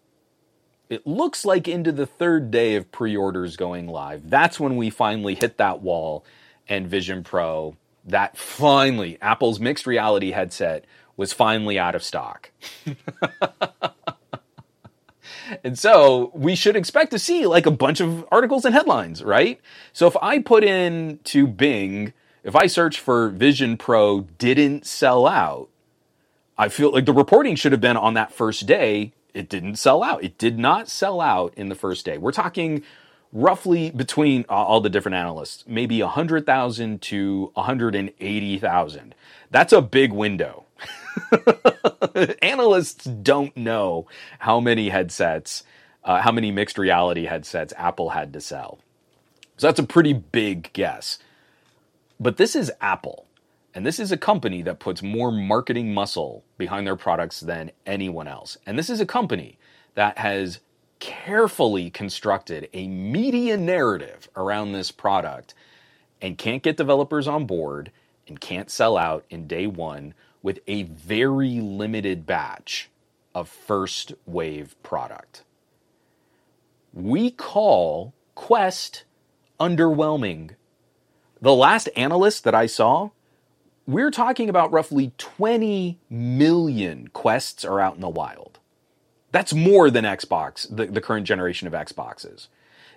It 0.89 1.07
looks 1.07 1.45
like 1.45 1.67
into 1.67 1.91
the 1.91 2.05
third 2.05 2.51
day 2.51 2.75
of 2.75 2.91
pre 2.91 3.15
orders 3.15 3.57
going 3.57 3.87
live. 3.87 4.29
That's 4.29 4.59
when 4.59 4.75
we 4.75 4.89
finally 4.89 5.35
hit 5.35 5.57
that 5.57 5.81
wall 5.81 6.23
and 6.67 6.87
Vision 6.87 7.23
Pro 7.23 7.75
that 8.05 8.37
finally 8.37 9.17
Apple's 9.21 9.59
mixed 9.59 9.87
reality 9.87 10.31
headset 10.31 10.85
was 11.17 11.33
finally 11.33 11.79
out 11.79 11.95
of 11.95 12.03
stock. 12.03 12.51
and 15.63 15.77
so 15.77 16.31
we 16.33 16.55
should 16.55 16.75
expect 16.75 17.11
to 17.11 17.19
see 17.19 17.47
like 17.47 17.65
a 17.65 17.71
bunch 17.71 17.99
of 17.99 18.25
articles 18.31 18.65
and 18.65 18.75
headlines, 18.75 19.23
right? 19.23 19.59
So 19.93 20.07
if 20.07 20.15
I 20.21 20.39
put 20.39 20.63
in 20.63 21.19
to 21.25 21.47
Bing, 21.47 22.13
if 22.43 22.55
I 22.55 22.67
search 22.67 22.99
for 22.99 23.29
Vision 23.29 23.77
Pro 23.77 24.21
didn't 24.37 24.85
sell 24.85 25.25
out, 25.25 25.69
I 26.57 26.69
feel 26.69 26.91
like 26.91 27.05
the 27.05 27.13
reporting 27.13 27.55
should 27.55 27.71
have 27.71 27.81
been 27.81 27.97
on 27.97 28.13
that 28.13 28.31
first 28.31 28.65
day. 28.65 29.13
It 29.35 29.49
didn't 29.49 29.75
sell 29.75 30.01
out. 30.01 30.23
It 30.23 30.37
did 30.37 30.57
not 30.57 30.89
sell 30.89 31.19
out 31.19 31.53
in 31.55 31.69
the 31.69 31.75
first 31.75 32.05
day. 32.05 32.17
We're 32.17 32.31
talking 32.31 32.83
roughly 33.33 33.91
between 33.91 34.45
uh, 34.49 34.53
all 34.53 34.79
the 34.79 34.89
different 34.89 35.15
analysts, 35.15 35.65
maybe 35.67 36.01
100,000 36.01 37.01
to 37.01 37.51
180,000. 37.53 39.15
That's 39.51 39.73
a 39.73 39.81
big 39.81 40.13
window. 40.13 40.63
analysts 42.41 43.03
don't 43.03 43.55
know 43.57 44.07
how 44.39 44.61
many 44.61 44.89
headsets, 44.89 45.63
uh, 46.05 46.21
how 46.21 46.31
many 46.31 46.51
mixed 46.51 46.77
reality 46.77 47.25
headsets 47.25 47.73
Apple 47.77 48.11
had 48.11 48.31
to 48.33 48.41
sell. 48.41 48.79
So 49.57 49.67
that's 49.67 49.79
a 49.79 49.83
pretty 49.83 50.13
big 50.13 50.71
guess. 50.71 51.19
But 52.19 52.37
this 52.37 52.55
is 52.55 52.71
Apple. 52.79 53.24
And 53.76 53.85
this 53.85 53.99
is 53.99 54.14
a 54.14 54.18
company 54.18 54.61
that 54.61 54.80
puts 54.80 55.03
more 55.03 55.34
marketing 55.34 55.93
muscle 55.93 56.45
behind 56.57 56.88
their 56.88 56.95
products 56.95 57.41
than 57.41 57.72
anyone 57.85 58.27
else. 58.27 58.57
And 58.65 58.80
this 58.80 58.89
is 58.89 59.02
a 59.02 59.06
company 59.06 59.60
that 59.95 60.18
has 60.18 60.61
carefully 60.99 61.89
constructed 61.89 62.69
a 62.73 62.88
media 62.88 63.57
narrative 63.57 64.30
around 64.38 64.72
this 64.72 64.91
product 64.91 65.53
and 66.22 66.38
can't 66.38 66.64
get 66.64 66.77
developers 66.77 67.27
on 67.27 67.45
board 67.45 67.91
and 68.30 68.39
can't 68.39 68.72
sell 68.72 68.97
out 68.97 69.26
in 69.30 69.45
day 69.45 69.68
one 69.68 70.14
with 70.41 70.60
a 70.68 70.84
very 70.84 71.60
limited 71.60 72.26
batch 72.26 72.89
of 73.34 73.49
first 73.49 74.14
wave 74.26 74.81
product. 74.84 75.43
We 76.93 77.30
call 77.30 78.14
Quest 78.35 79.03
underwhelming. 79.60 80.52
The 81.41 81.53
last 81.53 81.89
analyst 81.97 82.45
that 82.45 82.56
I 82.56 82.68
saw, 82.68 83.10
we're 83.87 84.11
talking 84.11 84.49
about 84.49 84.71
roughly 84.71 85.11
20 85.17 85.99
million 86.09 87.07
quests 87.09 87.63
are 87.63 87.79
out 87.79 87.95
in 87.95 88.01
the 88.01 88.09
wild. 88.09 88.59
That's 89.31 89.53
more 89.53 89.89
than 89.91 90.05
Xbox, 90.05 90.67
the, 90.73 90.85
the 90.85 91.01
current 91.01 91.27
generation 91.27 91.67
of 91.67 91.73
Xboxes. 91.73 92.47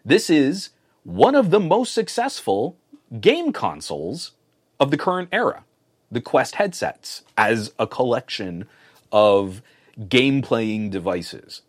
This 0.05 0.31
is 0.31 0.71
one 1.05 1.35
of 1.35 1.51
the 1.51 1.61
most 1.61 1.93
successful 1.93 2.77
game 3.21 3.53
consoles 3.53 4.33
of 4.79 4.91
the 4.91 4.97
current 4.97 5.29
era, 5.33 5.65
the 6.11 6.21
Quest 6.21 6.55
headsets, 6.57 7.23
as 7.37 7.73
a 7.79 7.87
collection 7.87 8.67
of 9.11 9.63
game 10.09 10.43
playing 10.43 10.91
devices. 10.91 11.63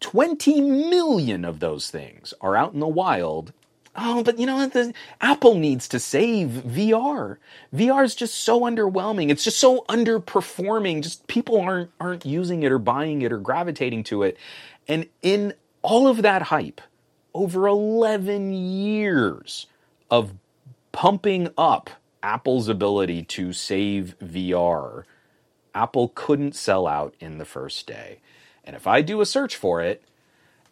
20 0.00 0.60
million 0.60 1.44
of 1.44 1.60
those 1.60 1.90
things 1.90 2.34
are 2.40 2.56
out 2.56 2.74
in 2.74 2.80
the 2.80 2.86
wild. 2.86 3.52
Oh, 3.96 4.24
but 4.24 4.38
you 4.38 4.46
know 4.46 4.56
what? 4.56 4.94
Apple 5.20 5.54
needs 5.54 5.86
to 5.88 6.00
save 6.00 6.48
VR. 6.66 7.36
VR 7.72 8.04
is 8.04 8.14
just 8.14 8.34
so 8.34 8.62
underwhelming. 8.62 9.30
It's 9.30 9.44
just 9.44 9.58
so 9.58 9.84
underperforming. 9.88 11.02
Just 11.02 11.26
people 11.28 11.60
aren't 11.60 11.90
aren't 12.00 12.26
using 12.26 12.64
it 12.64 12.72
or 12.72 12.78
buying 12.78 13.22
it 13.22 13.32
or 13.32 13.38
gravitating 13.38 14.02
to 14.04 14.24
it. 14.24 14.36
And 14.88 15.06
in 15.22 15.54
all 15.82 16.08
of 16.08 16.22
that 16.22 16.42
hype, 16.42 16.80
over 17.34 17.66
11 17.68 18.52
years 18.52 19.66
of 20.10 20.34
pumping 20.92 21.50
up 21.56 21.90
Apple's 22.22 22.68
ability 22.68 23.22
to 23.24 23.52
save 23.52 24.16
VR, 24.22 25.04
Apple 25.74 26.12
couldn't 26.14 26.56
sell 26.56 26.86
out 26.86 27.14
in 27.20 27.38
the 27.38 27.44
first 27.44 27.86
day. 27.86 28.20
And 28.64 28.74
if 28.74 28.86
I 28.86 29.02
do 29.02 29.20
a 29.20 29.26
search 29.26 29.56
for 29.56 29.82
it, 29.82 30.02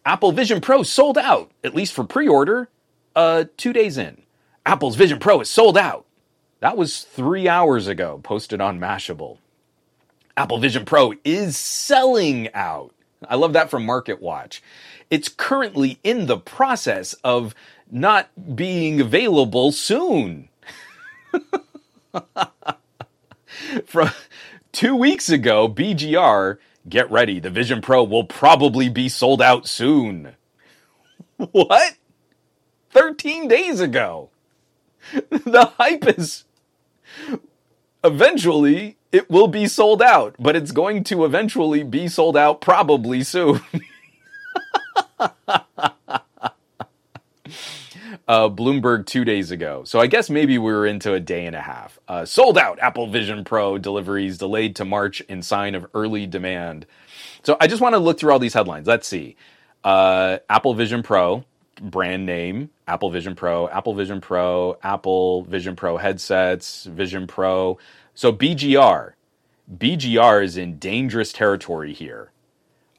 Apple 0.05 0.31
Vision 0.31 0.59
Pro 0.59 0.83
sold 0.83 1.17
out, 1.17 1.51
at 1.63 1.75
least 1.75 1.93
for 1.93 2.03
pre 2.03 2.27
order, 2.27 2.69
uh, 3.15 3.45
two 3.57 3.73
days 3.73 3.97
in. 3.97 4.21
Apple's 4.65 4.95
Vision 4.95 5.19
Pro 5.19 5.41
is 5.41 5.49
sold 5.49 5.77
out. 5.77 6.05
That 6.59 6.77
was 6.77 7.01
three 7.01 7.49
hours 7.49 7.87
ago, 7.87 8.19
posted 8.23 8.61
on 8.61 8.79
Mashable. 8.79 9.39
Apple 10.37 10.57
Vision 10.59 10.85
Pro 10.85 11.13
is 11.23 11.57
selling 11.57 12.51
out. 12.53 12.93
I 13.27 13.35
love 13.35 13.53
that 13.53 13.69
from 13.69 13.85
MarketWatch. 13.85 14.61
It's 15.09 15.29
currently 15.29 15.99
in 16.03 16.25
the 16.25 16.37
process 16.37 17.13
of 17.23 17.53
not 17.91 18.29
being 18.55 18.99
available 19.01 19.71
soon. 19.71 20.49
from 23.85 24.09
two 24.71 24.95
weeks 24.95 25.29
ago, 25.29 25.69
BGR 25.69 26.57
Get 26.87 27.09
ready, 27.09 27.39
the 27.39 27.49
Vision 27.49 27.81
Pro 27.81 28.03
will 28.03 28.25
probably 28.25 28.89
be 28.89 29.07
sold 29.09 29.41
out 29.41 29.67
soon. 29.67 30.35
What? 31.51 31.95
13 32.93 33.47
days 33.47 33.79
ago. 33.79 34.29
The 35.29 35.65
hype 35.77 36.07
is 36.17 36.45
eventually 38.03 38.97
it 39.11 39.29
will 39.29 39.47
be 39.47 39.67
sold 39.67 40.01
out, 40.01 40.35
but 40.39 40.55
it's 40.55 40.71
going 40.71 41.03
to 41.05 41.25
eventually 41.25 41.83
be 41.83 42.07
sold 42.07 42.37
out 42.37 42.61
probably 42.61 43.21
soon. 43.23 43.61
uh, 48.27 48.49
Bloomberg 48.49 49.05
two 49.05 49.25
days 49.25 49.51
ago. 49.51 49.83
So 49.85 49.99
I 49.99 50.07
guess 50.07 50.29
maybe 50.29 50.57
we 50.57 50.71
were 50.71 50.85
into 50.85 51.13
a 51.13 51.19
day 51.19 51.45
and 51.45 51.55
a 51.55 51.61
half. 51.61 51.99
Uh, 52.07 52.25
sold 52.25 52.57
out 52.57 52.79
Apple 52.79 53.07
Vision 53.07 53.43
Pro 53.43 53.77
deliveries 53.77 54.37
delayed 54.37 54.75
to 54.77 54.85
March 54.85 55.21
in 55.21 55.41
sign 55.41 55.75
of 55.75 55.85
early 55.93 56.25
demand. 56.25 56.85
So 57.43 57.57
I 57.59 57.67
just 57.67 57.81
want 57.81 57.93
to 57.93 57.99
look 57.99 58.19
through 58.19 58.31
all 58.31 58.39
these 58.39 58.53
headlines. 58.53 58.87
Let's 58.87 59.07
see. 59.07 59.35
Uh, 59.83 60.39
Apple 60.49 60.73
Vision 60.73 61.03
Pro, 61.03 61.43
brand 61.81 62.25
name, 62.25 62.69
Apple 62.87 63.09
Vision 63.09 63.35
Pro, 63.35 63.67
Apple 63.69 63.93
Vision 63.93 64.21
Pro, 64.21 64.77
Apple 64.83 65.43
Vision 65.43 65.75
Pro 65.75 65.97
headsets, 65.97 66.85
Vision 66.85 67.27
Pro. 67.27 67.77
So 68.13 68.31
BGR, 68.31 69.13
BGR 69.77 70.43
is 70.43 70.57
in 70.57 70.77
dangerous 70.77 71.33
territory 71.33 71.93
here. 71.93 72.31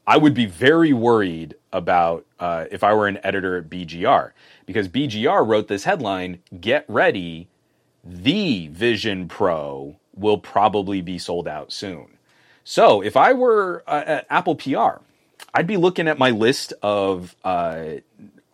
I 0.07 0.17
would 0.17 0.33
be 0.33 0.45
very 0.45 0.93
worried 0.93 1.55
about 1.73 2.25
uh, 2.39 2.65
if 2.71 2.83
I 2.83 2.93
were 2.93 3.07
an 3.07 3.19
editor 3.23 3.57
at 3.57 3.69
BGR 3.69 4.31
because 4.65 4.87
BGR 4.87 5.47
wrote 5.47 5.67
this 5.67 5.83
headline 5.83 6.39
Get 6.59 6.85
ready, 6.87 7.49
the 8.03 8.67
Vision 8.67 9.27
Pro 9.27 9.95
will 10.15 10.37
probably 10.37 11.01
be 11.01 11.17
sold 11.17 11.47
out 11.47 11.71
soon. 11.71 12.17
So 12.63 13.01
if 13.01 13.17
I 13.17 13.33
were 13.33 13.83
uh, 13.87 14.03
at 14.05 14.27
Apple 14.29 14.55
PR, 14.55 15.01
I'd 15.53 15.67
be 15.67 15.77
looking 15.77 16.07
at 16.07 16.17
my 16.19 16.31
list 16.31 16.73
of 16.81 17.35
uh, 17.43 17.85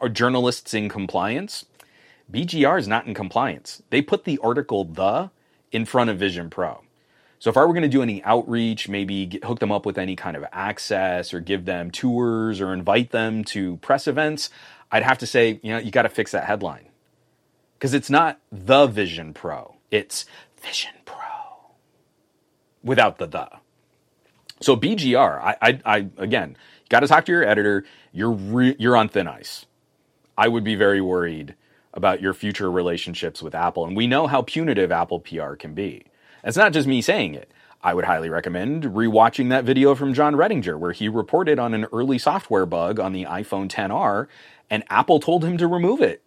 journalists 0.09 0.73
in 0.73 0.89
compliance. 0.89 1.65
BGR 2.31 2.79
is 2.79 2.87
not 2.87 3.07
in 3.07 3.13
compliance. 3.13 3.81
They 3.89 4.01
put 4.01 4.23
the 4.23 4.39
article 4.39 4.85
the 4.85 5.31
in 5.71 5.85
front 5.85 6.09
of 6.09 6.17
Vision 6.17 6.49
Pro. 6.49 6.81
So 7.39 7.49
if 7.49 7.57
I 7.57 7.65
were 7.65 7.73
going 7.73 7.81
to 7.81 7.89
do 7.89 8.03
any 8.03 8.23
outreach, 8.23 8.87
maybe 8.87 9.25
get, 9.25 9.43
hook 9.43 9.59
them 9.59 9.71
up 9.71 9.85
with 9.85 9.97
any 9.97 10.15
kind 10.15 10.37
of 10.37 10.45
access 10.51 11.33
or 11.33 11.39
give 11.39 11.65
them 11.65 11.89
tours 11.89 12.61
or 12.61 12.71
invite 12.73 13.09
them 13.09 13.43
to 13.45 13.77
press 13.77 14.07
events, 14.07 14.51
I'd 14.91 15.03
have 15.03 15.17
to 15.19 15.25
say, 15.25 15.59
you 15.63 15.73
know, 15.73 15.79
you 15.79 15.89
got 15.89 16.03
to 16.03 16.09
fix 16.09 16.31
that 16.33 16.45
headline. 16.45 16.89
Because 17.73 17.95
it's 17.95 18.11
not 18.11 18.39
the 18.51 18.85
Vision 18.85 19.33
Pro, 19.33 19.77
it's 19.89 20.25
Vision 20.61 20.93
Pro 21.03 21.17
without 22.83 23.17
the 23.17 23.25
the. 23.25 23.49
So 24.61 24.77
BGR, 24.77 25.41
I, 25.41 25.55
I, 25.61 25.79
I 25.83 25.97
again, 26.17 26.55
got 26.89 26.99
to 26.99 27.07
talk 27.07 27.25
to 27.25 27.31
your 27.31 27.43
editor. 27.43 27.83
You're 28.13 28.31
re- 28.31 28.75
you're 28.77 28.95
on 28.95 29.09
thin 29.09 29.27
ice. 29.27 29.65
I 30.37 30.47
would 30.47 30.63
be 30.63 30.75
very 30.75 31.01
worried 31.01 31.55
about 31.93 32.21
your 32.21 32.33
future 32.33 32.71
relationships 32.71 33.41
with 33.41 33.53
Apple, 33.53 33.85
and 33.85 33.95
we 33.95 34.07
know 34.07 34.27
how 34.27 34.41
punitive 34.41 34.91
Apple 34.91 35.19
PR 35.19 35.55
can 35.55 35.73
be. 35.73 36.03
It's 36.43 36.57
not 36.57 36.73
just 36.73 36.87
me 36.87 37.01
saying 37.01 37.35
it. 37.35 37.51
I 37.83 37.93
would 37.93 38.05
highly 38.05 38.29
recommend 38.29 38.83
rewatching 38.83 39.49
that 39.49 39.65
video 39.65 39.95
from 39.95 40.13
Jon 40.13 40.35
Rettinger 40.35 40.77
where 40.77 40.91
he 40.91 41.09
reported 41.09 41.57
on 41.57 41.73
an 41.73 41.85
early 41.91 42.17
software 42.17 42.65
bug 42.65 42.99
on 42.99 43.11
the 43.11 43.25
iPhone 43.25 43.67
10R 43.69 44.27
and 44.69 44.83
Apple 44.89 45.19
told 45.19 45.43
him 45.43 45.57
to 45.57 45.67
remove 45.67 45.99
it 45.99 46.21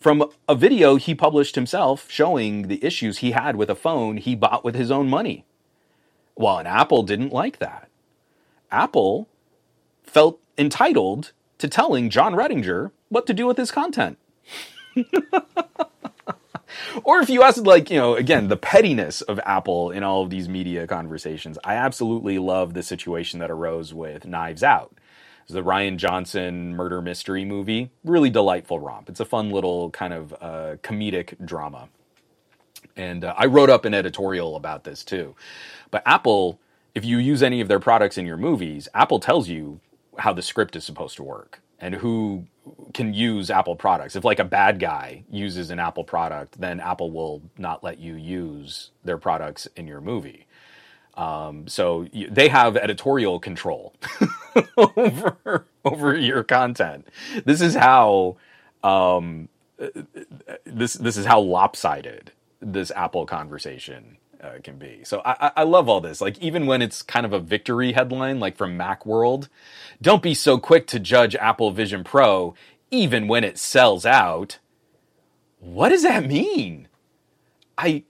from 0.00 0.24
a 0.48 0.54
video 0.54 0.96
he 0.96 1.14
published 1.14 1.54
himself 1.54 2.10
showing 2.10 2.68
the 2.68 2.82
issues 2.82 3.18
he 3.18 3.32
had 3.32 3.56
with 3.56 3.68
a 3.68 3.74
phone 3.74 4.16
he 4.16 4.34
bought 4.34 4.64
with 4.64 4.74
his 4.74 4.90
own 4.90 5.08
money. 5.08 5.44
Well, 6.34 6.58
and 6.58 6.66
Apple 6.66 7.02
didn't 7.02 7.34
like 7.34 7.58
that. 7.58 7.90
Apple 8.72 9.28
felt 10.02 10.40
entitled 10.56 11.32
to 11.60 11.68
telling 11.68 12.10
Jon 12.10 12.34
Rettinger 12.34 12.90
what 13.08 13.26
to 13.26 13.34
do 13.34 13.46
with 13.46 13.56
his 13.56 13.70
content. 13.70 14.18
or 17.04 17.20
if 17.20 17.30
you 17.30 17.42
ask, 17.42 17.64
like, 17.64 17.90
you 17.90 17.98
know, 17.98 18.16
again, 18.16 18.48
the 18.48 18.56
pettiness 18.56 19.20
of 19.22 19.38
Apple 19.44 19.90
in 19.90 20.02
all 20.02 20.22
of 20.22 20.30
these 20.30 20.48
media 20.48 20.86
conversations, 20.86 21.58
I 21.62 21.74
absolutely 21.74 22.38
love 22.38 22.74
the 22.74 22.82
situation 22.82 23.40
that 23.40 23.50
arose 23.50 23.94
with 23.94 24.26
Knives 24.26 24.62
Out. 24.62 24.94
The 25.48 25.64
Rian 25.64 25.96
Johnson 25.96 26.76
murder 26.76 27.02
mystery 27.02 27.44
movie. 27.44 27.90
Really 28.04 28.30
delightful 28.30 28.78
romp. 28.78 29.08
It's 29.08 29.18
a 29.18 29.24
fun 29.24 29.50
little 29.50 29.90
kind 29.90 30.14
of 30.14 30.32
uh, 30.40 30.76
comedic 30.82 31.44
drama. 31.44 31.88
And 32.96 33.24
uh, 33.24 33.34
I 33.36 33.46
wrote 33.46 33.68
up 33.68 33.84
an 33.84 33.92
editorial 33.92 34.54
about 34.54 34.84
this 34.84 35.02
too. 35.02 35.34
But 35.90 36.04
Apple, 36.06 36.60
if 36.94 37.04
you 37.04 37.18
use 37.18 37.42
any 37.42 37.60
of 37.60 37.66
their 37.66 37.80
products 37.80 38.16
in 38.16 38.26
your 38.26 38.36
movies, 38.36 38.88
Apple 38.94 39.18
tells 39.18 39.48
you 39.48 39.80
how 40.18 40.32
the 40.32 40.42
script 40.42 40.76
is 40.76 40.84
supposed 40.84 41.16
to 41.16 41.22
work 41.22 41.60
and 41.80 41.94
who 41.96 42.46
can 42.94 43.14
use 43.14 43.50
Apple 43.50 43.76
products. 43.76 44.16
If 44.16 44.24
like 44.24 44.38
a 44.40 44.44
bad 44.44 44.80
guy 44.80 45.24
uses 45.30 45.70
an 45.70 45.80
Apple 45.80 46.04
product, 46.04 46.60
then 46.60 46.80
Apple 46.80 47.10
will 47.12 47.42
not 47.58 47.84
let 47.84 47.98
you 47.98 48.14
use 48.16 48.90
their 49.04 49.18
products 49.18 49.68
in 49.76 49.86
your 49.86 50.00
movie. 50.00 50.46
Um, 51.16 51.68
so 51.68 52.06
you, 52.12 52.28
they 52.30 52.48
have 52.48 52.76
editorial 52.76 53.40
control 53.40 53.94
over 54.78 55.66
over 55.84 56.16
your 56.16 56.44
content. 56.44 57.08
This 57.44 57.60
is 57.60 57.74
how 57.74 58.36
um, 58.84 59.48
this 60.64 60.94
this 60.94 61.16
is 61.16 61.26
how 61.26 61.40
lopsided 61.40 62.32
this 62.60 62.92
Apple 62.92 63.26
conversation 63.26 64.18
uh, 64.42 64.52
can 64.62 64.76
be. 64.78 65.00
So 65.04 65.22
I, 65.24 65.52
I 65.56 65.62
love 65.64 65.88
all 65.88 66.00
this. 66.00 66.20
Like 66.20 66.38
even 66.38 66.66
when 66.66 66.82
it's 66.82 67.02
kind 67.02 67.26
of 67.26 67.32
a 67.32 67.40
victory 67.40 67.92
headline, 67.92 68.40
like 68.40 68.56
from 68.56 68.78
MacWorld, 68.78 69.48
don't 70.00 70.22
be 70.22 70.34
so 70.34 70.58
quick 70.58 70.86
to 70.88 70.98
judge 70.98 71.34
Apple 71.36 71.70
Vision 71.70 72.04
Pro, 72.04 72.54
even 72.90 73.28
when 73.28 73.44
it 73.44 73.58
sells 73.58 74.06
out. 74.06 74.58
What 75.58 75.90
does 75.90 76.02
that 76.02 76.26
mean? 76.26 76.88
I 77.76 78.04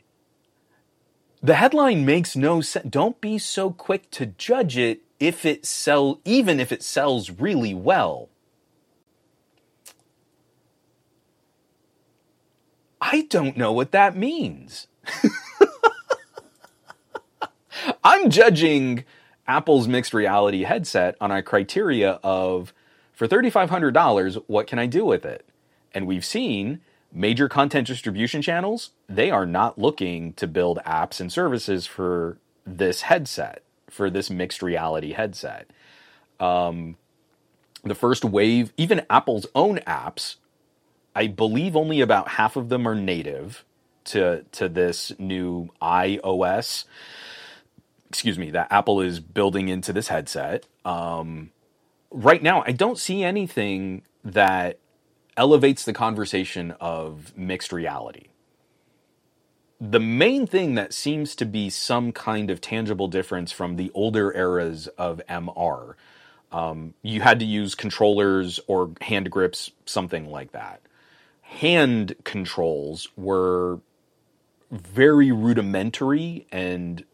the 1.42 1.54
headline 1.54 2.04
makes 2.04 2.36
no 2.36 2.60
sense. 2.60 2.86
Don't 2.88 3.20
be 3.20 3.38
so 3.38 3.70
quick 3.70 4.10
to 4.12 4.26
judge 4.26 4.76
it 4.76 5.02
if 5.18 5.44
it 5.44 5.66
sell 5.66 6.20
even 6.24 6.60
if 6.60 6.70
it 6.70 6.82
sells 6.82 7.30
really 7.30 7.74
well. 7.74 8.28
I 13.00 13.22
don't 13.30 13.56
know 13.56 13.72
what 13.72 13.92
that 13.92 14.16
means. 14.16 14.86
I'm 18.04 18.30
judging 18.30 19.04
Apple's 19.46 19.88
mixed 19.88 20.14
reality 20.14 20.62
headset 20.62 21.16
on 21.20 21.30
a 21.30 21.42
criteria 21.42 22.20
of 22.22 22.72
for 23.12 23.28
$3500 23.28 24.42
what 24.46 24.66
can 24.66 24.78
I 24.78 24.86
do 24.86 25.04
with 25.04 25.24
it? 25.24 25.46
And 25.92 26.06
we've 26.06 26.24
seen 26.24 26.80
major 27.12 27.48
content 27.48 27.86
distribution 27.86 28.42
channels, 28.42 28.90
they 29.08 29.30
are 29.30 29.46
not 29.46 29.78
looking 29.78 30.32
to 30.34 30.46
build 30.46 30.78
apps 30.86 31.20
and 31.20 31.32
services 31.32 31.86
for 31.86 32.38
this 32.64 33.02
headset, 33.02 33.62
for 33.88 34.10
this 34.10 34.30
mixed 34.30 34.62
reality 34.62 35.12
headset. 35.12 35.68
Um, 36.38 36.96
the 37.82 37.94
first 37.94 38.24
wave, 38.24 38.72
even 38.76 39.04
Apple's 39.10 39.46
own 39.54 39.78
apps, 39.78 40.36
I 41.14 41.26
believe 41.26 41.76
only 41.76 42.00
about 42.00 42.28
half 42.28 42.56
of 42.56 42.68
them 42.68 42.86
are 42.86 42.94
native 42.94 43.64
to 44.04 44.44
to 44.52 44.68
this 44.68 45.12
new 45.18 45.70
iOS. 45.82 46.84
Excuse 48.10 48.38
me, 48.38 48.50
that 48.50 48.68
Apple 48.70 49.00
is 49.00 49.20
building 49.20 49.68
into 49.68 49.92
this 49.92 50.08
headset. 50.08 50.66
Um, 50.84 51.50
right 52.10 52.42
now, 52.42 52.62
I 52.66 52.72
don't 52.72 52.98
see 52.98 53.22
anything 53.22 54.02
that 54.24 54.78
elevates 55.36 55.84
the 55.84 55.92
conversation 55.92 56.72
of 56.80 57.36
mixed 57.36 57.72
reality. 57.72 58.26
The 59.80 60.00
main 60.00 60.46
thing 60.46 60.74
that 60.74 60.92
seems 60.92 61.34
to 61.36 61.46
be 61.46 61.70
some 61.70 62.12
kind 62.12 62.50
of 62.50 62.60
tangible 62.60 63.08
difference 63.08 63.50
from 63.50 63.76
the 63.76 63.90
older 63.94 64.36
eras 64.36 64.88
of 64.98 65.22
MR, 65.28 65.94
um, 66.52 66.94
you 67.00 67.22
had 67.22 67.38
to 67.38 67.46
use 67.46 67.74
controllers 67.74 68.60
or 68.66 68.90
hand 69.00 69.30
grips, 69.30 69.70
something 69.86 70.28
like 70.28 70.52
that. 70.52 70.82
Hand 71.42 72.16
controls 72.24 73.08
were 73.16 73.80
very 74.70 75.32
rudimentary 75.32 76.46
and 76.52 77.04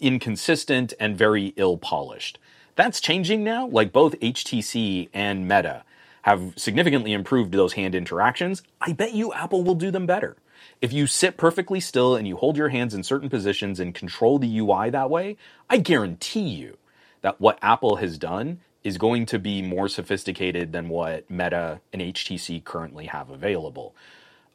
inconsistent 0.00 0.92
and 0.98 1.16
very 1.16 1.52
ill 1.56 1.76
polished. 1.76 2.38
That's 2.76 3.00
changing 3.00 3.44
now, 3.44 3.66
like 3.66 3.92
both 3.92 4.18
HTC 4.20 5.08
and 5.12 5.46
Meta 5.46 5.84
have 6.22 6.54
significantly 6.56 7.12
improved 7.12 7.52
those 7.52 7.74
hand 7.74 7.94
interactions, 7.94 8.62
I 8.80 8.92
bet 8.92 9.12
you 9.12 9.32
Apple 9.32 9.62
will 9.62 9.74
do 9.74 9.90
them 9.90 10.06
better. 10.06 10.36
If 10.80 10.92
you 10.92 11.06
sit 11.06 11.36
perfectly 11.36 11.80
still 11.80 12.16
and 12.16 12.26
you 12.26 12.36
hold 12.36 12.56
your 12.56 12.70
hands 12.70 12.94
in 12.94 13.02
certain 13.02 13.28
positions 13.28 13.78
and 13.78 13.94
control 13.94 14.38
the 14.38 14.58
UI 14.58 14.90
that 14.90 15.10
way, 15.10 15.36
I 15.68 15.76
guarantee 15.76 16.48
you 16.48 16.78
that 17.20 17.40
what 17.40 17.58
Apple 17.62 17.96
has 17.96 18.18
done 18.18 18.60
is 18.82 18.98
going 18.98 19.26
to 19.26 19.38
be 19.38 19.62
more 19.62 19.88
sophisticated 19.88 20.72
than 20.72 20.88
what 20.88 21.28
Meta 21.30 21.80
and 21.92 22.02
HTC 22.02 22.64
currently 22.64 23.06
have 23.06 23.30
available. 23.30 23.94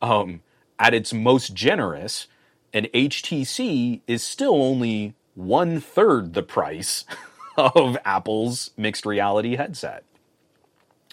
Um, 0.02 0.41
at 0.78 0.94
its 0.94 1.14
most 1.14 1.53
generous, 1.53 2.28
an 2.74 2.86
HTC 2.94 4.02
is 4.07 4.24
still 4.24 4.56
only 4.61 5.14
one 5.40 5.80
third 5.80 6.34
the 6.34 6.44
price 6.44 7.06
of 7.57 7.98
Apple's 8.03 8.72
mixed 8.78 9.06
reality 9.06 9.56
headset. 9.56 10.03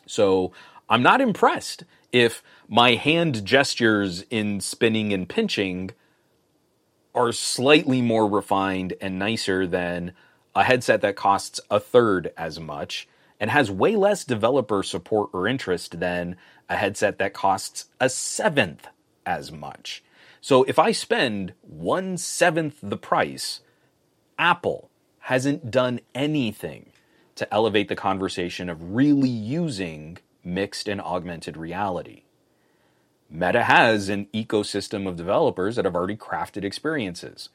So 0.07 0.53
I'm 0.89 1.03
not 1.03 1.21
impressed 1.21 1.85
if 2.13 2.43
my 2.69 2.95
hand 2.95 3.45
gestures 3.45 4.25
in 4.31 4.61
spinning 4.61 5.13
and 5.13 5.29
pinching 5.29 5.93
are 7.15 7.33
slightly 7.33 8.03
more 8.03 8.29
refined 8.29 8.95
and 9.01 9.19
nicer 9.19 9.67
than 9.67 10.13
a 10.55 10.65
headset 10.65 11.01
that 11.03 11.17
costs 11.17 11.61
a 11.71 11.79
third 11.79 12.33
as 12.37 12.59
much 12.59 13.09
and 13.39 13.51
has 13.51 13.71
way 13.71 13.95
less 13.95 14.25
developer 14.25 14.83
support 14.83 15.31
or 15.33 15.47
interest 15.47 16.01
than 16.01 16.37
a 16.69 16.77
headset 16.77 17.19
that 17.19 17.33
costs 17.33 17.87
a 18.01 18.09
seventh 18.09 18.89
as 19.25 19.53
much. 19.53 20.03
So 20.41 20.65
if 20.65 20.79
I 20.79 20.93
spend 20.93 21.55
one 21.61 22.17
seventh 22.17 22.79
the 22.83 22.97
price, 22.97 23.61
Apple 24.39 24.91
hasn't 25.21 25.71
done 25.71 26.01
anything 26.15 26.93
to 27.35 27.53
elevate 27.53 27.89
the 27.89 27.97
conversation 27.97 28.69
of 28.69 28.95
really 28.95 29.29
using 29.29 30.19
mixed 30.45 30.89
and 30.89 31.01
augmented 31.01 31.57
reality. 31.57 32.23
Meta 33.29 33.65
has 33.65 34.09
an 34.09 34.27
ecosystem 34.33 35.07
of 35.07 35.17
developers 35.17 35.77
that 35.77 35.85
have 35.85 35.97
already 35.97 36.17
crafted 36.17 36.65
experiences. 36.65 37.49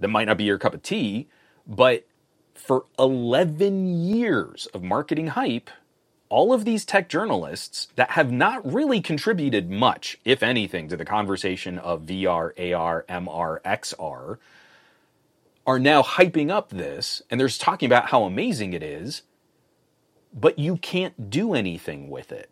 That 0.00 0.08
might 0.08 0.26
not 0.26 0.38
be 0.38 0.44
your 0.44 0.58
cup 0.58 0.74
of 0.74 0.82
tea, 0.82 1.28
but 1.66 2.06
for 2.54 2.86
11 2.98 4.06
years 4.06 4.66
of 4.74 4.82
marketing 4.82 5.28
hype, 5.28 5.70
all 6.28 6.52
of 6.54 6.64
these 6.64 6.86
tech 6.86 7.08
journalists 7.10 7.88
that 7.96 8.12
have 8.12 8.32
not 8.32 8.72
really 8.72 9.02
contributed 9.02 9.70
much, 9.70 10.18
if 10.24 10.42
anything, 10.42 10.88
to 10.88 10.96
the 10.96 11.04
conversation 11.04 11.78
of 11.78 12.02
VR, 12.02 12.74
AR, 12.74 13.04
MR, 13.08 13.60
XR 13.62 14.38
are 15.66 15.78
now 15.78 16.02
hyping 16.02 16.50
up 16.50 16.70
this 16.70 17.22
and 17.30 17.40
they're 17.40 17.48
talking 17.48 17.86
about 17.86 18.08
how 18.08 18.24
amazing 18.24 18.72
it 18.72 18.82
is, 18.82 19.22
but 20.32 20.58
you 20.58 20.76
can't 20.76 21.30
do 21.30 21.54
anything 21.54 22.08
with 22.08 22.32
it. 22.32 22.50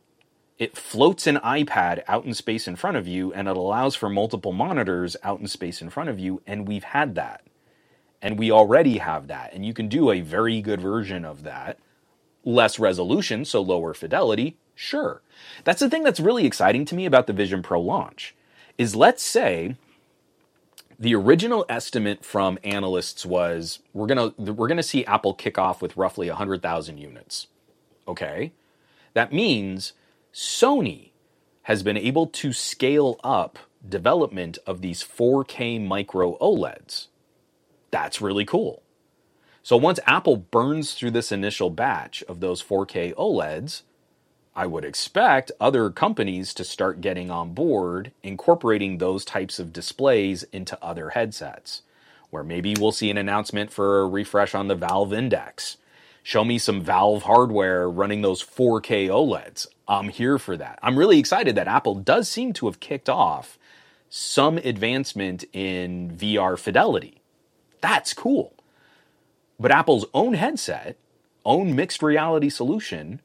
It 0.59 0.77
floats 0.77 1.27
an 1.27 1.37
iPad 1.39 2.03
out 2.07 2.27
in 2.27 2.35
space 2.35 2.69
in 2.69 2.77
front 2.77 2.99
of 2.99 3.09
you 3.09 3.33
and 3.33 3.49
it 3.49 3.57
allows 3.57 3.97
for 3.97 4.11
multiple 4.11 4.53
monitors 4.53 5.17
out 5.25 5.41
in 5.41 5.47
space 5.47 5.81
in 5.81 5.89
front 5.91 6.11
of 6.11 6.19
you, 6.19 6.43
and 6.47 6.69
we've 6.69 6.85
had 6.85 7.15
that. 7.15 7.43
And 8.23 8.39
we 8.39 8.51
already 8.51 8.99
have 8.99 9.29
that, 9.29 9.55
and 9.55 9.65
you 9.65 9.73
can 9.73 9.89
do 9.89 10.11
a 10.11 10.21
very 10.21 10.61
good 10.61 10.81
version 10.81 11.25
of 11.25 11.43
that. 11.45 11.79
Less 12.45 12.79
resolution, 12.79 13.47
so 13.47 13.63
lower 13.63 13.95
fidelity, 13.95 14.59
sure. 14.75 15.23
That's 15.65 15.81
the 15.81 15.89
thing 15.89 16.03
that's 16.03 16.21
really 16.21 16.45
exciting 16.45 16.85
to 16.87 16.95
me 16.95 17.07
about 17.07 17.27
the 17.27 17.33
Vision 17.33 17.63
Pro 17.63 17.81
launch. 17.81 18.35
Is 18.77 18.95
let's 18.95 19.23
say 19.23 19.77
the 21.01 21.15
original 21.15 21.65
estimate 21.71 22.23
from 22.27 22.59
analysts 22.63 23.25
was 23.25 23.79
we're 23.95 24.07
gonna 24.07 24.35
we're 24.37 24.69
gonna 24.69 24.83
see 24.83 25.05
Apple 25.07 25.33
kick 25.33 25.57
off 25.57 25.81
with 25.81 25.97
roughly 25.97 26.29
100,000 26.29 26.99
units. 26.99 27.47
Okay, 28.07 28.53
that 29.15 29.33
means 29.33 29.95
Sony 30.33 31.11
has 31.63 31.83
been 31.83 31.97
able 31.97 32.27
to 32.27 32.53
scale 32.53 33.19
up 33.25 33.59
development 33.89 34.59
of 34.67 34.83
these 34.83 35.03
4K 35.03 35.85
micro 35.85 36.37
OLEDs. 36.39 37.07
That's 37.91 38.21
really 38.21 38.45
cool. 38.45 38.83
So 39.63 39.77
once 39.79 40.01
Apple 40.07 40.37
burns 40.37 40.93
through 40.95 41.13
this 41.13 41.33
initial 41.33 41.71
batch 41.71 42.23
of 42.25 42.41
those 42.41 42.63
4K 42.63 43.15
OLEDs, 43.15 43.83
I 44.55 44.67
would 44.67 44.85
expect 44.85 45.53
other 45.61 45.91
companies 45.91 46.53
to 46.55 46.65
start 46.65 47.01
getting 47.01 47.31
on 47.31 47.55
board, 47.55 48.13
incorporating 48.23 48.99
those 48.99 49.25
types 49.25 49.59
of 49.59 49.73
displays 49.73 50.43
into 50.53 50.83
other 50.83 51.11
headsets. 51.11 51.83
Where 52.31 52.45
maybe 52.45 52.75
we'll 52.79 52.93
see 52.93 53.11
an 53.11 53.19
announcement 53.19 53.73
for 53.73 54.01
a 54.01 54.09
refresh 54.09 54.55
on 54.55 54.69
the 54.69 54.75
Valve 54.75 55.13
Index. 55.13 55.77
Show 56.23 56.45
me 56.45 56.59
some 56.59 56.81
Valve 56.81 57.25
hardware 57.25 57.89
running 57.89 58.23
those 58.23 58.43
4K 58.43 59.09
OLEDs. 59.09 59.67
I'm 59.89 60.09
here 60.09 60.39
for 60.39 60.57
that. 60.57 60.79
I'm 60.83 60.99
really 60.99 61.19
excited 61.19 61.55
that 61.57 61.67
Apple 61.69 61.95
does 61.95 62.29
seem 62.29 62.53
to 62.55 62.67
have 62.67 62.81
kicked 62.81 63.09
off 63.09 63.59
some 64.09 64.59
advancement 64.59 65.45
in 65.53 66.17
VR 66.17 66.59
fidelity. 66.59 67.23
That's 67.81 68.13
cool. 68.13 68.53
But 69.59 69.71
Apple's 69.71 70.07
own 70.13 70.35
headset, 70.35 70.97
own 71.45 71.75
mixed 71.75 72.03
reality 72.03 72.51
solution, 72.51 73.21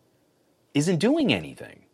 isn't 0.76 1.00
doing 1.00 1.34
anything. 1.34 1.86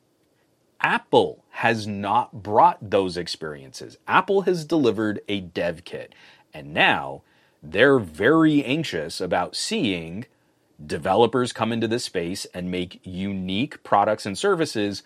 Apple 0.82 1.46
has 1.52 1.86
not 1.88 2.42
brought 2.44 2.90
those 2.90 3.16
experiences. 3.16 3.98
Apple 4.08 4.42
has 4.42 4.66
delivered 4.66 5.22
a 5.30 5.40
dev 5.40 5.86
kit, 5.86 6.14
and 6.54 6.74
now 6.74 7.22
they're 7.62 8.00
very 8.00 8.66
anxious 8.66 9.22
about 9.22 9.56
seeing 9.56 10.26
developers 10.84 11.54
come 11.54 11.72
into 11.72 11.88
this 11.88 12.06
space 12.06 12.46
and 12.54 12.72
make 12.72 13.00
unique 13.04 13.84
products 13.84 14.26
and 14.26 14.36
services 14.36 15.04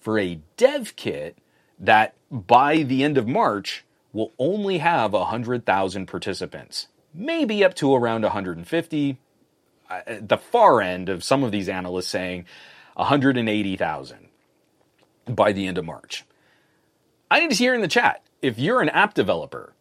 for 0.00 0.18
a 0.18 0.40
dev 0.56 0.96
kit 0.96 1.36
that 1.78 2.14
by 2.30 2.82
the 2.82 3.04
end 3.04 3.18
of 3.18 3.28
March 3.28 3.84
will 4.14 4.32
only 4.38 4.78
have 4.78 5.12
100,000 5.12 6.06
participants, 6.06 6.88
maybe 7.12 7.62
up 7.62 7.74
to 7.74 7.94
around 7.94 8.22
150. 8.22 9.18
Uh, 9.90 10.00
the 10.20 10.38
far 10.38 10.80
end 10.80 11.08
of 11.08 11.22
some 11.22 11.42
of 11.42 11.52
these 11.52 11.68
analysts 11.68 12.08
saying 12.08 12.46
180,000 12.94 14.28
by 15.26 15.52
the 15.52 15.66
end 15.66 15.78
of 15.78 15.84
March. 15.84 16.24
I 17.30 17.40
need 17.40 17.50
to 17.50 17.56
hear 17.56 17.74
in 17.74 17.80
the 17.80 17.88
chat 17.88 18.22
if 18.42 18.58
you're 18.58 18.80
an 18.80 18.88
app 18.88 19.14
developer, 19.14 19.74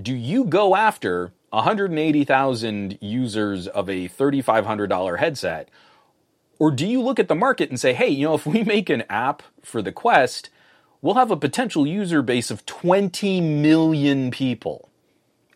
do 0.00 0.14
you 0.14 0.44
go 0.44 0.74
after 0.74 1.32
180,000 1.50 2.98
users 3.00 3.68
of 3.68 3.88
a 3.88 4.08
$3,500 4.08 5.18
headset? 5.18 5.68
Or 6.58 6.70
do 6.70 6.86
you 6.86 7.02
look 7.02 7.18
at 7.18 7.28
the 7.28 7.34
market 7.34 7.68
and 7.68 7.78
say, 7.78 7.92
hey, 7.92 8.08
you 8.08 8.26
know, 8.26 8.34
if 8.34 8.46
we 8.46 8.62
make 8.64 8.88
an 8.88 9.04
app 9.10 9.42
for 9.62 9.82
the 9.82 9.92
Quest, 9.92 10.48
we'll 11.02 11.16
have 11.16 11.30
a 11.30 11.36
potential 11.36 11.86
user 11.86 12.22
base 12.22 12.50
of 12.50 12.64
20 12.64 13.40
million 13.40 14.30
people. 14.30 14.88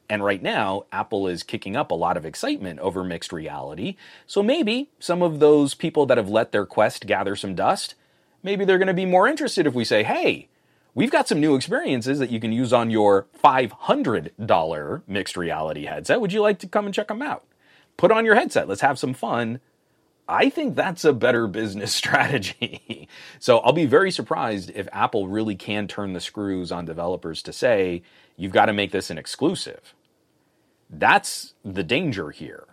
And 0.08 0.22
right 0.24 0.42
now, 0.42 0.84
Apple 0.92 1.26
is 1.26 1.42
kicking 1.42 1.76
up 1.76 1.90
a 1.90 1.94
lot 1.94 2.16
of 2.16 2.24
excitement 2.24 2.78
over 2.80 3.02
mixed 3.02 3.32
reality. 3.32 3.96
So 4.26 4.42
maybe 4.42 4.88
some 4.98 5.22
of 5.22 5.40
those 5.40 5.74
people 5.74 6.06
that 6.06 6.16
have 6.16 6.28
let 6.28 6.52
their 6.52 6.66
quest 6.66 7.06
gather 7.06 7.34
some 7.34 7.54
dust, 7.54 7.94
maybe 8.42 8.64
they're 8.64 8.78
going 8.78 8.86
to 8.86 8.94
be 8.94 9.06
more 9.06 9.26
interested 9.26 9.66
if 9.66 9.74
we 9.74 9.84
say, 9.84 10.04
hey, 10.04 10.48
we've 10.94 11.10
got 11.10 11.28
some 11.28 11.40
new 11.40 11.56
experiences 11.56 12.18
that 12.20 12.30
you 12.30 12.38
can 12.38 12.52
use 12.52 12.72
on 12.72 12.90
your 12.90 13.26
$500 13.42 15.02
mixed 15.06 15.36
reality 15.36 15.86
headset. 15.86 16.20
Would 16.20 16.32
you 16.32 16.40
like 16.40 16.60
to 16.60 16.68
come 16.68 16.86
and 16.86 16.94
check 16.94 17.08
them 17.08 17.22
out? 17.22 17.44
Put 17.96 18.12
on 18.12 18.24
your 18.24 18.34
headset. 18.36 18.68
Let's 18.68 18.82
have 18.82 18.98
some 18.98 19.14
fun. 19.14 19.60
I 20.28 20.50
think 20.50 20.74
that's 20.74 21.04
a 21.04 21.12
better 21.12 21.46
business 21.48 21.94
strategy. 21.94 23.08
so 23.38 23.58
I'll 23.58 23.72
be 23.72 23.86
very 23.86 24.10
surprised 24.10 24.70
if 24.74 24.88
Apple 24.92 25.28
really 25.28 25.56
can 25.56 25.88
turn 25.88 26.12
the 26.12 26.20
screws 26.20 26.70
on 26.70 26.84
developers 26.84 27.42
to 27.42 27.52
say, 27.52 28.02
you've 28.36 28.52
got 28.52 28.66
to 28.66 28.72
make 28.72 28.92
this 28.92 29.10
an 29.10 29.18
exclusive. 29.18 29.94
That's 30.88 31.54
the 31.64 31.82
danger 31.82 32.30
here. 32.30 32.64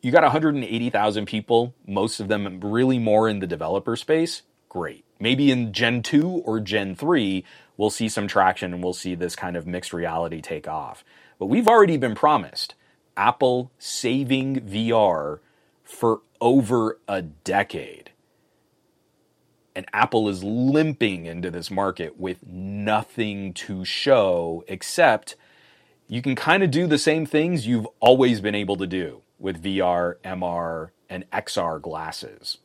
You 0.00 0.10
got 0.10 0.22
180,000 0.24 1.26
people, 1.26 1.74
most 1.86 2.18
of 2.18 2.28
them 2.28 2.60
really 2.60 2.98
more 2.98 3.28
in 3.28 3.38
the 3.38 3.46
developer 3.46 3.94
space. 3.94 4.42
Great. 4.68 5.04
Maybe 5.20 5.52
in 5.52 5.72
Gen 5.72 6.02
2 6.02 6.28
or 6.28 6.58
Gen 6.58 6.96
3, 6.96 7.44
we'll 7.76 7.90
see 7.90 8.08
some 8.08 8.26
traction 8.26 8.74
and 8.74 8.82
we'll 8.82 8.94
see 8.94 9.14
this 9.14 9.36
kind 9.36 9.56
of 9.56 9.66
mixed 9.66 9.92
reality 9.92 10.40
take 10.40 10.66
off. 10.66 11.04
But 11.38 11.46
we've 11.46 11.68
already 11.68 11.96
been 11.96 12.16
promised 12.16 12.74
Apple 13.16 13.70
saving 13.78 14.62
VR 14.62 15.38
for 15.84 16.22
over 16.40 16.98
a 17.06 17.22
decade. 17.22 18.10
And 19.74 19.86
Apple 19.92 20.28
is 20.28 20.42
limping 20.42 21.26
into 21.26 21.50
this 21.50 21.70
market 21.70 22.18
with 22.18 22.46
nothing 22.46 23.54
to 23.54 23.84
show 23.84 24.64
except 24.68 25.36
you 26.12 26.20
can 26.20 26.34
kind 26.34 26.62
of 26.62 26.70
do 26.70 26.86
the 26.86 26.98
same 26.98 27.24
things 27.24 27.66
you've 27.66 27.88
always 27.98 28.42
been 28.42 28.54
able 28.54 28.76
to 28.76 28.86
do 28.86 29.22
with 29.38 29.62
VR, 29.62 30.16
MR, 30.22 30.90
and 31.08 31.24
XR 31.30 31.80
glasses. 31.80 32.58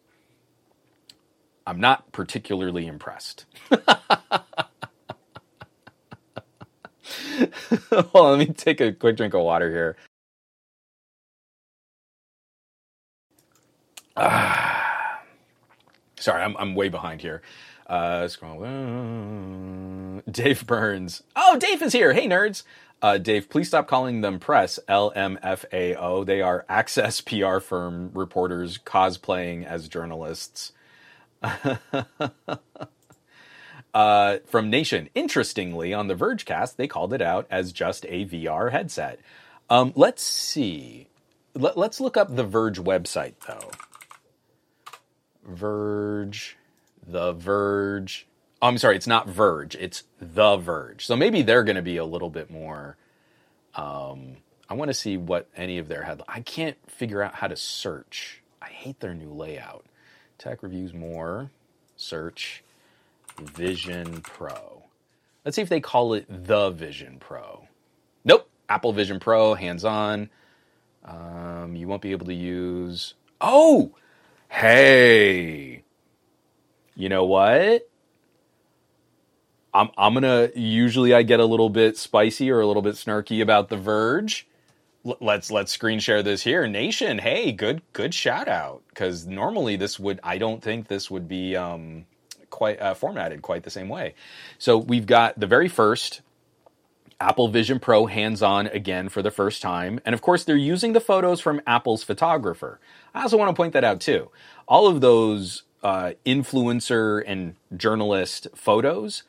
I'm 1.65 1.79
not 1.79 2.11
particularly 2.11 2.87
impressed. 2.87 3.45
well, 3.71 3.93
let 8.13 8.37
me 8.37 8.47
take 8.47 8.81
a 8.81 8.91
quick 8.91 9.15
drink 9.15 9.33
of 9.33 9.43
water 9.43 9.71
here. 9.71 9.95
Ah. 14.17 15.21
Sorry, 16.19 16.43
I'm, 16.43 16.57
I'm 16.57 16.75
way 16.75 16.89
behind 16.89 17.21
here. 17.21 17.41
Uh, 17.87 18.27
scroll. 18.27 18.59
Dave 20.29 20.67
Burns. 20.67 21.23
Oh, 21.37 21.57
Dave 21.57 21.81
is 21.81 21.93
here. 21.93 22.11
Hey, 22.11 22.27
nerds. 22.27 22.63
Uh, 23.01 23.17
Dave, 23.17 23.49
please 23.49 23.67
stop 23.67 23.87
calling 23.87 24.21
them 24.21 24.39
press, 24.39 24.79
LMFAO. 24.89 26.25
They 26.25 26.41
are 26.41 26.65
Access 26.67 27.21
PR 27.25 27.59
firm 27.59 28.11
reporters 28.13 28.79
cosplaying 28.79 29.65
as 29.65 29.87
journalists. 29.87 30.71
uh, 33.93 34.37
from 34.45 34.69
Nation. 34.69 35.09
Interestingly, 35.13 35.93
on 35.93 36.07
the 36.07 36.15
Vergecast, 36.15 36.75
they 36.75 36.87
called 36.87 37.13
it 37.13 37.21
out 37.21 37.45
as 37.51 37.71
just 37.71 38.05
a 38.05 38.25
VR 38.25 38.71
headset. 38.71 39.19
Um, 39.69 39.93
let's 39.95 40.23
see. 40.23 41.07
Let, 41.53 41.77
let's 41.77 41.99
look 41.99 42.17
up 42.17 42.35
the 42.35 42.43
Verge 42.43 42.79
website, 42.79 43.35
though. 43.47 43.69
Verge, 45.45 46.57
The 47.05 47.33
Verge. 47.33 48.27
I'm 48.61 48.77
sorry, 48.77 48.95
it's 48.95 49.07
not 49.07 49.27
Verge, 49.27 49.75
it's 49.75 50.03
The 50.19 50.57
Verge. 50.57 51.05
So 51.05 51.15
maybe 51.15 51.41
they're 51.43 51.63
going 51.63 51.75
to 51.75 51.81
be 51.81 51.97
a 51.97 52.05
little 52.05 52.29
bit 52.29 52.49
more. 52.49 52.97
Um, 53.75 54.37
I 54.69 54.73
want 54.73 54.89
to 54.89 54.93
see 54.93 55.17
what 55.17 55.47
any 55.55 55.77
of 55.77 55.87
their 55.87 56.03
head. 56.03 56.21
I 56.27 56.41
can't 56.41 56.77
figure 56.89 57.21
out 57.21 57.35
how 57.35 57.47
to 57.47 57.55
search. 57.55 58.41
I 58.61 58.67
hate 58.67 58.99
their 58.99 59.13
new 59.13 59.29
layout. 59.29 59.85
Tech 60.37 60.63
reviews 60.63 60.93
more. 60.93 61.51
Search 61.95 62.63
Vision 63.39 64.21
Pro. 64.21 64.83
Let's 65.45 65.55
see 65.55 65.61
if 65.61 65.69
they 65.69 65.79
call 65.79 66.13
it 66.13 66.25
the 66.27 66.71
Vision 66.71 67.17
Pro. 67.19 67.67
Nope. 68.25 68.49
Apple 68.67 68.91
Vision 68.91 69.19
Pro, 69.19 69.53
hands 69.53 69.85
on. 69.85 70.29
Um, 71.05 71.75
you 71.75 71.87
won't 71.87 72.01
be 72.01 72.11
able 72.11 72.25
to 72.25 72.33
use. 72.33 73.13
Oh, 73.39 73.93
hey. 74.49 75.83
You 76.95 77.09
know 77.09 77.25
what? 77.25 77.87
I'm 79.77 79.91
I'm 79.95 80.13
gonna 80.15 80.49
usually 80.55 81.13
I 81.13 81.21
get 81.21 81.39
a 81.39 81.45
little 81.45 81.69
bit 81.69 81.97
spicy 81.97 82.49
or 82.49 82.61
a 82.61 82.67
little 82.67 82.81
bit 82.81 82.95
snarky 82.95 83.43
about 83.43 83.69
the 83.69 83.77
Verge. 83.77 84.47
L- 85.05 85.17
let's 85.21 85.51
let's 85.51 85.71
screen 85.71 85.99
share 85.99 86.23
this 86.23 86.41
here, 86.43 86.67
Nation. 86.67 87.19
Hey, 87.19 87.51
good 87.51 87.83
good 87.93 88.11
shout 88.13 88.47
out 88.47 88.81
because 88.89 89.27
normally 89.27 89.75
this 89.75 89.99
would 89.99 90.19
I 90.23 90.39
don't 90.39 90.63
think 90.63 90.87
this 90.87 91.11
would 91.11 91.27
be 91.27 91.55
um, 91.55 92.05
quite 92.49 92.81
uh, 92.81 92.95
formatted 92.95 93.43
quite 93.43 93.61
the 93.63 93.69
same 93.69 93.87
way. 93.87 94.15
So 94.57 94.79
we've 94.79 95.05
got 95.05 95.39
the 95.39 95.45
very 95.45 95.67
first 95.67 96.21
Apple 97.19 97.47
Vision 97.47 97.79
Pro 97.79 98.07
hands 98.07 98.41
on 98.41 98.65
again 98.65 99.09
for 99.09 99.21
the 99.21 99.31
first 99.31 99.61
time. 99.61 99.99
And 100.05 100.15
of 100.15 100.21
course, 100.21 100.43
they're 100.43 100.55
using 100.55 100.93
the 100.93 101.01
photos 101.01 101.39
from 101.39 101.61
Apple's 101.67 102.03
photographer. 102.03 102.79
I 103.13 103.21
also 103.21 103.37
want 103.37 103.49
to 103.49 103.55
point 103.55 103.73
that 103.73 103.83
out 103.83 104.01
too. 104.01 104.31
All 104.67 104.87
of 104.87 105.01
those 105.01 105.63
uh, 105.83 106.13
influencer 106.25 107.21
and 107.27 107.55
journalist 107.75 108.47
photos 108.55 109.21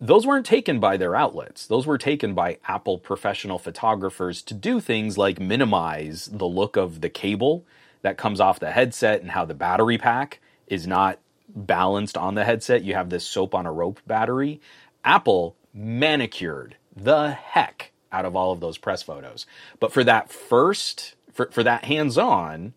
those 0.00 0.26
weren't 0.26 0.46
taken 0.46 0.80
by 0.80 0.96
their 0.96 1.14
outlets. 1.14 1.66
Those 1.66 1.86
were 1.86 1.98
taken 1.98 2.34
by 2.34 2.58
Apple 2.66 2.98
professional 2.98 3.58
photographers 3.58 4.40
to 4.42 4.54
do 4.54 4.80
things 4.80 5.18
like 5.18 5.38
minimize 5.38 6.26
the 6.32 6.46
look 6.46 6.76
of 6.76 7.02
the 7.02 7.10
cable 7.10 7.64
that 8.00 8.16
comes 8.16 8.40
off 8.40 8.60
the 8.60 8.70
headset 8.70 9.20
and 9.20 9.30
how 9.30 9.44
the 9.44 9.54
battery 9.54 9.98
pack 9.98 10.40
is 10.66 10.86
not 10.86 11.18
balanced 11.48 12.16
on 12.16 12.34
the 12.34 12.44
headset. 12.44 12.82
You 12.82 12.94
have 12.94 13.10
this 13.10 13.26
soap 13.26 13.54
on 13.54 13.66
a 13.66 13.72
rope 13.72 14.00
battery. 14.06 14.60
Apple 15.04 15.54
manicured 15.74 16.76
the 16.96 17.32
heck 17.32 17.92
out 18.10 18.24
of 18.24 18.34
all 18.34 18.52
of 18.52 18.60
those 18.60 18.78
press 18.78 19.02
photos. 19.02 19.44
But 19.78 19.92
for 19.92 20.02
that 20.04 20.32
first, 20.32 21.14
for, 21.32 21.50
for 21.50 21.62
that 21.62 21.84
hands 21.84 22.16
on, 22.16 22.72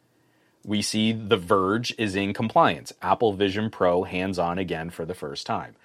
we 0.65 0.81
see 0.81 1.13
The 1.13 1.37
Verge 1.37 1.95
is 1.97 2.15
in 2.15 2.33
compliance. 2.33 2.91
Apple 3.01 3.33
Vision 3.33 3.69
Pro 3.69 4.03
hands 4.03 4.37
on 4.37 4.57
again 4.57 4.89
for 4.89 5.05
the 5.05 5.13
first 5.13 5.45
time 5.45 5.75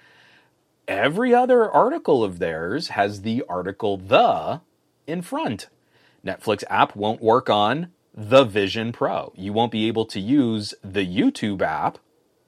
every 0.89 1.33
other 1.33 1.69
article 1.69 2.23
of 2.23 2.39
theirs 2.39 2.89
has 2.89 3.21
the 3.21 3.45
article 3.47 3.95
the 3.95 4.59
in 5.07 5.21
front. 5.21 5.69
Netflix 6.25 6.63
app 6.69 6.95
won't 6.95 7.21
work 7.21 7.49
on 7.49 7.91
the 8.13 8.43
Vision 8.43 8.91
Pro. 8.91 9.31
You 9.35 9.53
won't 9.53 9.71
be 9.71 9.87
able 9.87 10.05
to 10.07 10.19
use 10.19 10.73
the 10.83 11.05
YouTube 11.07 11.61
app 11.61 11.99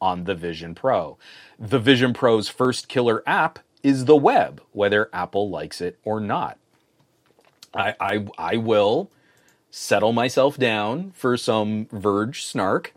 on 0.02 0.26
the 0.26 0.36
Vision 0.36 0.76
Pro. 0.76 1.18
The 1.58 1.80
Vision 1.80 2.14
Pro's 2.14 2.50
first 2.50 2.90
killer 2.90 3.24
app 3.26 3.60
is 3.84 4.06
the 4.06 4.18
web, 4.18 4.62
whether 4.72 5.10
Apple 5.14 5.50
likes 5.50 5.80
it 5.80 6.00
or 6.04 6.20
not. 6.20 6.58
I, 7.74 7.96
I, 8.00 8.28
I 8.38 8.58
will 8.58 9.12
settle 9.70 10.12
myself 10.12 10.58
down 10.58 11.12
for 11.12 11.38
some 11.38 11.88
Verge 11.92 12.44
snark 12.44 12.94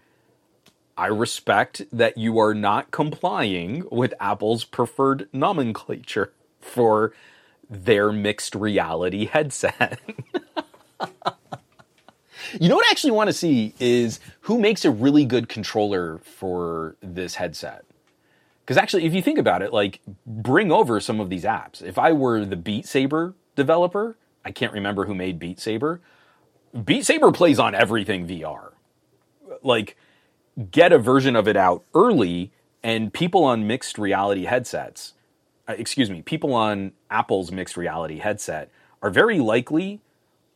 I 0.97 1.07
respect 1.07 1.83
that 1.93 2.17
you 2.17 2.39
are 2.39 2.55
not 2.55 2.91
complying 2.91 3.85
with 3.91 4.15
Apple's 4.21 4.65
preferred 4.65 5.29
nomenclature 5.33 6.33
for 6.61 7.13
their 7.69 8.13
mixed 8.13 8.55
reality 8.55 9.27
headset. 9.27 9.99
you 12.61 12.69
know 12.69 12.77
what 12.77 12.87
I 12.87 12.91
actually 12.91 13.11
want 13.11 13.29
to 13.29 13.33
see 13.33 13.75
is 13.81 14.21
who 14.43 14.61
makes 14.61 14.85
a 14.85 14.91
really 14.91 15.25
good 15.25 15.49
controller 15.49 16.19
for 16.19 16.97
this 17.01 17.35
headset. 17.37 17.85
Because 18.65 18.77
actually, 18.77 19.05
if 19.05 19.15
you 19.15 19.21
think 19.21 19.39
about 19.39 19.63
it, 19.63 19.73
like 19.73 20.01
bring 20.27 20.73
over 20.73 21.01
some 21.01 21.21
of 21.21 21.29
these 21.29 21.45
apps. 21.45 21.83
If 21.83 21.99
I 21.99 22.13
were 22.13 22.45
the 22.45 22.57
Beat 22.57 22.87
Saber 22.87 23.35
developer, 23.57 24.17
I 24.45 24.53
can't 24.53 24.73
remember 24.73 25.07
who 25.07 25.15
made 25.15 25.39
Beat 25.39 25.61
Saber. 25.61 26.01
Beat 26.85 27.05
Saber 27.05 27.31
plays 27.33 27.59
on 27.59 27.75
everything 27.75 28.27
VR. 28.27 28.73
Like, 29.63 29.97
get 30.71 30.93
a 30.93 30.99
version 30.99 31.37
of 31.37 31.49
it 31.49 31.57
out 31.57 31.85
early, 31.95 32.53
and 32.83 33.13
people 33.13 33.45
on 33.45 33.67
mixed 33.67 33.99
reality 33.99 34.45
headsets, 34.45 35.15
uh, 35.69 35.75
excuse 35.77 36.11
me, 36.11 36.23
people 36.23 36.55
on 36.55 36.93
Apple's 37.11 37.51
mixed 37.51 37.77
reality 37.77 38.19
headset 38.19 38.71
are 39.03 39.11
very 39.11 39.39
likely. 39.39 40.01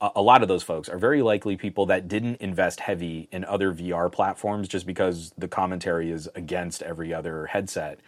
A 0.01 0.23
lot 0.23 0.43
of 0.43 0.49
those 0.49 0.63
folks 0.63 0.89
are 0.89 0.99
very 0.99 1.23
likely 1.23 1.57
people 1.57 1.87
that 1.87 2.07
didn't 2.07 2.41
invest 2.41 2.79
heavy 2.79 3.29
in 3.33 3.45
other 3.45 3.73
VR 3.73 4.13
platforms 4.13 4.69
just 4.69 4.87
because 4.87 5.33
the 5.37 5.49
commentary 5.49 6.13
is 6.13 6.29
against 6.37 6.83
every 6.83 7.13
other 7.13 7.47
headset. 7.47 7.99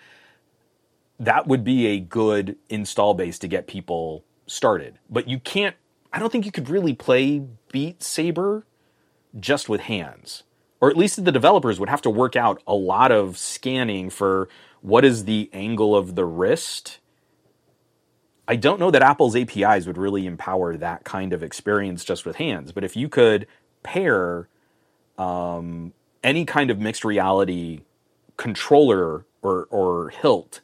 That 1.19 1.49
would 1.49 1.65
be 1.65 1.89
a 1.89 1.99
good 1.99 2.57
install 2.69 3.15
base 3.15 3.41
to 3.41 3.49
get 3.49 3.67
people 3.67 4.25
started. 4.47 5.01
But 5.09 5.29
you 5.29 5.41
can't, 5.41 5.75
I 6.13 6.21
don't 6.21 6.31
think 6.31 6.47
you 6.47 6.53
could 6.53 6.69
really 6.69 6.95
play 6.95 7.43
Beat 7.73 8.05
Saber 8.05 8.65
just 9.41 9.69
with 9.69 9.81
hands 9.81 10.45
or 10.81 10.91
at 10.91 10.97
least 10.97 11.25
the 11.25 11.33
developers 11.33 11.79
would 11.79 11.89
have 11.89 12.03
to 12.03 12.11
work 12.11 12.37
out 12.37 12.63
a 12.67 12.75
lot 12.75 13.13
of 13.13 13.37
scanning 13.37 14.11
for 14.11 14.49
what 14.81 15.05
is 15.05 15.25
the 15.25 15.51
angle 15.53 15.95
of 15.95 16.15
the 16.15 16.25
wrist. 16.25 16.99
I 18.49 18.57
don't 18.57 18.81
know 18.81 18.91
that 18.91 19.03
Apple's 19.03 19.37
APIs 19.37 19.87
would 19.87 19.99
really 19.99 20.27
empower 20.27 20.77
that 20.77 21.05
kind 21.05 21.33
of 21.33 21.43
experience 21.43 22.05
just 22.05 22.25
with 22.25 22.37
hands. 22.37 22.73
But 22.73 22.83
if 22.83 22.97
you 22.97 23.09
could 23.09 23.47
pair 23.83 24.49
um, 25.19 25.93
any 26.25 26.45
kind 26.45 26.71
of 26.71 26.79
mixed 26.79 27.05
reality 27.05 27.83
controller 28.37 29.27
or, 29.43 29.69
or 29.71 30.09
hilt, 30.11 30.63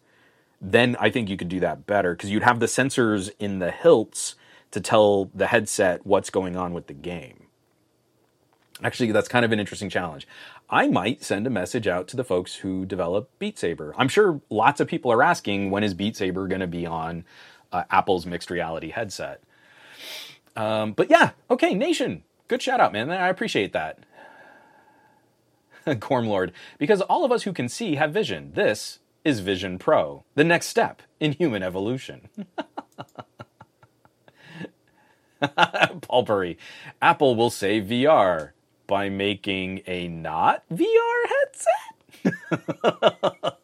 then 0.61 0.97
I 0.99 1.11
think 1.11 1.29
you 1.29 1.37
could 1.37 1.51
do 1.51 1.61
that 1.61 1.87
better 1.87 2.15
because 2.15 2.31
you'd 2.31 2.43
have 2.43 2.61
the 2.61 2.67
sensors 2.67 3.31
in 3.39 3.59
the 3.59 3.71
hilts 3.71 4.35
to 4.71 4.81
tell 4.81 5.31
the 5.35 5.47
headset 5.47 6.07
what's 6.07 6.31
going 6.31 6.57
on 6.57 6.73
with 6.73 6.87
the 6.87 6.95
game. 6.95 7.46
Actually, 8.83 9.11
that's 9.13 9.29
kind 9.29 9.45
of 9.45 9.53
an 9.53 9.61
interesting 9.61 9.89
challenge. 9.89 10.29
I 10.69 10.87
might 10.87 11.25
send 11.25 11.47
a 11.47 11.51
message 11.51 11.87
out 11.87 12.09
to 12.09 12.17
the 12.17 12.25
folks 12.25 12.57
who 12.57 12.85
develop 12.85 13.31
Beat 13.39 13.59
Saber. 13.59 13.95
I'm 13.97 14.09
sure 14.09 14.41
lots 14.51 14.81
of 14.81 14.89
people 14.89 15.11
are 15.11 15.23
asking 15.23 15.71
when 15.71 15.83
is 15.83 15.95
Beat 15.95 16.17
Saber 16.17 16.47
going 16.47 16.61
to 16.61 16.67
be 16.67 16.85
on 16.85 17.25
uh, 17.73 17.85
Apple's 17.91 18.27
mixed 18.27 18.51
reality 18.51 18.91
headset. 18.91 19.43
Um, 20.57 20.93
but 20.93 21.09
yeah, 21.11 21.31
okay, 21.51 21.75
Nation, 21.75 22.23
good 22.49 22.61
shout 22.61 22.81
out, 22.81 22.93
man. 22.93 23.11
I 23.11 23.29
appreciate 23.29 23.73
that. 23.73 23.99
Gormlord, 25.87 26.53
because 26.79 27.01
all 27.03 27.25
of 27.25 27.33
us 27.33 27.45
who 27.45 27.53
can 27.53 27.69
see 27.69 27.95
have 27.95 28.13
vision. 28.13 28.53
This 28.55 28.99
is 29.25 29.41
Vision 29.41 29.79
Pro, 29.79 30.25
the 30.35 30.45
next 30.45 30.67
step 30.69 31.03
in 31.19 31.33
human 31.33 31.63
evolution. 31.63 32.29
Paul 36.01 36.23
Burry, 36.23 36.59
Apple 37.01 37.35
will 37.37 37.51
save 37.51 37.85
VR 37.85 38.53
by 38.87 39.09
making 39.09 39.83
a 39.87 40.09
not 40.09 40.65
VR 40.73 41.25
headset? 41.29 41.97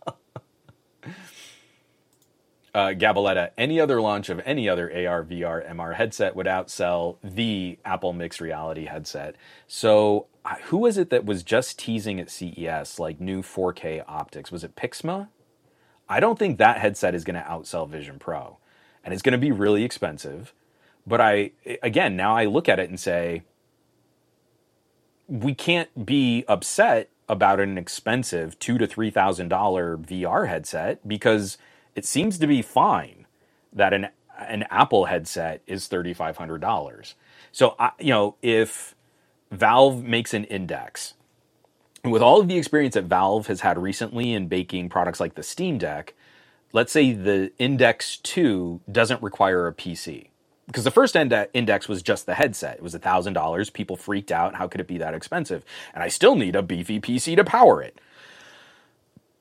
uh, 2.75 2.89
Gabaletta, 2.91 3.51
any 3.59 3.81
other 3.81 4.01
launch 4.01 4.29
of 4.29 4.41
any 4.45 4.69
other 4.69 4.87
AR, 4.91 5.25
VR, 5.25 5.69
MR 5.71 5.95
headset 5.95 6.35
would 6.35 6.47
outsell 6.47 7.17
the 7.23 7.79
Apple 7.85 8.13
Mixed 8.13 8.41
Reality 8.41 8.87
headset. 8.87 9.37
So, 9.67 10.27
who 10.65 10.79
was 10.79 10.99
it 10.99 11.11
that 11.11 11.25
was 11.25 11.43
just 11.43 11.79
teasing 11.79 12.19
at 12.19 12.31
CES 12.31 12.99
like 12.99 13.21
new 13.21 13.43
4K 13.43 14.05
optics? 14.09 14.51
Was 14.51 14.65
it 14.65 14.75
Pimax? 14.75 15.29
I 16.09 16.21
don't 16.21 16.39
think 16.39 16.59
that 16.59 16.79
headset 16.79 17.15
is 17.15 17.25
going 17.25 17.37
to 17.37 17.49
outsell 17.49 17.89
Vision 17.89 18.19
Pro, 18.19 18.59
and 19.05 19.15
it's 19.15 19.23
going 19.23 19.33
to 19.33 19.39
be 19.39 19.53
really 19.53 19.85
expensive. 19.85 20.53
But 21.07 21.21
I, 21.21 21.53
again, 21.83 22.17
now 22.17 22.37
I 22.37 22.45
look 22.47 22.69
at 22.69 22.79
it 22.79 22.89
and 22.89 22.99
say, 22.99 23.43
we 25.33 25.55
can't 25.55 26.05
be 26.05 26.45
upset 26.47 27.09
about 27.27 27.59
an 27.59 27.79
expensive 27.79 28.59
two 28.59 28.77
to 28.77 28.87
three 28.87 29.11
thousand 29.11 29.49
dollar 29.49 29.97
VR 29.97 30.47
headset 30.47 31.07
because 31.09 31.57
it 31.95 32.05
seems 32.05 32.39
to 32.39 32.47
be 32.47 32.61
fine 32.61 33.27
that 33.73 33.95
an 33.95 34.09
an 34.39 34.65
Apple 34.71 35.07
headset 35.07 35.63
is 35.67 35.89
thirty 35.89 36.13
five 36.13 36.37
hundred 36.37 36.61
dollars. 36.61 37.15
So 37.51 37.75
I, 37.79 37.93
you 37.99 38.11
know 38.11 38.37
if 38.43 38.95
Valve 39.51 40.05
makes 40.05 40.35
an 40.35 40.45
index, 40.45 41.15
with 42.05 42.21
all 42.21 42.41
of 42.41 42.49
the 42.49 42.59
experience 42.59 42.95
that 42.95 43.05
Valve 43.05 43.47
has 43.47 43.63
had 43.63 43.79
recently 43.79 44.35
in 44.35 44.49
baking 44.49 44.91
products 44.91 45.19
like 45.19 45.35
the 45.35 45.43
Steam 45.43 45.79
Deck, 45.79 46.13
let's 46.75 46.93
say 46.93 47.13
the 47.13 47.53
Index 47.59 48.19
Two 48.19 48.83
doesn't 48.91 49.23
require 49.23 49.67
a 49.67 49.73
PC 49.73 50.29
because 50.67 50.85
the 50.85 50.91
first 50.91 51.17
index 51.17 51.89
was 51.89 52.03
just 52.03 52.27
the 52.27 52.35
headset. 52.35 52.77
It 52.77 52.83
was 52.83 52.95
$1,000. 52.95 53.73
People 53.73 53.97
freaked 53.97 54.31
out. 54.31 54.55
How 54.55 54.69
could 54.69 54.81
it 54.81 54.87
be 54.87 54.99
that 54.99 55.15
expensive? 55.15 55.65
And 55.93 56.03
I 56.03 56.09
still 56.09 56.37
need 56.37 56.57
a 56.57 56.63
beefy 56.63 57.01
PC 57.01 57.37
to 57.37 57.45
power 57.45 57.83
it. 57.83 58.01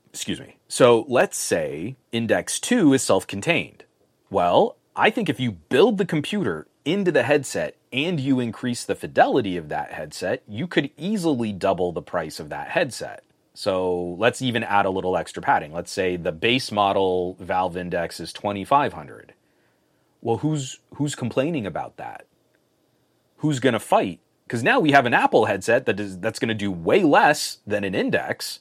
Excuse 0.10 0.40
me. 0.40 0.58
So 0.68 1.06
let's 1.08 1.38
say 1.38 1.96
Index 2.12 2.60
2 2.60 2.94
is 2.94 3.02
self 3.02 3.26
contained. 3.26 3.86
Well, 4.30 4.76
I 4.96 5.10
think 5.10 5.30
if 5.30 5.40
you 5.40 5.52
build 5.52 5.98
the 5.98 6.06
computer 6.06 6.68
into 6.84 7.12
the 7.12 7.24
headset 7.24 7.78
and 7.94 8.20
you 8.20 8.40
increase 8.40 8.84
the 8.84 8.96
fidelity 8.96 9.56
of 9.56 9.70
that 9.70 9.94
headset, 9.94 10.44
you 10.48 10.68
could 10.68 10.90
easily 10.98 11.54
double 11.54 11.92
the 11.92 12.02
price 12.02 12.40
of 12.40 12.50
that 12.50 12.70
headset. 12.70 13.24
So 13.54 14.16
let's 14.18 14.42
even 14.42 14.64
add 14.64 14.86
a 14.86 14.90
little 14.90 15.16
extra 15.16 15.42
padding. 15.42 15.72
Let's 15.72 15.92
say 15.92 16.16
the 16.16 16.32
base 16.32 16.72
model 16.72 17.38
Valve 17.40 17.78
Index 17.78 18.20
is 18.20 18.34
2500 18.34 19.34
well, 20.22 20.38
who's 20.38 20.80
who's 20.96 21.16
complaining 21.16 21.66
about 21.66 21.98
that? 21.98 22.26
Who's 23.38 23.60
going 23.60 23.74
to 23.74 23.80
fight? 23.80 24.20
Because 24.46 24.64
now 24.64 24.80
we 24.80 24.92
have 24.92 25.06
an 25.06 25.14
Apple 25.14 25.46
headset 25.46 25.86
that 25.86 26.00
is 26.00 26.20
that's 26.20 26.40
going 26.40 26.50
to 26.50 26.54
do 26.54 26.72
way 26.72 27.04
less 27.04 27.60
than 27.66 27.84
an 27.84 27.96
Index 27.96 28.60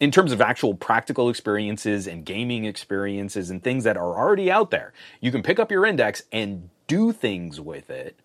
in 0.00 0.10
terms 0.10 0.32
of 0.32 0.40
actual 0.40 0.74
practical 0.74 1.28
experiences 1.28 2.06
and 2.08 2.24
gaming 2.24 2.64
experiences 2.64 3.50
and 3.50 3.62
things 3.62 3.84
that 3.84 3.96
are 3.96 4.18
already 4.18 4.50
out 4.50 4.70
there. 4.70 4.92
You 5.20 5.30
can 5.30 5.42
pick 5.42 5.60
up 5.60 5.70
your 5.70 5.86
Index 5.86 6.22
and 6.32 6.70
do 6.88 7.12
things 7.12 7.60
with 7.60 7.88
it. 7.88 8.18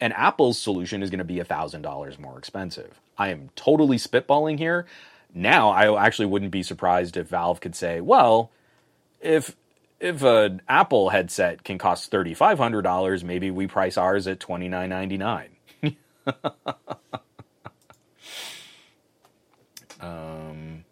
And 0.00 0.12
Apple's 0.14 0.58
solution 0.58 1.02
is 1.02 1.10
going 1.10 1.18
to 1.18 1.24
be 1.24 1.36
$1,000 1.36 2.18
more 2.18 2.38
expensive. 2.38 3.00
I 3.18 3.28
am 3.28 3.50
totally 3.54 3.98
spitballing 3.98 4.58
here. 4.58 4.86
Now, 5.34 5.70
I 5.70 6.04
actually 6.04 6.26
wouldn't 6.26 6.50
be 6.50 6.62
surprised 6.62 7.16
if 7.16 7.28
Valve 7.28 7.60
could 7.60 7.76
say, 7.76 8.00
well, 8.00 8.50
if 9.20 9.54
if 10.02 10.22
an 10.22 10.62
Apple 10.68 11.10
headset 11.10 11.64
can 11.64 11.78
cost 11.78 12.10
thirty 12.10 12.34
five 12.34 12.58
hundred 12.58 12.82
dollars, 12.82 13.24
maybe 13.24 13.50
we 13.50 13.68
price 13.68 13.96
ours 13.96 14.26
at 14.26 14.40
twenty 14.40 14.68
nine 14.68 14.90
ninety 14.90 15.16
nine. 15.16 15.56
um, 20.00 20.84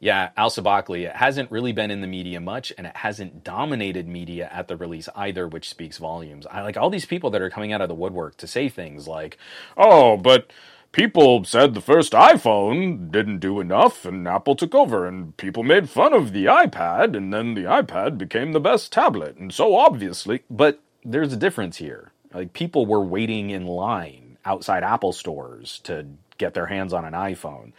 yeah, 0.00 0.30
Al 0.36 0.50
Sabakli, 0.50 1.06
it 1.06 1.14
hasn't 1.16 1.50
really 1.52 1.72
been 1.72 1.90
in 1.92 2.00
the 2.00 2.06
media 2.08 2.40
much, 2.40 2.72
and 2.76 2.86
it 2.86 2.96
hasn't 2.96 3.44
dominated 3.44 4.08
media 4.08 4.50
at 4.52 4.68
the 4.68 4.76
release 4.76 5.08
either, 5.14 5.46
which 5.48 5.70
speaks 5.70 5.98
volumes. 5.98 6.46
I 6.50 6.62
like 6.62 6.76
all 6.76 6.90
these 6.90 7.06
people 7.06 7.30
that 7.30 7.42
are 7.42 7.50
coming 7.50 7.72
out 7.72 7.80
of 7.80 7.88
the 7.88 7.94
woodwork 7.94 8.36
to 8.38 8.46
say 8.48 8.68
things 8.68 9.06
like, 9.08 9.38
"Oh, 9.76 10.16
but." 10.16 10.52
People 10.98 11.44
said 11.44 11.74
the 11.74 11.80
first 11.80 12.12
iPhone 12.12 13.12
didn't 13.12 13.38
do 13.38 13.60
enough 13.60 14.04
and 14.04 14.26
Apple 14.26 14.56
took 14.56 14.74
over 14.74 15.06
and 15.06 15.36
people 15.36 15.62
made 15.62 15.88
fun 15.88 16.12
of 16.12 16.32
the 16.32 16.46
iPad 16.46 17.16
and 17.16 17.32
then 17.32 17.54
the 17.54 17.62
iPad 17.62 18.18
became 18.18 18.50
the 18.50 18.58
best 18.58 18.90
tablet 18.90 19.36
and 19.36 19.54
so 19.54 19.76
obviously 19.76 20.42
but 20.50 20.80
there's 21.04 21.32
a 21.32 21.36
difference 21.36 21.76
here. 21.76 22.10
Like 22.34 22.52
people 22.52 22.84
were 22.84 23.04
waiting 23.04 23.50
in 23.50 23.64
line 23.64 24.38
outside 24.44 24.82
Apple 24.82 25.12
stores 25.12 25.78
to 25.84 26.04
get 26.36 26.54
their 26.54 26.66
hands 26.66 26.92
on 26.92 27.04
an 27.04 27.12
iPhone. 27.12 27.72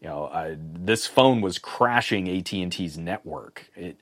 You 0.00 0.08
know 0.08 0.24
uh, 0.24 0.54
this 0.58 1.06
phone 1.06 1.42
was 1.42 1.58
crashing 1.58 2.26
AT&T's 2.26 2.96
network. 2.96 3.70
It, 3.76 4.00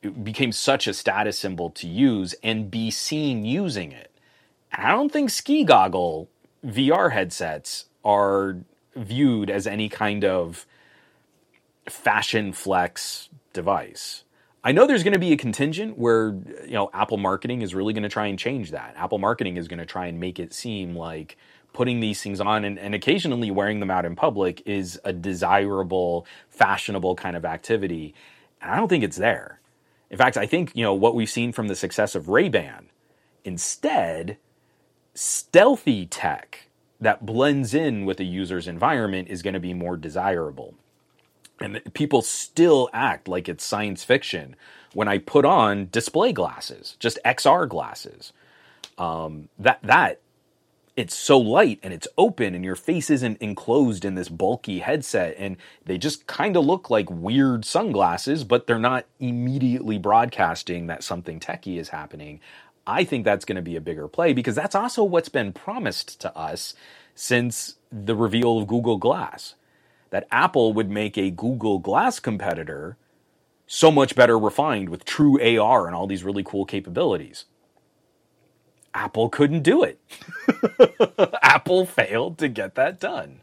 it 0.00 0.22
became 0.22 0.52
such 0.52 0.86
a 0.86 0.94
status 0.94 1.40
symbol 1.40 1.70
to 1.70 1.88
use 1.88 2.36
and 2.44 2.70
be 2.70 2.92
seen 2.92 3.44
using 3.44 3.90
it. 3.90 4.12
I 4.72 4.92
don't 4.92 5.10
think 5.10 5.30
ski 5.30 5.64
goggle 5.64 6.28
VR 6.64 7.10
headsets 7.10 7.86
are 8.04 8.58
viewed 8.96 9.50
as 9.50 9.66
any 9.66 9.88
kind 9.88 10.24
of 10.24 10.66
fashion 11.88 12.52
flex 12.52 13.28
device. 13.52 14.24
I 14.64 14.72
know 14.72 14.86
there's 14.86 15.02
going 15.02 15.14
to 15.14 15.18
be 15.18 15.32
a 15.32 15.36
contingent 15.36 15.98
where 15.98 16.28
you 16.64 16.72
know 16.72 16.90
Apple 16.94 17.18
marketing 17.18 17.62
is 17.62 17.74
really 17.74 17.92
going 17.92 18.04
to 18.04 18.08
try 18.08 18.26
and 18.26 18.38
change 18.38 18.70
that. 18.70 18.94
Apple 18.96 19.18
marketing 19.18 19.56
is 19.56 19.66
going 19.66 19.80
to 19.80 19.86
try 19.86 20.06
and 20.06 20.20
make 20.20 20.38
it 20.38 20.54
seem 20.54 20.94
like 20.94 21.36
putting 21.72 22.00
these 22.00 22.22
things 22.22 22.40
on 22.40 22.64
and, 22.64 22.78
and 22.78 22.94
occasionally 22.94 23.50
wearing 23.50 23.80
them 23.80 23.90
out 23.90 24.04
in 24.04 24.14
public 24.14 24.62
is 24.66 25.00
a 25.04 25.12
desirable, 25.12 26.26
fashionable 26.50 27.16
kind 27.16 27.34
of 27.34 27.44
activity. 27.44 28.14
And 28.60 28.70
I 28.70 28.76
don't 28.76 28.88
think 28.88 29.02
it's 29.02 29.16
there. 29.16 29.58
In 30.10 30.18
fact, 30.18 30.36
I 30.36 30.46
think 30.46 30.72
you 30.74 30.84
know 30.84 30.94
what 30.94 31.14
we've 31.14 31.30
seen 31.30 31.52
from 31.52 31.68
the 31.68 31.74
success 31.74 32.14
of 32.14 32.28
Ray-Ban. 32.28 32.90
Instead, 33.44 34.36
stealthy 35.14 36.06
tech 36.06 36.68
that 37.02 37.26
blends 37.26 37.74
in 37.74 38.06
with 38.06 38.20
a 38.20 38.24
user's 38.24 38.68
environment 38.68 39.28
is 39.30 39.42
going 39.42 39.54
to 39.54 39.60
be 39.60 39.74
more 39.74 39.98
desirable. 39.98 40.74
And 41.60 41.82
people 41.94 42.22
still 42.22 42.90
act 42.92 43.28
like 43.28 43.48
it's 43.48 43.64
science 43.64 44.04
fiction 44.04 44.56
when 44.94 45.08
I 45.08 45.18
put 45.18 45.44
on 45.44 45.88
display 45.92 46.32
glasses, 46.32 46.96
just 47.00 47.18
XR 47.24 47.68
glasses. 47.68 48.32
Um, 48.98 49.48
that 49.58 49.80
that 49.82 50.20
it's 50.96 51.16
so 51.16 51.38
light 51.38 51.80
and 51.82 51.94
it's 51.94 52.08
open 52.18 52.54
and 52.54 52.64
your 52.64 52.76
face 52.76 53.10
isn't 53.10 53.38
enclosed 53.42 54.04
in 54.04 54.14
this 54.16 54.28
bulky 54.30 54.80
headset 54.80 55.34
and 55.38 55.56
they 55.86 55.98
just 55.98 56.26
kind 56.26 56.56
of 56.56 56.64
look 56.66 56.90
like 56.90 57.10
weird 57.10 57.64
sunglasses 57.64 58.44
but 58.44 58.66
they're 58.66 58.78
not 58.78 59.06
immediately 59.20 59.98
broadcasting 59.98 60.88
that 60.88 61.04
something 61.04 61.40
techie 61.40 61.78
is 61.78 61.90
happening 61.90 62.40
I 62.86 63.04
think 63.04 63.24
that's 63.24 63.44
going 63.44 63.56
to 63.56 63.62
be 63.62 63.76
a 63.76 63.80
bigger 63.80 64.08
play 64.08 64.32
because 64.32 64.54
that's 64.54 64.74
also 64.74 65.04
what's 65.04 65.28
been 65.28 65.52
promised 65.52 66.20
to 66.22 66.36
us 66.36 66.74
since 67.14 67.76
the 67.90 68.16
reveal 68.16 68.58
of 68.58 68.66
Google 68.66 68.96
Glass. 68.96 69.54
That 70.10 70.26
Apple 70.30 70.72
would 70.74 70.90
make 70.90 71.16
a 71.16 71.30
Google 71.30 71.78
Glass 71.78 72.20
competitor 72.20 72.96
so 73.66 73.90
much 73.90 74.14
better 74.14 74.38
refined 74.38 74.90
with 74.90 75.04
true 75.04 75.40
AR 75.40 75.86
and 75.86 75.96
all 75.96 76.06
these 76.06 76.24
really 76.24 76.42
cool 76.44 76.66
capabilities. 76.66 77.46
Apple 78.94 79.30
couldn't 79.30 79.62
do 79.62 79.82
it. 79.82 79.98
Apple 81.42 81.86
failed 81.86 82.36
to 82.38 82.48
get 82.48 82.74
that 82.74 83.00
done. 83.00 83.40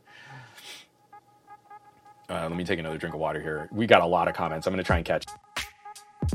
Uh, 2.29 2.47
let 2.47 2.55
me 2.55 2.63
take 2.63 2.77
another 2.77 2.99
drink 2.99 3.15
of 3.15 3.21
water 3.21 3.41
here. 3.41 3.67
We 3.71 3.87
got 3.87 4.01
a 4.01 4.05
lot 4.05 4.27
of 4.27 4.35
comments. 4.35 4.67
I'm 4.67 4.73
going 4.73 4.83
to 4.83 4.85
try 4.87 4.97
and 4.97 5.05
catch. 5.05 5.25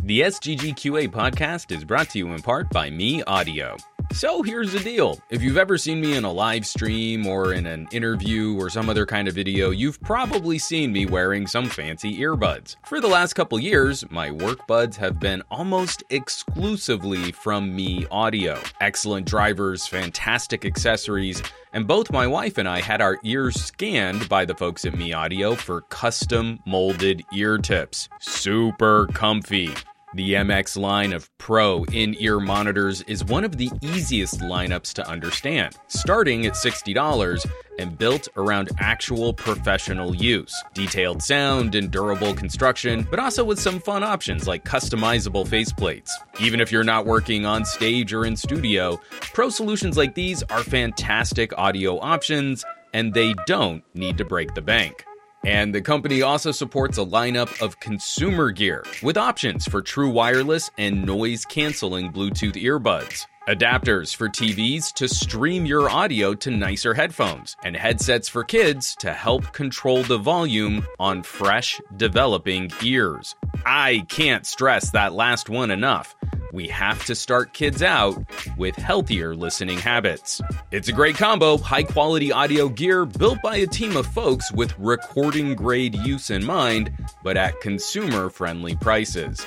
The 0.03 0.21
SGGQA 0.23 1.09
podcast 1.09 1.75
is 1.75 1.85
brought 1.85 2.11
to 2.11 2.19
you 2.19 2.33
in 2.33 2.43
part 2.43 2.69
by 2.71 2.91
MEE 2.91 3.23
audio. 3.25 3.77
So 4.12 4.43
here's 4.43 4.72
the 4.72 4.81
deal. 4.81 5.20
If 5.28 5.43
you've 5.43 5.56
ever 5.56 5.76
seen 5.76 6.01
me 6.01 6.16
in 6.16 6.24
a 6.24 6.32
live 6.32 6.66
stream 6.66 7.26
or 7.26 7.52
in 7.52 7.66
an 7.66 7.89
interview 7.90 8.56
or 8.56 8.70
some 8.70 8.89
other 8.89 9.06
kind 9.06 9.26
of 9.26 9.35
video, 9.35 9.70
you've 9.70 10.01
probably 10.01 10.59
seen 10.59 10.93
me 10.93 11.05
wearing 11.05 11.47
some 11.47 11.68
fancy 11.68 12.18
earbuds. 12.18 12.76
For 12.86 13.01
the 13.01 13.09
last 13.09 13.35
couple 13.35 13.59
years, 13.59 14.09
my 14.10 14.31
work 14.31 14.66
buds 14.66 14.97
have 14.98 15.18
been 15.18 15.43
almost 15.51 16.05
exclusively 16.10 17.32
from 17.32 17.74
MEE 17.74 18.06
audio. 18.10 18.60
Excellent 18.81 19.26
drivers, 19.26 19.86
fantastic 19.86 20.64
accessories, 20.64 21.43
and 21.72 21.89
both 21.89 22.12
my 22.12 22.26
wife 22.26 22.56
and 22.56 22.68
I 22.68 22.81
had 22.81 23.01
our 23.01 23.18
ears 23.24 23.60
scanned 23.60 24.28
by 24.28 24.44
the 24.44 24.55
folks 24.55 24.85
at 24.85 24.97
MEE 24.97 25.12
audio 25.12 25.55
for 25.55 25.81
custom 25.82 26.60
molded 26.64 27.24
ear 27.32 27.59
tips. 27.59 28.09
Super 28.20 29.09
comfy. 29.09 29.70
The 30.15 30.35
MX 30.35 30.77
line 30.77 31.12
of 31.12 31.28
Pro 31.39 31.82
in 31.86 32.15
ear 32.20 32.39
monitors 32.39 33.03
is 33.03 33.24
one 33.24 33.43
of 33.43 33.57
the 33.57 33.69
easiest 33.82 34.39
lineups 34.39 34.93
to 34.93 35.09
understand, 35.09 35.77
starting 35.89 36.47
at 36.47 36.53
$60 36.53 37.45
and 37.81 37.99
built 37.99 38.28
around 38.36 38.70
actual 38.78 39.35
professional 39.35 40.15
use. 40.15 40.55
Detailed 40.73 41.20
sound 41.20 41.74
and 41.74 41.91
durable 41.91 42.32
construction, 42.32 43.05
but 43.11 43.19
also 43.19 43.43
with 43.43 43.59
some 43.59 43.81
fun 43.81 44.05
options 44.05 44.47
like 44.47 44.65
customizable 44.65 45.45
faceplates. 45.49 46.11
Even 46.39 46.61
if 46.61 46.70
you're 46.70 46.85
not 46.85 47.07
working 47.07 47.45
on 47.45 47.65
stage 47.65 48.12
or 48.12 48.24
in 48.24 48.36
studio, 48.36 49.01
Pro 49.32 49.49
solutions 49.49 49.97
like 49.97 50.15
these 50.15 50.45
are 50.45 50.62
fantastic 50.62 51.53
audio 51.59 51.99
options 51.99 52.65
and 52.93 53.12
they 53.15 53.35
don't 53.49 53.82
need 53.95 54.16
to 54.19 54.24
break 54.24 54.55
the 54.55 54.62
bank. 54.62 55.05
And 55.45 55.75
the 55.75 55.83
company 55.83 56.23
also 56.23 56.53
supports 56.53 56.97
a 56.97 57.05
lineup 57.05 57.61
of 57.61 57.79
consumer 57.79 58.51
gear 58.51 58.85
with 59.03 59.19
options 59.19 59.66
for 59.66 59.83
true 59.83 60.09
wireless 60.09 60.71
and 60.79 61.05
noise 61.05 61.45
canceling 61.45 62.12
Bluetooth 62.12 62.55
earbuds. 62.55 63.27
Adapters 63.47 64.16
for 64.16 64.31
TVs 64.31 64.91
to 64.95 65.07
stream 65.07 65.66
your 65.66 65.91
audio 65.91 66.33
to 66.33 66.51
nicer 66.51 66.95
headphones, 66.95 67.59
and 67.62 67.77
headsets 67.77 68.27
for 68.27 68.43
kids 68.43 68.97
to 69.01 69.12
help 69.12 69.53
control 69.53 70.03
the 70.03 70.16
volume 70.16 70.87
on 70.99 71.23
fresh, 71.23 71.79
developing 71.95 72.71
ears. 72.83 73.35
I 73.66 74.07
can't 74.09 74.47
stress 74.47 74.93
that 74.93 75.12
last 75.12 75.51
one 75.51 75.71
enough 75.71 76.16
we 76.55 76.68
have 76.68 77.05
to 77.06 77.16
start 77.16 77.52
kids 77.52 77.82
out 77.82 78.16
with 78.56 78.76
healthier 78.76 79.35
listening 79.35 79.76
habits. 79.76 80.40
It's 80.70 80.89
a 80.89 80.93
great 80.93 81.16
combo, 81.16 81.59
high 81.59 81.82
quality 81.82 82.31
audio 82.31 82.68
gear 82.68 83.05
built 83.05 83.43
by 83.43 83.56
a 83.56 83.66
team 83.66 83.97
of 83.97 84.06
folks 84.06 84.52
with 84.52 84.72
recording 84.78 85.56
grade 85.56 85.97
use 85.97 86.31
in 86.31 86.44
mind, 86.44 86.93
but 87.24 87.36
at 87.36 87.60
consumer 87.60 88.31
friendly 88.31 88.76
prices. 88.76 89.44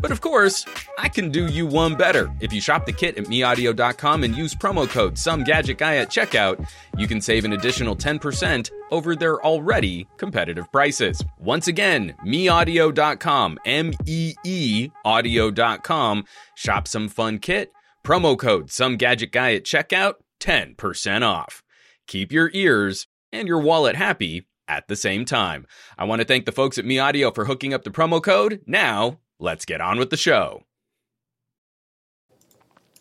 But 0.00 0.10
of 0.10 0.20
course, 0.20 0.64
I 0.98 1.08
can 1.08 1.30
do 1.30 1.46
you 1.46 1.66
one 1.66 1.94
better. 1.94 2.30
If 2.40 2.52
you 2.52 2.60
shop 2.60 2.86
the 2.86 2.92
kit 2.92 3.18
at 3.18 3.26
meeaudio.com 3.26 4.24
and 4.24 4.36
use 4.36 4.54
promo 4.54 4.88
code 4.88 5.14
SomeGadgetGuy 5.14 6.02
at 6.02 6.10
checkout, 6.10 6.68
you 6.96 7.06
can 7.06 7.20
save 7.20 7.44
an 7.44 7.52
additional 7.52 7.96
10% 7.96 8.70
over 8.90 9.14
their 9.14 9.42
already 9.44 10.06
competitive 10.16 10.70
prices. 10.72 11.22
Once 11.38 11.68
again, 11.68 12.14
meeaudio.com, 12.24 13.58
M 13.64 13.92
E 14.06 14.34
E 14.44 14.90
audio.com. 15.04 16.24
Shop 16.54 16.88
some 16.88 17.08
fun 17.08 17.38
kit, 17.38 17.72
promo 18.04 18.38
code 18.38 18.68
SomeGadgetGuy 18.68 19.56
at 19.56 19.64
checkout, 19.64 20.14
10% 20.40 21.22
off. 21.22 21.62
Keep 22.06 22.32
your 22.32 22.50
ears 22.52 23.06
and 23.32 23.48
your 23.48 23.58
wallet 23.58 23.96
happy 23.96 24.46
at 24.68 24.88
the 24.88 24.96
same 24.96 25.24
time. 25.24 25.66
I 25.98 26.04
want 26.04 26.20
to 26.20 26.26
thank 26.26 26.46
the 26.46 26.52
folks 26.52 26.78
at 26.78 26.84
MEE 26.84 26.98
audio 26.98 27.30
for 27.30 27.44
hooking 27.44 27.74
up 27.74 27.84
the 27.84 27.90
promo 27.90 28.22
code. 28.22 28.60
Now, 28.66 29.18
let's 29.42 29.64
get 29.64 29.80
on 29.80 29.98
with 29.98 30.10
the 30.10 30.16
show. 30.16 30.62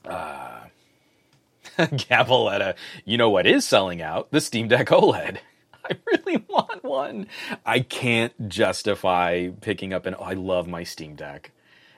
Uh, 0.04 0.62
you 3.06 3.18
know 3.18 3.30
what 3.30 3.48
is 3.48 3.66
selling 3.66 4.02
out? 4.02 4.32
The 4.32 4.42
Steam 4.42 4.68
Deck 4.68 4.88
OLED. 4.88 5.38
I 5.86 5.98
really 6.06 6.44
want 6.50 6.84
one. 6.84 7.28
I 7.66 7.80
can't 7.80 8.50
justify 8.50 9.50
picking 9.62 9.94
up 9.94 10.06
an. 10.06 10.16
Oh, 10.18 10.24
I 10.24 10.34
love 10.34 10.68
my 10.68 10.84
Steam 10.84 11.16
Deck. 11.16 11.52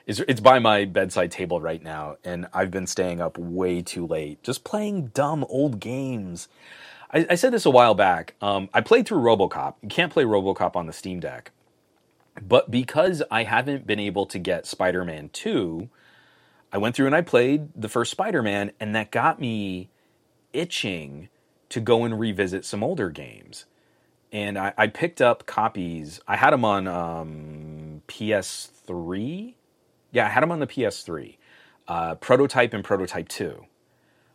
It's, 0.06 0.20
it's 0.20 0.40
by 0.40 0.58
my 0.58 0.84
bedside 0.84 1.30
table 1.30 1.60
right 1.60 1.82
now, 1.82 2.16
and 2.24 2.46
I've 2.52 2.70
been 2.70 2.86
staying 2.86 3.22
up 3.22 3.38
way 3.38 3.80
too 3.80 4.06
late, 4.06 4.42
just 4.42 4.62
playing 4.62 5.08
dumb 5.08 5.46
old 5.48 5.80
games. 5.80 6.48
I, 7.10 7.26
I 7.30 7.34
said 7.36 7.54
this 7.54 7.64
a 7.64 7.70
while 7.70 7.94
back. 7.94 8.34
Um, 8.42 8.68
I 8.74 8.82
played 8.82 9.06
through 9.06 9.20
RoboCop. 9.22 9.76
You 9.82 9.88
can't 9.88 10.12
play 10.12 10.24
RoboCop 10.24 10.76
on 10.76 10.86
the 10.86 10.92
Steam 10.92 11.20
Deck, 11.20 11.52
but 12.46 12.70
because 12.70 13.22
I 13.30 13.44
haven't 13.44 13.86
been 13.86 14.00
able 14.00 14.26
to 14.26 14.38
get 14.38 14.66
Spider-Man 14.66 15.30
Two, 15.32 15.88
I 16.72 16.78
went 16.78 16.96
through 16.96 17.06
and 17.06 17.14
I 17.16 17.22
played 17.22 17.68
the 17.74 17.88
first 17.88 18.10
Spider-Man, 18.10 18.72
and 18.80 18.94
that 18.94 19.10
got 19.10 19.40
me 19.40 19.90
itching 20.52 21.28
to 21.70 21.80
go 21.80 22.04
and 22.04 22.18
revisit 22.20 22.64
some 22.64 22.82
older 22.84 23.10
games 23.10 23.66
and 24.34 24.58
I, 24.58 24.74
I, 24.76 24.88
picked 24.88 25.22
up 25.22 25.46
copies. 25.46 26.20
I 26.26 26.34
had 26.36 26.52
them 26.52 26.64
on 26.64 26.88
um, 26.88 28.02
PS3. 28.08 29.54
Yeah, 30.10 30.26
I 30.26 30.28
had 30.28 30.42
them 30.42 30.50
on 30.50 30.58
the 30.58 30.66
PS3. 30.66 31.36
Uh, 31.86 32.16
Prototype 32.16 32.74
and 32.74 32.82
Prototype 32.82 33.28
Two. 33.28 33.66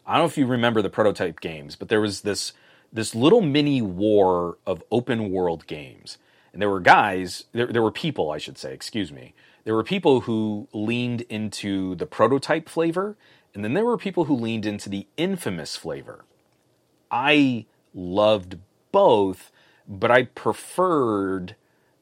I 0.08 0.14
don't 0.14 0.22
know 0.22 0.26
if 0.28 0.38
you 0.38 0.48
remember 0.48 0.82
the 0.82 0.90
Prototype 0.90 1.42
games, 1.42 1.76
but 1.76 1.90
there 1.90 2.00
was 2.00 2.22
this 2.22 2.54
this 2.94 3.14
little 3.14 3.42
mini 3.42 3.82
war 3.82 4.58
of 4.66 4.82
open 4.90 5.32
world 5.32 5.68
games, 5.68 6.18
and 6.54 6.62
there 6.62 6.70
were 6.70 6.80
guys. 6.80 7.46
There, 7.54 7.68
there 7.68 7.82
were 7.82 7.92
people, 7.92 8.32
I 8.32 8.38
should 8.38 8.58
say. 8.58 8.74
Excuse 8.74 9.12
me. 9.12 9.34
There 9.66 9.76
were 9.76 9.84
people 9.84 10.22
who 10.22 10.68
leaned 10.74 11.22
into 11.22 11.96
the 11.96 12.06
Prototype 12.06 12.70
flavor, 12.70 13.18
and 13.54 13.64
then 13.64 13.74
there 13.74 13.86
were 13.86 13.98
people 13.98 14.26
who 14.26 14.36
leaned 14.36 14.66
into 14.66 14.90
the 14.90 15.08
Infamous 15.18 15.76
flavor. 15.76 16.26
I 17.12 17.66
loved 17.94 18.58
both 18.92 19.52
but 19.90 20.12
I 20.12 20.24
preferred 20.24 21.56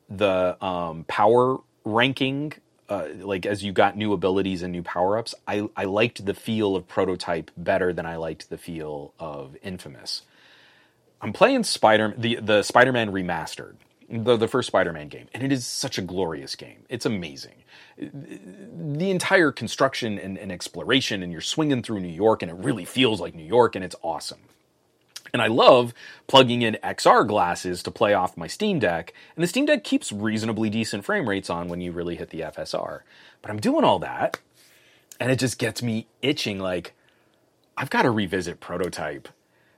the 0.10 0.64
um, 0.64 1.06
power 1.08 1.58
ranking. 1.86 2.54
Uh, 2.90 3.08
like 3.20 3.46
as 3.46 3.64
you 3.64 3.72
got 3.72 3.98
new 3.98 4.14
abilities 4.14 4.62
and 4.62 4.72
new 4.72 4.84
power 4.84 5.18
ups, 5.18 5.34
I, 5.48 5.70
I 5.76 5.86
liked 5.86 6.26
the 6.26 6.34
feel 6.34 6.76
of 6.76 6.88
Prototype 6.88 7.50
better 7.58 7.94
than 7.94 8.06
I 8.06 8.18
liked 8.18 8.50
the 8.50 8.58
feel 8.58 9.14
of 9.20 9.56
Infamous. 9.64 10.24
I'm 11.22 11.34
playing 11.34 11.64
Spider 11.64 12.14
the 12.16 12.36
the 12.36 12.62
Spider 12.62 12.92
Man 12.92 13.12
remastered, 13.12 13.76
the 14.10 14.38
the 14.38 14.48
first 14.48 14.68
Spider 14.68 14.94
Man 14.94 15.08
game, 15.08 15.28
and 15.34 15.44
it 15.44 15.52
is 15.52 15.66
such 15.66 15.98
a 15.98 16.02
glorious 16.02 16.56
game. 16.56 16.86
It's 16.90 17.06
amazing. 17.06 17.64
The 17.98 19.12
entire 19.12 19.52
construction 19.52 20.18
and, 20.20 20.38
and 20.38 20.52
exploration, 20.52 21.24
and 21.24 21.32
you're 21.32 21.42
swinging 21.42 21.84
through 21.84 22.00
New 22.00 22.08
York, 22.08 22.42
and 22.42 22.52
it 22.52 22.58
really 22.58 22.86
feels 22.86 23.20
like 23.20 23.36
New 23.36 23.44
York, 23.44 23.76
and 23.76 23.84
it's 23.84 23.96
awesome. 24.02 24.40
And 25.34 25.42
I 25.42 25.48
love 25.48 25.94
plugging 26.28 26.62
in 26.62 26.78
XR 26.84 27.28
glasses 27.28 27.84
to 27.84 27.92
play 27.92 28.14
off 28.14 28.38
my 28.38 28.48
Steam 28.48 28.80
Deck, 28.80 29.14
and 29.36 29.44
the 29.44 29.48
Steam 29.48 29.66
Deck 29.66 29.84
keeps 29.84 30.12
reasonably 30.12 30.70
decent 30.70 31.04
frame 31.04 31.28
rates 31.28 31.50
on 31.50 31.68
when 31.68 31.82
you 31.82 31.92
really 31.92 32.16
hit 32.16 32.30
the 32.30 32.42
FSR. 32.42 33.02
But 33.42 33.52
I'm 33.52 33.60
doing 33.60 33.84
all 33.84 34.00
that, 34.00 34.40
and 35.20 35.32
it 35.32 35.40
just 35.40 35.60
gets 35.60 35.84
me 35.84 36.08
itching 36.22 36.60
like, 36.60 36.94
I've 37.76 37.90
got 37.90 38.04
to 38.04 38.12
revisit 38.12 38.60
Prototype. 38.60 39.28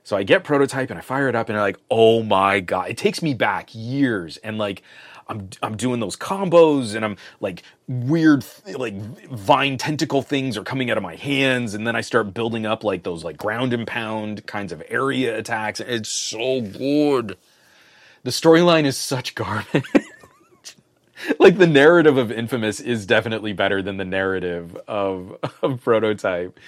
So 0.04 0.16
I 0.16 0.22
get 0.24 0.44
Prototype 0.44 0.90
and 0.90 0.98
I 0.98 1.02
fire 1.02 1.28
it 1.28 1.36
up, 1.36 1.48
and 1.48 1.58
I'm 1.58 1.62
like, 1.62 1.78
oh 1.90 2.22
my 2.22 2.60
god! 2.60 2.90
It 2.90 2.98
takes 2.98 3.22
me 3.22 3.34
back 3.34 3.70
years, 3.72 4.38
and 4.38 4.58
like 4.58 4.82
I'm 5.30 5.48
I'm 5.62 5.76
doing 5.76 6.00
those 6.00 6.16
combos 6.16 6.94
and 6.94 7.04
I'm 7.04 7.16
like 7.40 7.62
weird 7.86 8.44
like 8.74 8.94
vine 9.30 9.78
tentacle 9.78 10.22
things 10.22 10.56
are 10.56 10.64
coming 10.64 10.90
out 10.90 10.96
of 10.96 11.04
my 11.04 11.14
hands 11.14 11.74
and 11.74 11.86
then 11.86 11.94
I 11.94 12.00
start 12.00 12.34
building 12.34 12.66
up 12.66 12.82
like 12.82 13.04
those 13.04 13.22
like 13.24 13.38
ground 13.38 13.72
and 13.72 13.86
pound 13.86 14.44
kinds 14.46 14.72
of 14.72 14.82
area 14.88 15.38
attacks. 15.38 15.78
It's 15.80 16.08
so 16.08 16.60
good. 16.60 17.38
The 18.24 18.30
storyline 18.30 18.84
is 18.84 18.96
such 18.96 19.34
garbage. 19.36 19.84
like 21.38 21.58
the 21.58 21.66
narrative 21.66 22.16
of 22.16 22.30
Infamous 22.32 22.80
is 22.80 23.06
definitely 23.06 23.52
better 23.52 23.82
than 23.82 23.96
the 23.96 24.04
narrative 24.04 24.76
of, 24.88 25.36
of 25.62 25.82
Prototype, 25.82 26.58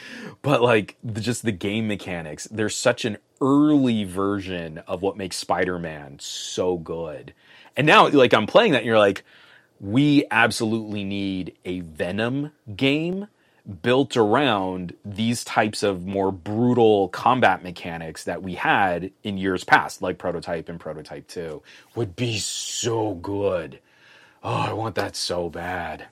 but 0.43 0.63
like 0.63 0.97
the, 1.03 1.21
just 1.21 1.45
the 1.45 1.53
game 1.53 1.89
mechanics, 1.89 2.49
there's 2.51 2.77
such 2.77 3.05
an 3.05 3.19
early 3.41 4.05
version 4.05 4.79
of 4.87 5.03
what 5.03 5.17
makes 5.17 5.37
Spider-Man 5.37 6.19
so 6.21 6.77
good 6.79 7.35
and 7.77 7.87
now, 7.87 8.09
like, 8.09 8.35
I'm 8.35 8.47
playing 8.47 8.73
that, 8.73 8.79
and 8.79 8.87
you're 8.87 8.99
like, 8.99 9.25
we 9.81 10.25
absolutely 10.31 11.05
need 11.05 11.57
a 11.65 11.81
Venom 11.81 12.53
game 12.77 13.29
built 13.83 14.17
around 14.17 14.95
these 15.05 15.45
types 15.45 15.83
of 15.83 16.05
more 16.05 16.33
brutal 16.33 17.09
combat 17.09 17.63
mechanics 17.63 18.25
that 18.25 18.43
we 18.43 18.55
had 18.55 19.11
in 19.23 19.39
years 19.39 19.65
past, 19.65 20.03
like 20.03 20.19
Prototype 20.19 20.69
and 20.69 20.79
Prototype 20.81 21.29
2, 21.29 21.63
would 21.95 22.15
be 22.17 22.39
so 22.39 23.15
good. 23.15 23.79
Oh, 24.43 24.55
I 24.55 24.73
want 24.75 24.97
that 24.97 25.17
so 25.17 25.51
bad. 25.51 26.09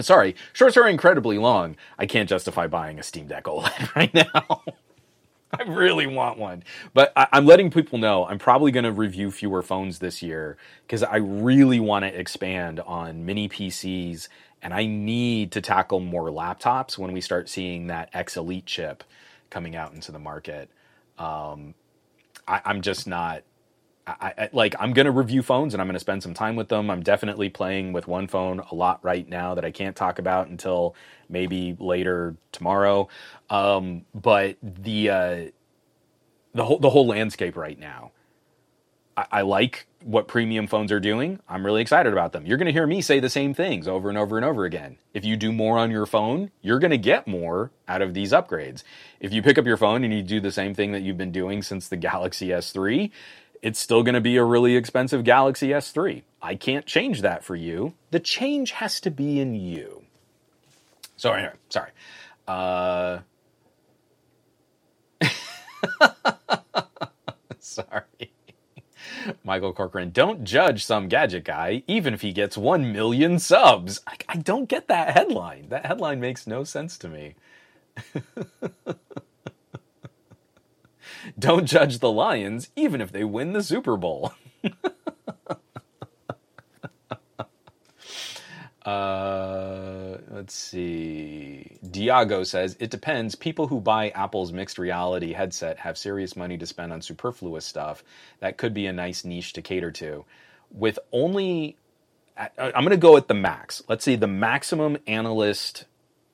Sorry, 0.00 0.36
shorts 0.52 0.76
are 0.76 0.88
incredibly 0.88 1.38
long. 1.38 1.76
I 1.98 2.06
can't 2.06 2.28
justify 2.28 2.66
buying 2.66 2.98
a 2.98 3.02
Steam 3.04 3.28
Deck 3.28 3.44
OLED 3.44 3.94
right 3.96 4.14
now. 4.14 4.62
I 5.58 5.64
really 5.64 6.06
want 6.06 6.38
one. 6.38 6.64
But 6.94 7.12
I, 7.16 7.28
am 7.32 7.46
letting 7.46 7.70
people 7.70 7.98
know 7.98 8.26
I'm 8.26 8.38
probably 8.38 8.72
going 8.72 8.84
to 8.84 8.92
review 8.92 9.30
fewer 9.30 9.62
phones 9.62 10.00
this 10.00 10.22
year 10.22 10.56
because 10.86 11.02
I 11.02 11.16
really 11.18 11.80
want 11.80 12.04
to 12.04 12.18
expand 12.20 12.80
on 12.80 13.26
mini 13.26 13.48
PCs 13.48 14.28
And 14.62 14.74
I 14.74 14.86
need 14.86 15.52
to 15.52 15.60
tackle 15.60 16.00
more 16.00 16.30
laptops 16.30 16.98
when 16.98 17.12
we 17.12 17.20
start 17.20 17.48
seeing 17.48 17.88
that 17.88 18.10
X 18.14 18.36
Elite 18.36 18.66
chip 18.66 19.04
coming 19.50 19.76
out 19.76 19.94
into 19.94 20.12
the 20.12 20.18
market. 20.20 20.70
Um, 21.18 21.74
I, 22.48 22.62
I'm 22.64 22.82
just 22.82 23.06
not. 23.06 23.42
I, 24.06 24.34
I, 24.36 24.48
like 24.52 24.74
I'm 24.80 24.92
gonna 24.92 25.12
review 25.12 25.42
phones 25.42 25.74
and 25.74 25.80
I'm 25.80 25.86
gonna 25.86 25.98
spend 26.00 26.22
some 26.22 26.34
time 26.34 26.56
with 26.56 26.68
them. 26.68 26.90
I'm 26.90 27.02
definitely 27.02 27.48
playing 27.48 27.92
with 27.92 28.08
one 28.08 28.26
phone 28.26 28.60
a 28.60 28.74
lot 28.74 28.98
right 29.04 29.28
now 29.28 29.54
that 29.54 29.64
I 29.64 29.70
can't 29.70 29.94
talk 29.94 30.18
about 30.18 30.48
until 30.48 30.96
maybe 31.28 31.76
later 31.78 32.36
tomorrow. 32.50 33.08
Um, 33.48 34.04
but 34.14 34.56
the 34.62 35.10
uh, 35.10 35.44
the 36.54 36.64
whole 36.64 36.78
the 36.78 36.90
whole 36.90 37.06
landscape 37.06 37.56
right 37.56 37.78
now, 37.78 38.10
I, 39.16 39.26
I 39.30 39.40
like 39.42 39.86
what 40.04 40.28
premium 40.28 40.66
phones 40.66 40.90
are 40.92 41.00
doing. 41.00 41.38
I'm 41.48 41.64
really 41.64 41.80
excited 41.80 42.12
about 42.12 42.32
them. 42.32 42.44
You're 42.46 42.58
going 42.58 42.66
to 42.66 42.72
hear 42.72 42.86
me 42.86 43.00
say 43.00 43.20
the 43.20 43.30
same 43.30 43.54
things 43.54 43.86
over 43.86 44.08
and 44.08 44.18
over 44.18 44.36
and 44.36 44.44
over 44.44 44.64
again. 44.64 44.98
If 45.14 45.24
you 45.24 45.36
do 45.36 45.52
more 45.52 45.78
on 45.78 45.90
your 45.90 46.06
phone, 46.06 46.50
you're 46.60 46.78
going 46.78 46.90
to 46.90 46.98
get 46.98 47.26
more 47.28 47.70
out 47.86 48.02
of 48.02 48.14
these 48.14 48.32
upgrades. 48.32 48.82
If 49.20 49.32
you 49.32 49.42
pick 49.42 49.58
up 49.58 49.66
your 49.66 49.76
phone 49.76 50.04
and 50.04 50.12
you 50.12 50.22
do 50.22 50.40
the 50.40 50.50
same 50.52 50.74
thing 50.74 50.92
that 50.92 51.02
you've 51.02 51.18
been 51.18 51.32
doing 51.32 51.62
since 51.62 51.88
the 51.88 51.96
Galaxy 51.96 52.48
S3, 52.48 53.10
it's 53.62 53.78
still 53.78 54.02
going 54.02 54.14
to 54.14 54.20
be 54.20 54.36
a 54.36 54.44
really 54.44 54.76
expensive 54.76 55.24
Galaxy 55.24 55.68
S3. 55.68 56.22
I 56.42 56.56
can't 56.56 56.84
change 56.84 57.22
that 57.22 57.44
for 57.44 57.54
you. 57.54 57.94
The 58.10 58.20
change 58.20 58.72
has 58.72 59.00
to 59.02 59.10
be 59.10 59.38
in 59.40 59.54
you. 59.54 60.02
So 61.16 61.32
anyway, 61.32 61.52
sorry. 61.68 61.90
Uh, 62.48 63.20
sorry. 67.60 68.02
Michael 69.44 69.72
Corcoran, 69.72 70.10
don't 70.10 70.42
judge 70.42 70.84
some 70.84 71.08
gadget 71.08 71.44
guy, 71.44 71.84
even 71.86 72.12
if 72.12 72.22
he 72.22 72.32
gets 72.32 72.58
1 72.58 72.92
million 72.92 73.38
subs. 73.38 74.00
I, 74.06 74.16
I 74.28 74.36
don't 74.38 74.68
get 74.68 74.88
that 74.88 75.16
headline. 75.16 75.68
That 75.68 75.86
headline 75.86 76.18
makes 76.18 76.46
no 76.48 76.64
sense 76.64 76.98
to 76.98 77.08
me. 77.08 77.36
don't 81.42 81.66
judge 81.66 81.98
the 81.98 82.10
Lions, 82.10 82.70
even 82.76 83.00
if 83.00 83.12
they 83.12 83.24
win 83.24 83.52
the 83.52 83.62
Super 83.62 83.96
Bowl. 83.96 84.32
Uh, 88.84 90.18
let's 90.30 90.54
see. 90.54 91.78
Diago 91.86 92.44
says 92.44 92.76
it 92.80 92.90
depends. 92.90 93.34
People 93.34 93.68
who 93.68 93.80
buy 93.80 94.10
Apple's 94.10 94.52
mixed 94.52 94.78
reality 94.78 95.32
headset 95.32 95.78
have 95.78 95.96
serious 95.96 96.34
money 96.34 96.58
to 96.58 96.66
spend 96.66 96.92
on 96.92 97.00
superfluous 97.00 97.64
stuff. 97.64 98.02
That 98.40 98.56
could 98.56 98.74
be 98.74 98.86
a 98.86 98.92
nice 98.92 99.24
niche 99.24 99.52
to 99.52 99.62
cater 99.62 99.92
to. 99.92 100.24
With 100.72 100.98
only, 101.12 101.76
I'm 102.36 102.72
going 102.72 102.90
to 102.90 102.96
go 102.96 103.16
at 103.16 103.28
the 103.28 103.34
max. 103.34 103.84
Let's 103.88 104.04
see, 104.04 104.16
the 104.16 104.26
maximum 104.26 104.98
analyst 105.06 105.84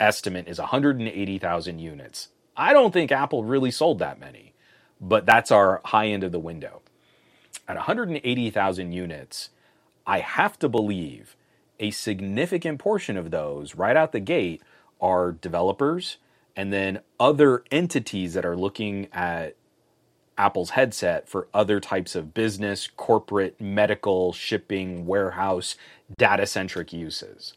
estimate 0.01 0.49
is 0.49 0.59
180,000 0.59 1.79
units. 1.79 2.29
I 2.57 2.73
don't 2.73 2.93
think 2.93 3.13
Apple 3.13 3.45
really 3.45 3.71
sold 3.71 3.99
that 3.99 4.19
many, 4.19 4.55
but 5.01 5.27
that's 5.27 5.51
our 5.51 5.81
high 5.85 6.09
end 6.09 6.25
of 6.25 6.33
the 6.33 6.39
window. 6.39 6.83
At 7.67 7.77
180,000 7.77 8.93
units, 8.93 9.51
I 10.07 10.21
have 10.21 10.59
to 10.61 10.69
believe 10.69 11.37
a 11.79 11.91
significant 11.91 12.79
portion 12.79 13.17
of 13.17 13.31
those 13.31 13.75
right 13.75 13.97
out 13.97 14.13
the 14.13 14.21
gate 14.21 14.63
are 15.01 15.33
developers 15.33 16.17
and 16.57 16.73
then 16.73 17.01
other 17.21 17.63
entities 17.71 18.35
that 18.35 18.45
are 18.45 18.57
looking 18.57 19.07
at 19.13 19.55
Apple's 20.37 20.71
headset 20.71 21.29
for 21.29 21.49
other 21.53 21.81
types 21.81 22.15
of 22.15 22.33
business, 22.33 22.89
corporate, 22.97 23.61
medical, 23.61 24.33
shipping, 24.33 25.05
warehouse, 25.07 25.77
data 26.17 26.47
centric 26.47 26.93
uses. 26.93 27.55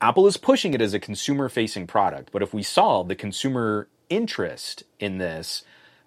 Apple 0.00 0.26
is 0.26 0.36
pushing 0.36 0.74
it 0.74 0.82
as 0.82 0.92
a 0.92 0.98
consumer 1.00 1.48
facing 1.48 1.86
product, 1.86 2.30
but 2.30 2.42
if 2.42 2.52
we 2.52 2.62
saw 2.62 3.02
the 3.02 3.14
consumer 3.14 3.88
interest 4.08 4.84
in 4.98 5.18
this, 5.18 5.62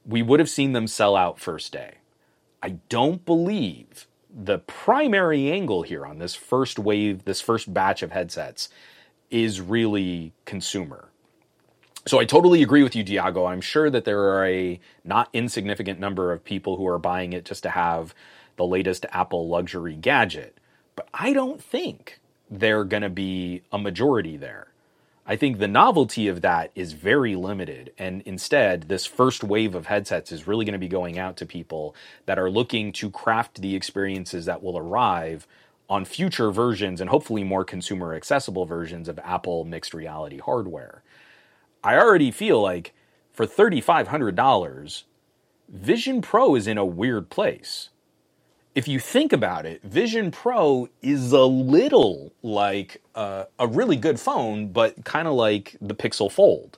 we 0.06 0.22
would 0.22 0.40
have 0.40 0.50
seen 0.50 0.74
them 0.74 0.88
sell 0.88 1.16
out 1.16 1.40
first 1.40 1.72
day. 1.72 1.96
I 2.62 2.78
don't 2.90 3.26
believe 3.26 4.08
the 4.30 4.60
primary 4.60 5.52
angle 5.52 5.84
here 5.84 6.06
on 6.06 6.20
this 6.20 6.36
first 6.36 6.78
wave, 6.80 7.26
this 7.26 7.42
first 7.42 7.74
batch 7.74 8.04
of 8.04 8.12
headsets, 8.12 8.70
is 9.30 9.60
really 9.62 10.34
consumer. 10.46 11.10
So 12.06 12.20
I 12.20 12.26
totally 12.26 12.64
agree 12.64 12.84
with 12.84 12.96
you, 12.96 13.04
Diago. 13.04 13.50
I'm 13.50 13.62
sure 13.62 13.90
that 13.90 14.06
there 14.06 14.22
are 14.22 14.48
a 14.48 14.80
not 15.04 15.30
insignificant 15.34 16.00
number 16.00 16.32
of 16.32 16.44
people 16.44 16.78
who 16.78 16.88
are 16.88 17.00
buying 17.00 17.34
it 17.34 17.44
just 17.44 17.64
to 17.64 17.70
have 17.70 18.16
the 18.56 18.66
latest 18.66 19.06
Apple 19.12 19.50
luxury 19.50 19.96
gadget. 19.96 20.58
But 20.96 21.10
I 21.14 21.34
don't 21.34 21.62
think 21.62 22.20
they're 22.50 22.86
going 22.86 23.04
to 23.04 23.10
be 23.10 23.64
a 23.72 23.78
majority 23.78 24.38
there. 24.38 24.68
I 25.30 25.36
think 25.36 25.58
the 25.58 25.68
novelty 25.68 26.30
of 26.30 26.42
that 26.42 26.72
is 26.74 26.94
very 26.94 27.36
limited. 27.36 27.92
And 27.98 28.22
instead, 28.22 28.84
this 28.84 29.06
first 29.06 29.44
wave 29.44 29.76
of 29.76 29.88
headsets 29.88 30.32
is 30.32 30.48
really 30.48 30.64
going 30.64 30.72
to 30.72 30.80
be 30.80 30.88
going 30.88 31.20
out 31.20 31.36
to 31.38 31.46
people 31.46 31.94
that 32.26 32.40
are 32.40 32.50
looking 32.50 32.94
to 32.94 33.12
craft 33.12 33.62
the 33.62 33.76
experiences 33.76 34.46
that 34.46 34.64
will 34.64 34.78
arrive 34.78 35.46
on 35.90 36.06
future 36.06 36.50
versions 36.50 37.02
and 37.02 37.10
hopefully 37.10 37.44
more 37.44 37.66
consumer 37.66 38.14
accessible 38.14 38.66
versions 38.66 39.10
of 39.10 39.20
Apple 39.20 39.66
mixed 39.66 39.94
reality 39.94 40.40
hardware. 40.40 41.04
I 41.84 41.98
already 41.98 42.32
feel 42.32 42.62
like 42.62 42.94
for 43.34 43.46
$3,500, 43.46 45.04
Vision 45.70 46.22
Pro 46.22 46.56
is 46.56 46.68
in 46.68 46.78
a 46.78 46.86
weird 46.86 47.30
place 47.30 47.90
if 48.78 48.88
you 48.88 49.00
think 49.00 49.34
about 49.34 49.66
it, 49.66 49.82
Vision 49.82 50.30
Pro 50.30 50.88
is 51.02 51.32
a 51.32 51.46
little 51.46 52.32
like 52.44 53.02
uh, 53.16 53.46
a 53.58 53.66
really 53.66 53.96
good 53.96 54.20
phone, 54.20 54.68
but 54.68 55.04
kind 55.04 55.28
of 55.28 55.34
like 55.34 55.76
the 55.82 55.96
Pixel 55.96 56.32
Fold. 56.32 56.78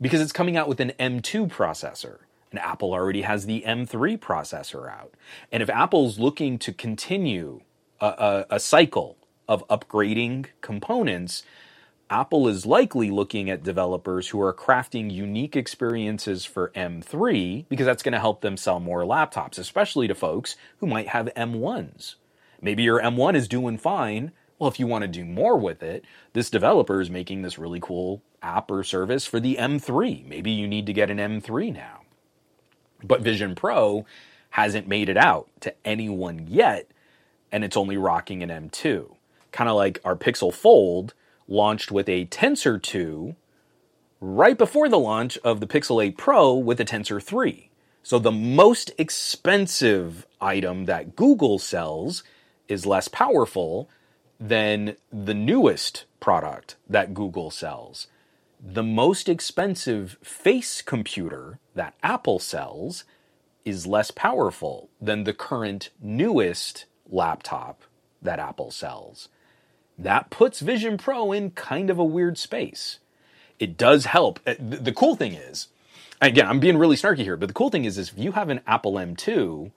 Because 0.00 0.20
it's 0.20 0.32
coming 0.32 0.56
out 0.56 0.66
with 0.66 0.80
an 0.80 0.90
M2 0.98 1.48
processor, 1.48 2.18
and 2.50 2.58
Apple 2.58 2.92
already 2.92 3.22
has 3.22 3.46
the 3.46 3.62
M3 3.64 4.18
processor 4.18 4.90
out. 4.90 5.14
And 5.52 5.62
if 5.62 5.70
Apple's 5.70 6.18
looking 6.18 6.58
to 6.58 6.72
continue 6.72 7.60
a, 8.00 8.06
a, 8.50 8.56
a 8.56 8.58
cycle 8.58 9.18
of 9.46 9.64
upgrading 9.68 10.46
components, 10.62 11.44
Apple 12.12 12.46
is 12.46 12.66
likely 12.66 13.10
looking 13.10 13.48
at 13.48 13.62
developers 13.62 14.28
who 14.28 14.40
are 14.42 14.52
crafting 14.52 15.10
unique 15.10 15.56
experiences 15.56 16.44
for 16.44 16.70
M3 16.76 17.64
because 17.70 17.86
that's 17.86 18.02
going 18.02 18.12
to 18.12 18.20
help 18.20 18.42
them 18.42 18.58
sell 18.58 18.78
more 18.78 19.00
laptops, 19.00 19.56
especially 19.56 20.08
to 20.08 20.14
folks 20.14 20.56
who 20.76 20.86
might 20.86 21.08
have 21.08 21.32
M1s. 21.34 22.16
Maybe 22.60 22.82
your 22.82 23.00
M1 23.00 23.34
is 23.34 23.48
doing 23.48 23.78
fine. 23.78 24.32
Well, 24.58 24.68
if 24.68 24.78
you 24.78 24.86
want 24.86 25.02
to 25.02 25.08
do 25.08 25.24
more 25.24 25.56
with 25.56 25.82
it, 25.82 26.04
this 26.34 26.50
developer 26.50 27.00
is 27.00 27.08
making 27.08 27.40
this 27.40 27.58
really 27.58 27.80
cool 27.80 28.22
app 28.42 28.70
or 28.70 28.84
service 28.84 29.24
for 29.24 29.40
the 29.40 29.56
M3. 29.56 30.26
Maybe 30.26 30.50
you 30.50 30.68
need 30.68 30.84
to 30.84 30.92
get 30.92 31.10
an 31.10 31.16
M3 31.16 31.72
now. 31.72 32.02
But 33.02 33.22
Vision 33.22 33.54
Pro 33.54 34.04
hasn't 34.50 34.86
made 34.86 35.08
it 35.08 35.16
out 35.16 35.48
to 35.60 35.74
anyone 35.82 36.46
yet, 36.46 36.90
and 37.50 37.64
it's 37.64 37.78
only 37.78 37.96
rocking 37.96 38.42
an 38.42 38.50
M2. 38.50 39.16
Kind 39.50 39.70
of 39.70 39.76
like 39.76 39.98
our 40.04 40.14
Pixel 40.14 40.52
Fold 40.52 41.14
launched 41.52 41.92
with 41.92 42.08
a 42.08 42.24
Tensor 42.26 42.82
2 42.82 43.36
right 44.20 44.56
before 44.56 44.88
the 44.88 44.98
launch 44.98 45.36
of 45.38 45.60
the 45.60 45.66
Pixel 45.66 46.02
8 46.02 46.16
Pro 46.16 46.54
with 46.54 46.80
a 46.80 46.84
Tensor 46.84 47.22
3. 47.22 47.68
So 48.02 48.18
the 48.18 48.32
most 48.32 48.90
expensive 48.98 50.26
item 50.40 50.86
that 50.86 51.14
Google 51.14 51.58
sells 51.58 52.24
is 52.68 52.86
less 52.86 53.06
powerful 53.06 53.88
than 54.40 54.96
the 55.12 55.34
newest 55.34 56.04
product 56.18 56.76
that 56.88 57.14
Google 57.14 57.50
sells. 57.50 58.08
The 58.58 58.82
most 58.82 59.28
expensive 59.28 60.16
face 60.22 60.82
computer 60.82 61.58
that 61.74 61.94
Apple 62.02 62.38
sells 62.38 63.04
is 63.64 63.86
less 63.86 64.10
powerful 64.10 64.88
than 65.00 65.24
the 65.24 65.34
current 65.34 65.90
newest 66.00 66.86
laptop 67.08 67.82
that 68.20 68.38
Apple 68.38 68.70
sells 68.70 69.28
that 69.98 70.30
puts 70.30 70.60
Vision 70.60 70.98
Pro 70.98 71.32
in 71.32 71.50
kind 71.50 71.90
of 71.90 71.98
a 71.98 72.04
weird 72.04 72.38
space. 72.38 72.98
It 73.58 73.76
does 73.76 74.06
help. 74.06 74.40
Uh, 74.46 74.54
the 74.58 74.92
cool 74.92 75.14
thing 75.14 75.34
is, 75.34 75.68
again, 76.20 76.46
I'm 76.46 76.60
being 76.60 76.78
really 76.78 76.96
snarky 76.96 77.18
here, 77.18 77.36
but 77.36 77.46
the 77.46 77.54
cool 77.54 77.70
thing 77.70 77.84
is, 77.84 77.98
is 77.98 78.10
if 78.10 78.18
you 78.18 78.32
have 78.32 78.48
an 78.48 78.60
Apple 78.66 78.94
M2, 78.94 79.70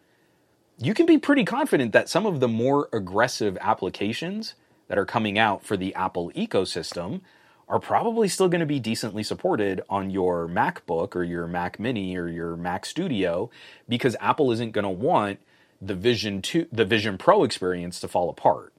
you 0.80 0.94
can 0.94 1.06
be 1.06 1.18
pretty 1.18 1.46
confident 1.46 1.94
that 1.94 2.10
some 2.10 2.26
of 2.26 2.40
the 2.40 2.48
more 2.48 2.90
aggressive 2.92 3.58
applications 3.62 4.56
that 4.88 4.98
are 4.98 5.06
coming 5.06 5.38
out 5.38 5.64
for 5.64 5.78
the 5.78 5.94
Apple 5.96 6.32
ecosystem 6.32 7.22
are 7.68 7.80
probably 7.80 8.28
still 8.28 8.48
going 8.48 8.60
to 8.60 8.66
be 8.66 8.80
decently 8.80 9.24
supported 9.24 9.82
on 9.90 10.12
your 10.12 10.48
MacBook 10.48 11.16
or 11.16 11.24
your 11.24 11.48
Mac 11.48 11.80
Mini 11.80 12.16
or 12.16 12.28
your 12.28 12.56
Mac 12.56 12.86
Studio 12.86 13.50
because 13.90 14.16
Apple 14.20 14.52
isn't 14.52 14.72
going 14.72 14.84
to 14.84 14.90
want 14.90 15.40
the 15.82 15.96
Vision 15.96 16.42
2 16.42 16.68
the 16.72 16.86
Vision 16.86 17.18
Pro 17.18 17.44
experience 17.44 18.00
to 18.00 18.08
fall 18.08 18.30
apart 18.30 18.72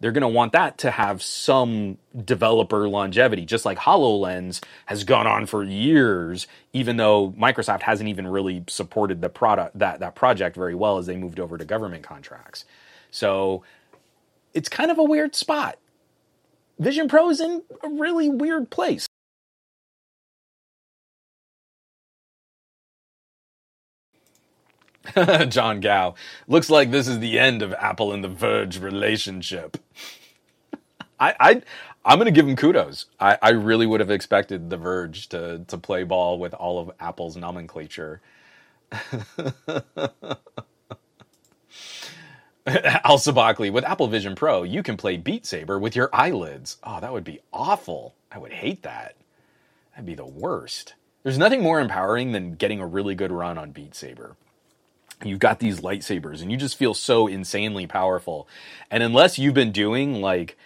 they're 0.00 0.12
going 0.12 0.22
to 0.22 0.28
want 0.28 0.52
that 0.52 0.78
to 0.78 0.90
have 0.90 1.22
some 1.22 1.98
developer 2.24 2.88
longevity, 2.88 3.44
just 3.44 3.66
like 3.66 3.78
HoloLens 3.78 4.62
has 4.86 5.04
gone 5.04 5.26
on 5.26 5.46
for 5.46 5.62
years, 5.62 6.46
even 6.72 6.96
though 6.96 7.32
Microsoft 7.32 7.82
hasn't 7.82 8.08
even 8.08 8.26
really 8.26 8.64
supported 8.66 9.20
the 9.20 9.28
product 9.28 9.78
that, 9.78 10.00
that 10.00 10.14
project 10.14 10.56
very 10.56 10.74
well 10.74 10.96
as 10.96 11.06
they 11.06 11.16
moved 11.16 11.38
over 11.38 11.58
to 11.58 11.64
government 11.64 12.02
contracts. 12.02 12.64
So 13.10 13.62
it's 14.54 14.70
kind 14.70 14.90
of 14.90 14.98
a 14.98 15.04
weird 15.04 15.34
spot. 15.34 15.78
Vision 16.78 17.06
Pro 17.08 17.28
is 17.28 17.40
in 17.40 17.62
a 17.82 17.88
really 17.88 18.30
weird 18.30 18.70
place. 18.70 19.06
John 25.48 25.80
Gow. 25.80 26.14
Looks 26.48 26.70
like 26.70 26.90
this 26.90 27.08
is 27.08 27.18
the 27.20 27.38
end 27.38 27.62
of 27.62 27.72
Apple 27.74 28.12
and 28.12 28.22
the 28.24 28.28
Verge 28.28 28.78
relationship. 28.78 29.76
I, 31.18 31.34
I 31.40 31.62
I'm 32.04 32.18
gonna 32.18 32.30
give 32.30 32.48
him 32.48 32.56
kudos. 32.56 33.06
I, 33.20 33.38
I 33.42 33.50
really 33.50 33.86
would 33.86 34.00
have 34.00 34.10
expected 34.10 34.70
the 34.70 34.76
Verge 34.76 35.28
to 35.30 35.64
to 35.68 35.78
play 35.78 36.04
ball 36.04 36.38
with 36.38 36.54
all 36.54 36.78
of 36.80 36.90
Apple's 37.00 37.36
nomenclature. 37.36 38.20
Al 42.66 43.18
Sabakli, 43.18 43.72
with 43.72 43.84
Apple 43.84 44.08
Vision 44.08 44.34
Pro, 44.34 44.62
you 44.62 44.82
can 44.82 44.96
play 44.96 45.16
Beat 45.16 45.46
Saber 45.46 45.78
with 45.78 45.96
your 45.96 46.10
eyelids. 46.12 46.76
Oh, 46.84 47.00
that 47.00 47.12
would 47.12 47.24
be 47.24 47.40
awful. 47.52 48.14
I 48.30 48.38
would 48.38 48.52
hate 48.52 48.82
that. 48.82 49.16
That'd 49.92 50.06
be 50.06 50.14
the 50.14 50.26
worst. 50.26 50.94
There's 51.22 51.38
nothing 51.38 51.62
more 51.62 51.80
empowering 51.80 52.32
than 52.32 52.54
getting 52.54 52.80
a 52.80 52.86
really 52.86 53.14
good 53.14 53.32
run 53.32 53.58
on 53.58 53.72
Beat 53.72 53.94
Saber. 53.94 54.36
You've 55.24 55.38
got 55.38 55.58
these 55.58 55.80
lightsabers 55.80 56.42
and 56.42 56.50
you 56.50 56.56
just 56.56 56.76
feel 56.76 56.94
so 56.94 57.26
insanely 57.26 57.86
powerful. 57.86 58.48
And 58.90 59.02
unless 59.02 59.38
you've 59.38 59.54
been 59.54 59.72
doing 59.72 60.20
like 60.20 60.56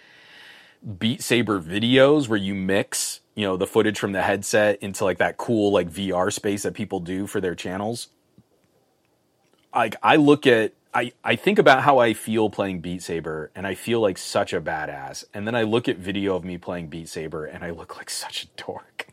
Beat 0.99 1.21
Saber 1.21 1.61
videos 1.61 2.27
where 2.27 2.37
you 2.37 2.55
mix, 2.55 3.19
you 3.35 3.45
know, 3.45 3.57
the 3.57 3.67
footage 3.67 3.99
from 3.99 4.13
the 4.13 4.21
headset 4.21 4.81
into 4.81 5.03
like 5.03 5.17
that 5.17 5.37
cool 5.37 5.71
like 5.71 5.89
VR 5.89 6.31
space 6.31 6.63
that 6.63 6.73
people 6.73 6.99
do 6.99 7.27
for 7.27 7.41
their 7.41 7.55
channels, 7.55 8.07
like 9.73 9.95
I 10.01 10.15
look 10.15 10.47
at 10.47 10.73
I, 10.93 11.11
I 11.25 11.35
think 11.35 11.59
about 11.59 11.83
how 11.83 11.97
I 11.97 12.13
feel 12.13 12.49
playing 12.49 12.79
Beat 12.79 13.03
Saber 13.03 13.51
and 13.53 13.67
I 13.67 13.75
feel 13.75 13.99
like 13.99 14.17
such 14.17 14.53
a 14.53 14.61
badass. 14.61 15.25
And 15.33 15.45
then 15.45 15.53
I 15.53 15.63
look 15.63 15.89
at 15.89 15.97
video 15.97 16.37
of 16.37 16.45
me 16.45 16.57
playing 16.57 16.87
Beat 16.87 17.09
Saber 17.09 17.45
and 17.45 17.65
I 17.65 17.71
look 17.71 17.97
like 17.97 18.09
such 18.09 18.45
a 18.45 18.47
dork. 18.55 19.07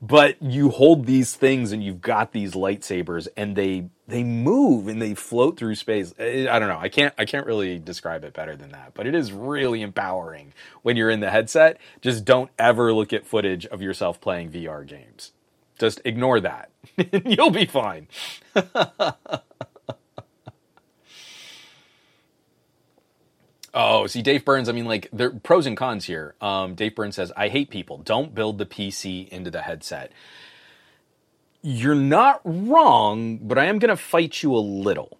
But 0.00 0.40
you 0.42 0.70
hold 0.70 1.06
these 1.06 1.34
things 1.34 1.72
and 1.72 1.82
you've 1.82 2.00
got 2.00 2.32
these 2.32 2.52
lightsabers 2.52 3.28
and 3.36 3.56
they 3.56 3.88
they 4.06 4.22
move 4.24 4.88
and 4.88 5.00
they 5.00 5.14
float 5.14 5.56
through 5.56 5.74
space. 5.76 6.12
I 6.18 6.58
don't 6.58 6.68
know. 6.68 6.78
I 6.78 6.88
can't 6.88 7.14
I 7.18 7.24
can't 7.24 7.46
really 7.46 7.78
describe 7.78 8.24
it 8.24 8.32
better 8.32 8.56
than 8.56 8.70
that. 8.72 8.92
But 8.94 9.06
it 9.06 9.14
is 9.14 9.32
really 9.32 9.82
empowering 9.82 10.52
when 10.82 10.96
you're 10.96 11.10
in 11.10 11.20
the 11.20 11.30
headset. 11.30 11.78
Just 12.00 12.24
don't 12.24 12.50
ever 12.58 12.92
look 12.92 13.12
at 13.12 13.26
footage 13.26 13.66
of 13.66 13.82
yourself 13.82 14.20
playing 14.20 14.50
VR 14.50 14.86
games. 14.86 15.32
Just 15.78 16.00
ignore 16.04 16.40
that. 16.40 16.70
You'll 17.24 17.50
be 17.50 17.66
fine. 17.66 18.08
Oh, 23.72 24.06
see, 24.06 24.22
Dave 24.22 24.44
Burns. 24.44 24.68
I 24.68 24.72
mean, 24.72 24.86
like, 24.86 25.08
there 25.12 25.28
are 25.28 25.32
pros 25.32 25.66
and 25.66 25.76
cons 25.76 26.04
here. 26.04 26.34
Um, 26.40 26.74
Dave 26.74 26.94
Burns 26.94 27.16
says, 27.16 27.32
"I 27.36 27.48
hate 27.48 27.70
people. 27.70 27.98
Don't 27.98 28.34
build 28.34 28.58
the 28.58 28.66
PC 28.66 29.28
into 29.30 29.50
the 29.50 29.62
headset." 29.62 30.12
You're 31.62 31.94
not 31.94 32.40
wrong, 32.44 33.36
but 33.36 33.58
I 33.58 33.66
am 33.66 33.78
going 33.78 33.90
to 33.90 33.96
fight 33.96 34.42
you 34.42 34.54
a 34.54 34.58
little. 34.58 35.18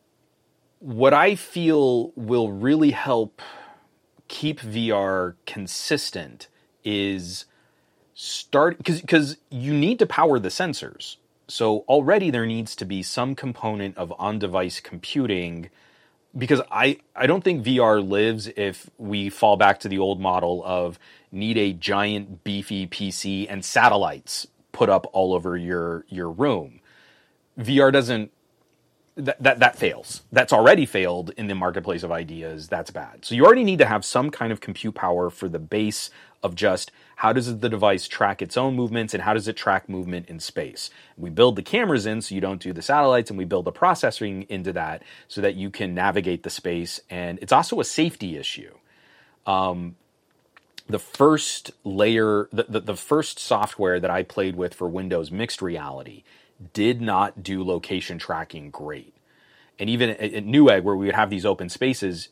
What 0.79 1.13
I 1.13 1.35
feel 1.35 2.13
will 2.17 2.51
really 2.51 2.93
help 2.93 3.43
keep 4.29 4.61
VR 4.61 5.35
consistent 5.45 6.49
is 6.83 7.45
start 8.15 8.79
because 8.79 9.01
because 9.01 9.37
you 9.51 9.75
need 9.75 9.99
to 9.99 10.07
power 10.07 10.39
the 10.39 10.49
sensors. 10.49 11.17
So 11.47 11.81
already 11.89 12.31
there 12.31 12.47
needs 12.47 12.75
to 12.77 12.85
be 12.85 13.03
some 13.03 13.35
component 13.35 13.99
of 13.99 14.15
on-device 14.19 14.81
computing 14.81 15.69
because 16.37 16.61
I, 16.71 16.99
I 17.15 17.27
don't 17.27 17.43
think 17.43 17.65
VR 17.65 18.07
lives 18.07 18.49
if 18.57 18.89
we 18.99 19.31
fall 19.31 19.57
back 19.57 19.81
to 19.81 19.89
the 19.89 19.99
old 19.99 20.21
model 20.21 20.63
of 20.65 20.99
need 21.33 21.59
a 21.59 21.73
giant 21.73 22.45
beefy 22.45 22.87
PC 22.87 23.47
and 23.49 23.65
satellites 23.65 24.47
put 24.73 24.89
up 24.89 25.07
all 25.13 25.35
over 25.35 25.57
your 25.57 26.05
your 26.09 26.31
room. 26.31 26.81
VR 27.59 27.93
doesn't 27.93 28.33
that, 29.21 29.43
that 29.43 29.61
that 29.61 29.77
fails. 29.79 30.23
That's 30.33 30.53
already 30.53 30.87
failed 30.87 31.33
in 31.37 31.49
the 31.49 31.55
marketplace 31.55 32.03
of 32.03 32.13
ideas. 32.13 32.69
That's 32.69 32.91
bad. 32.91 33.25
So 33.25 33.35
you 33.35 33.45
already 33.47 33.65
need 33.65 33.81
to 33.81 33.87
have 33.87 34.05
some 34.05 34.31
kind 34.31 34.53
of 34.53 34.61
compute 34.61 34.95
power 34.97 35.31
for 35.31 35.49
the 35.49 35.61
base 35.61 36.11
of 36.43 36.55
just 36.57 36.93
how 37.17 37.33
does 37.33 37.59
the 37.61 37.69
device 37.69 38.09
track 38.09 38.43
its 38.43 38.57
own 38.57 38.75
movements 38.77 39.15
and 39.15 39.23
how 39.25 39.35
does 39.35 39.49
it 39.49 39.57
track 39.57 39.89
movement 39.89 40.29
in 40.29 40.41
space. 40.41 40.91
We 41.19 41.31
build 41.31 41.57
the 41.57 41.63
cameras 41.63 42.07
in 42.07 42.23
so 42.23 42.35
you 42.35 42.41
don't 42.41 42.63
do 42.63 42.73
the 42.73 42.83
satellites 42.83 43.31
and 43.31 43.39
we 43.39 43.45
build 43.47 43.67
the 43.67 43.73
processing 43.73 44.45
into 44.49 44.73
that 44.75 45.03
so 45.29 45.41
that 45.43 45.57
you 45.57 45.71
can 45.71 45.95
navigate 45.95 46.43
the 46.45 46.51
space. 46.51 47.01
And 47.11 47.39
it's 47.43 47.53
also 47.53 47.81
a 47.81 47.85
safety 47.85 48.37
issue. 48.39 48.75
Um, 49.47 49.97
the 50.89 50.99
first 51.01 51.73
layer, 51.85 52.49
the, 52.53 52.65
the, 52.69 52.81
the 52.81 52.97
first 52.97 53.39
software 53.39 54.01
that 54.01 54.11
I 54.11 54.23
played 54.25 54.57
with 54.57 54.75
for 54.75 54.89
Windows 54.89 55.31
mixed 55.31 55.63
reality 55.63 56.25
did 56.73 57.01
not 57.01 57.43
do 57.43 57.65
location 57.65 58.19
tracking 58.19 58.71
great. 58.71 59.15
And 59.79 59.89
even 59.89 60.11
at, 60.11 60.21
at 60.21 60.45
Newegg, 60.45 60.83
where 60.83 60.97
we 60.97 61.07
would 61.07 61.15
have 61.15 61.31
these 61.31 61.47
open 61.47 61.69
spaces, 61.69 62.29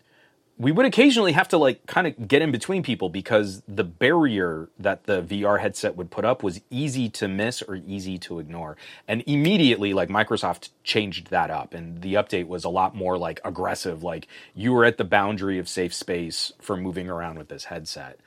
we 0.59 0.73
would 0.73 0.85
occasionally 0.85 1.33
have 1.33 1.47
to 1.49 1.57
like 1.57 1.87
kind 1.87 2.07
of 2.07 2.27
get 2.27 2.43
in 2.43 2.51
between 2.51 2.83
people 2.83 3.09
because 3.09 3.63
the 3.69 3.85
barrier 3.85 4.69
that 4.79 5.05
the 5.05 5.23
VR 5.23 5.61
headset 5.61 5.97
would 5.97 6.11
put 6.11 6.25
up 6.25 6.43
was 6.43 6.61
easy 6.69 7.09
to 7.11 7.29
miss 7.29 7.63
or 7.63 7.77
easy 7.77 8.19
to 8.19 8.41
ignore. 8.41 8.77
And 9.07 9.23
immediately, 9.27 9.95
like 9.95 10.09
Microsoft 10.09 10.71
changed 10.83 11.31
that 11.31 11.51
up, 11.51 11.75
and 11.75 12.03
the 12.03 12.15
update 12.15 12.49
was 12.49 12.65
a 12.65 12.69
lot 12.69 12.97
more 12.97 13.17
like 13.17 13.41
aggressive. 13.45 14.03
Like 14.03 14.27
you 14.55 14.73
were 14.73 14.85
at 14.85 14.99
the 14.99 15.05
boundary 15.05 15.59
of 15.59 15.69
safe 15.69 15.95
space 15.95 16.53
for 16.61 16.77
moving 16.77 17.09
around 17.09 17.39
with 17.39 17.49
this 17.49 17.65
headset. 17.65 18.19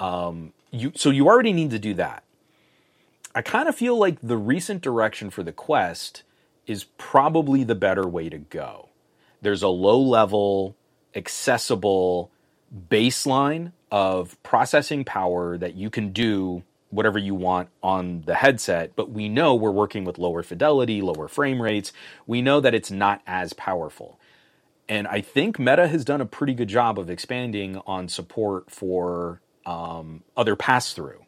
Um, 0.00 0.52
you 0.72 0.92
so 0.96 1.10
you 1.10 1.28
already 1.28 1.52
need 1.52 1.70
to 1.70 1.78
do 1.78 1.94
that. 1.94 2.24
I 3.38 3.40
kind 3.40 3.68
of 3.68 3.76
feel 3.76 3.96
like 3.96 4.18
the 4.20 4.36
recent 4.36 4.82
direction 4.82 5.30
for 5.30 5.44
the 5.44 5.52
Quest 5.52 6.24
is 6.66 6.82
probably 6.98 7.62
the 7.62 7.76
better 7.76 8.04
way 8.04 8.28
to 8.28 8.38
go. 8.38 8.88
There's 9.40 9.62
a 9.62 9.68
low 9.68 10.00
level 10.00 10.74
accessible 11.14 12.32
baseline 12.90 13.70
of 13.92 14.42
processing 14.42 15.04
power 15.04 15.56
that 15.56 15.76
you 15.76 15.88
can 15.88 16.10
do 16.12 16.64
whatever 16.90 17.16
you 17.16 17.36
want 17.36 17.68
on 17.80 18.22
the 18.22 18.34
headset, 18.34 18.96
but 18.96 19.12
we 19.12 19.28
know 19.28 19.54
we're 19.54 19.70
working 19.70 20.04
with 20.04 20.18
lower 20.18 20.42
fidelity, 20.42 21.00
lower 21.00 21.28
frame 21.28 21.62
rates. 21.62 21.92
We 22.26 22.42
know 22.42 22.58
that 22.58 22.74
it's 22.74 22.90
not 22.90 23.22
as 23.24 23.52
powerful. 23.52 24.18
And 24.88 25.06
I 25.06 25.20
think 25.20 25.60
Meta 25.60 25.86
has 25.86 26.04
done 26.04 26.20
a 26.20 26.26
pretty 26.26 26.54
good 26.54 26.68
job 26.68 26.98
of 26.98 27.08
expanding 27.08 27.80
on 27.86 28.08
support 28.08 28.68
for 28.68 29.40
um, 29.64 30.24
other 30.36 30.56
pass 30.56 30.92
through. 30.92 31.24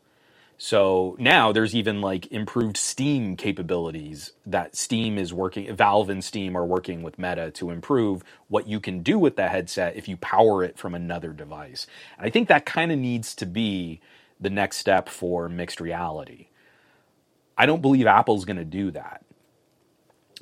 So 0.63 1.17
now 1.19 1.53
there's 1.53 1.75
even 1.75 2.03
like 2.03 2.31
improved 2.31 2.77
Steam 2.77 3.35
capabilities 3.35 4.33
that 4.45 4.77
Steam 4.77 5.17
is 5.17 5.33
working, 5.33 5.75
Valve 5.75 6.11
and 6.11 6.23
Steam 6.23 6.55
are 6.55 6.67
working 6.67 7.03
with 7.03 7.19
Meta 7.19 7.51
to 7.53 7.71
improve 7.71 8.23
what 8.49 8.69
you 8.69 8.79
can 8.79 9.03
do 9.03 9.19
with 9.19 9.37
the 9.37 9.49
headset 9.49 9.97
if 9.97 10.07
you 10.07 10.19
power 10.19 10.63
it 10.63 10.77
from 10.77 10.95
another 10.95 11.33
device. 11.33 11.87
And 12.19 12.27
I 12.27 12.31
think 12.31 12.49
that 12.49 12.67
kind 12.67 12.93
of 12.93 12.99
needs 12.99 13.35
to 13.37 13.47
be 13.47 14.03
the 14.39 14.51
next 14.51 14.77
step 14.77 15.09
for 15.09 15.49
mixed 15.49 15.81
reality. 15.81 16.49
I 17.57 17.65
don't 17.65 17.81
believe 17.81 18.07
Apple's 18.07 18.45
going 18.45 18.59
to 18.59 18.65
do 18.67 18.91
that. 18.91 19.25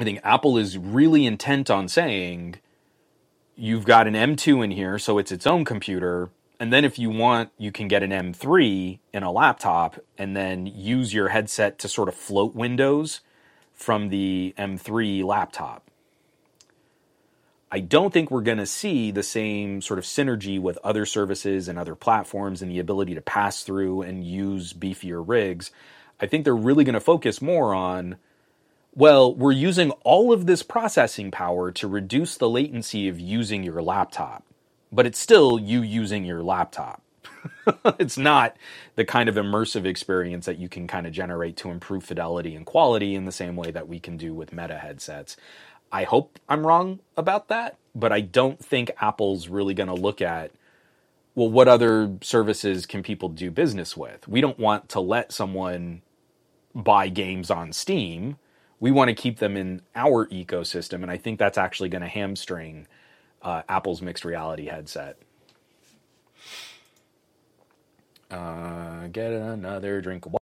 I 0.01 0.05
think 0.05 0.19
Apple 0.25 0.59
is 0.59 0.77
really 0.77 1.27
intent 1.27 1.71
on 1.71 1.87
saying 1.87 2.57
you've 3.55 3.85
got 3.85 4.09
an 4.09 4.15
M2 4.15 4.65
in 4.65 4.73
here, 4.73 4.99
so 4.99 5.19
it's 5.19 5.31
its 5.31 5.47
own 5.47 5.65
computer 5.65 6.31
and 6.61 6.73
then 6.73 6.85
if 6.85 6.99
you 6.99 7.11
want, 7.11 7.51
you 7.57 7.71
can 7.71 7.87
get 7.87 8.03
an 8.03 8.11
M3 8.11 8.99
in 9.13 9.23
a 9.23 9.31
laptop 9.31 10.01
and 10.17 10.37
then 10.37 10.67
use 10.67 11.15
your 11.15 11.29
headset 11.29 11.79
to 11.81 11.89
sort 11.89 12.09
of 12.09 12.15
float 12.15 12.55
Windows 12.55 13.21
from 13.73 14.09
the 14.09 14.55
M3 14.59 15.23
laptop. 15.25 15.89
I 17.71 17.81
don't 17.81 18.13
think 18.13 18.31
we're 18.31 18.41
going 18.41 18.59
to 18.59 18.67
see 18.67 19.11
the 19.11 19.23
same 19.23 19.83
sort 19.83 19.99
of 19.99 20.05
synergy 20.05 20.61
with 20.61 20.79
other 20.83 21.07
services 21.07 21.69
and 21.69 21.79
other 21.79 21.95
platforms 21.95 22.61
and 22.61 22.71
the 22.71 22.79
ability 22.79 23.15
to 23.15 23.21
pass 23.21 23.63
through 23.63 24.03
and 24.03 24.25
use 24.25 24.73
beefier 24.73 25.23
rigs. 25.25 25.71
I 26.19 26.27
think 26.27 26.45
they're 26.45 26.57
really 26.57 26.85
going 26.85 26.95
to 26.95 27.01
focus 27.01 27.41
more 27.41 27.75
on 27.75 28.17
well, 28.95 29.33
we're 29.33 29.53
using 29.53 29.93
all 30.03 30.33
of 30.33 30.47
this 30.47 30.65
processing 30.65 31.31
power 31.31 31.71
to 31.71 31.87
reduce 31.87 32.37
the 32.37 32.49
latency 32.49 33.07
of 33.07 33.21
using 33.21 33.63
your 33.63 33.81
laptop 33.81 34.43
but 34.93 35.07
it's 35.07 35.19
still 35.19 35.59
you 35.59 35.83
using 35.83 36.25
your 36.25 36.43
laptop. 36.43 37.03
it's 37.99 38.19
not 38.19 38.57
the 38.97 39.05
kind 39.05 39.29
of 39.29 39.37
immersive 39.37 39.85
experience 39.85 40.47
that 40.47 40.59
you 40.59 40.69
can 40.69 40.87
kind 40.87 41.07
of 41.07 41.13
generate 41.13 41.57
to 41.59 41.71
improve 41.71 42.05
fidelity 42.05 42.55
and 42.55 42.67
quality 42.67 43.15
in 43.15 43.25
the 43.25 43.33
same 43.33 43.57
way 43.57 43.71
that 43.71 43.89
we 43.89 44.01
can 44.01 44.17
do 44.17 44.35
with 44.35 44.53
meta 44.53 44.79
headsets. 44.79 45.37
I 45.93 46.05
hope 46.05 46.39
I'm 46.49 46.67
wrong 46.67 47.01
about 47.17 47.49
that, 47.49 47.79
but 47.95 48.13
I 48.13 48.21
don't 48.21 48.63
think 48.65 48.91
Apple's 49.01 49.49
really 49.49 49.75
going 49.75 49.89
to 49.89 49.95
look 49.95 50.21
at 50.21 50.51
well 51.35 51.51
what 51.51 51.69
other 51.69 52.17
services 52.23 52.87
can 52.87 53.03
people 53.03 53.29
do 53.29 53.51
business 53.51 53.97
with? 53.97 54.27
We 54.29 54.41
don't 54.41 54.59
want 54.59 54.89
to 54.91 55.01
let 55.01 55.33
someone 55.33 56.03
buy 56.75 57.09
games 57.09 57.51
on 57.51 57.73
Steam. 57.73 58.39
We 58.81 58.91
want 58.91 59.09
to 59.09 59.15
keep 59.15 59.39
them 59.39 59.57
in 59.57 59.83
our 59.95 60.27
ecosystem 60.29 61.03
and 61.03 61.11
I 61.11 61.17
think 61.17 61.39
that's 61.39 61.59
actually 61.59 61.89
going 61.89 62.03
to 62.03 62.09
hamstring 62.09 62.87
uh, 63.43 63.63
Apple's 63.69 64.03
mixed 64.03 64.25
reality 64.25 64.67
headset. 64.67 65.17
Uh, 68.31 69.07
get 69.09 69.33
another 69.33 70.01
drink 70.01 70.27
of 70.27 70.33
water. 70.35 70.39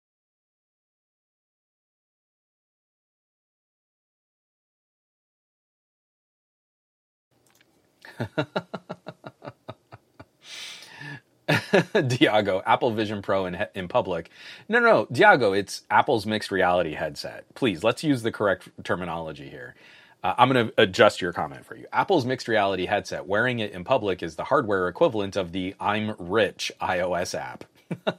Diago, 11.94 12.62
Apple 12.66 12.90
Vision 12.92 13.22
Pro 13.22 13.46
in, 13.46 13.66
in 13.74 13.88
public. 13.88 14.30
No, 14.68 14.78
no, 14.80 14.86
no, 14.86 15.06
Diago, 15.06 15.56
it's 15.58 15.82
Apple's 15.90 16.26
mixed 16.26 16.50
reality 16.50 16.94
headset. 16.94 17.44
Please, 17.54 17.82
let's 17.84 18.02
use 18.04 18.22
the 18.22 18.32
correct 18.32 18.68
terminology 18.84 19.48
here. 19.48 19.74
Uh, 20.22 20.34
I'm 20.38 20.50
going 20.50 20.68
to 20.68 20.74
adjust 20.80 21.20
your 21.20 21.32
comment 21.32 21.66
for 21.66 21.76
you. 21.76 21.86
Apple's 21.92 22.24
mixed 22.24 22.48
reality 22.48 22.86
headset, 22.86 23.26
wearing 23.26 23.58
it 23.58 23.72
in 23.72 23.84
public 23.84 24.22
is 24.22 24.36
the 24.36 24.44
hardware 24.44 24.88
equivalent 24.88 25.36
of 25.36 25.52
the 25.52 25.74
I'm 25.80 26.14
Rich 26.18 26.72
iOS 26.80 27.38
app. 27.38 27.64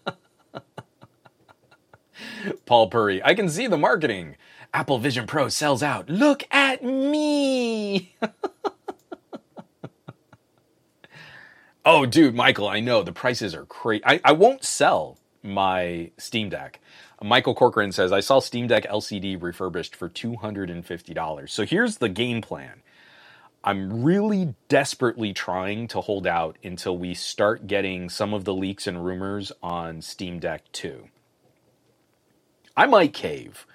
Paul 2.66 2.90
Purry, 2.90 3.24
I 3.24 3.34
can 3.34 3.50
see 3.50 3.68
the 3.68 3.78
marketing. 3.78 4.36
Apple 4.74 4.98
Vision 5.00 5.28
Pro 5.28 5.48
sells 5.50 5.82
out. 5.84 6.10
Look 6.10 6.44
at 6.52 6.84
me. 6.84 8.16
oh, 11.86 12.06
dude, 12.06 12.36
Michael, 12.36 12.68
I 12.68 12.80
know 12.82 13.04
the 13.04 13.14
prices 13.14 13.56
are 13.56 13.66
crazy. 13.66 14.04
I, 14.06 14.20
I 14.26 14.32
won't 14.34 14.64
sell 14.66 15.18
my 15.42 16.12
Steam 16.18 16.50
Deck. 16.50 16.80
Michael 17.24 17.56
Corcoran 17.56 17.94
says, 17.94 18.12
I 18.12 18.20
saw 18.20 18.40
Steam 18.40 18.68
Deck 18.68 18.84
LCD 18.84 19.41
refurbished 19.41 19.95
for 19.95 20.10
$250. 20.10 21.50
So 21.50 21.66
here's 21.66 21.98
the 21.98 22.10
game 22.10 22.41
plan. 22.41 22.82
I'm 23.64 24.04
really 24.04 24.56
desperately 24.68 25.32
trying 25.32 25.88
to 25.88 26.02
hold 26.02 26.28
out 26.28 26.58
until 26.66 26.98
we 26.98 27.14
start 27.14 27.66
getting 27.66 28.10
some 28.10 28.34
of 28.34 28.44
the 28.44 28.54
leaks 28.54 28.88
and 28.88 29.06
rumors 29.06 29.54
on 29.64 30.02
Steam 30.02 30.40
Deck 30.40 30.64
2. 30.74 31.08
I 32.76 32.88
might 32.88 33.14
cave. 33.14 33.66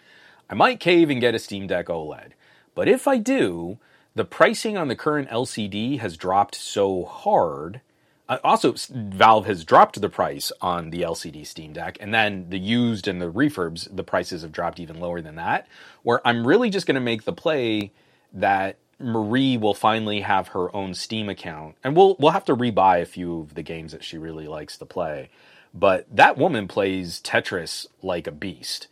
I 0.51 0.55
might 0.55 0.79
cave 0.79 1.09
and 1.09 1.19
get 1.19 1.35
a 1.35 1.39
Steam 1.39 1.67
Deck 1.67 1.87
OLED. 1.87 2.33
But 2.75 2.87
if 2.87 3.09
I 3.09 3.17
do, 3.17 3.79
the 4.15 4.27
pricing 4.27 4.77
on 4.77 4.89
the 4.89 4.97
current 4.97 5.31
LCD 5.31 6.01
has 6.01 6.19
dropped 6.19 6.55
so 6.55 7.07
hard 7.07 7.81
also, 8.29 8.75
Valve 8.91 9.47
has 9.47 9.65
dropped 9.65 10.01
the 10.01 10.09
price 10.09 10.53
on 10.61 10.91
the 10.91 11.03
LCD 11.03 11.47
Steam 11.47 11.73
Deck, 11.73 11.97
and 12.01 12.13
then 12.13 12.51
the 12.51 12.59
used 12.59 13.09
and 13.09 13.23
the 13.23 13.31
refurbs, 13.33 13.95
the 13.95 14.05
prices 14.05 14.43
have 14.43 14.53
dropped 14.53 14.79
even 14.81 15.01
lower 15.01 15.21
than 15.21 15.37
that. 15.37 15.67
Where 16.03 16.27
I'm 16.27 16.47
really 16.47 16.69
just 16.71 16.87
going 16.87 16.97
to 16.97 17.01
make 17.01 17.25
the 17.25 17.33
play 17.33 17.93
that 18.33 18.77
Marie 18.99 19.57
will 19.57 19.75
finally 19.75 20.21
have 20.21 20.49
her 20.49 20.75
own 20.77 20.93
Steam 20.95 21.29
account, 21.29 21.77
and 21.83 21.97
we'll 21.97 22.17
we'll 22.19 22.33
have 22.33 22.45
to 22.47 22.57
rebuy 22.57 23.01
a 23.01 23.07
few 23.07 23.41
of 23.41 23.55
the 23.55 23.63
games 23.63 23.93
that 23.93 24.05
she 24.05 24.19
really 24.19 24.47
likes 24.47 24.77
to 24.79 24.87
play. 24.87 25.31
But 25.73 26.07
that 26.15 26.37
woman 26.37 26.69
plays 26.69 27.21
Tetris 27.21 27.87
like 28.03 28.27
a 28.27 28.33
beast. 28.33 28.89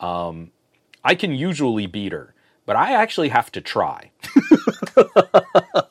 Um, 0.00 0.50
I 1.04 1.14
can 1.14 1.32
usually 1.32 1.86
beat 1.86 2.12
her, 2.12 2.34
but 2.66 2.76
I 2.76 2.92
actually 2.92 3.28
have 3.28 3.52
to 3.52 3.60
try. 3.60 4.10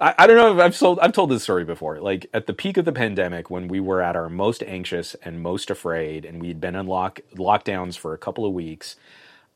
I, 0.00 0.14
I, 0.18 0.26
don't 0.26 0.36
know 0.36 0.54
if 0.54 0.58
I've 0.58 0.76
sold 0.76 0.98
I've 1.00 1.12
told 1.12 1.30
this 1.30 1.42
story 1.42 1.64
before. 1.64 2.00
Like 2.00 2.26
at 2.32 2.46
the 2.46 2.52
peak 2.52 2.76
of 2.76 2.84
the 2.84 2.92
pandemic, 2.92 3.50
when 3.50 3.68
we 3.68 3.80
were 3.80 4.02
at 4.02 4.16
our 4.16 4.28
most 4.28 4.62
anxious 4.62 5.14
and 5.22 5.42
most 5.42 5.70
afraid, 5.70 6.24
and 6.24 6.40
we'd 6.40 6.60
been 6.60 6.74
in 6.74 6.86
lock 6.86 7.20
lockdowns 7.34 7.96
for 7.96 8.12
a 8.12 8.18
couple 8.18 8.44
of 8.44 8.52
weeks, 8.52 8.96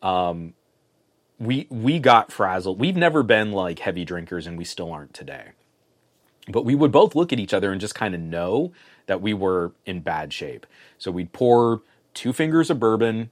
um, 0.03 0.55
we 1.39 1.67
we 1.71 1.99
got 1.99 2.33
frazzled. 2.33 2.79
We've 2.79 2.97
never 2.97 3.23
been 3.23 3.53
like 3.53 3.81
heavy 3.81 4.05
drinkers, 4.05 4.47
and 4.47 4.57
we 4.57 4.65
still 4.65 4.93
aren't 4.93 5.15
today. 5.15 5.51
But 6.49 6.65
we 6.65 6.75
would 6.75 6.93
both 6.93 7.15
look 7.15 7.33
at 7.33 7.41
each 7.41 7.55
other 7.55 7.73
and 7.73 7.81
just 7.81 7.95
kind 7.95 8.15
of 8.15 8.21
know 8.21 8.73
that 9.07 9.23
we 9.23 9.33
were 9.33 9.73
in 9.87 10.01
bad 10.01 10.33
shape. 10.33 10.67
So 10.99 11.11
we'd 11.11 11.33
pour 11.33 11.83
two 12.13 12.33
fingers 12.33 12.71
of 12.71 12.79
bourbon, 12.79 13.31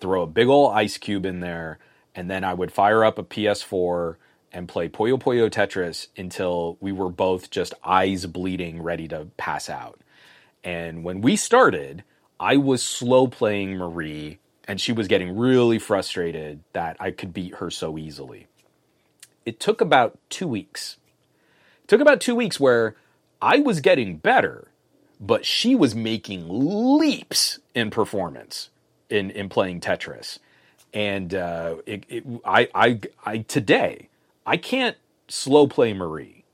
throw 0.00 0.22
a 0.22 0.26
big 0.26 0.48
old 0.48 0.72
ice 0.72 0.96
cube 0.96 1.26
in 1.26 1.40
there, 1.40 1.78
and 2.14 2.30
then 2.30 2.44
I 2.44 2.54
would 2.54 2.72
fire 2.72 3.04
up 3.04 3.18
a 3.18 3.22
PS4 3.22 4.16
and 4.54 4.68
play 4.68 4.88
Puyo 4.88 5.18
Puyo 5.20 5.50
Tetris 5.50 6.06
until 6.16 6.78
we 6.80 6.92
were 6.92 7.10
both 7.10 7.50
just 7.50 7.74
eyes 7.82 8.24
bleeding, 8.24 8.80
ready 8.82 9.08
to 9.08 9.26
pass 9.36 9.68
out. 9.68 10.00
And 10.62 11.04
when 11.04 11.20
we 11.20 11.36
started, 11.36 12.04
I 12.38 12.56
was 12.56 12.82
slow 12.82 13.26
playing 13.26 13.76
Marie, 13.76 14.38
and 14.66 14.80
she 14.80 14.92
was 14.92 15.08
getting 15.08 15.36
really 15.36 15.78
frustrated 15.78 16.60
that 16.72 16.96
I 17.00 17.10
could 17.10 17.34
beat 17.34 17.56
her 17.56 17.70
so 17.70 17.98
easily. 17.98 18.46
It 19.44 19.60
took 19.60 19.80
about 19.80 20.18
two 20.30 20.48
weeks. 20.48 20.96
It 21.82 21.88
took 21.88 22.00
about 22.00 22.20
two 22.20 22.34
weeks 22.34 22.58
where 22.58 22.94
I 23.42 23.58
was 23.58 23.80
getting 23.80 24.16
better, 24.16 24.68
but 25.20 25.44
she 25.44 25.74
was 25.74 25.94
making 25.94 26.46
leaps 26.48 27.58
in 27.74 27.90
performance 27.90 28.70
in, 29.10 29.30
in 29.30 29.48
playing 29.48 29.80
Tetris. 29.80 30.38
And 30.94 31.34
uh, 31.34 31.76
it, 31.86 32.04
it, 32.08 32.24
I, 32.44 32.68
I, 32.74 33.00
I 33.26 33.38
today, 33.38 34.08
I 34.46 34.56
can't 34.56 34.96
slow 35.28 35.66
play 35.66 35.94
Marie. 35.94 36.44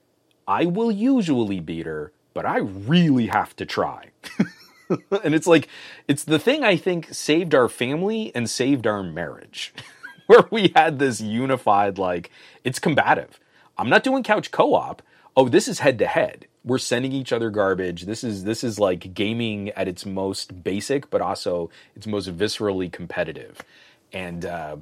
I 0.46 0.66
will 0.66 0.92
usually 0.92 1.60
beat 1.60 1.86
her, 1.86 2.12
but 2.34 2.46
I 2.46 2.58
really 2.58 3.26
have 3.28 3.54
to 3.56 3.66
try. 3.66 4.10
and 5.22 5.34
it's 5.34 5.46
like, 5.46 5.68
it's 6.08 6.24
the 6.24 6.38
thing 6.38 6.64
I 6.64 6.76
think 6.76 7.12
saved 7.12 7.54
our 7.54 7.68
family 7.68 8.32
and 8.34 8.48
saved 8.48 8.86
our 8.86 9.02
marriage, 9.02 9.74
where 10.26 10.44
we 10.50 10.72
had 10.74 10.98
this 10.98 11.20
unified, 11.20 11.98
like, 11.98 12.30
it's 12.64 12.78
combative. 12.78 13.40
I'm 13.76 13.88
not 13.88 14.04
doing 14.04 14.22
couch 14.22 14.50
co 14.50 14.74
op. 14.74 15.02
Oh, 15.36 15.48
this 15.48 15.68
is 15.68 15.80
head 15.80 15.98
to 16.00 16.06
head. 16.06 16.46
We're 16.64 16.78
sending 16.78 17.12
each 17.12 17.32
other 17.32 17.50
garbage. 17.50 18.02
This 18.02 18.22
is 18.22 18.44
this 18.44 18.62
is 18.62 18.78
like 18.78 19.14
gaming 19.14 19.70
at 19.70 19.88
its 19.88 20.04
most 20.04 20.62
basic, 20.62 21.08
but 21.08 21.22
also 21.22 21.70
its 21.96 22.06
most 22.06 22.36
viscerally 22.36 22.92
competitive. 22.92 23.62
And 24.12 24.44
uh, 24.44 24.76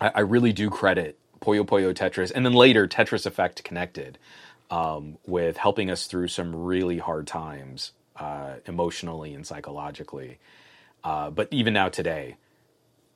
I, 0.00 0.12
I 0.14 0.20
really 0.20 0.54
do 0.54 0.70
credit 0.70 1.18
Puyo 1.40 1.64
Puyo 1.64 1.94
Tetris, 1.94 2.30
and 2.34 2.44
then 2.44 2.52
later 2.52 2.86
Tetris 2.86 3.26
Effect 3.26 3.64
Connected, 3.64 4.18
um, 4.70 5.18
with 5.26 5.56
helping 5.56 5.90
us 5.90 6.06
through 6.06 6.28
some 6.28 6.54
really 6.54 6.98
hard 6.98 7.26
times 7.26 7.92
uh, 8.16 8.54
emotionally 8.66 9.34
and 9.34 9.46
psychologically. 9.46 10.38
Uh, 11.02 11.30
but 11.30 11.48
even 11.50 11.72
now 11.72 11.88
today, 11.88 12.36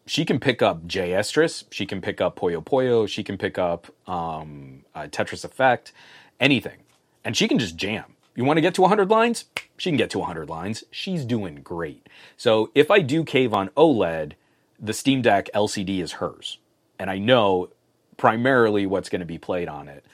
she 0.07 0.25
can 0.25 0.39
pick 0.39 0.63
up 0.63 0.87
Jstris, 0.87 1.65
she 1.71 1.87
can 1.87 2.01
pick 2.01 2.21
up 2.21 2.39
Puyo 2.39 2.63
Puyo, 2.65 3.09
she 3.09 3.23
can 3.23 3.39
pick 3.39 3.59
up 3.59 3.87
um, 4.09 4.85
uh, 4.95 5.03
Tetris 5.03 5.45
Effect, 5.45 5.93
anything, 6.41 6.79
and 7.25 7.37
she 7.37 7.49
can 7.49 7.59
just 7.59 7.77
jam. 7.77 8.05
You 8.35 8.45
want 8.45 8.57
to 8.57 8.63
get 8.63 8.75
to 8.75 8.83
100 8.83 9.11
lines? 9.11 9.45
She 9.77 9.91
can 9.91 9.97
get 9.97 10.11
to 10.11 10.19
100 10.19 10.49
lines. 10.49 10.83
She's 10.91 11.25
doing 11.25 11.57
great. 11.63 12.09
So 12.37 12.71
if 12.75 12.91
I 12.91 13.01
do 13.01 13.23
cave 13.25 13.55
on 13.55 13.69
OLED, 13.71 14.33
the 14.81 14.93
Steam 14.93 15.23
Deck 15.23 15.49
LCD 15.55 16.03
is 16.03 16.13
hers. 16.13 16.59
And 16.99 17.11
I 17.11 17.19
know 17.19 17.71
primarily 18.17 18.87
what's 18.87 19.09
going 19.09 19.21
to 19.21 19.27
be 19.27 19.39
played 19.39 19.69
on 19.69 19.89
it. 19.89 20.05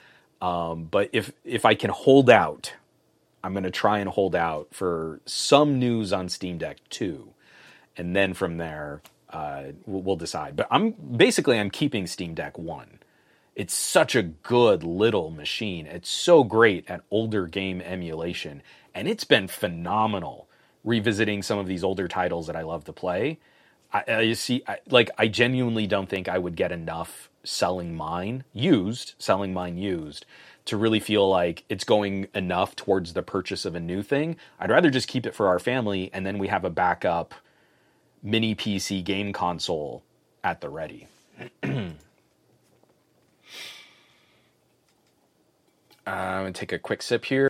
Um, 0.41 0.85
but 0.85 1.09
if 1.13 1.31
if 1.43 1.65
I 1.65 1.75
can 1.75 1.91
hold 1.91 2.29
out, 2.29 2.73
I'm 3.43 3.53
going 3.53 3.63
to 3.63 3.71
try 3.71 3.99
and 3.99 4.09
hold 4.09 4.35
out 4.35 4.69
for 4.71 5.21
some 5.25 5.79
news 5.79 6.11
on 6.11 6.29
Steam 6.29 6.57
Deck 6.57 6.77
2, 6.89 7.33
and 7.97 8.15
then 8.15 8.33
from 8.33 8.57
there 8.57 9.01
uh, 9.29 9.63
we'll, 9.85 10.01
we'll 10.01 10.15
decide. 10.15 10.55
But 10.55 10.67
I'm 10.71 10.91
basically 10.91 11.59
I'm 11.59 11.69
keeping 11.69 12.07
Steam 12.07 12.33
Deck 12.33 12.57
1. 12.57 12.99
It's 13.55 13.73
such 13.73 14.15
a 14.15 14.23
good 14.23 14.83
little 14.83 15.29
machine. 15.29 15.85
It's 15.85 16.09
so 16.09 16.43
great 16.43 16.89
at 16.89 17.01
older 17.11 17.47
game 17.47 17.81
emulation, 17.81 18.63
and 18.95 19.07
it's 19.07 19.25
been 19.25 19.47
phenomenal 19.47 20.47
revisiting 20.83 21.43
some 21.43 21.59
of 21.59 21.67
these 21.67 21.83
older 21.83 22.07
titles 22.07 22.47
that 22.47 22.55
I 22.55 22.63
love 22.63 22.85
to 22.85 22.93
play. 22.93 23.39
I, 23.93 24.03
I 24.07 24.33
see, 24.33 24.63
I, 24.67 24.79
like, 24.89 25.09
I 25.17 25.27
genuinely 25.27 25.87
don't 25.87 26.09
think 26.09 26.27
I 26.29 26.37
would 26.37 26.55
get 26.55 26.71
enough 26.71 27.29
selling 27.43 27.95
mine 27.95 28.43
used, 28.53 29.15
selling 29.17 29.53
mine 29.53 29.77
used, 29.77 30.25
to 30.65 30.77
really 30.77 30.99
feel 30.99 31.27
like 31.27 31.63
it's 31.69 31.83
going 31.83 32.27
enough 32.33 32.75
towards 32.75 33.13
the 33.13 33.23
purchase 33.23 33.65
of 33.65 33.75
a 33.75 33.79
new 33.79 34.01
thing. 34.03 34.37
I'd 34.59 34.69
rather 34.69 34.89
just 34.89 35.07
keep 35.07 35.25
it 35.25 35.35
for 35.35 35.47
our 35.47 35.59
family 35.59 36.09
and 36.13 36.25
then 36.25 36.37
we 36.37 36.47
have 36.49 36.63
a 36.63 36.69
backup 36.69 37.33
mini 38.23 38.55
PC 38.55 39.03
game 39.03 39.33
console 39.33 40.03
at 40.43 40.61
the 40.61 40.69
ready. 40.69 41.07
Uh, 46.07 46.09
I'm 46.09 46.43
gonna 46.43 46.51
take 46.53 46.71
a 46.71 46.79
quick 46.79 47.03
sip 47.03 47.25
here. 47.25 47.47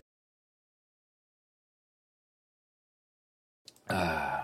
Uh, 3.88 4.42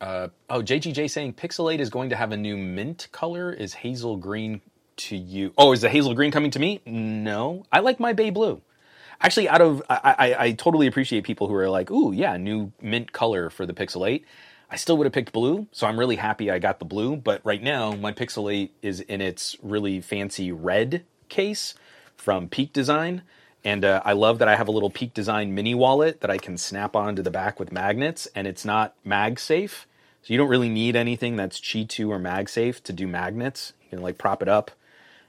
Uh, 0.00 0.28
oh, 0.48 0.62
JGJ 0.62 1.10
saying 1.10 1.34
Pixel 1.34 1.72
8 1.72 1.80
is 1.80 1.90
going 1.90 2.10
to 2.10 2.16
have 2.16 2.32
a 2.32 2.36
new 2.36 2.56
mint 2.56 3.08
color. 3.12 3.52
Is 3.52 3.74
hazel 3.74 4.16
green 4.16 4.62
to 4.96 5.16
you? 5.16 5.52
Oh, 5.58 5.72
is 5.72 5.82
the 5.82 5.90
hazel 5.90 6.14
green 6.14 6.30
coming 6.30 6.50
to 6.52 6.58
me? 6.58 6.80
No, 6.86 7.64
I 7.70 7.80
like 7.80 8.00
my 8.00 8.12
bay 8.12 8.30
blue. 8.30 8.62
Actually, 9.20 9.50
out 9.50 9.60
of 9.60 9.82
I, 9.90 10.14
I, 10.18 10.44
I 10.44 10.52
totally 10.52 10.86
appreciate 10.86 11.24
people 11.24 11.46
who 11.46 11.54
are 11.54 11.68
like, 11.68 11.90
"Ooh, 11.90 12.12
yeah, 12.12 12.38
new 12.38 12.72
mint 12.80 13.12
color 13.12 13.50
for 13.50 13.66
the 13.66 13.74
Pixel 13.74 14.08
8." 14.08 14.24
I 14.70 14.76
still 14.76 14.96
would 14.96 15.04
have 15.04 15.12
picked 15.12 15.32
blue, 15.32 15.66
so 15.72 15.86
I'm 15.86 15.98
really 15.98 16.16
happy 16.16 16.50
I 16.50 16.60
got 16.60 16.78
the 16.78 16.84
blue. 16.84 17.16
But 17.16 17.40
right 17.44 17.62
now, 17.62 17.92
my 17.92 18.12
Pixel 18.12 18.50
8 18.52 18.72
is 18.82 19.00
in 19.00 19.20
its 19.20 19.56
really 19.62 20.00
fancy 20.00 20.52
red 20.52 21.04
case 21.28 21.74
from 22.16 22.48
Peak 22.48 22.72
Design. 22.72 23.22
And 23.64 23.84
uh, 23.84 24.00
I 24.04 24.12
love 24.12 24.38
that 24.38 24.48
I 24.48 24.56
have 24.56 24.68
a 24.68 24.70
little 24.70 24.88
Peak 24.88 25.12
Design 25.12 25.54
mini 25.54 25.74
wallet 25.74 26.20
that 26.20 26.30
I 26.30 26.38
can 26.38 26.56
snap 26.56 26.96
onto 26.96 27.20
the 27.20 27.30
back 27.32 27.58
with 27.58 27.72
magnets, 27.72 28.26
and 28.34 28.46
it's 28.46 28.64
not 28.64 28.94
MagSafe. 29.04 29.84
So 30.22 30.32
you 30.32 30.38
don't 30.38 30.48
really 30.48 30.68
need 30.68 30.96
anything 30.96 31.36
that's 31.36 31.60
Qi 31.60 31.88
2 31.88 32.10
or 32.10 32.18
MagSafe 32.18 32.82
to 32.84 32.92
do 32.92 33.06
magnets. 33.06 33.72
You 33.84 33.90
can 33.90 34.02
like 34.02 34.18
prop 34.18 34.42
it 34.42 34.48
up, 34.48 34.70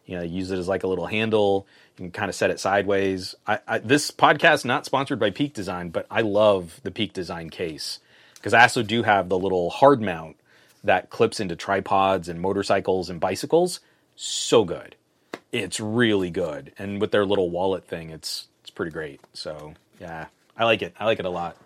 you 0.05 0.18
know, 0.18 0.23
use 0.23 0.51
it 0.51 0.59
as 0.59 0.68
like 0.68 0.84
a 0.84 0.88
little 0.88 1.07
handle. 1.07 1.65
You 1.97 2.05
can 2.05 2.11
kind 2.11 2.30
of 2.30 2.35
set 2.35 2.49
it 2.49 2.59
sideways. 2.59 3.35
I, 3.47 3.59
I, 3.68 3.77
this 3.80 4.11
podcast 4.11 4.65
not 4.65 4.85
sponsored 4.85 5.19
by 5.19 5.30
Peak 5.30 5.53
Design, 5.53 5.89
but 5.89 6.05
I 6.11 6.22
love 6.22 6.80
the 6.84 6.91
Peak 6.91 7.13
Design 7.13 7.49
case 7.49 7.99
because 8.35 8.53
I 8.53 8.63
also 8.63 8.84
do 8.84 9.03
have 9.03 9.30
the 9.30 9.39
little 9.39 9.69
hard 9.69 10.01
mount 10.01 10.35
that 10.84 11.09
clips 11.09 11.39
into 11.39 11.55
tripods 11.55 12.27
and 12.27 12.41
motorcycles 12.41 13.09
and 13.09 13.19
bicycles. 13.19 13.80
So 14.15 14.65
good. 14.65 14.95
It's 15.51 15.80
really 15.80 16.30
good. 16.30 16.73
And 16.77 16.99
with 16.99 17.11
their 17.11 17.26
little 17.26 17.49
wallet 17.49 17.85
thing, 17.85 18.09
it's 18.09 18.47
it's 18.61 18.69
pretty 18.69 18.91
great. 18.91 19.22
So 19.34 19.73
yeah, 19.99 20.27
I 20.57 20.65
like 20.65 20.81
it. 20.81 20.93
I 20.99 21.05
like 21.05 21.19
it 21.19 21.26
a 21.26 21.30
lot. 21.30 21.57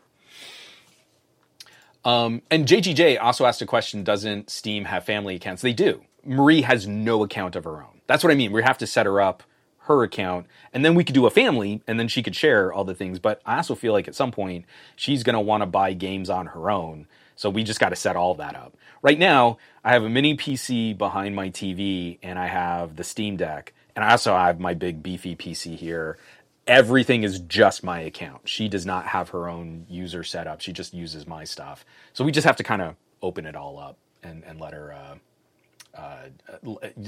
Um, 2.05 2.43
and 2.51 2.67
JGJ 2.67 3.19
also 3.21 3.45
asked 3.45 3.61
a 3.61 3.65
question: 3.65 4.03
Doesn't 4.03 4.49
Steam 4.49 4.85
have 4.85 5.03
family 5.03 5.35
accounts? 5.35 5.61
They 5.61 5.73
do. 5.73 6.03
Marie 6.23 6.61
has 6.61 6.87
no 6.87 7.23
account 7.23 7.55
of 7.55 7.65
her 7.65 7.81
own. 7.81 8.01
That's 8.07 8.23
what 8.23 8.31
I 8.31 8.35
mean. 8.35 8.51
We 8.51 8.63
have 8.63 8.77
to 8.77 8.87
set 8.87 9.05
her 9.05 9.19
up 9.19 9.43
her 9.79 10.03
account, 10.03 10.47
and 10.73 10.83
then 10.83 10.95
we 10.95 11.03
could 11.03 11.15
do 11.15 11.25
a 11.25 11.31
family, 11.31 11.81
and 11.87 11.99
then 11.99 12.07
she 12.07 12.23
could 12.23 12.35
share 12.35 12.71
all 12.71 12.83
the 12.83 12.95
things. 12.95 13.19
But 13.19 13.41
I 13.45 13.57
also 13.57 13.75
feel 13.75 13.93
like 13.93 14.07
at 14.07 14.15
some 14.15 14.31
point 14.31 14.65
she's 14.95 15.23
going 15.23 15.35
to 15.35 15.39
want 15.41 15.61
to 15.61 15.67
buy 15.67 15.93
games 15.93 16.29
on 16.29 16.47
her 16.47 16.69
own. 16.69 17.07
So 17.35 17.49
we 17.49 17.63
just 17.63 17.79
got 17.79 17.89
to 17.89 17.95
set 17.95 18.15
all 18.15 18.35
that 18.35 18.55
up. 18.55 18.77
Right 19.01 19.19
now, 19.19 19.57
I 19.83 19.93
have 19.93 20.03
a 20.03 20.09
mini 20.09 20.35
PC 20.35 20.97
behind 20.97 21.35
my 21.35 21.49
TV, 21.49 22.17
and 22.23 22.39
I 22.39 22.47
have 22.47 22.95
the 22.95 23.03
Steam 23.03 23.37
Deck, 23.37 23.73
and 23.95 24.03
I 24.03 24.11
also 24.11 24.35
have 24.35 24.59
my 24.59 24.73
big 24.73 25.03
beefy 25.03 25.35
PC 25.35 25.75
here. 25.75 26.17
Everything 26.67 27.23
is 27.23 27.39
just 27.39 27.83
my 27.83 27.99
account. 27.99 28.49
She 28.49 28.67
does 28.67 28.85
not 28.85 29.07
have 29.07 29.29
her 29.29 29.47
own 29.49 29.85
user 29.89 30.23
setup. 30.23 30.61
She 30.61 30.73
just 30.73 30.93
uses 30.93 31.27
my 31.27 31.43
stuff. 31.43 31.85
So 32.13 32.23
we 32.23 32.31
just 32.31 32.45
have 32.45 32.55
to 32.57 32.63
kind 32.63 32.81
of 32.81 32.95
open 33.21 33.45
it 33.45 33.55
all 33.55 33.77
up 33.77 33.97
and, 34.23 34.43
and 34.43 34.59
let 34.59 34.73
her. 34.73 34.93
Uh, 34.93 35.15
uh, 35.97 36.27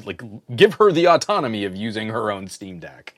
like 0.06 0.22
give 0.56 0.76
her 0.76 0.92
the 0.92 1.08
autonomy 1.08 1.66
of 1.66 1.76
using 1.76 2.10
her 2.10 2.32
own 2.32 2.48
Steam 2.48 2.80
Deck. 2.80 3.16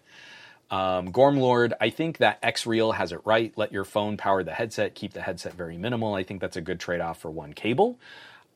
Um, 0.72 1.12
Gormlord, 1.12 1.74
I 1.82 1.90
think 1.90 2.18
that 2.18 2.42
Xreal 2.42 2.96
has 2.96 3.12
it 3.12 3.22
right. 3.26 3.54
Let 3.56 3.72
your 3.72 3.84
phone 3.84 4.18
power 4.18 4.44
the 4.44 4.54
headset. 4.54 4.96
Keep 4.96 5.14
the 5.14 5.22
headset 5.22 5.54
very 5.54 5.78
minimal. 5.78 6.16
I 6.16 6.24
think 6.24 6.42
that's 6.42 6.58
a 6.58 6.62
good 6.62 6.80
trade 6.80 7.02
off 7.02 7.20
for 7.20 7.32
one 7.32 7.54
cable. 7.54 8.00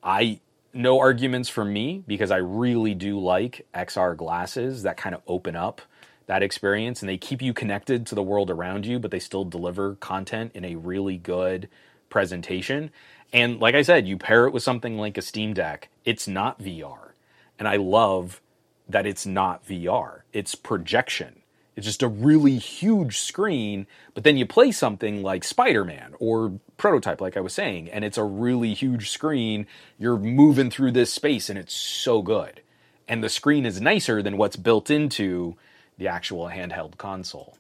I 0.04 0.40
no 0.74 1.00
arguments 1.00 1.50
for 1.50 1.64
me 1.64 2.04
because 2.08 2.32
I 2.32 2.38
really 2.38 2.96
do 2.96 3.20
like 3.20 3.68
XR 3.76 4.18
glasses 4.18 4.84
that 4.84 4.98
kind 4.98 5.14
of 5.14 5.22
open 5.28 5.56
up 5.56 5.82
that 6.26 6.44
experience 6.44 7.02
and 7.02 7.10
they 7.10 7.18
keep 7.18 7.42
you 7.42 7.54
connected 7.54 8.06
to 8.08 8.16
the 8.16 8.24
world 8.24 8.50
around 8.50 8.86
you, 8.86 9.00
but 9.00 9.12
they 9.12 9.20
still 9.20 9.44
deliver 9.44 9.96
content 9.96 10.52
in 10.54 10.66
a 10.66 10.76
really 10.76 11.18
good 11.18 11.70
presentation. 12.10 12.92
And 13.32 13.60
like 13.60 13.76
I 13.76 13.82
said, 13.82 14.08
you 14.08 14.18
pair 14.18 14.46
it 14.46 14.54
with 14.54 14.64
something 14.64 14.98
like 14.98 15.18
a 15.18 15.22
Steam 15.22 15.54
Deck, 15.54 15.90
it's 16.06 16.28
not 16.28 16.62
VR. 16.62 17.12
And 17.58 17.68
I 17.68 17.78
love 17.78 18.42
that 18.88 19.06
it's 19.06 19.26
not 19.26 19.66
VR, 19.66 20.22
it's 20.32 20.56
projection. 20.56 21.42
It's 21.76 21.88
just 21.88 22.04
a 22.04 22.08
really 22.08 22.60
huge 22.60 23.18
screen, 23.18 23.88
but 24.14 24.24
then 24.24 24.38
you 24.38 24.46
play 24.46 24.72
something 24.72 25.24
like 25.24 25.44
Spider 25.44 25.84
Man 25.84 26.14
or 26.20 26.60
Prototype, 26.78 27.20
like 27.20 27.36
I 27.36 27.40
was 27.40 27.54
saying, 27.54 27.90
and 27.90 28.06
it's 28.06 28.18
a 28.18 28.24
really 28.24 28.76
huge 28.76 29.10
screen. 29.10 29.66
You're 29.98 30.20
moving 30.20 30.70
through 30.70 30.92
this 30.92 31.12
space, 31.12 31.50
and 31.50 31.58
it's 31.58 31.74
so 31.74 32.22
good. 32.22 32.62
And 33.08 33.24
the 33.24 33.30
screen 33.30 33.66
is 33.66 33.82
nicer 33.82 34.22
than 34.22 34.38
what's 34.38 34.56
built 34.56 34.92
into 34.92 35.56
the 35.98 36.08
actual 36.08 36.48
handheld 36.48 36.98
console. 36.98 37.58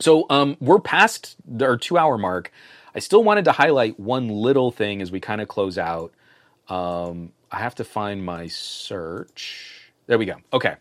So 0.00 0.26
um, 0.30 0.56
we're 0.60 0.80
past 0.80 1.36
our 1.60 1.76
two 1.76 1.96
hour 1.96 2.18
mark. 2.18 2.50
I 2.94 2.98
still 2.98 3.24
wanted 3.24 3.44
to 3.46 3.52
highlight 3.52 3.98
one 3.98 4.28
little 4.28 4.70
thing 4.70 5.00
as 5.00 5.10
we 5.10 5.20
kind 5.20 5.40
of 5.40 5.48
close 5.48 5.78
out. 5.78 6.12
Um, 6.68 7.32
I 7.50 7.58
have 7.58 7.74
to 7.76 7.84
find 7.84 8.24
my 8.24 8.48
search. 8.48 9.92
There 10.06 10.18
we 10.18 10.26
go. 10.26 10.36
Okay. 10.52 10.76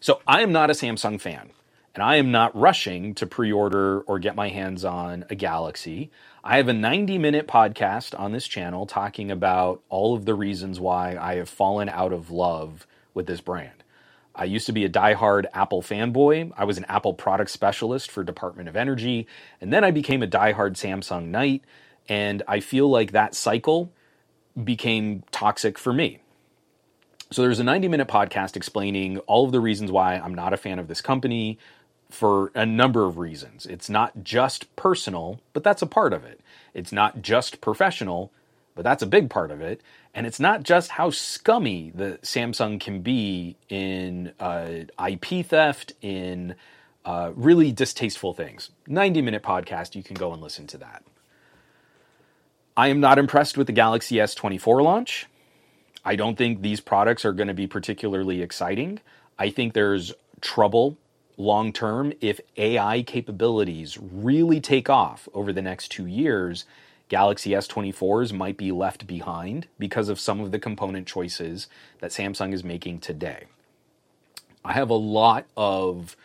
So 0.00 0.20
I 0.26 0.42
am 0.42 0.52
not 0.52 0.70
a 0.70 0.74
Samsung 0.74 1.20
fan, 1.20 1.50
and 1.94 2.02
I 2.02 2.16
am 2.16 2.30
not 2.30 2.56
rushing 2.56 3.14
to 3.14 3.26
pre 3.26 3.52
order 3.52 4.00
or 4.00 4.18
get 4.18 4.34
my 4.34 4.48
hands 4.48 4.84
on 4.84 5.24
a 5.30 5.34
Galaxy. 5.34 6.10
I 6.42 6.58
have 6.58 6.68
a 6.68 6.74
90 6.74 7.18
minute 7.18 7.46
podcast 7.46 8.18
on 8.18 8.32
this 8.32 8.46
channel 8.46 8.86
talking 8.86 9.30
about 9.30 9.82
all 9.88 10.14
of 10.14 10.24
the 10.24 10.34
reasons 10.34 10.80
why 10.80 11.16
I 11.16 11.36
have 11.36 11.48
fallen 11.48 11.88
out 11.88 12.12
of 12.12 12.30
love 12.30 12.86
with 13.14 13.26
this 13.26 13.40
brand. 13.40 13.83
I 14.34 14.44
used 14.44 14.66
to 14.66 14.72
be 14.72 14.84
a 14.84 14.88
die-hard 14.88 15.46
Apple 15.54 15.82
fanboy. 15.82 16.52
I 16.56 16.64
was 16.64 16.78
an 16.78 16.86
Apple 16.88 17.14
product 17.14 17.50
specialist 17.50 18.10
for 18.10 18.24
Department 18.24 18.68
of 18.68 18.76
Energy, 18.76 19.26
and 19.60 19.72
then 19.72 19.84
I 19.84 19.90
became 19.90 20.22
a 20.22 20.26
die-hard 20.26 20.74
Samsung 20.74 21.26
knight, 21.26 21.62
and 22.08 22.42
I 22.48 22.60
feel 22.60 22.88
like 22.88 23.12
that 23.12 23.34
cycle 23.34 23.92
became 24.62 25.22
toxic 25.30 25.78
for 25.78 25.92
me. 25.92 26.20
So 27.30 27.42
there's 27.42 27.60
a 27.60 27.64
90 27.64 27.88
minute 27.88 28.08
podcast 28.08 28.56
explaining 28.56 29.18
all 29.20 29.44
of 29.44 29.52
the 29.52 29.60
reasons 29.60 29.90
why 29.90 30.14
I'm 30.14 30.34
not 30.34 30.52
a 30.52 30.56
fan 30.56 30.78
of 30.78 30.88
this 30.88 31.00
company 31.00 31.58
for 32.10 32.52
a 32.54 32.64
number 32.64 33.06
of 33.06 33.18
reasons. 33.18 33.66
It's 33.66 33.90
not 33.90 34.22
just 34.22 34.74
personal, 34.76 35.40
but 35.52 35.64
that's 35.64 35.82
a 35.82 35.86
part 35.86 36.12
of 36.12 36.24
it. 36.24 36.40
It's 36.74 36.92
not 36.92 37.22
just 37.22 37.60
professional, 37.60 38.30
but 38.74 38.82
that's 38.82 39.02
a 39.02 39.06
big 39.06 39.30
part 39.30 39.50
of 39.50 39.60
it. 39.60 39.80
And 40.14 40.26
it's 40.26 40.40
not 40.40 40.62
just 40.62 40.92
how 40.92 41.10
scummy 41.10 41.92
the 41.94 42.18
Samsung 42.22 42.80
can 42.80 43.00
be 43.00 43.56
in 43.68 44.32
uh, 44.40 44.84
IP 45.08 45.46
theft, 45.46 45.92
in 46.00 46.54
uh, 47.04 47.32
really 47.34 47.72
distasteful 47.72 48.32
things. 48.32 48.70
90 48.86 49.22
minute 49.22 49.42
podcast, 49.42 49.94
you 49.94 50.02
can 50.02 50.14
go 50.16 50.32
and 50.32 50.42
listen 50.42 50.66
to 50.68 50.78
that. 50.78 51.04
I 52.76 52.88
am 52.88 53.00
not 53.00 53.18
impressed 53.18 53.56
with 53.56 53.66
the 53.68 53.72
Galaxy 53.72 54.16
S24 54.16 54.82
launch. 54.82 55.26
I 56.04 56.16
don't 56.16 56.36
think 56.36 56.60
these 56.60 56.80
products 56.80 57.24
are 57.24 57.32
going 57.32 57.48
to 57.48 57.54
be 57.54 57.66
particularly 57.66 58.42
exciting. 58.42 59.00
I 59.38 59.50
think 59.50 59.72
there's 59.72 60.12
trouble 60.40 60.98
long 61.36 61.72
term 61.72 62.12
if 62.20 62.40
AI 62.56 63.02
capabilities 63.02 63.98
really 63.98 64.60
take 64.60 64.90
off 64.90 65.28
over 65.34 65.52
the 65.52 65.62
next 65.62 65.88
two 65.88 66.06
years. 66.06 66.64
Galaxy 67.08 67.50
S24s 67.50 68.32
might 68.32 68.56
be 68.56 68.72
left 68.72 69.06
behind 69.06 69.68
because 69.78 70.08
of 70.08 70.18
some 70.18 70.40
of 70.40 70.52
the 70.52 70.58
component 70.58 71.06
choices 71.06 71.68
that 72.00 72.10
Samsung 72.10 72.52
is 72.52 72.64
making 72.64 73.00
today. 73.00 73.44
I 74.64 74.72
have 74.72 74.90
a 74.90 74.94
lot 74.94 75.46
of 75.56 76.16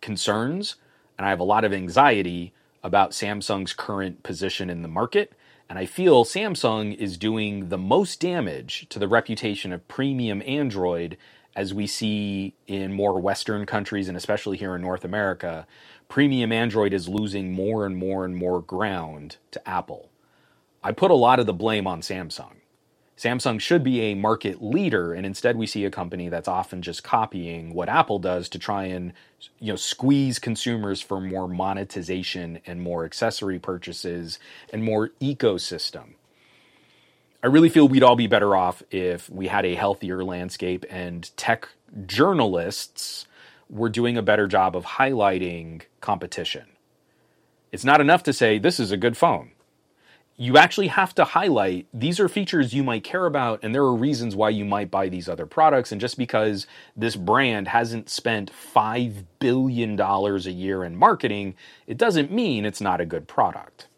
concerns 0.00 0.76
and 1.16 1.26
I 1.26 1.30
have 1.30 1.40
a 1.40 1.44
lot 1.44 1.64
of 1.64 1.72
anxiety 1.72 2.52
about 2.84 3.10
Samsung's 3.10 3.72
current 3.72 4.22
position 4.22 4.70
in 4.70 4.82
the 4.82 4.88
market 4.88 5.32
and 5.68 5.78
I 5.78 5.86
feel 5.86 6.24
Samsung 6.24 6.96
is 6.96 7.18
doing 7.18 7.68
the 7.68 7.76
most 7.78 8.20
damage 8.20 8.86
to 8.88 8.98
the 8.98 9.08
reputation 9.08 9.72
of 9.72 9.86
premium 9.88 10.42
Android 10.46 11.18
as 11.54 11.74
we 11.74 11.86
see 11.86 12.54
in 12.66 12.92
more 12.92 13.20
Western 13.20 13.66
countries 13.66 14.08
and 14.08 14.16
especially 14.16 14.56
here 14.56 14.76
in 14.76 14.80
North 14.82 15.04
America. 15.04 15.66
Premium 16.08 16.52
Android 16.52 16.94
is 16.94 17.08
losing 17.08 17.52
more 17.52 17.84
and 17.84 17.96
more 17.96 18.24
and 18.24 18.36
more 18.36 18.62
ground 18.62 19.36
to 19.50 19.68
Apple. 19.68 20.08
I 20.82 20.92
put 20.92 21.10
a 21.10 21.14
lot 21.14 21.40
of 21.40 21.46
the 21.46 21.52
blame 21.52 21.86
on 21.86 22.00
Samsung. 22.00 22.52
Samsung 23.16 23.60
should 23.60 23.82
be 23.82 24.00
a 24.02 24.14
market 24.14 24.62
leader, 24.62 25.12
and 25.12 25.26
instead 25.26 25.56
we 25.56 25.66
see 25.66 25.84
a 25.84 25.90
company 25.90 26.28
that's 26.28 26.46
often 26.46 26.82
just 26.82 27.02
copying 27.02 27.74
what 27.74 27.88
Apple 27.88 28.20
does 28.20 28.48
to 28.50 28.60
try 28.60 28.84
and 28.84 29.12
you 29.58 29.72
know 29.72 29.76
squeeze 29.76 30.38
consumers 30.38 31.00
for 31.00 31.20
more 31.20 31.48
monetization 31.48 32.60
and 32.64 32.80
more 32.80 33.04
accessory 33.04 33.58
purchases 33.58 34.38
and 34.72 34.84
more 34.84 35.10
ecosystem. 35.20 36.14
I 37.42 37.48
really 37.48 37.68
feel 37.68 37.88
we'd 37.88 38.04
all 38.04 38.16
be 38.16 38.28
better 38.28 38.54
off 38.54 38.84
if 38.92 39.28
we 39.28 39.48
had 39.48 39.64
a 39.64 39.74
healthier 39.74 40.22
landscape 40.22 40.86
and 40.88 41.28
tech 41.36 41.68
journalists 42.06 43.26
were 43.68 43.88
doing 43.88 44.16
a 44.16 44.22
better 44.22 44.46
job 44.46 44.76
of 44.76 44.84
highlighting 44.84 45.82
competition. 46.00 46.66
It's 47.72 47.84
not 47.84 48.00
enough 48.00 48.22
to 48.24 48.32
say 48.32 48.58
this 48.58 48.78
is 48.78 48.92
a 48.92 48.96
good 48.96 49.16
phone 49.16 49.50
you 50.40 50.56
actually 50.56 50.86
have 50.86 51.12
to 51.16 51.24
highlight 51.24 51.88
these 51.92 52.20
are 52.20 52.28
features 52.28 52.72
you 52.72 52.84
might 52.84 53.02
care 53.02 53.26
about 53.26 53.58
and 53.64 53.74
there 53.74 53.82
are 53.82 53.94
reasons 53.94 54.36
why 54.36 54.48
you 54.48 54.64
might 54.64 54.88
buy 54.88 55.08
these 55.08 55.28
other 55.28 55.46
products. 55.46 55.90
And 55.90 56.00
just 56.00 56.16
because 56.16 56.66
this 56.96 57.16
brand 57.16 57.66
hasn't 57.68 58.08
spent 58.08 58.48
5 58.50 59.40
billion 59.40 59.96
dollars 59.96 60.46
a 60.46 60.52
year 60.52 60.84
in 60.84 60.94
marketing 60.94 61.56
it 61.88 61.98
doesn't 61.98 62.30
mean 62.30 62.64
it's 62.64 62.80
not 62.80 63.00
a 63.00 63.06
good 63.06 63.26
product. 63.26 63.88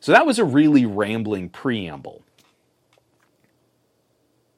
So 0.00 0.12
that 0.12 0.24
was 0.24 0.38
a 0.38 0.44
really 0.46 0.86
rambling 0.86 1.50
preamble. 1.50 2.22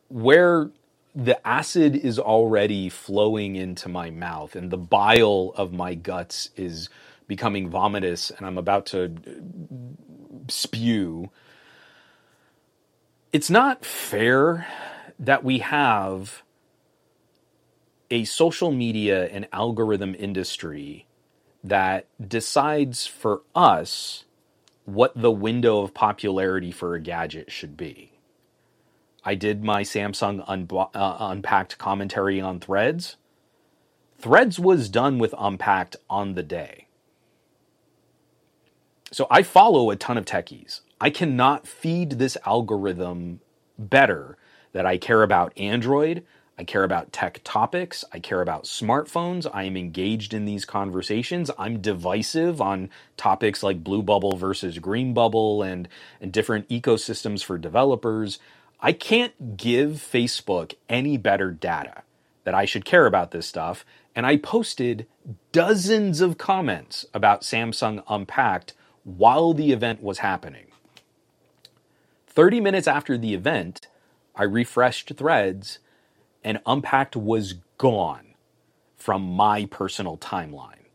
Where 0.08 0.70
the 1.16 1.44
acid 1.46 1.96
is 1.96 2.20
already 2.20 2.88
flowing 2.88 3.56
into 3.56 3.88
my 3.88 4.10
mouth 4.10 4.54
and 4.54 4.70
the 4.70 4.78
bile 4.78 5.52
of 5.56 5.72
my 5.72 5.94
guts 5.94 6.50
is 6.56 6.88
becoming 7.26 7.68
vomitous 7.70 8.30
and 8.30 8.46
I'm 8.46 8.56
about 8.56 8.86
to 8.86 9.12
spew. 10.48 11.30
it's 13.32 13.50
not 13.50 13.84
fair 13.84 14.66
that 15.18 15.44
we 15.44 15.58
have 15.58 16.42
a 18.10 18.24
social 18.24 18.72
media 18.72 19.26
and 19.28 19.48
algorithm 19.52 20.14
industry 20.14 21.06
that 21.64 22.06
decides 22.26 23.06
for 23.06 23.42
us 23.54 24.24
what 24.84 25.12
the 25.14 25.30
window 25.30 25.80
of 25.82 25.94
popularity 25.94 26.72
for 26.72 26.94
a 26.94 27.00
gadget 27.00 27.50
should 27.50 27.76
be. 27.76 28.12
I 29.24 29.34
did 29.34 29.62
my 29.64 29.82
Samsung 29.82 30.44
uh, 30.94 31.16
Unpacked 31.20 31.78
commentary 31.78 32.40
on 32.40 32.60
Threads. 32.60 33.16
Threads 34.18 34.58
was 34.58 34.88
done 34.88 35.18
with 35.18 35.34
Unpacked 35.38 35.96
on 36.10 36.34
the 36.34 36.42
day. 36.42 36.88
So 39.12 39.26
I 39.30 39.42
follow 39.42 39.90
a 39.90 39.96
ton 39.96 40.18
of 40.18 40.24
techies. 40.24 40.80
I 41.00 41.10
cannot 41.10 41.66
feed 41.66 42.12
this 42.12 42.36
algorithm 42.46 43.40
better 43.78 44.36
that 44.72 44.86
I 44.86 44.96
care 44.96 45.22
about 45.22 45.56
Android, 45.58 46.24
I 46.58 46.64
care 46.64 46.84
about 46.84 47.12
tech 47.12 47.40
topics. 47.44 48.04
I 48.12 48.18
care 48.18 48.42
about 48.42 48.64
smartphones. 48.64 49.46
I 49.52 49.64
am 49.64 49.76
engaged 49.76 50.34
in 50.34 50.44
these 50.44 50.64
conversations. 50.64 51.50
I'm 51.58 51.80
divisive 51.80 52.60
on 52.60 52.90
topics 53.16 53.62
like 53.62 53.82
Blue 53.82 54.02
Bubble 54.02 54.36
versus 54.36 54.78
Green 54.78 55.14
Bubble 55.14 55.62
and, 55.62 55.88
and 56.20 56.30
different 56.30 56.68
ecosystems 56.68 57.42
for 57.42 57.56
developers. 57.56 58.38
I 58.80 58.92
can't 58.92 59.56
give 59.56 59.92
Facebook 59.92 60.74
any 60.88 61.16
better 61.16 61.50
data 61.50 62.02
that 62.44 62.54
I 62.54 62.64
should 62.64 62.84
care 62.84 63.06
about 63.06 63.30
this 63.30 63.46
stuff. 63.46 63.84
And 64.14 64.26
I 64.26 64.36
posted 64.36 65.06
dozens 65.52 66.20
of 66.20 66.36
comments 66.36 67.06
about 67.14 67.42
Samsung 67.42 68.04
Unpacked 68.08 68.74
while 69.04 69.52
the 69.52 69.72
event 69.72 70.02
was 70.02 70.18
happening. 70.18 70.66
30 72.26 72.60
minutes 72.60 72.88
after 72.88 73.18
the 73.18 73.34
event, 73.34 73.88
I 74.34 74.44
refreshed 74.44 75.12
threads 75.16 75.78
and 76.44 76.60
Unpacked 76.66 77.16
was 77.16 77.54
gone 77.78 78.34
from 78.96 79.22
my 79.22 79.66
personal 79.66 80.16
timeline. 80.16 80.86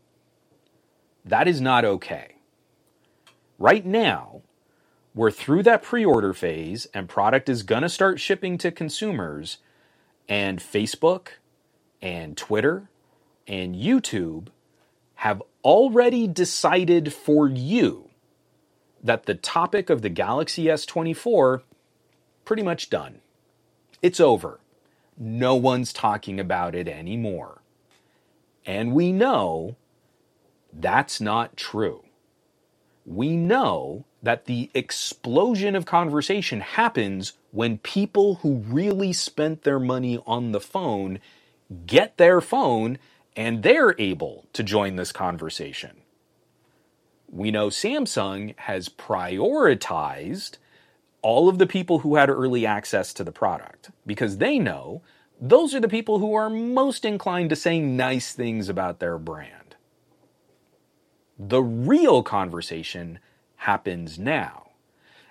That 1.24 1.46
is 1.46 1.60
not 1.60 1.84
okay. 1.84 2.36
Right 3.58 3.84
now, 3.84 4.42
we're 5.14 5.30
through 5.30 5.64
that 5.64 5.82
pre 5.82 6.04
order 6.04 6.32
phase 6.32 6.86
and 6.94 7.08
product 7.08 7.48
is 7.48 7.62
going 7.62 7.82
to 7.82 7.88
start 7.88 8.20
shipping 8.20 8.56
to 8.58 8.70
consumers, 8.70 9.58
and 10.28 10.60
Facebook 10.60 11.28
and 12.00 12.36
Twitter 12.36 12.88
and 13.46 13.74
YouTube 13.74 14.48
have 15.16 15.42
already 15.64 16.26
decided 16.26 17.12
for 17.12 17.48
you 17.48 18.10
that 19.02 19.26
the 19.26 19.34
topic 19.34 19.90
of 19.90 20.02
the 20.02 20.08
Galaxy 20.08 20.64
S24 20.64 21.62
pretty 22.44 22.62
much 22.62 22.90
done. 22.90 23.20
It's 24.02 24.20
over 24.20 24.60
no 25.18 25.56
one's 25.56 25.92
talking 25.92 26.38
about 26.38 26.74
it 26.74 26.86
anymore. 26.86 27.60
And 28.64 28.92
we 28.92 29.12
know 29.12 29.76
that's 30.72 31.20
not 31.20 31.56
true. 31.56 32.04
We 33.04 33.36
know 33.36 34.04
that 34.22 34.44
the 34.44 34.70
explosion 34.74 35.74
of 35.74 35.86
conversation 35.86 36.60
happens 36.60 37.32
when 37.50 37.78
people 37.78 38.36
who 38.36 38.56
really 38.56 39.12
spent 39.12 39.62
their 39.62 39.80
money 39.80 40.22
on 40.26 40.52
the 40.52 40.60
phone 40.60 41.18
get 41.86 42.16
their 42.16 42.40
phone 42.40 42.98
and 43.38 43.62
they're 43.62 43.94
able 44.00 44.46
to 44.52 44.64
join 44.64 44.96
this 44.96 45.12
conversation. 45.12 45.92
We 47.30 47.52
know 47.52 47.68
Samsung 47.68 48.58
has 48.58 48.88
prioritized 48.88 50.56
all 51.22 51.48
of 51.48 51.58
the 51.58 51.66
people 51.66 52.00
who 52.00 52.16
had 52.16 52.30
early 52.30 52.66
access 52.66 53.14
to 53.14 53.22
the 53.22 53.30
product 53.30 53.92
because 54.04 54.38
they 54.38 54.58
know 54.58 55.02
those 55.40 55.72
are 55.72 55.78
the 55.78 55.88
people 55.88 56.18
who 56.18 56.34
are 56.34 56.50
most 56.50 57.04
inclined 57.04 57.50
to 57.50 57.56
say 57.56 57.78
nice 57.78 58.32
things 58.32 58.68
about 58.68 58.98
their 58.98 59.18
brand. 59.18 59.76
The 61.38 61.62
real 61.62 62.24
conversation 62.24 63.20
happens 63.54 64.18
now. 64.18 64.70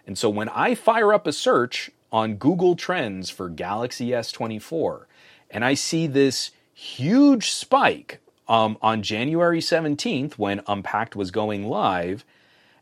And 0.05 0.17
so 0.17 0.29
when 0.29 0.47
I 0.47 0.75
fire 0.75 1.13
up 1.13 1.27
a 1.27 1.33
search 1.33 1.91
on 2.09 2.35
Google 2.35 2.77
Trends 2.77 3.29
for 3.29 3.49
Galaxy 3.49 4.11
S24 4.11 5.07
and 5.51 5.65
I 5.65 5.73
see 5.73 6.07
this 6.07 6.51
huge 6.77 7.49
spike 7.49 8.19
um, 8.47 8.77
on 8.83 9.01
January 9.01 9.59
17th 9.59 10.33
when 10.33 10.61
Unpacked 10.67 11.15
was 11.15 11.31
going 11.31 11.67
live, 11.67 12.23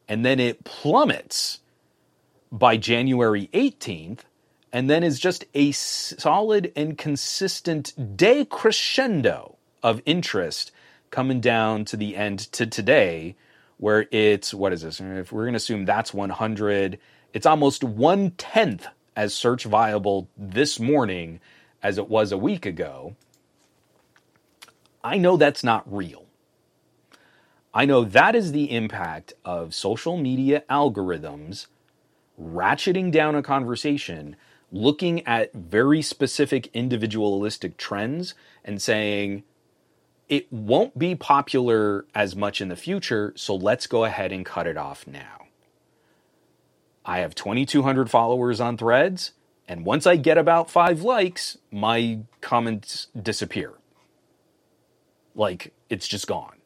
and 0.09 0.25
then 0.25 0.37
it 0.37 0.65
plummets 0.65 1.61
by 2.51 2.75
January 2.75 3.49
18th, 3.53 4.19
and 4.73 4.89
then 4.89 5.01
is 5.01 5.17
just 5.17 5.45
a 5.53 5.71
solid 5.71 6.73
and 6.75 6.97
consistent 6.97 7.93
decrescendo 8.17 9.55
of 9.81 10.01
interest 10.05 10.73
coming 11.09 11.39
down 11.39 11.85
to 11.85 11.95
the 11.95 12.17
end 12.17 12.39
to 12.51 12.67
today, 12.67 13.37
where 13.77 14.07
it's 14.11 14.53
what 14.53 14.73
is 14.73 14.81
this? 14.81 14.99
If 14.99 15.31
we're 15.31 15.43
going 15.43 15.53
to 15.53 15.57
assume 15.57 15.85
that's 15.85 16.13
100, 16.13 16.99
it's 17.33 17.45
almost 17.45 17.81
one 17.81 18.31
tenth 18.31 18.87
as 19.15 19.33
search 19.33 19.63
viable 19.63 20.27
this 20.37 20.81
morning 20.81 21.39
as 21.81 21.97
it 21.97 22.09
was 22.09 22.33
a 22.33 22.37
week 22.37 22.65
ago. 22.65 23.15
I 25.05 25.19
know 25.19 25.37
that's 25.37 25.63
not 25.63 25.83
real. 25.85 26.25
I 27.75 27.85
know 27.85 28.03
that 28.03 28.33
is 28.33 28.51
the 28.51 28.71
impact 28.71 29.33
of 29.45 29.75
social 29.75 30.17
media 30.17 30.63
algorithms 30.67 31.67
ratcheting 32.41 33.11
down 33.11 33.35
a 33.35 33.43
conversation, 33.43 34.35
looking 34.71 35.25
at 35.27 35.53
very 35.53 36.01
specific 36.01 36.71
individualistic 36.73 37.77
trends 37.77 38.33
and 38.63 38.81
saying, 38.81 39.43
it 40.27 40.51
won't 40.51 40.97
be 40.97 41.13
popular 41.13 42.05
as 42.15 42.35
much 42.35 42.59
in 42.59 42.69
the 42.69 42.75
future, 42.75 43.31
so 43.35 43.55
let's 43.55 43.85
go 43.85 44.05
ahead 44.05 44.31
and 44.31 44.43
cut 44.43 44.65
it 44.65 44.75
off 44.75 45.05
now. 45.05 45.45
I 47.05 47.19
have 47.19 47.35
2,200 47.35 48.09
followers 48.09 48.59
on 48.59 48.75
threads, 48.75 49.33
and 49.67 49.85
once 49.85 50.07
I 50.07 50.15
get 50.15 50.39
about 50.39 50.71
five 50.71 51.03
likes, 51.03 51.59
my 51.71 52.21
comments 52.41 53.05
disappear. 53.15 53.73
Like, 55.35 55.73
it's 55.89 56.07
just 56.07 56.27
gone. 56.27 56.57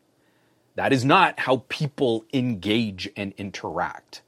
That 0.75 0.93
is 0.93 1.05
not 1.05 1.39
how 1.41 1.65
people 1.69 2.25
engage 2.33 3.09
and 3.17 3.33
interact 3.37 4.21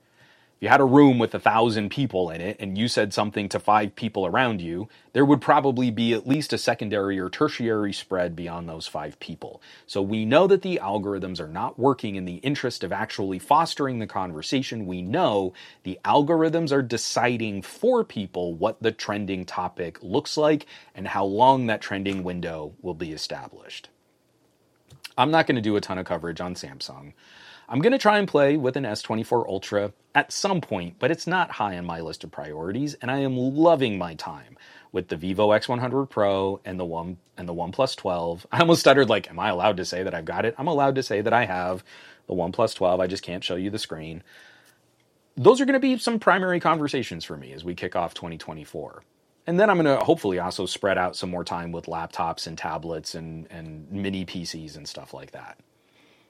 If 0.60 0.64
you 0.66 0.70
had 0.72 0.82
a 0.82 0.86
room 0.86 1.20
with 1.20 1.36
a 1.36 1.40
thousand 1.40 1.92
people 1.92 2.32
in 2.32 2.42
it 2.42 2.58
and 2.60 2.78
you 2.78 2.90
said 2.90 3.14
something 3.14 3.50
to 3.50 3.60
five 3.61 3.95
people 3.95 4.26
around 4.26 4.60
you, 4.60 4.90
there 5.14 5.24
would 5.24 5.42
probably 5.42 5.92
be 5.92 6.14
at 6.14 6.28
least 6.28 6.52
a 6.52 6.58
secondary 6.60 7.20
or 7.20 7.30
tertiary 7.30 7.94
spread 7.94 8.36
beyond 8.36 8.68
those 8.70 8.88
five 8.88 9.20
people. 9.22 9.61
So 9.88 10.02
we 10.02 10.26
know 10.26 10.48
that 10.48 10.64
the 10.64 10.82
algorithms 10.84 11.40
are 11.40 11.48
not 11.48 11.80
working 11.80 12.16
in 12.18 12.26
the 12.26 12.38
interest 12.38 12.84
of 12.84 12.92
actually 12.92 13.40
fostering 13.40 14.00
the 14.00 14.08
conversation. 14.08 14.88
We 14.88 15.03
know 15.03 15.53
the 15.84 16.00
algorithms 16.06 16.74
are 16.74 16.84
deciding 16.84 17.61
for 17.61 18.03
people 18.03 18.53
what 18.56 18.82
the 18.84 18.92
trending 18.92 19.45
topic 19.45 20.03
looks 20.03 20.38
like 20.38 20.66
and 20.95 21.08
how 21.08 21.26
long 21.26 21.68
that 21.68 21.82
trending 21.82 22.24
window 22.24 22.74
will 22.82 22.95
be 22.95 23.14
established. 23.14 23.90
I'm 25.22 25.30
not 25.30 25.45
going 25.45 25.56
to 25.56 25.61
do 25.61 25.75
a 25.75 25.82
ton 25.82 26.00
of 26.00 26.06
coverage 26.08 26.41
on 26.41 26.56
Samsung. 26.56 27.14
I'm 27.69 27.80
going 27.80 27.91
to 27.91 28.00
try 28.00 28.17
and 28.17 28.27
play 28.27 28.58
with 28.58 28.75
an 28.75 28.85
S24 28.85 29.48
Ultra 29.48 29.93
at 30.16 30.32
some 30.32 30.61
point, 30.61 30.95
but 30.98 31.11
it's 31.11 31.27
not 31.27 31.51
high 31.51 31.77
on 31.77 31.85
my 31.85 32.01
list 32.01 32.24
of 32.24 32.32
priorities, 32.32 32.95
and 32.95 33.11
I 33.11 33.19
am 33.19 33.38
loving 33.38 34.00
my 34.00 34.16
time 34.16 34.58
with 34.91 35.09
the 35.09 35.16
Vivo 35.16 35.50
X100 35.50 36.09
Pro 36.09 36.59
and 36.66 36.80
the 36.80 36.85
One 36.85 37.17
and 37.38 37.48
the 37.48 37.53
OnePlus 37.53 37.95
12. 37.98 38.48
I 38.51 38.61
almost 38.61 38.80
stuttered 38.80 39.09
like, 39.09 39.30
am 39.30 39.40
I 39.40 39.50
allowed 39.50 39.77
to 39.77 39.85
say 39.85 40.01
that 40.01 40.16
I've 40.16 40.25
got 40.25 40.43
it? 40.43 40.56
I'm 40.58 40.66
allowed 40.66 40.95
to 40.95 41.03
say 41.03 41.22
that 41.22 41.33
I 41.33 41.45
have 41.45 41.83
the 42.25 42.33
OnePlus 42.33 42.74
12. 42.74 43.00
I 43.00 43.06
just 43.06 43.22
can't 43.22 43.43
show 43.43 43.56
you 43.56 43.69
the 43.69 43.77
screen. 43.77 44.24
Those 45.38 45.61
are 45.61 45.66
going 45.66 45.74
to 45.74 45.80
be 45.80 46.00
some 46.00 46.17
primary 46.17 46.59
conversations 46.59 47.25
for 47.25 47.38
me 47.38 47.53
as 47.53 47.64
we 47.64 47.75
kick 47.75 47.95
off 47.95 48.16
2024. 48.16 49.03
And 49.48 49.60
then 49.60 49.70
I'm 49.70 49.82
going 49.82 49.98
to 49.98 50.03
hopefully 50.03 50.40
also 50.40 50.66
spread 50.66 50.98
out 50.98 51.16
some 51.16 51.30
more 51.30 51.44
time 51.44 51.72
with 51.72 51.88
laptops 51.88 52.45
and 52.45 52.58
tablets 52.58 53.16
and, 53.16 53.48
and 53.50 53.92
mini 53.92 54.26
PCs 54.26 54.78
and 54.78 54.88
stuff 54.88 55.14
like 55.14 55.32
that. 55.32 55.60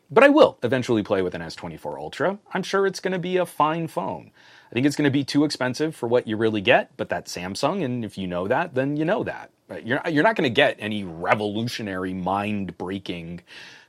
But 0.09 0.25
I 0.25 0.29
will 0.29 0.57
eventually 0.61 1.03
play 1.03 1.21
with 1.21 1.35
an 1.35 1.41
S24 1.41 1.97
Ultra. 1.97 2.37
I'm 2.53 2.63
sure 2.63 2.85
it's 2.85 2.99
going 2.99 3.13
to 3.13 3.19
be 3.19 3.37
a 3.37 3.45
fine 3.45 3.87
phone. 3.87 4.31
I 4.69 4.73
think 4.73 4.85
it's 4.85 4.97
going 4.97 5.05
to 5.05 5.11
be 5.11 5.23
too 5.23 5.45
expensive 5.45 5.95
for 5.95 6.07
what 6.07 6.27
you 6.27 6.35
really 6.35 6.59
get, 6.59 6.95
but 6.97 7.07
that's 7.07 7.33
Samsung, 7.33 7.83
and 7.83 8.03
if 8.03 8.17
you 8.17 8.27
know 8.27 8.47
that, 8.47 8.73
then 8.73 8.97
you 8.97 9.05
know 9.05 9.23
that. 9.23 9.51
You're, 9.83 10.01
you're 10.09 10.23
not 10.23 10.35
going 10.35 10.49
to 10.49 10.53
get 10.53 10.75
any 10.79 11.05
revolutionary, 11.05 12.13
mind 12.13 12.77
breaking 12.77 13.41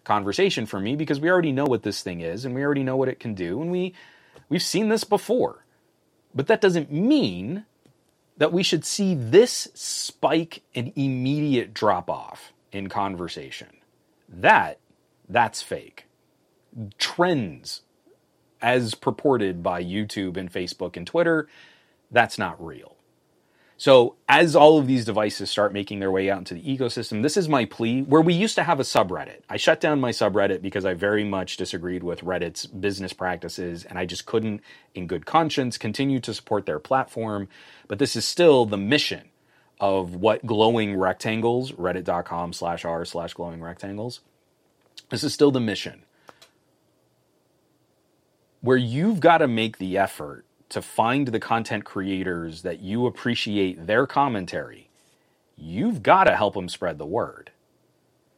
conversation 0.04 0.66
from 0.66 0.84
me 0.84 0.94
because 0.94 1.18
we 1.18 1.28
already 1.28 1.52
know 1.52 1.64
what 1.64 1.82
this 1.82 2.02
thing 2.02 2.20
is 2.20 2.44
and 2.44 2.54
we 2.54 2.64
already 2.64 2.82
know 2.82 2.96
what 2.96 3.08
it 3.08 3.18
can 3.18 3.34
do, 3.34 3.60
and 3.60 3.72
we, 3.72 3.92
we've 4.48 4.62
seen 4.62 4.90
this 4.90 5.02
before. 5.02 5.64
But 6.34 6.46
that 6.46 6.60
doesn't 6.60 6.92
mean 6.92 7.64
that 8.42 8.52
we 8.52 8.64
should 8.64 8.84
see 8.84 9.14
this 9.14 9.68
spike 9.72 10.64
and 10.74 10.92
immediate 10.96 11.72
drop 11.72 12.10
off 12.10 12.52
in 12.72 12.88
conversation. 12.88 13.68
That, 14.28 14.80
that's 15.28 15.62
fake 15.62 16.06
trends 16.98 17.82
as 18.60 18.96
purported 18.96 19.62
by 19.62 19.80
YouTube 19.80 20.36
and 20.36 20.52
Facebook 20.52 20.96
and 20.96 21.06
Twitter, 21.06 21.46
that's 22.10 22.36
not 22.36 22.60
real. 22.60 22.96
So, 23.82 24.14
as 24.28 24.54
all 24.54 24.78
of 24.78 24.86
these 24.86 25.04
devices 25.04 25.50
start 25.50 25.72
making 25.72 25.98
their 25.98 26.12
way 26.12 26.30
out 26.30 26.38
into 26.38 26.54
the 26.54 26.62
ecosystem, 26.62 27.20
this 27.20 27.36
is 27.36 27.48
my 27.48 27.64
plea. 27.64 28.02
Where 28.02 28.20
we 28.20 28.32
used 28.32 28.54
to 28.54 28.62
have 28.62 28.78
a 28.78 28.84
subreddit, 28.84 29.40
I 29.50 29.56
shut 29.56 29.80
down 29.80 30.00
my 30.00 30.10
subreddit 30.10 30.62
because 30.62 30.84
I 30.84 30.94
very 30.94 31.24
much 31.24 31.56
disagreed 31.56 32.04
with 32.04 32.20
Reddit's 32.20 32.66
business 32.66 33.12
practices 33.12 33.84
and 33.84 33.98
I 33.98 34.06
just 34.06 34.24
couldn't, 34.24 34.60
in 34.94 35.08
good 35.08 35.26
conscience, 35.26 35.78
continue 35.78 36.20
to 36.20 36.32
support 36.32 36.64
their 36.64 36.78
platform. 36.78 37.48
But 37.88 37.98
this 37.98 38.14
is 38.14 38.24
still 38.24 38.66
the 38.66 38.78
mission 38.78 39.30
of 39.80 40.14
what 40.14 40.46
glowing 40.46 40.96
rectangles, 40.96 41.72
reddit.com 41.72 42.52
slash 42.52 42.84
r 42.84 43.04
slash 43.04 43.34
glowing 43.34 43.60
rectangles. 43.60 44.20
This 45.10 45.24
is 45.24 45.34
still 45.34 45.50
the 45.50 45.58
mission. 45.58 46.04
Where 48.60 48.76
you've 48.76 49.18
got 49.18 49.38
to 49.38 49.48
make 49.48 49.78
the 49.78 49.98
effort 49.98 50.44
to 50.72 50.80
find 50.80 51.28
the 51.28 51.38
content 51.38 51.84
creators 51.84 52.62
that 52.62 52.80
you 52.80 53.06
appreciate 53.06 53.86
their 53.86 54.06
commentary, 54.06 54.88
you've 55.54 56.02
got 56.02 56.24
to 56.24 56.34
help 56.34 56.54
them 56.54 56.68
spread 56.70 56.96
the 56.96 57.04
word. 57.04 57.50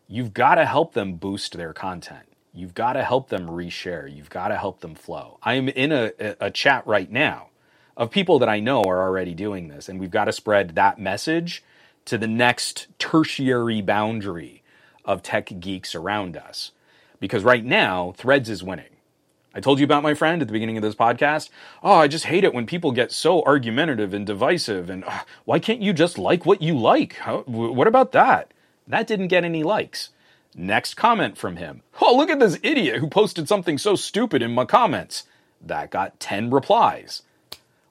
You've 0.09 0.35
got 0.35 0.57
to 0.57 0.67
help 0.67 0.95
them 0.95 1.15
boost 1.15 1.57
their 1.57 1.73
content. 1.73 2.27
You've 2.53 2.75
got 2.75 2.95
to 2.95 3.05
help 3.05 3.29
them 3.29 3.47
reshare. 3.49 4.13
You've 4.13 4.31
got 4.31 4.49
to 4.49 4.57
help 4.57 4.81
them 4.81 4.97
flow. 4.97 5.39
I'm 5.45 5.69
in 5.69 5.93
a, 5.93 6.13
a, 6.41 6.51
chat 6.51 6.85
right 6.89 7.11
now 7.11 7.51
of 7.97 8.11
people 8.11 8.41
that 8.41 8.49
I 8.49 8.59
know 8.59 8.83
are 8.83 9.03
already 9.03 9.35
doing 9.35 9.69
this, 9.69 9.89
and 9.89 10.01
we've 10.01 10.11
got 10.11 10.25
to 10.25 10.33
spread 10.33 10.75
that 10.75 10.99
message 10.99 11.63
to 12.07 12.19
the 12.19 12.27
next 12.27 12.89
tertiary 12.99 13.81
boundary 13.81 14.65
of 15.05 15.23
tech 15.23 15.61
geeks 15.61 15.95
around 15.95 16.37
us. 16.37 16.73
Because 17.21 17.45
right 17.45 17.65
now, 17.65 18.13
Threads 18.17 18.51
is 18.51 18.65
winning. 18.65 18.94
I 19.55 19.61
told 19.61 19.79
you 19.79 19.85
about 19.85 20.03
my 20.03 20.15
friend 20.15 20.43
at 20.43 20.49
the 20.49 20.53
beginning 20.53 20.77
of 20.77 20.83
this 20.83 20.97
podcast. 20.97 21.49
Oh, 21.83 21.95
I 21.95 22.09
just 22.09 22.27
hate 22.27 22.43
it 22.43 22.53
when 22.53 22.67
people 22.67 22.91
get 22.91 23.13
so 23.13 23.43
argumentative 23.45 24.13
and 24.13 24.27
divisive. 24.27 24.91
And 24.91 25.05
uh, 25.05 25.21
why 25.45 25.61
can't 25.61 25.81
you 25.81 25.93
just 25.93 26.19
like 26.19 26.45
what 26.45 26.61
you 26.61 26.77
like? 26.77 27.17
What 27.47 27.87
about 27.87 28.13
that? 28.13 28.53
That 28.89 29.07
didn't 29.07 29.29
get 29.29 29.45
any 29.45 29.63
likes. 29.63 30.11
Next 30.57 30.95
comment 30.95 31.39
from 31.39 31.57
him. 31.57 31.83
Oh, 32.01 32.17
look 32.17 32.31
at 32.31 32.41
this 32.41 32.59
idiot 32.63 32.99
who 32.99 33.09
posted 33.09 33.49
something 33.49 33.79
so 33.79 33.95
stupid 33.95 34.43
in 34.43 34.55
my 34.55 34.65
comments. 34.65 35.25
That 35.61 35.91
got 35.91 36.19
10 36.21 36.51
replies. 36.51 37.23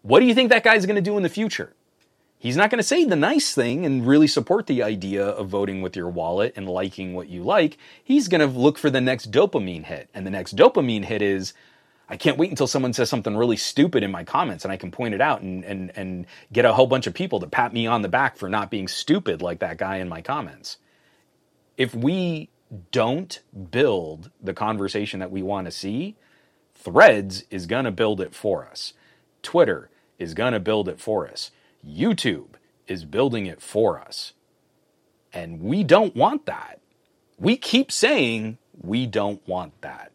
What 0.01 0.19
do 0.19 0.25
you 0.25 0.35
think 0.35 0.49
that 0.49 0.63
guy's 0.63 0.85
going 0.85 0.97
to 0.97 1.01
do 1.01 1.17
in 1.17 1.23
the 1.23 1.29
future? 1.29 1.73
He's 2.43 2.57
not 2.57 2.69
going 2.69 2.79
to 2.79 2.83
say 2.83 3.05
the 3.05 3.15
nice 3.15 3.55
thing 3.55 3.85
and 3.85 4.05
really 4.05 4.27
support 4.27 4.67
the 4.67 4.83
idea 4.83 5.25
of 5.25 5.47
voting 5.47 5.81
with 5.81 5.95
your 5.95 6.09
wallet 6.09 6.51
and 6.57 6.67
liking 6.67 7.13
what 7.13 7.29
you 7.29 7.41
like. 7.41 7.77
He's 8.03 8.27
going 8.27 8.41
to 8.41 8.59
look 8.59 8.77
for 8.77 8.89
the 8.89 8.99
next 8.99 9.31
dopamine 9.31 9.85
hit. 9.85 10.09
And 10.13 10.27
the 10.27 10.29
next 10.29 10.57
dopamine 10.57 11.05
hit 11.05 11.21
is, 11.21 11.53
I 12.09 12.17
can't 12.17 12.37
wait 12.37 12.49
until 12.49 12.67
someone 12.67 12.91
says 12.91 13.09
something 13.09 13.37
really 13.37 13.55
stupid 13.55 14.03
in 14.03 14.11
my 14.11 14.25
comments 14.25 14.65
and 14.65 14.73
I 14.73 14.75
can 14.75 14.91
point 14.91 15.13
it 15.13 15.21
out 15.21 15.41
and, 15.41 15.63
and, 15.63 15.93
and 15.95 16.25
get 16.51 16.65
a 16.65 16.73
whole 16.73 16.85
bunch 16.85 17.07
of 17.07 17.13
people 17.13 17.39
to 17.39 17.47
pat 17.47 17.71
me 17.71 17.87
on 17.87 18.01
the 18.01 18.09
back 18.09 18.35
for 18.35 18.49
not 18.49 18.69
being 18.69 18.89
stupid 18.89 19.41
like 19.41 19.59
that 19.59 19.77
guy 19.77 19.99
in 19.99 20.09
my 20.09 20.21
comments. 20.21 20.75
If 21.77 21.95
we 21.95 22.49
don't 22.91 23.39
build 23.71 24.31
the 24.41 24.53
conversation 24.53 25.21
that 25.21 25.31
we 25.31 25.41
want 25.41 25.67
to 25.67 25.71
see, 25.71 26.17
Threads 26.75 27.45
is 27.49 27.67
going 27.67 27.85
to 27.85 27.91
build 27.91 28.19
it 28.19 28.35
for 28.35 28.65
us. 28.65 28.91
Twitter 29.41 29.89
is 30.19 30.33
going 30.33 30.51
to 30.51 30.59
build 30.59 30.89
it 30.89 30.99
for 30.99 31.25
us. 31.25 31.49
YouTube 31.87 32.55
is 32.87 33.05
building 33.05 33.45
it 33.45 33.61
for 33.61 33.99
us. 33.99 34.33
And 35.31 35.61
we 35.61 35.83
don't 35.83 36.15
want 36.15 36.45
that. 36.45 36.79
We 37.39 37.57
keep 37.57 37.91
saying 37.91 38.57
we 38.79 39.05
don't 39.05 39.45
want 39.47 39.81
that. 39.81 40.11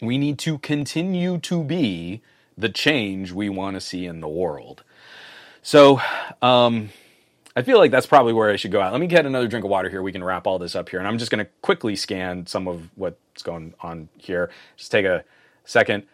We 0.00 0.18
need 0.18 0.38
to 0.40 0.58
continue 0.58 1.38
to 1.38 1.62
be 1.62 2.22
the 2.56 2.68
change 2.68 3.32
we 3.32 3.48
want 3.48 3.74
to 3.74 3.80
see 3.80 4.06
in 4.06 4.20
the 4.20 4.28
world. 4.28 4.84
So, 5.62 6.00
um, 6.42 6.90
I 7.56 7.62
feel 7.62 7.78
like 7.78 7.92
that's 7.92 8.06
probably 8.06 8.32
where 8.32 8.50
I 8.50 8.56
should 8.56 8.72
go 8.72 8.80
out. 8.80 8.92
Let 8.92 9.00
me 9.00 9.06
get 9.06 9.26
another 9.26 9.46
drink 9.46 9.64
of 9.64 9.70
water 9.70 9.88
here. 9.88 10.02
We 10.02 10.12
can 10.12 10.24
wrap 10.24 10.46
all 10.46 10.58
this 10.58 10.74
up 10.74 10.88
here. 10.88 10.98
And 10.98 11.06
I'm 11.06 11.18
just 11.18 11.30
going 11.30 11.44
to 11.44 11.50
quickly 11.62 11.94
scan 11.94 12.46
some 12.46 12.66
of 12.66 12.90
what's 12.96 13.42
going 13.42 13.74
on 13.80 14.08
here. 14.18 14.50
Just 14.76 14.90
take 14.90 15.06
a 15.06 15.24
second. 15.64 16.04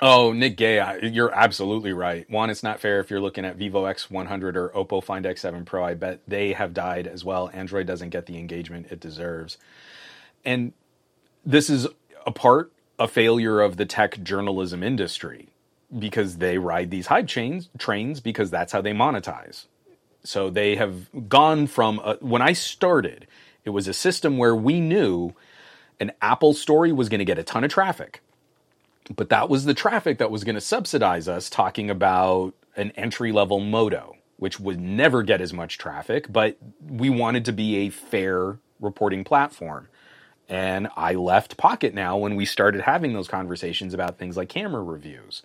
Oh, 0.00 0.32
Nick 0.32 0.56
Gay, 0.56 0.98
you're 1.12 1.32
absolutely 1.32 1.92
right. 1.92 2.28
One, 2.28 2.50
it's 2.50 2.64
not 2.64 2.80
fair 2.80 2.98
if 2.98 3.08
you're 3.08 3.20
looking 3.20 3.44
at 3.44 3.56
Vivo 3.56 3.84
X100 3.84 4.56
or 4.56 4.70
Oppo 4.70 5.02
Find 5.02 5.24
X7 5.24 5.64
Pro. 5.64 5.84
I 5.84 5.94
bet 5.94 6.20
they 6.26 6.54
have 6.54 6.74
died 6.74 7.06
as 7.06 7.24
well. 7.24 7.50
Android 7.52 7.86
doesn't 7.86 8.10
get 8.10 8.26
the 8.26 8.36
engagement 8.38 8.88
it 8.90 8.98
deserves. 8.98 9.58
And 10.44 10.72
this 11.44 11.70
is 11.70 11.86
a 12.26 12.32
part, 12.32 12.72
a 12.98 13.06
failure 13.06 13.60
of 13.60 13.76
the 13.76 13.86
tech 13.86 14.20
journalism 14.22 14.82
industry 14.82 15.50
because 15.96 16.38
they 16.38 16.58
ride 16.58 16.90
these 16.90 17.06
hype 17.06 17.28
chains, 17.28 17.68
trains 17.78 18.18
because 18.20 18.50
that's 18.50 18.72
how 18.72 18.80
they 18.80 18.92
monetize. 18.92 19.66
So 20.24 20.50
they 20.50 20.76
have 20.76 21.28
gone 21.28 21.68
from, 21.68 22.00
a, 22.00 22.16
when 22.20 22.42
I 22.42 22.54
started, 22.54 23.28
it 23.64 23.70
was 23.70 23.86
a 23.86 23.92
system 23.94 24.36
where 24.36 24.56
we 24.56 24.80
knew 24.80 25.34
an 26.00 26.12
Apple 26.20 26.54
story 26.54 26.92
was 26.92 27.08
going 27.08 27.20
to 27.20 27.24
get 27.24 27.38
a 27.38 27.44
ton 27.44 27.62
of 27.62 27.70
traffic 27.70 28.20
but 29.14 29.28
that 29.30 29.48
was 29.48 29.64
the 29.64 29.74
traffic 29.74 30.18
that 30.18 30.30
was 30.30 30.44
going 30.44 30.54
to 30.54 30.60
subsidize 30.60 31.28
us 31.28 31.50
talking 31.50 31.90
about 31.90 32.54
an 32.76 32.90
entry 32.92 33.32
level 33.32 33.60
moto, 33.60 34.16
which 34.36 34.58
would 34.58 34.80
never 34.80 35.22
get 35.22 35.40
as 35.40 35.52
much 35.52 35.78
traffic, 35.78 36.32
but 36.32 36.56
we 36.86 37.10
wanted 37.10 37.44
to 37.44 37.52
be 37.52 37.76
a 37.76 37.90
fair 37.90 38.58
reporting 38.80 39.24
platform. 39.24 39.88
And 40.48 40.88
I 40.96 41.14
left 41.14 41.56
Pocketnow 41.56 42.20
when 42.20 42.36
we 42.36 42.44
started 42.44 42.82
having 42.82 43.12
those 43.12 43.28
conversations 43.28 43.94
about 43.94 44.18
things 44.18 44.36
like 44.36 44.48
camera 44.48 44.82
reviews, 44.82 45.42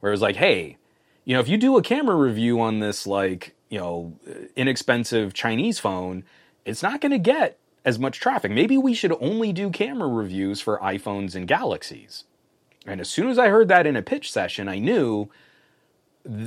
where 0.00 0.10
it 0.10 0.14
was 0.14 0.20
like, 0.20 0.36
hey, 0.36 0.76
you 1.24 1.34
know, 1.34 1.40
if 1.40 1.48
you 1.48 1.56
do 1.56 1.76
a 1.76 1.82
camera 1.82 2.16
review 2.16 2.60
on 2.60 2.80
this, 2.80 3.06
like, 3.06 3.54
you 3.68 3.78
know, 3.78 4.18
inexpensive 4.56 5.32
Chinese 5.32 5.78
phone, 5.78 6.24
it's 6.64 6.82
not 6.82 7.00
going 7.00 7.12
to 7.12 7.18
get 7.18 7.58
as 7.84 7.98
much 7.98 8.20
traffic. 8.20 8.50
Maybe 8.50 8.76
we 8.76 8.94
should 8.94 9.12
only 9.20 9.52
do 9.52 9.70
camera 9.70 10.08
reviews 10.08 10.60
for 10.60 10.78
iPhones 10.78 11.34
and 11.34 11.48
Galaxies. 11.48 12.24
And 12.86 13.00
as 13.00 13.08
soon 13.08 13.28
as 13.28 13.38
I 13.38 13.48
heard 13.48 13.68
that 13.68 13.86
in 13.86 13.96
a 13.96 14.02
pitch 14.02 14.32
session, 14.32 14.68
I 14.68 14.78
knew 14.78 15.28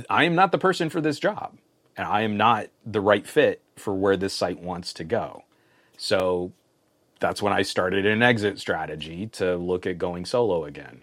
I 0.08 0.24
am 0.24 0.34
not 0.34 0.52
the 0.52 0.58
person 0.58 0.90
for 0.90 1.00
this 1.00 1.18
job. 1.18 1.56
And 1.96 2.06
I 2.06 2.22
am 2.22 2.36
not 2.36 2.66
the 2.84 3.00
right 3.00 3.26
fit 3.26 3.62
for 3.74 3.94
where 3.94 4.16
this 4.16 4.34
site 4.34 4.60
wants 4.60 4.92
to 4.94 5.04
go. 5.04 5.44
So 5.96 6.52
that's 7.20 7.40
when 7.40 7.54
I 7.54 7.62
started 7.62 8.04
an 8.04 8.22
exit 8.22 8.58
strategy 8.58 9.26
to 9.28 9.56
look 9.56 9.86
at 9.86 9.96
going 9.96 10.26
solo 10.26 10.64
again. 10.64 11.02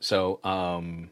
So, 0.00 0.40
um, 0.42 1.10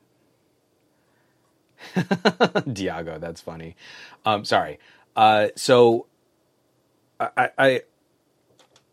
Diago, 1.94 3.20
that's 3.20 3.40
funny. 3.40 3.76
Um, 4.24 4.44
sorry. 4.44 4.80
Uh, 5.14 5.48
so 5.54 6.06
I, 7.20 7.50
I, 7.56 7.82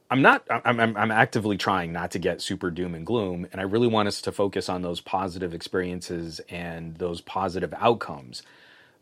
I'm 0.10 0.22
not. 0.22 0.46
I'm, 0.50 0.80
I'm, 0.80 0.98
I'm 0.98 1.12
actively 1.12 1.58
trying 1.58 1.92
not 1.92 2.12
to 2.12 2.20
get 2.20 2.42
super 2.42 2.72
doom 2.72 2.96
and 2.96 3.06
gloom, 3.06 3.46
and 3.52 3.60
I 3.60 3.66
really 3.66 3.88
want 3.88 4.08
us 4.08 4.22
to 4.22 4.32
focus 4.32 4.70
on 4.70 4.82
those 4.82 5.02
positive 5.02 5.54
experiences 5.54 6.40
and 6.50 6.96
those 6.98 7.22
positive 7.22 7.74
outcomes. 7.78 8.44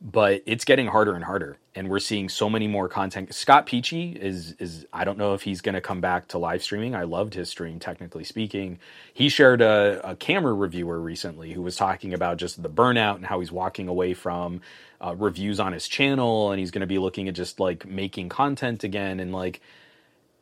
But 0.02 0.44
it's 0.46 0.66
getting 0.66 0.88
harder 0.88 1.16
and 1.16 1.24
harder, 1.26 1.58
and 1.76 1.90
we're 1.90 2.00
seeing 2.00 2.30
so 2.30 2.50
many 2.50 2.68
more 2.68 2.90
content. 2.90 3.34
Scott 3.36 3.66
Peachy 3.68 4.12
is 4.14 4.54
is 4.60 4.86
I 4.94 5.06
don't 5.06 5.18
know 5.18 5.34
if 5.36 5.44
he's 5.44 5.62
going 5.62 5.76
to 5.76 5.82
come 5.82 6.02
back 6.02 6.28
to 6.30 6.40
live 6.40 6.64
streaming. 6.64 6.96
I 6.96 7.04
loved 7.04 7.36
his 7.36 7.50
stream, 7.50 7.80
technically 7.80 8.24
speaking. 8.24 8.80
He 9.14 9.30
shared 9.30 9.62
a, 9.62 10.02
a 10.12 10.16
camera 10.16 10.54
reviewer 10.54 11.00
recently 11.00 11.54
who 11.54 11.62
was 11.62 11.76
talking 11.78 12.14
about 12.14 12.38
just 12.38 12.64
the 12.64 12.70
burnout 12.70 13.16
and 13.18 13.26
how 13.28 13.42
he's 13.42 13.52
walking 13.52 13.88
away 13.90 14.14
from 14.14 14.62
uh, 15.02 15.16
reviews 15.18 15.60
on 15.60 15.74
his 15.74 15.88
channel, 15.88 16.52
and 16.52 16.60
he's 16.60 16.72
going 16.72 16.82
to 16.82 16.88
be 16.88 17.00
looking 17.00 17.30
at 17.30 17.36
just 17.36 17.60
like 17.60 17.86
making 17.86 18.30
content 18.30 18.84
again, 18.84 19.20
and 19.20 19.34
like 19.34 19.62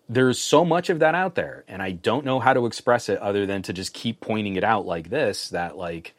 there's 0.10 0.40
so 0.40 0.66
much 0.66 0.90
of 0.90 1.00
that 1.00 1.16
out 1.16 1.36
there 1.36 1.64
and 1.68 1.82
i 1.82 1.92
don't 1.92 2.26
know 2.26 2.40
how 2.40 2.54
to 2.54 2.66
express 2.66 3.08
it 3.08 3.20
other 3.20 3.46
than 3.46 3.62
to 3.62 3.72
just 3.72 3.94
keep 3.94 4.20
pointing 4.20 4.56
it 4.56 4.64
out 4.64 4.86
like 4.86 5.10
this 5.10 5.50
that 5.50 5.78
like 5.78 6.14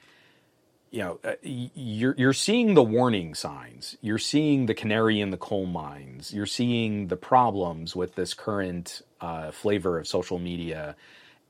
you 0.91 1.01
know 1.01 1.21
uh, 1.25 1.35
you're 1.43 2.15
you're 2.19 2.33
seeing 2.33 2.75
the 2.75 2.83
warning 2.83 3.35
signs. 3.35 3.97
You're 4.01 4.19
seeing 4.19 4.67
the 4.67 4.75
canary 4.75 5.21
in 5.21 5.31
the 5.31 5.37
coal 5.37 5.67
mines. 5.67 6.33
You're 6.35 6.47
seeing 6.47 7.07
the 7.07 7.17
problems 7.17 7.95
with 7.95 8.15
this 8.17 8.35
current 8.35 9.03
uh, 9.21 9.53
flavor 9.53 9.99
of 9.99 10.09
social 10.09 10.39
media 10.39 10.97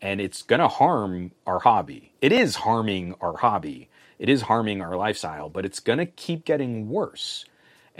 and 0.03 0.21
it's 0.21 0.43
going 0.43 0.61
to 0.61 0.69
harm 0.69 1.31
our 1.47 1.59
hobby. 1.59 2.13
It 2.23 2.33
is 2.33 2.57
harming 2.57 3.15
our 3.21 3.37
hobby. 3.37 3.91
It 4.19 4.31
is 4.31 4.43
harming 4.43 4.83
our 4.83 4.97
lifestyle 4.97 5.49
but 5.49 5.65
it's 5.65 5.81
going 5.81 5.99
to 5.99 6.07
keep 6.07 6.45
getting 6.45 6.89
worse 6.89 7.45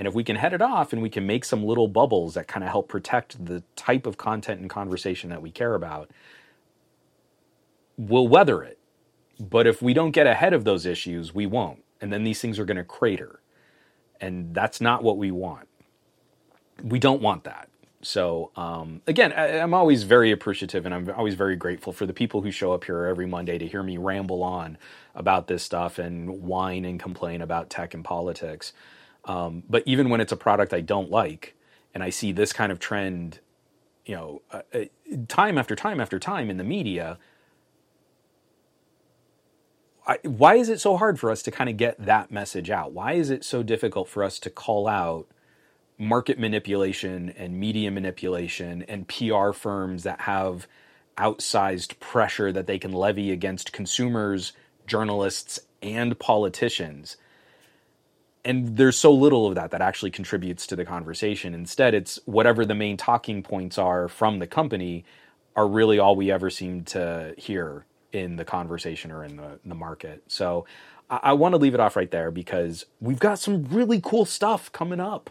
and 0.01 0.09
if 0.09 0.15
we 0.15 0.25
can 0.25 0.37
head 0.37 0.55
it 0.55 0.63
off 0.63 0.95
and 0.95 1.03
we 1.03 1.11
can 1.11 1.27
make 1.27 1.45
some 1.45 1.63
little 1.63 1.87
bubbles 1.87 2.33
that 2.33 2.49
kind 2.49 2.65
of 2.65 2.71
help 2.71 2.89
protect 2.89 3.45
the 3.45 3.63
type 3.77 4.07
of 4.07 4.17
content 4.17 4.59
and 4.59 4.71
conversation 4.71 5.29
that 5.29 5.43
we 5.43 5.51
care 5.51 5.75
about, 5.75 6.11
we'll 7.99 8.27
weather 8.27 8.63
it. 8.63 8.79
But 9.39 9.67
if 9.67 9.83
we 9.83 9.93
don't 9.93 10.13
get 10.13 10.27
ahead 10.27 10.55
of 10.55 10.65
those 10.65 10.87
issues, 10.87 11.35
we 11.35 11.45
won't. 11.45 11.85
And 12.01 12.11
then 12.11 12.25
these 12.25 12.41
things 12.41 12.59
are 12.59 12.65
going 12.65 12.79
to 12.79 12.83
crater. 12.83 13.43
And 14.23 14.55
that's 14.55 14.81
not 14.81 15.03
what 15.03 15.19
we 15.19 15.31
want. 15.31 15.69
We 16.83 16.99
don't 16.99 17.21
want 17.21 17.45
that. 17.45 17.69
So 18.01 18.53
um, 18.57 19.03
again, 19.07 19.35
I, 19.35 19.59
I'm 19.59 19.75
always 19.75 20.05
very 20.05 20.31
appreciative, 20.31 20.87
and 20.87 20.95
I'm 20.95 21.11
always 21.11 21.35
very 21.35 21.57
grateful 21.57 21.93
for 21.93 22.07
the 22.07 22.15
people 22.15 22.41
who 22.41 22.51
show 22.51 22.73
up 22.73 22.85
here 22.85 23.05
every 23.05 23.27
Monday 23.27 23.59
to 23.59 23.67
hear 23.67 23.83
me 23.83 23.99
ramble 23.99 24.43
on 24.43 24.79
about 25.15 25.47
this 25.47 25.63
stuff 25.63 25.99
and 25.99 26.41
whine 26.43 26.87
and 26.87 26.99
complain 26.99 27.43
about 27.43 27.69
tech 27.69 27.93
and 27.93 28.03
politics. 28.03 28.73
Um, 29.25 29.63
but 29.69 29.83
even 29.87 30.11
when 30.11 30.21
it's 30.21 30.33
a 30.33 30.37
product 30.37 30.75
I 30.75 30.81
don't 30.81 31.11
like, 31.11 31.57
and 31.95 32.03
I 32.03 32.11
see 32.11 32.33
this 32.33 32.53
kind 32.53 32.73
of 32.73 32.79
trend, 32.79 33.41
you 34.07 34.17
know, 34.17 34.43
uh, 34.53 34.63
uh, 34.75 34.85
time 35.29 35.59
after 35.59 35.77
time 35.77 36.01
after 36.01 36.19
time 36.19 36.51
in 36.51 36.57
the 36.59 36.65
media, 36.65 37.19
I, 40.07 40.19
why 40.25 40.57
is 40.57 40.69
it 40.69 40.81
so 40.81 40.97
hard 40.97 41.21
for 41.21 41.31
us 41.31 41.43
to 41.45 41.51
kind 41.51 41.71
of 41.71 41.77
get 41.77 42.05
that 42.05 42.31
message 42.31 42.71
out? 42.71 42.93
Why 42.93 43.13
is 43.15 43.31
it 43.31 43.45
so 43.45 43.63
difficult 43.63 44.09
for 44.09 44.25
us 44.25 44.39
to 44.41 44.51
call 44.51 44.89
out 44.89 45.29
market 45.99 46.39
manipulation 46.39 47.31
and 47.31 47.61
media 47.61 47.91
manipulation 47.91 48.83
and 48.85 49.09
PR 49.09 49.53
firms 49.53 50.05
that 50.05 50.23
have 50.23 50.67
outsized 51.19 52.01
pressure 52.01 52.53
that 52.53 52.67
they 52.67 52.79
can 52.79 52.93
levy 52.93 53.31
against 53.31 53.73
consumers, 53.73 54.53
journalists, 54.87 55.61
and 55.83 56.19
politicians? 56.19 57.17
And 58.45 58.77
there's 58.77 58.97
so 58.97 59.13
little 59.13 59.47
of 59.47 59.55
that 59.55 59.71
that 59.71 59.83
actually 59.83 60.11
contributes 60.11 60.67
to 60.69 60.77
the 60.77 60.85
conversation. 60.85 61.55
Instead, 61.55 61.95
it's 61.95 62.19
whatever 62.25 62.65
the 62.65 62.75
main 62.75 62.97
talking 62.97 63.43
points 63.43 63.79
are 63.79 64.09
from 64.09 64.39
the 64.39 64.47
company 64.47 65.05
are 65.57 65.69
really 65.69 65.99
all 65.99 66.17
we 66.17 66.31
ever 66.31 66.49
seem 66.51 66.85
to 66.85 67.35
hear 67.37 67.85
in 68.13 68.37
the 68.37 68.45
conversation 68.45 69.11
or 69.11 69.25
in 69.25 69.37
the, 69.37 69.59
the 69.65 69.75
market. 69.75 70.23
So 70.27 70.65
I, 71.11 71.21
I 71.25 71.33
want 71.35 71.53
to 71.53 71.59
leave 71.59 71.75
it 71.75 71.81
off 71.81 71.97
right 71.97 72.11
there 72.11 72.31
because 72.31 72.87
we've 73.01 73.19
got 73.19 73.39
some 73.39 73.65
really 73.65 74.01
cool 74.03 74.25
stuff 74.25 74.73
coming 74.73 75.01
up. 75.01 75.31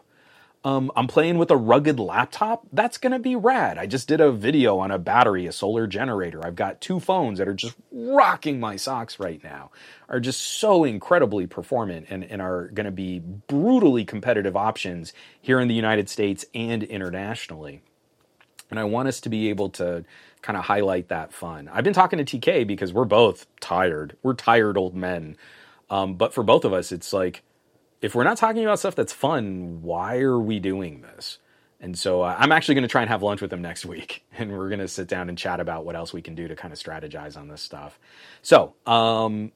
Um, 0.66 0.92
I'm 0.96 1.08
playing 1.08 1.38
with 1.38 1.52
a 1.52 1.58
rugged 1.58 2.00
laptop. 2.00 2.68
That's 2.74 2.98
going 2.98 3.14
to 3.14 3.20
be 3.20 3.36
rad. 3.36 3.78
I 3.78 3.86
just 3.86 4.10
did 4.10 4.20
a 4.20 4.30
video 4.32 4.78
on 4.80 4.92
a 4.92 5.00
battery, 5.00 5.48
a 5.48 5.54
solar 5.54 5.88
generator. 5.88 6.46
I've 6.46 6.56
got 6.58 6.82
two 6.82 7.00
phones 7.00 7.40
that 7.40 7.48
are 7.48 7.54
just 7.54 7.78
rocking 7.92 8.60
my 8.60 8.76
socks 8.76 9.20
right 9.20 9.42
now, 9.42 9.72
are 10.10 10.20
just 10.20 10.42
so 10.42 10.84
incredibly 10.84 11.48
performant 11.48 12.08
and, 12.10 12.26
and 12.26 12.42
are 12.42 12.68
going 12.68 12.86
to 12.86 12.92
be 12.92 13.20
brutally 13.20 14.04
competitive 14.04 14.58
options 14.58 15.14
here 15.42 15.62
in 15.62 15.70
the 15.70 15.76
United 15.76 16.10
States 16.10 16.46
and 16.54 16.84
internationally. 16.84 17.82
And 18.70 18.78
I 18.78 18.84
want 18.84 19.08
us 19.08 19.22
to 19.22 19.30
be 19.30 19.50
able 19.50 19.70
to 19.72 20.04
kind 20.42 20.58
of 20.58 20.66
highlight 20.66 21.08
that 21.08 21.32
fun. 21.32 21.70
I've 21.72 21.86
been 21.86 21.94
talking 21.94 22.24
to 22.24 22.40
TK 22.40 22.68
because 22.68 22.92
we're 22.92 23.06
both 23.06 23.48
tired. 23.62 24.18
We're 24.24 24.34
tired 24.34 24.78
old 24.78 24.94
men. 24.94 25.38
Um, 25.90 26.16
but 26.16 26.34
for 26.34 26.44
both 26.44 26.66
of 26.66 26.74
us, 26.74 26.92
it's 26.92 27.14
like, 27.14 27.44
if 28.02 28.16
we're 28.16 28.24
not 28.24 28.38
talking 28.38 28.64
about 28.64 28.80
stuff 28.80 28.96
that's 28.96 29.14
fun, 29.14 29.82
why 29.82 30.20
are 30.20 30.40
we 30.40 30.60
doing 30.60 31.02
this? 31.02 31.40
And 31.82 31.98
so 31.98 32.22
uh, 32.24 32.36
I'm 32.38 32.52
actually 32.52 32.76
going 32.76 32.84
to 32.84 32.90
try 32.90 33.02
and 33.02 33.10
have 33.10 33.24
lunch 33.24 33.42
with 33.42 33.52
him 33.52 33.62
next 33.62 33.86
week, 33.86 34.24
and 34.38 34.52
we're 34.52 34.70
going 34.70 34.80
to 34.80 34.88
sit 34.88 35.08
down 35.08 35.30
and 35.30 35.38
chat 35.38 35.60
about 35.60 35.86
what 35.86 35.96
else 35.96 36.14
we 36.14 36.22
can 36.22 36.36
do 36.36 36.48
to 36.48 36.56
kind 36.56 36.74
of 36.74 36.80
strategize 36.80 37.38
on 37.38 37.48
this 37.48 37.62
stuff. 37.62 38.00
So 38.42 38.74
um, 38.86 39.52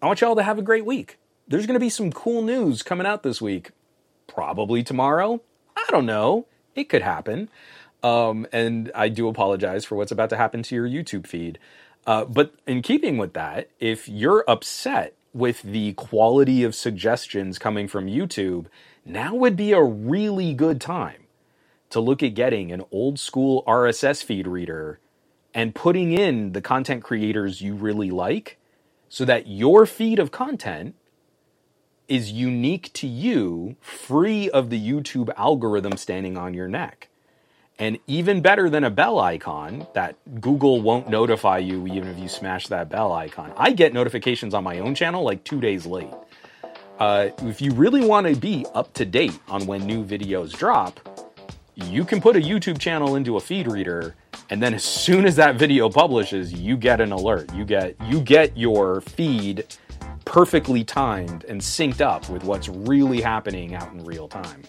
I 0.00 0.06
want 0.06 0.20
y'all 0.20 0.36
to 0.36 0.42
have 0.42 0.58
a 0.58 0.62
great 0.62 0.86
week. 0.86 1.18
There's 1.46 1.66
going 1.66 1.74
to 1.74 1.80
be 1.80 1.90
some 1.90 2.10
cool 2.10 2.42
news 2.42 2.82
coming 2.82 3.06
out 3.06 3.22
this 3.22 3.42
week, 3.42 3.70
probably 4.26 4.82
tomorrow. 4.82 5.42
I 5.76 5.84
don't 5.90 6.06
know. 6.06 6.46
It 6.74 6.88
could 6.88 7.02
happen. 7.02 7.50
Um, 8.02 8.46
and 8.52 8.90
I 8.94 9.08
do 9.08 9.28
apologize 9.28 9.84
for 9.84 9.96
what's 9.96 10.12
about 10.12 10.30
to 10.30 10.36
happen 10.36 10.62
to 10.62 10.74
your 10.74 10.88
YouTube 10.88 11.26
feed. 11.26 11.58
Uh, 12.06 12.24
but 12.24 12.54
in 12.66 12.82
keeping 12.82 13.16
with 13.16 13.32
that, 13.34 13.70
if 13.80 14.08
you're 14.08 14.44
upset 14.46 15.14
with 15.34 15.62
the 15.62 15.92
quality 15.94 16.62
of 16.62 16.74
suggestions 16.74 17.58
coming 17.58 17.88
from 17.88 18.06
YouTube, 18.06 18.66
now 19.04 19.34
would 19.34 19.56
be 19.56 19.72
a 19.72 19.82
really 19.82 20.54
good 20.54 20.80
time 20.80 21.24
to 21.90 22.00
look 22.00 22.22
at 22.22 22.34
getting 22.34 22.72
an 22.72 22.84
old 22.90 23.18
school 23.18 23.62
RSS 23.66 24.24
feed 24.24 24.46
reader 24.46 25.00
and 25.52 25.74
putting 25.74 26.12
in 26.12 26.52
the 26.52 26.62
content 26.62 27.02
creators 27.02 27.60
you 27.60 27.74
really 27.74 28.10
like 28.10 28.58
so 29.08 29.24
that 29.24 29.46
your 29.46 29.86
feed 29.86 30.18
of 30.18 30.30
content 30.30 30.94
is 32.08 32.32
unique 32.32 32.92
to 32.92 33.06
you, 33.06 33.76
free 33.80 34.50
of 34.50 34.70
the 34.70 34.90
YouTube 34.90 35.30
algorithm 35.36 35.96
standing 35.96 36.36
on 36.36 36.54
your 36.54 36.68
neck. 36.68 37.08
And 37.78 37.98
even 38.06 38.40
better 38.40 38.70
than 38.70 38.84
a 38.84 38.90
bell 38.90 39.18
icon 39.18 39.86
that 39.94 40.16
Google 40.40 40.80
won't 40.80 41.08
notify 41.08 41.58
you 41.58 41.86
even 41.88 42.08
if 42.08 42.18
you 42.18 42.28
smash 42.28 42.68
that 42.68 42.88
bell 42.88 43.12
icon. 43.12 43.52
I 43.56 43.72
get 43.72 43.92
notifications 43.92 44.54
on 44.54 44.62
my 44.62 44.78
own 44.78 44.94
channel 44.94 45.24
like 45.24 45.42
two 45.42 45.60
days 45.60 45.84
late. 45.84 46.12
Uh, 46.98 47.30
if 47.38 47.60
you 47.60 47.72
really 47.72 48.06
want 48.06 48.26
to 48.28 48.36
be 48.36 48.64
up 48.74 48.92
to 48.94 49.04
date 49.04 49.38
on 49.48 49.66
when 49.66 49.84
new 49.84 50.04
videos 50.04 50.56
drop, 50.56 51.00
you 51.74 52.04
can 52.04 52.20
put 52.20 52.36
a 52.36 52.38
YouTube 52.38 52.78
channel 52.78 53.16
into 53.16 53.36
a 53.36 53.40
feed 53.40 53.66
reader, 53.66 54.14
and 54.50 54.62
then 54.62 54.74
as 54.74 54.84
soon 54.84 55.26
as 55.26 55.34
that 55.36 55.56
video 55.56 55.90
publishes, 55.90 56.52
you 56.52 56.76
get 56.76 57.00
an 57.00 57.10
alert. 57.10 57.52
You 57.52 57.64
get 57.64 57.96
you 58.08 58.20
get 58.20 58.56
your 58.56 59.00
feed 59.00 59.64
perfectly 60.24 60.84
timed 60.84 61.44
and 61.44 61.60
synced 61.60 62.00
up 62.00 62.28
with 62.28 62.44
what's 62.44 62.68
really 62.68 63.20
happening 63.20 63.74
out 63.74 63.92
in 63.92 64.04
real 64.04 64.28
time. 64.28 64.62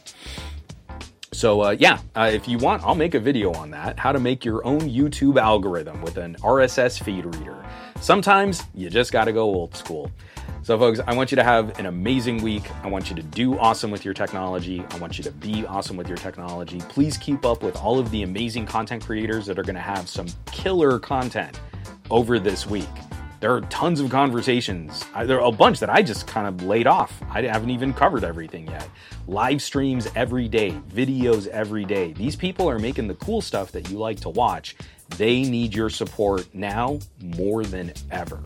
So 1.35 1.61
uh, 1.61 1.75
yeah, 1.77 1.99
uh, 2.15 2.29
if 2.31 2.47
you 2.47 2.57
want, 2.57 2.83
I'll 2.83 2.95
make 2.95 3.13
a 3.13 3.19
video 3.19 3.51
on 3.53 3.69
that, 3.71 3.99
how 3.99 4.13
to 4.13 4.19
make 4.21 4.45
your 4.45 4.65
own 4.65 4.79
YouTube 4.79 5.37
algorithm 5.37 6.01
with 6.01 6.15
an 6.15 6.35
RSS 6.35 7.03
feed 7.03 7.25
reader. 7.25 7.61
Sometimes 7.99 8.63
you 8.73 8.89
just 8.89 9.11
gotta 9.11 9.33
go 9.33 9.41
old 9.41 9.75
school. 9.75 10.09
So 10.63 10.79
folks, 10.79 11.01
I 11.05 11.13
want 11.13 11.31
you 11.31 11.35
to 11.35 11.43
have 11.43 11.77
an 11.77 11.87
amazing 11.87 12.41
week. 12.41 12.63
I 12.83 12.87
want 12.87 13.09
you 13.09 13.17
to 13.17 13.21
do 13.21 13.59
awesome 13.59 13.91
with 13.91 14.05
your 14.05 14.13
technology. 14.13 14.85
I 14.91 14.97
want 14.97 15.17
you 15.17 15.25
to 15.25 15.31
be 15.31 15.65
awesome 15.65 15.97
with 15.97 16.07
your 16.07 16.17
technology. 16.17 16.79
Please 16.87 17.17
keep 17.17 17.45
up 17.45 17.63
with 17.63 17.75
all 17.75 17.99
of 17.99 18.11
the 18.11 18.23
amazing 18.23 18.65
content 18.65 19.05
creators 19.05 19.45
that 19.47 19.59
are 19.59 19.63
gonna 19.63 19.79
have 19.79 20.07
some 20.07 20.27
killer 20.45 20.99
content 20.99 21.59
over 22.09 22.39
this 22.39 22.65
week. 22.65 22.87
There 23.45 23.53
are 23.53 23.61
tons 23.61 23.99
of 23.99 24.09
conversations. 24.09 25.05
There 25.23 25.39
are 25.39 25.47
a 25.47 25.51
bunch 25.51 25.79
that 25.81 25.89
I 25.91 26.01
just 26.01 26.25
kind 26.25 26.47
of 26.47 26.65
laid 26.65 26.87
off. 26.87 27.21
I 27.29 27.43
haven't 27.43 27.69
even 27.69 27.93
covered 27.93 28.23
everything 28.23 28.65
yet. 28.65 28.89
Live 29.27 29.61
streams 29.61 30.07
every 30.15 30.47
day, 30.47 30.71
videos 30.89 31.45
every 31.49 31.85
day. 31.85 32.13
These 32.13 32.35
people 32.35 32.67
are 32.67 32.79
making 32.79 33.07
the 33.07 33.13
cool 33.13 33.41
stuff 33.41 33.71
that 33.73 33.91
you 33.91 33.99
like 33.99 34.19
to 34.21 34.29
watch. 34.29 34.75
They 35.17 35.43
need 35.43 35.75
your 35.75 35.91
support 35.91 36.47
now 36.55 36.97
more 37.21 37.63
than 37.63 37.93
ever. 38.09 38.41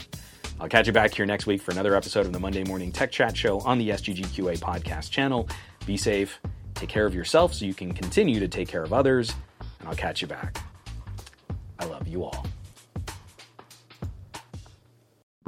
I'll 0.60 0.68
catch 0.68 0.88
you 0.88 0.92
back 0.92 1.14
here 1.14 1.26
next 1.26 1.46
week 1.46 1.62
for 1.62 1.72
another 1.72 1.96
episode 1.96 2.26
of 2.26 2.34
the 2.34 2.40
Monday 2.42 2.66
Morning 2.66 2.92
Tech 2.92 3.10
Chat 3.10 3.38
Show 3.38 3.62
on 3.62 3.78
the 3.78 3.92
SGGQA 3.92 4.60
podcast 4.60 5.12
channel. 5.12 5.48
Be 5.86 5.96
safe, 5.96 6.42
take 6.74 6.90
care 6.90 7.06
of 7.06 7.16
yourself 7.16 7.54
so 7.54 7.64
you 7.64 7.74
can 7.74 7.94
continue 7.94 8.42
to 8.42 8.50
take 8.50 8.68
care 8.68 8.84
of 8.84 8.92
others, 8.92 9.34
and 9.80 9.88
I'll 9.88 9.96
catch 9.96 10.22
you 10.22 10.28
back. 10.28 10.62
I 11.80 11.86
love 11.86 12.06
you 12.06 12.26
all. 12.26 12.46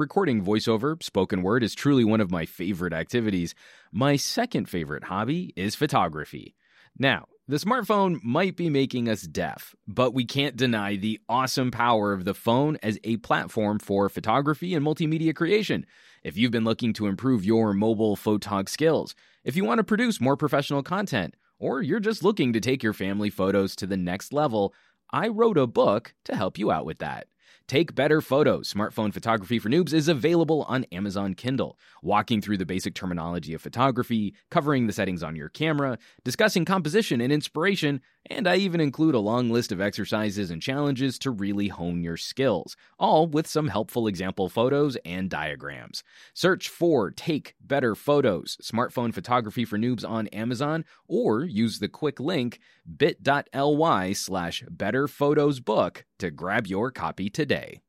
Recording 0.02 0.44
voiceover, 0.44 1.00
spoken 1.00 1.42
word, 1.42 1.62
is 1.62 1.76
truly 1.76 2.02
one 2.02 2.20
of 2.20 2.32
my 2.32 2.44
favorite 2.44 2.92
activities. 2.92 3.54
My 3.92 4.16
second 4.16 4.68
favorite 4.68 5.04
hobby 5.04 5.52
is 5.54 5.76
photography. 5.76 6.56
Now, 6.98 7.26
the 7.46 7.58
smartphone 7.58 8.18
might 8.24 8.56
be 8.56 8.68
making 8.68 9.08
us 9.08 9.22
deaf, 9.22 9.76
but 9.86 10.12
we 10.12 10.24
can't 10.24 10.56
deny 10.56 10.96
the 10.96 11.20
awesome 11.28 11.70
power 11.70 12.12
of 12.12 12.24
the 12.24 12.34
phone 12.34 12.78
as 12.82 12.98
a 13.04 13.18
platform 13.18 13.78
for 13.78 14.08
photography 14.08 14.74
and 14.74 14.84
multimedia 14.84 15.36
creation. 15.36 15.86
If 16.24 16.36
you've 16.36 16.50
been 16.50 16.64
looking 16.64 16.92
to 16.94 17.06
improve 17.06 17.44
your 17.44 17.72
mobile 17.72 18.16
photog 18.16 18.68
skills, 18.68 19.14
if 19.44 19.54
you 19.54 19.64
want 19.64 19.78
to 19.78 19.84
produce 19.84 20.20
more 20.20 20.36
professional 20.36 20.82
content, 20.82 21.36
or 21.60 21.80
you're 21.80 22.00
just 22.00 22.24
looking 22.24 22.54
to 22.54 22.60
take 22.60 22.82
your 22.82 22.92
family 22.92 23.30
photos 23.30 23.76
to 23.76 23.86
the 23.86 23.96
next 23.96 24.32
level, 24.32 24.74
I 25.12 25.28
wrote 25.28 25.58
a 25.58 25.68
book 25.68 26.12
to 26.24 26.34
help 26.34 26.58
you 26.58 26.72
out 26.72 26.86
with 26.86 26.98
that. 26.98 27.28
Take 27.68 27.94
Better 27.94 28.20
Photos 28.20 28.72
Smartphone 28.72 29.12
Photography 29.12 29.58
for 29.58 29.68
Noobs 29.68 29.92
is 29.92 30.08
available 30.08 30.64
on 30.68 30.84
Amazon 30.92 31.34
Kindle, 31.34 31.78
walking 32.02 32.40
through 32.40 32.58
the 32.58 32.66
basic 32.66 32.94
terminology 32.94 33.54
of 33.54 33.62
photography, 33.62 34.34
covering 34.50 34.86
the 34.86 34.92
settings 34.92 35.22
on 35.22 35.36
your 35.36 35.48
camera, 35.48 35.98
discussing 36.24 36.64
composition 36.64 37.20
and 37.20 37.32
inspiration, 37.32 38.00
and 38.30 38.46
I 38.46 38.56
even 38.56 38.80
include 38.80 39.14
a 39.14 39.20
long 39.20 39.50
list 39.50 39.72
of 39.72 39.80
exercises 39.80 40.50
and 40.50 40.62
challenges 40.62 41.18
to 41.20 41.30
really 41.30 41.68
hone 41.68 42.02
your 42.02 42.16
skills, 42.16 42.76
all 42.98 43.26
with 43.26 43.46
some 43.46 43.68
helpful 43.68 44.06
example 44.06 44.48
photos 44.48 44.96
and 45.04 45.30
diagrams. 45.30 46.02
Search 46.34 46.68
for 46.68 47.10
Take 47.10 47.54
Better 47.60 47.94
Photos 47.94 48.56
Smartphone 48.62 49.14
Photography 49.14 49.64
for 49.64 49.78
Noobs 49.78 50.08
on 50.08 50.28
Amazon 50.28 50.84
or 51.06 51.44
use 51.44 51.78
the 51.78 51.88
quick 51.88 52.20
link 52.20 52.60
bit.ly 52.96 54.12
slash 54.12 54.62
betterphotosbook 54.64 56.02
to 56.18 56.30
grab 56.30 56.66
your 56.66 56.90
copy 56.90 57.28
today. 57.52 57.82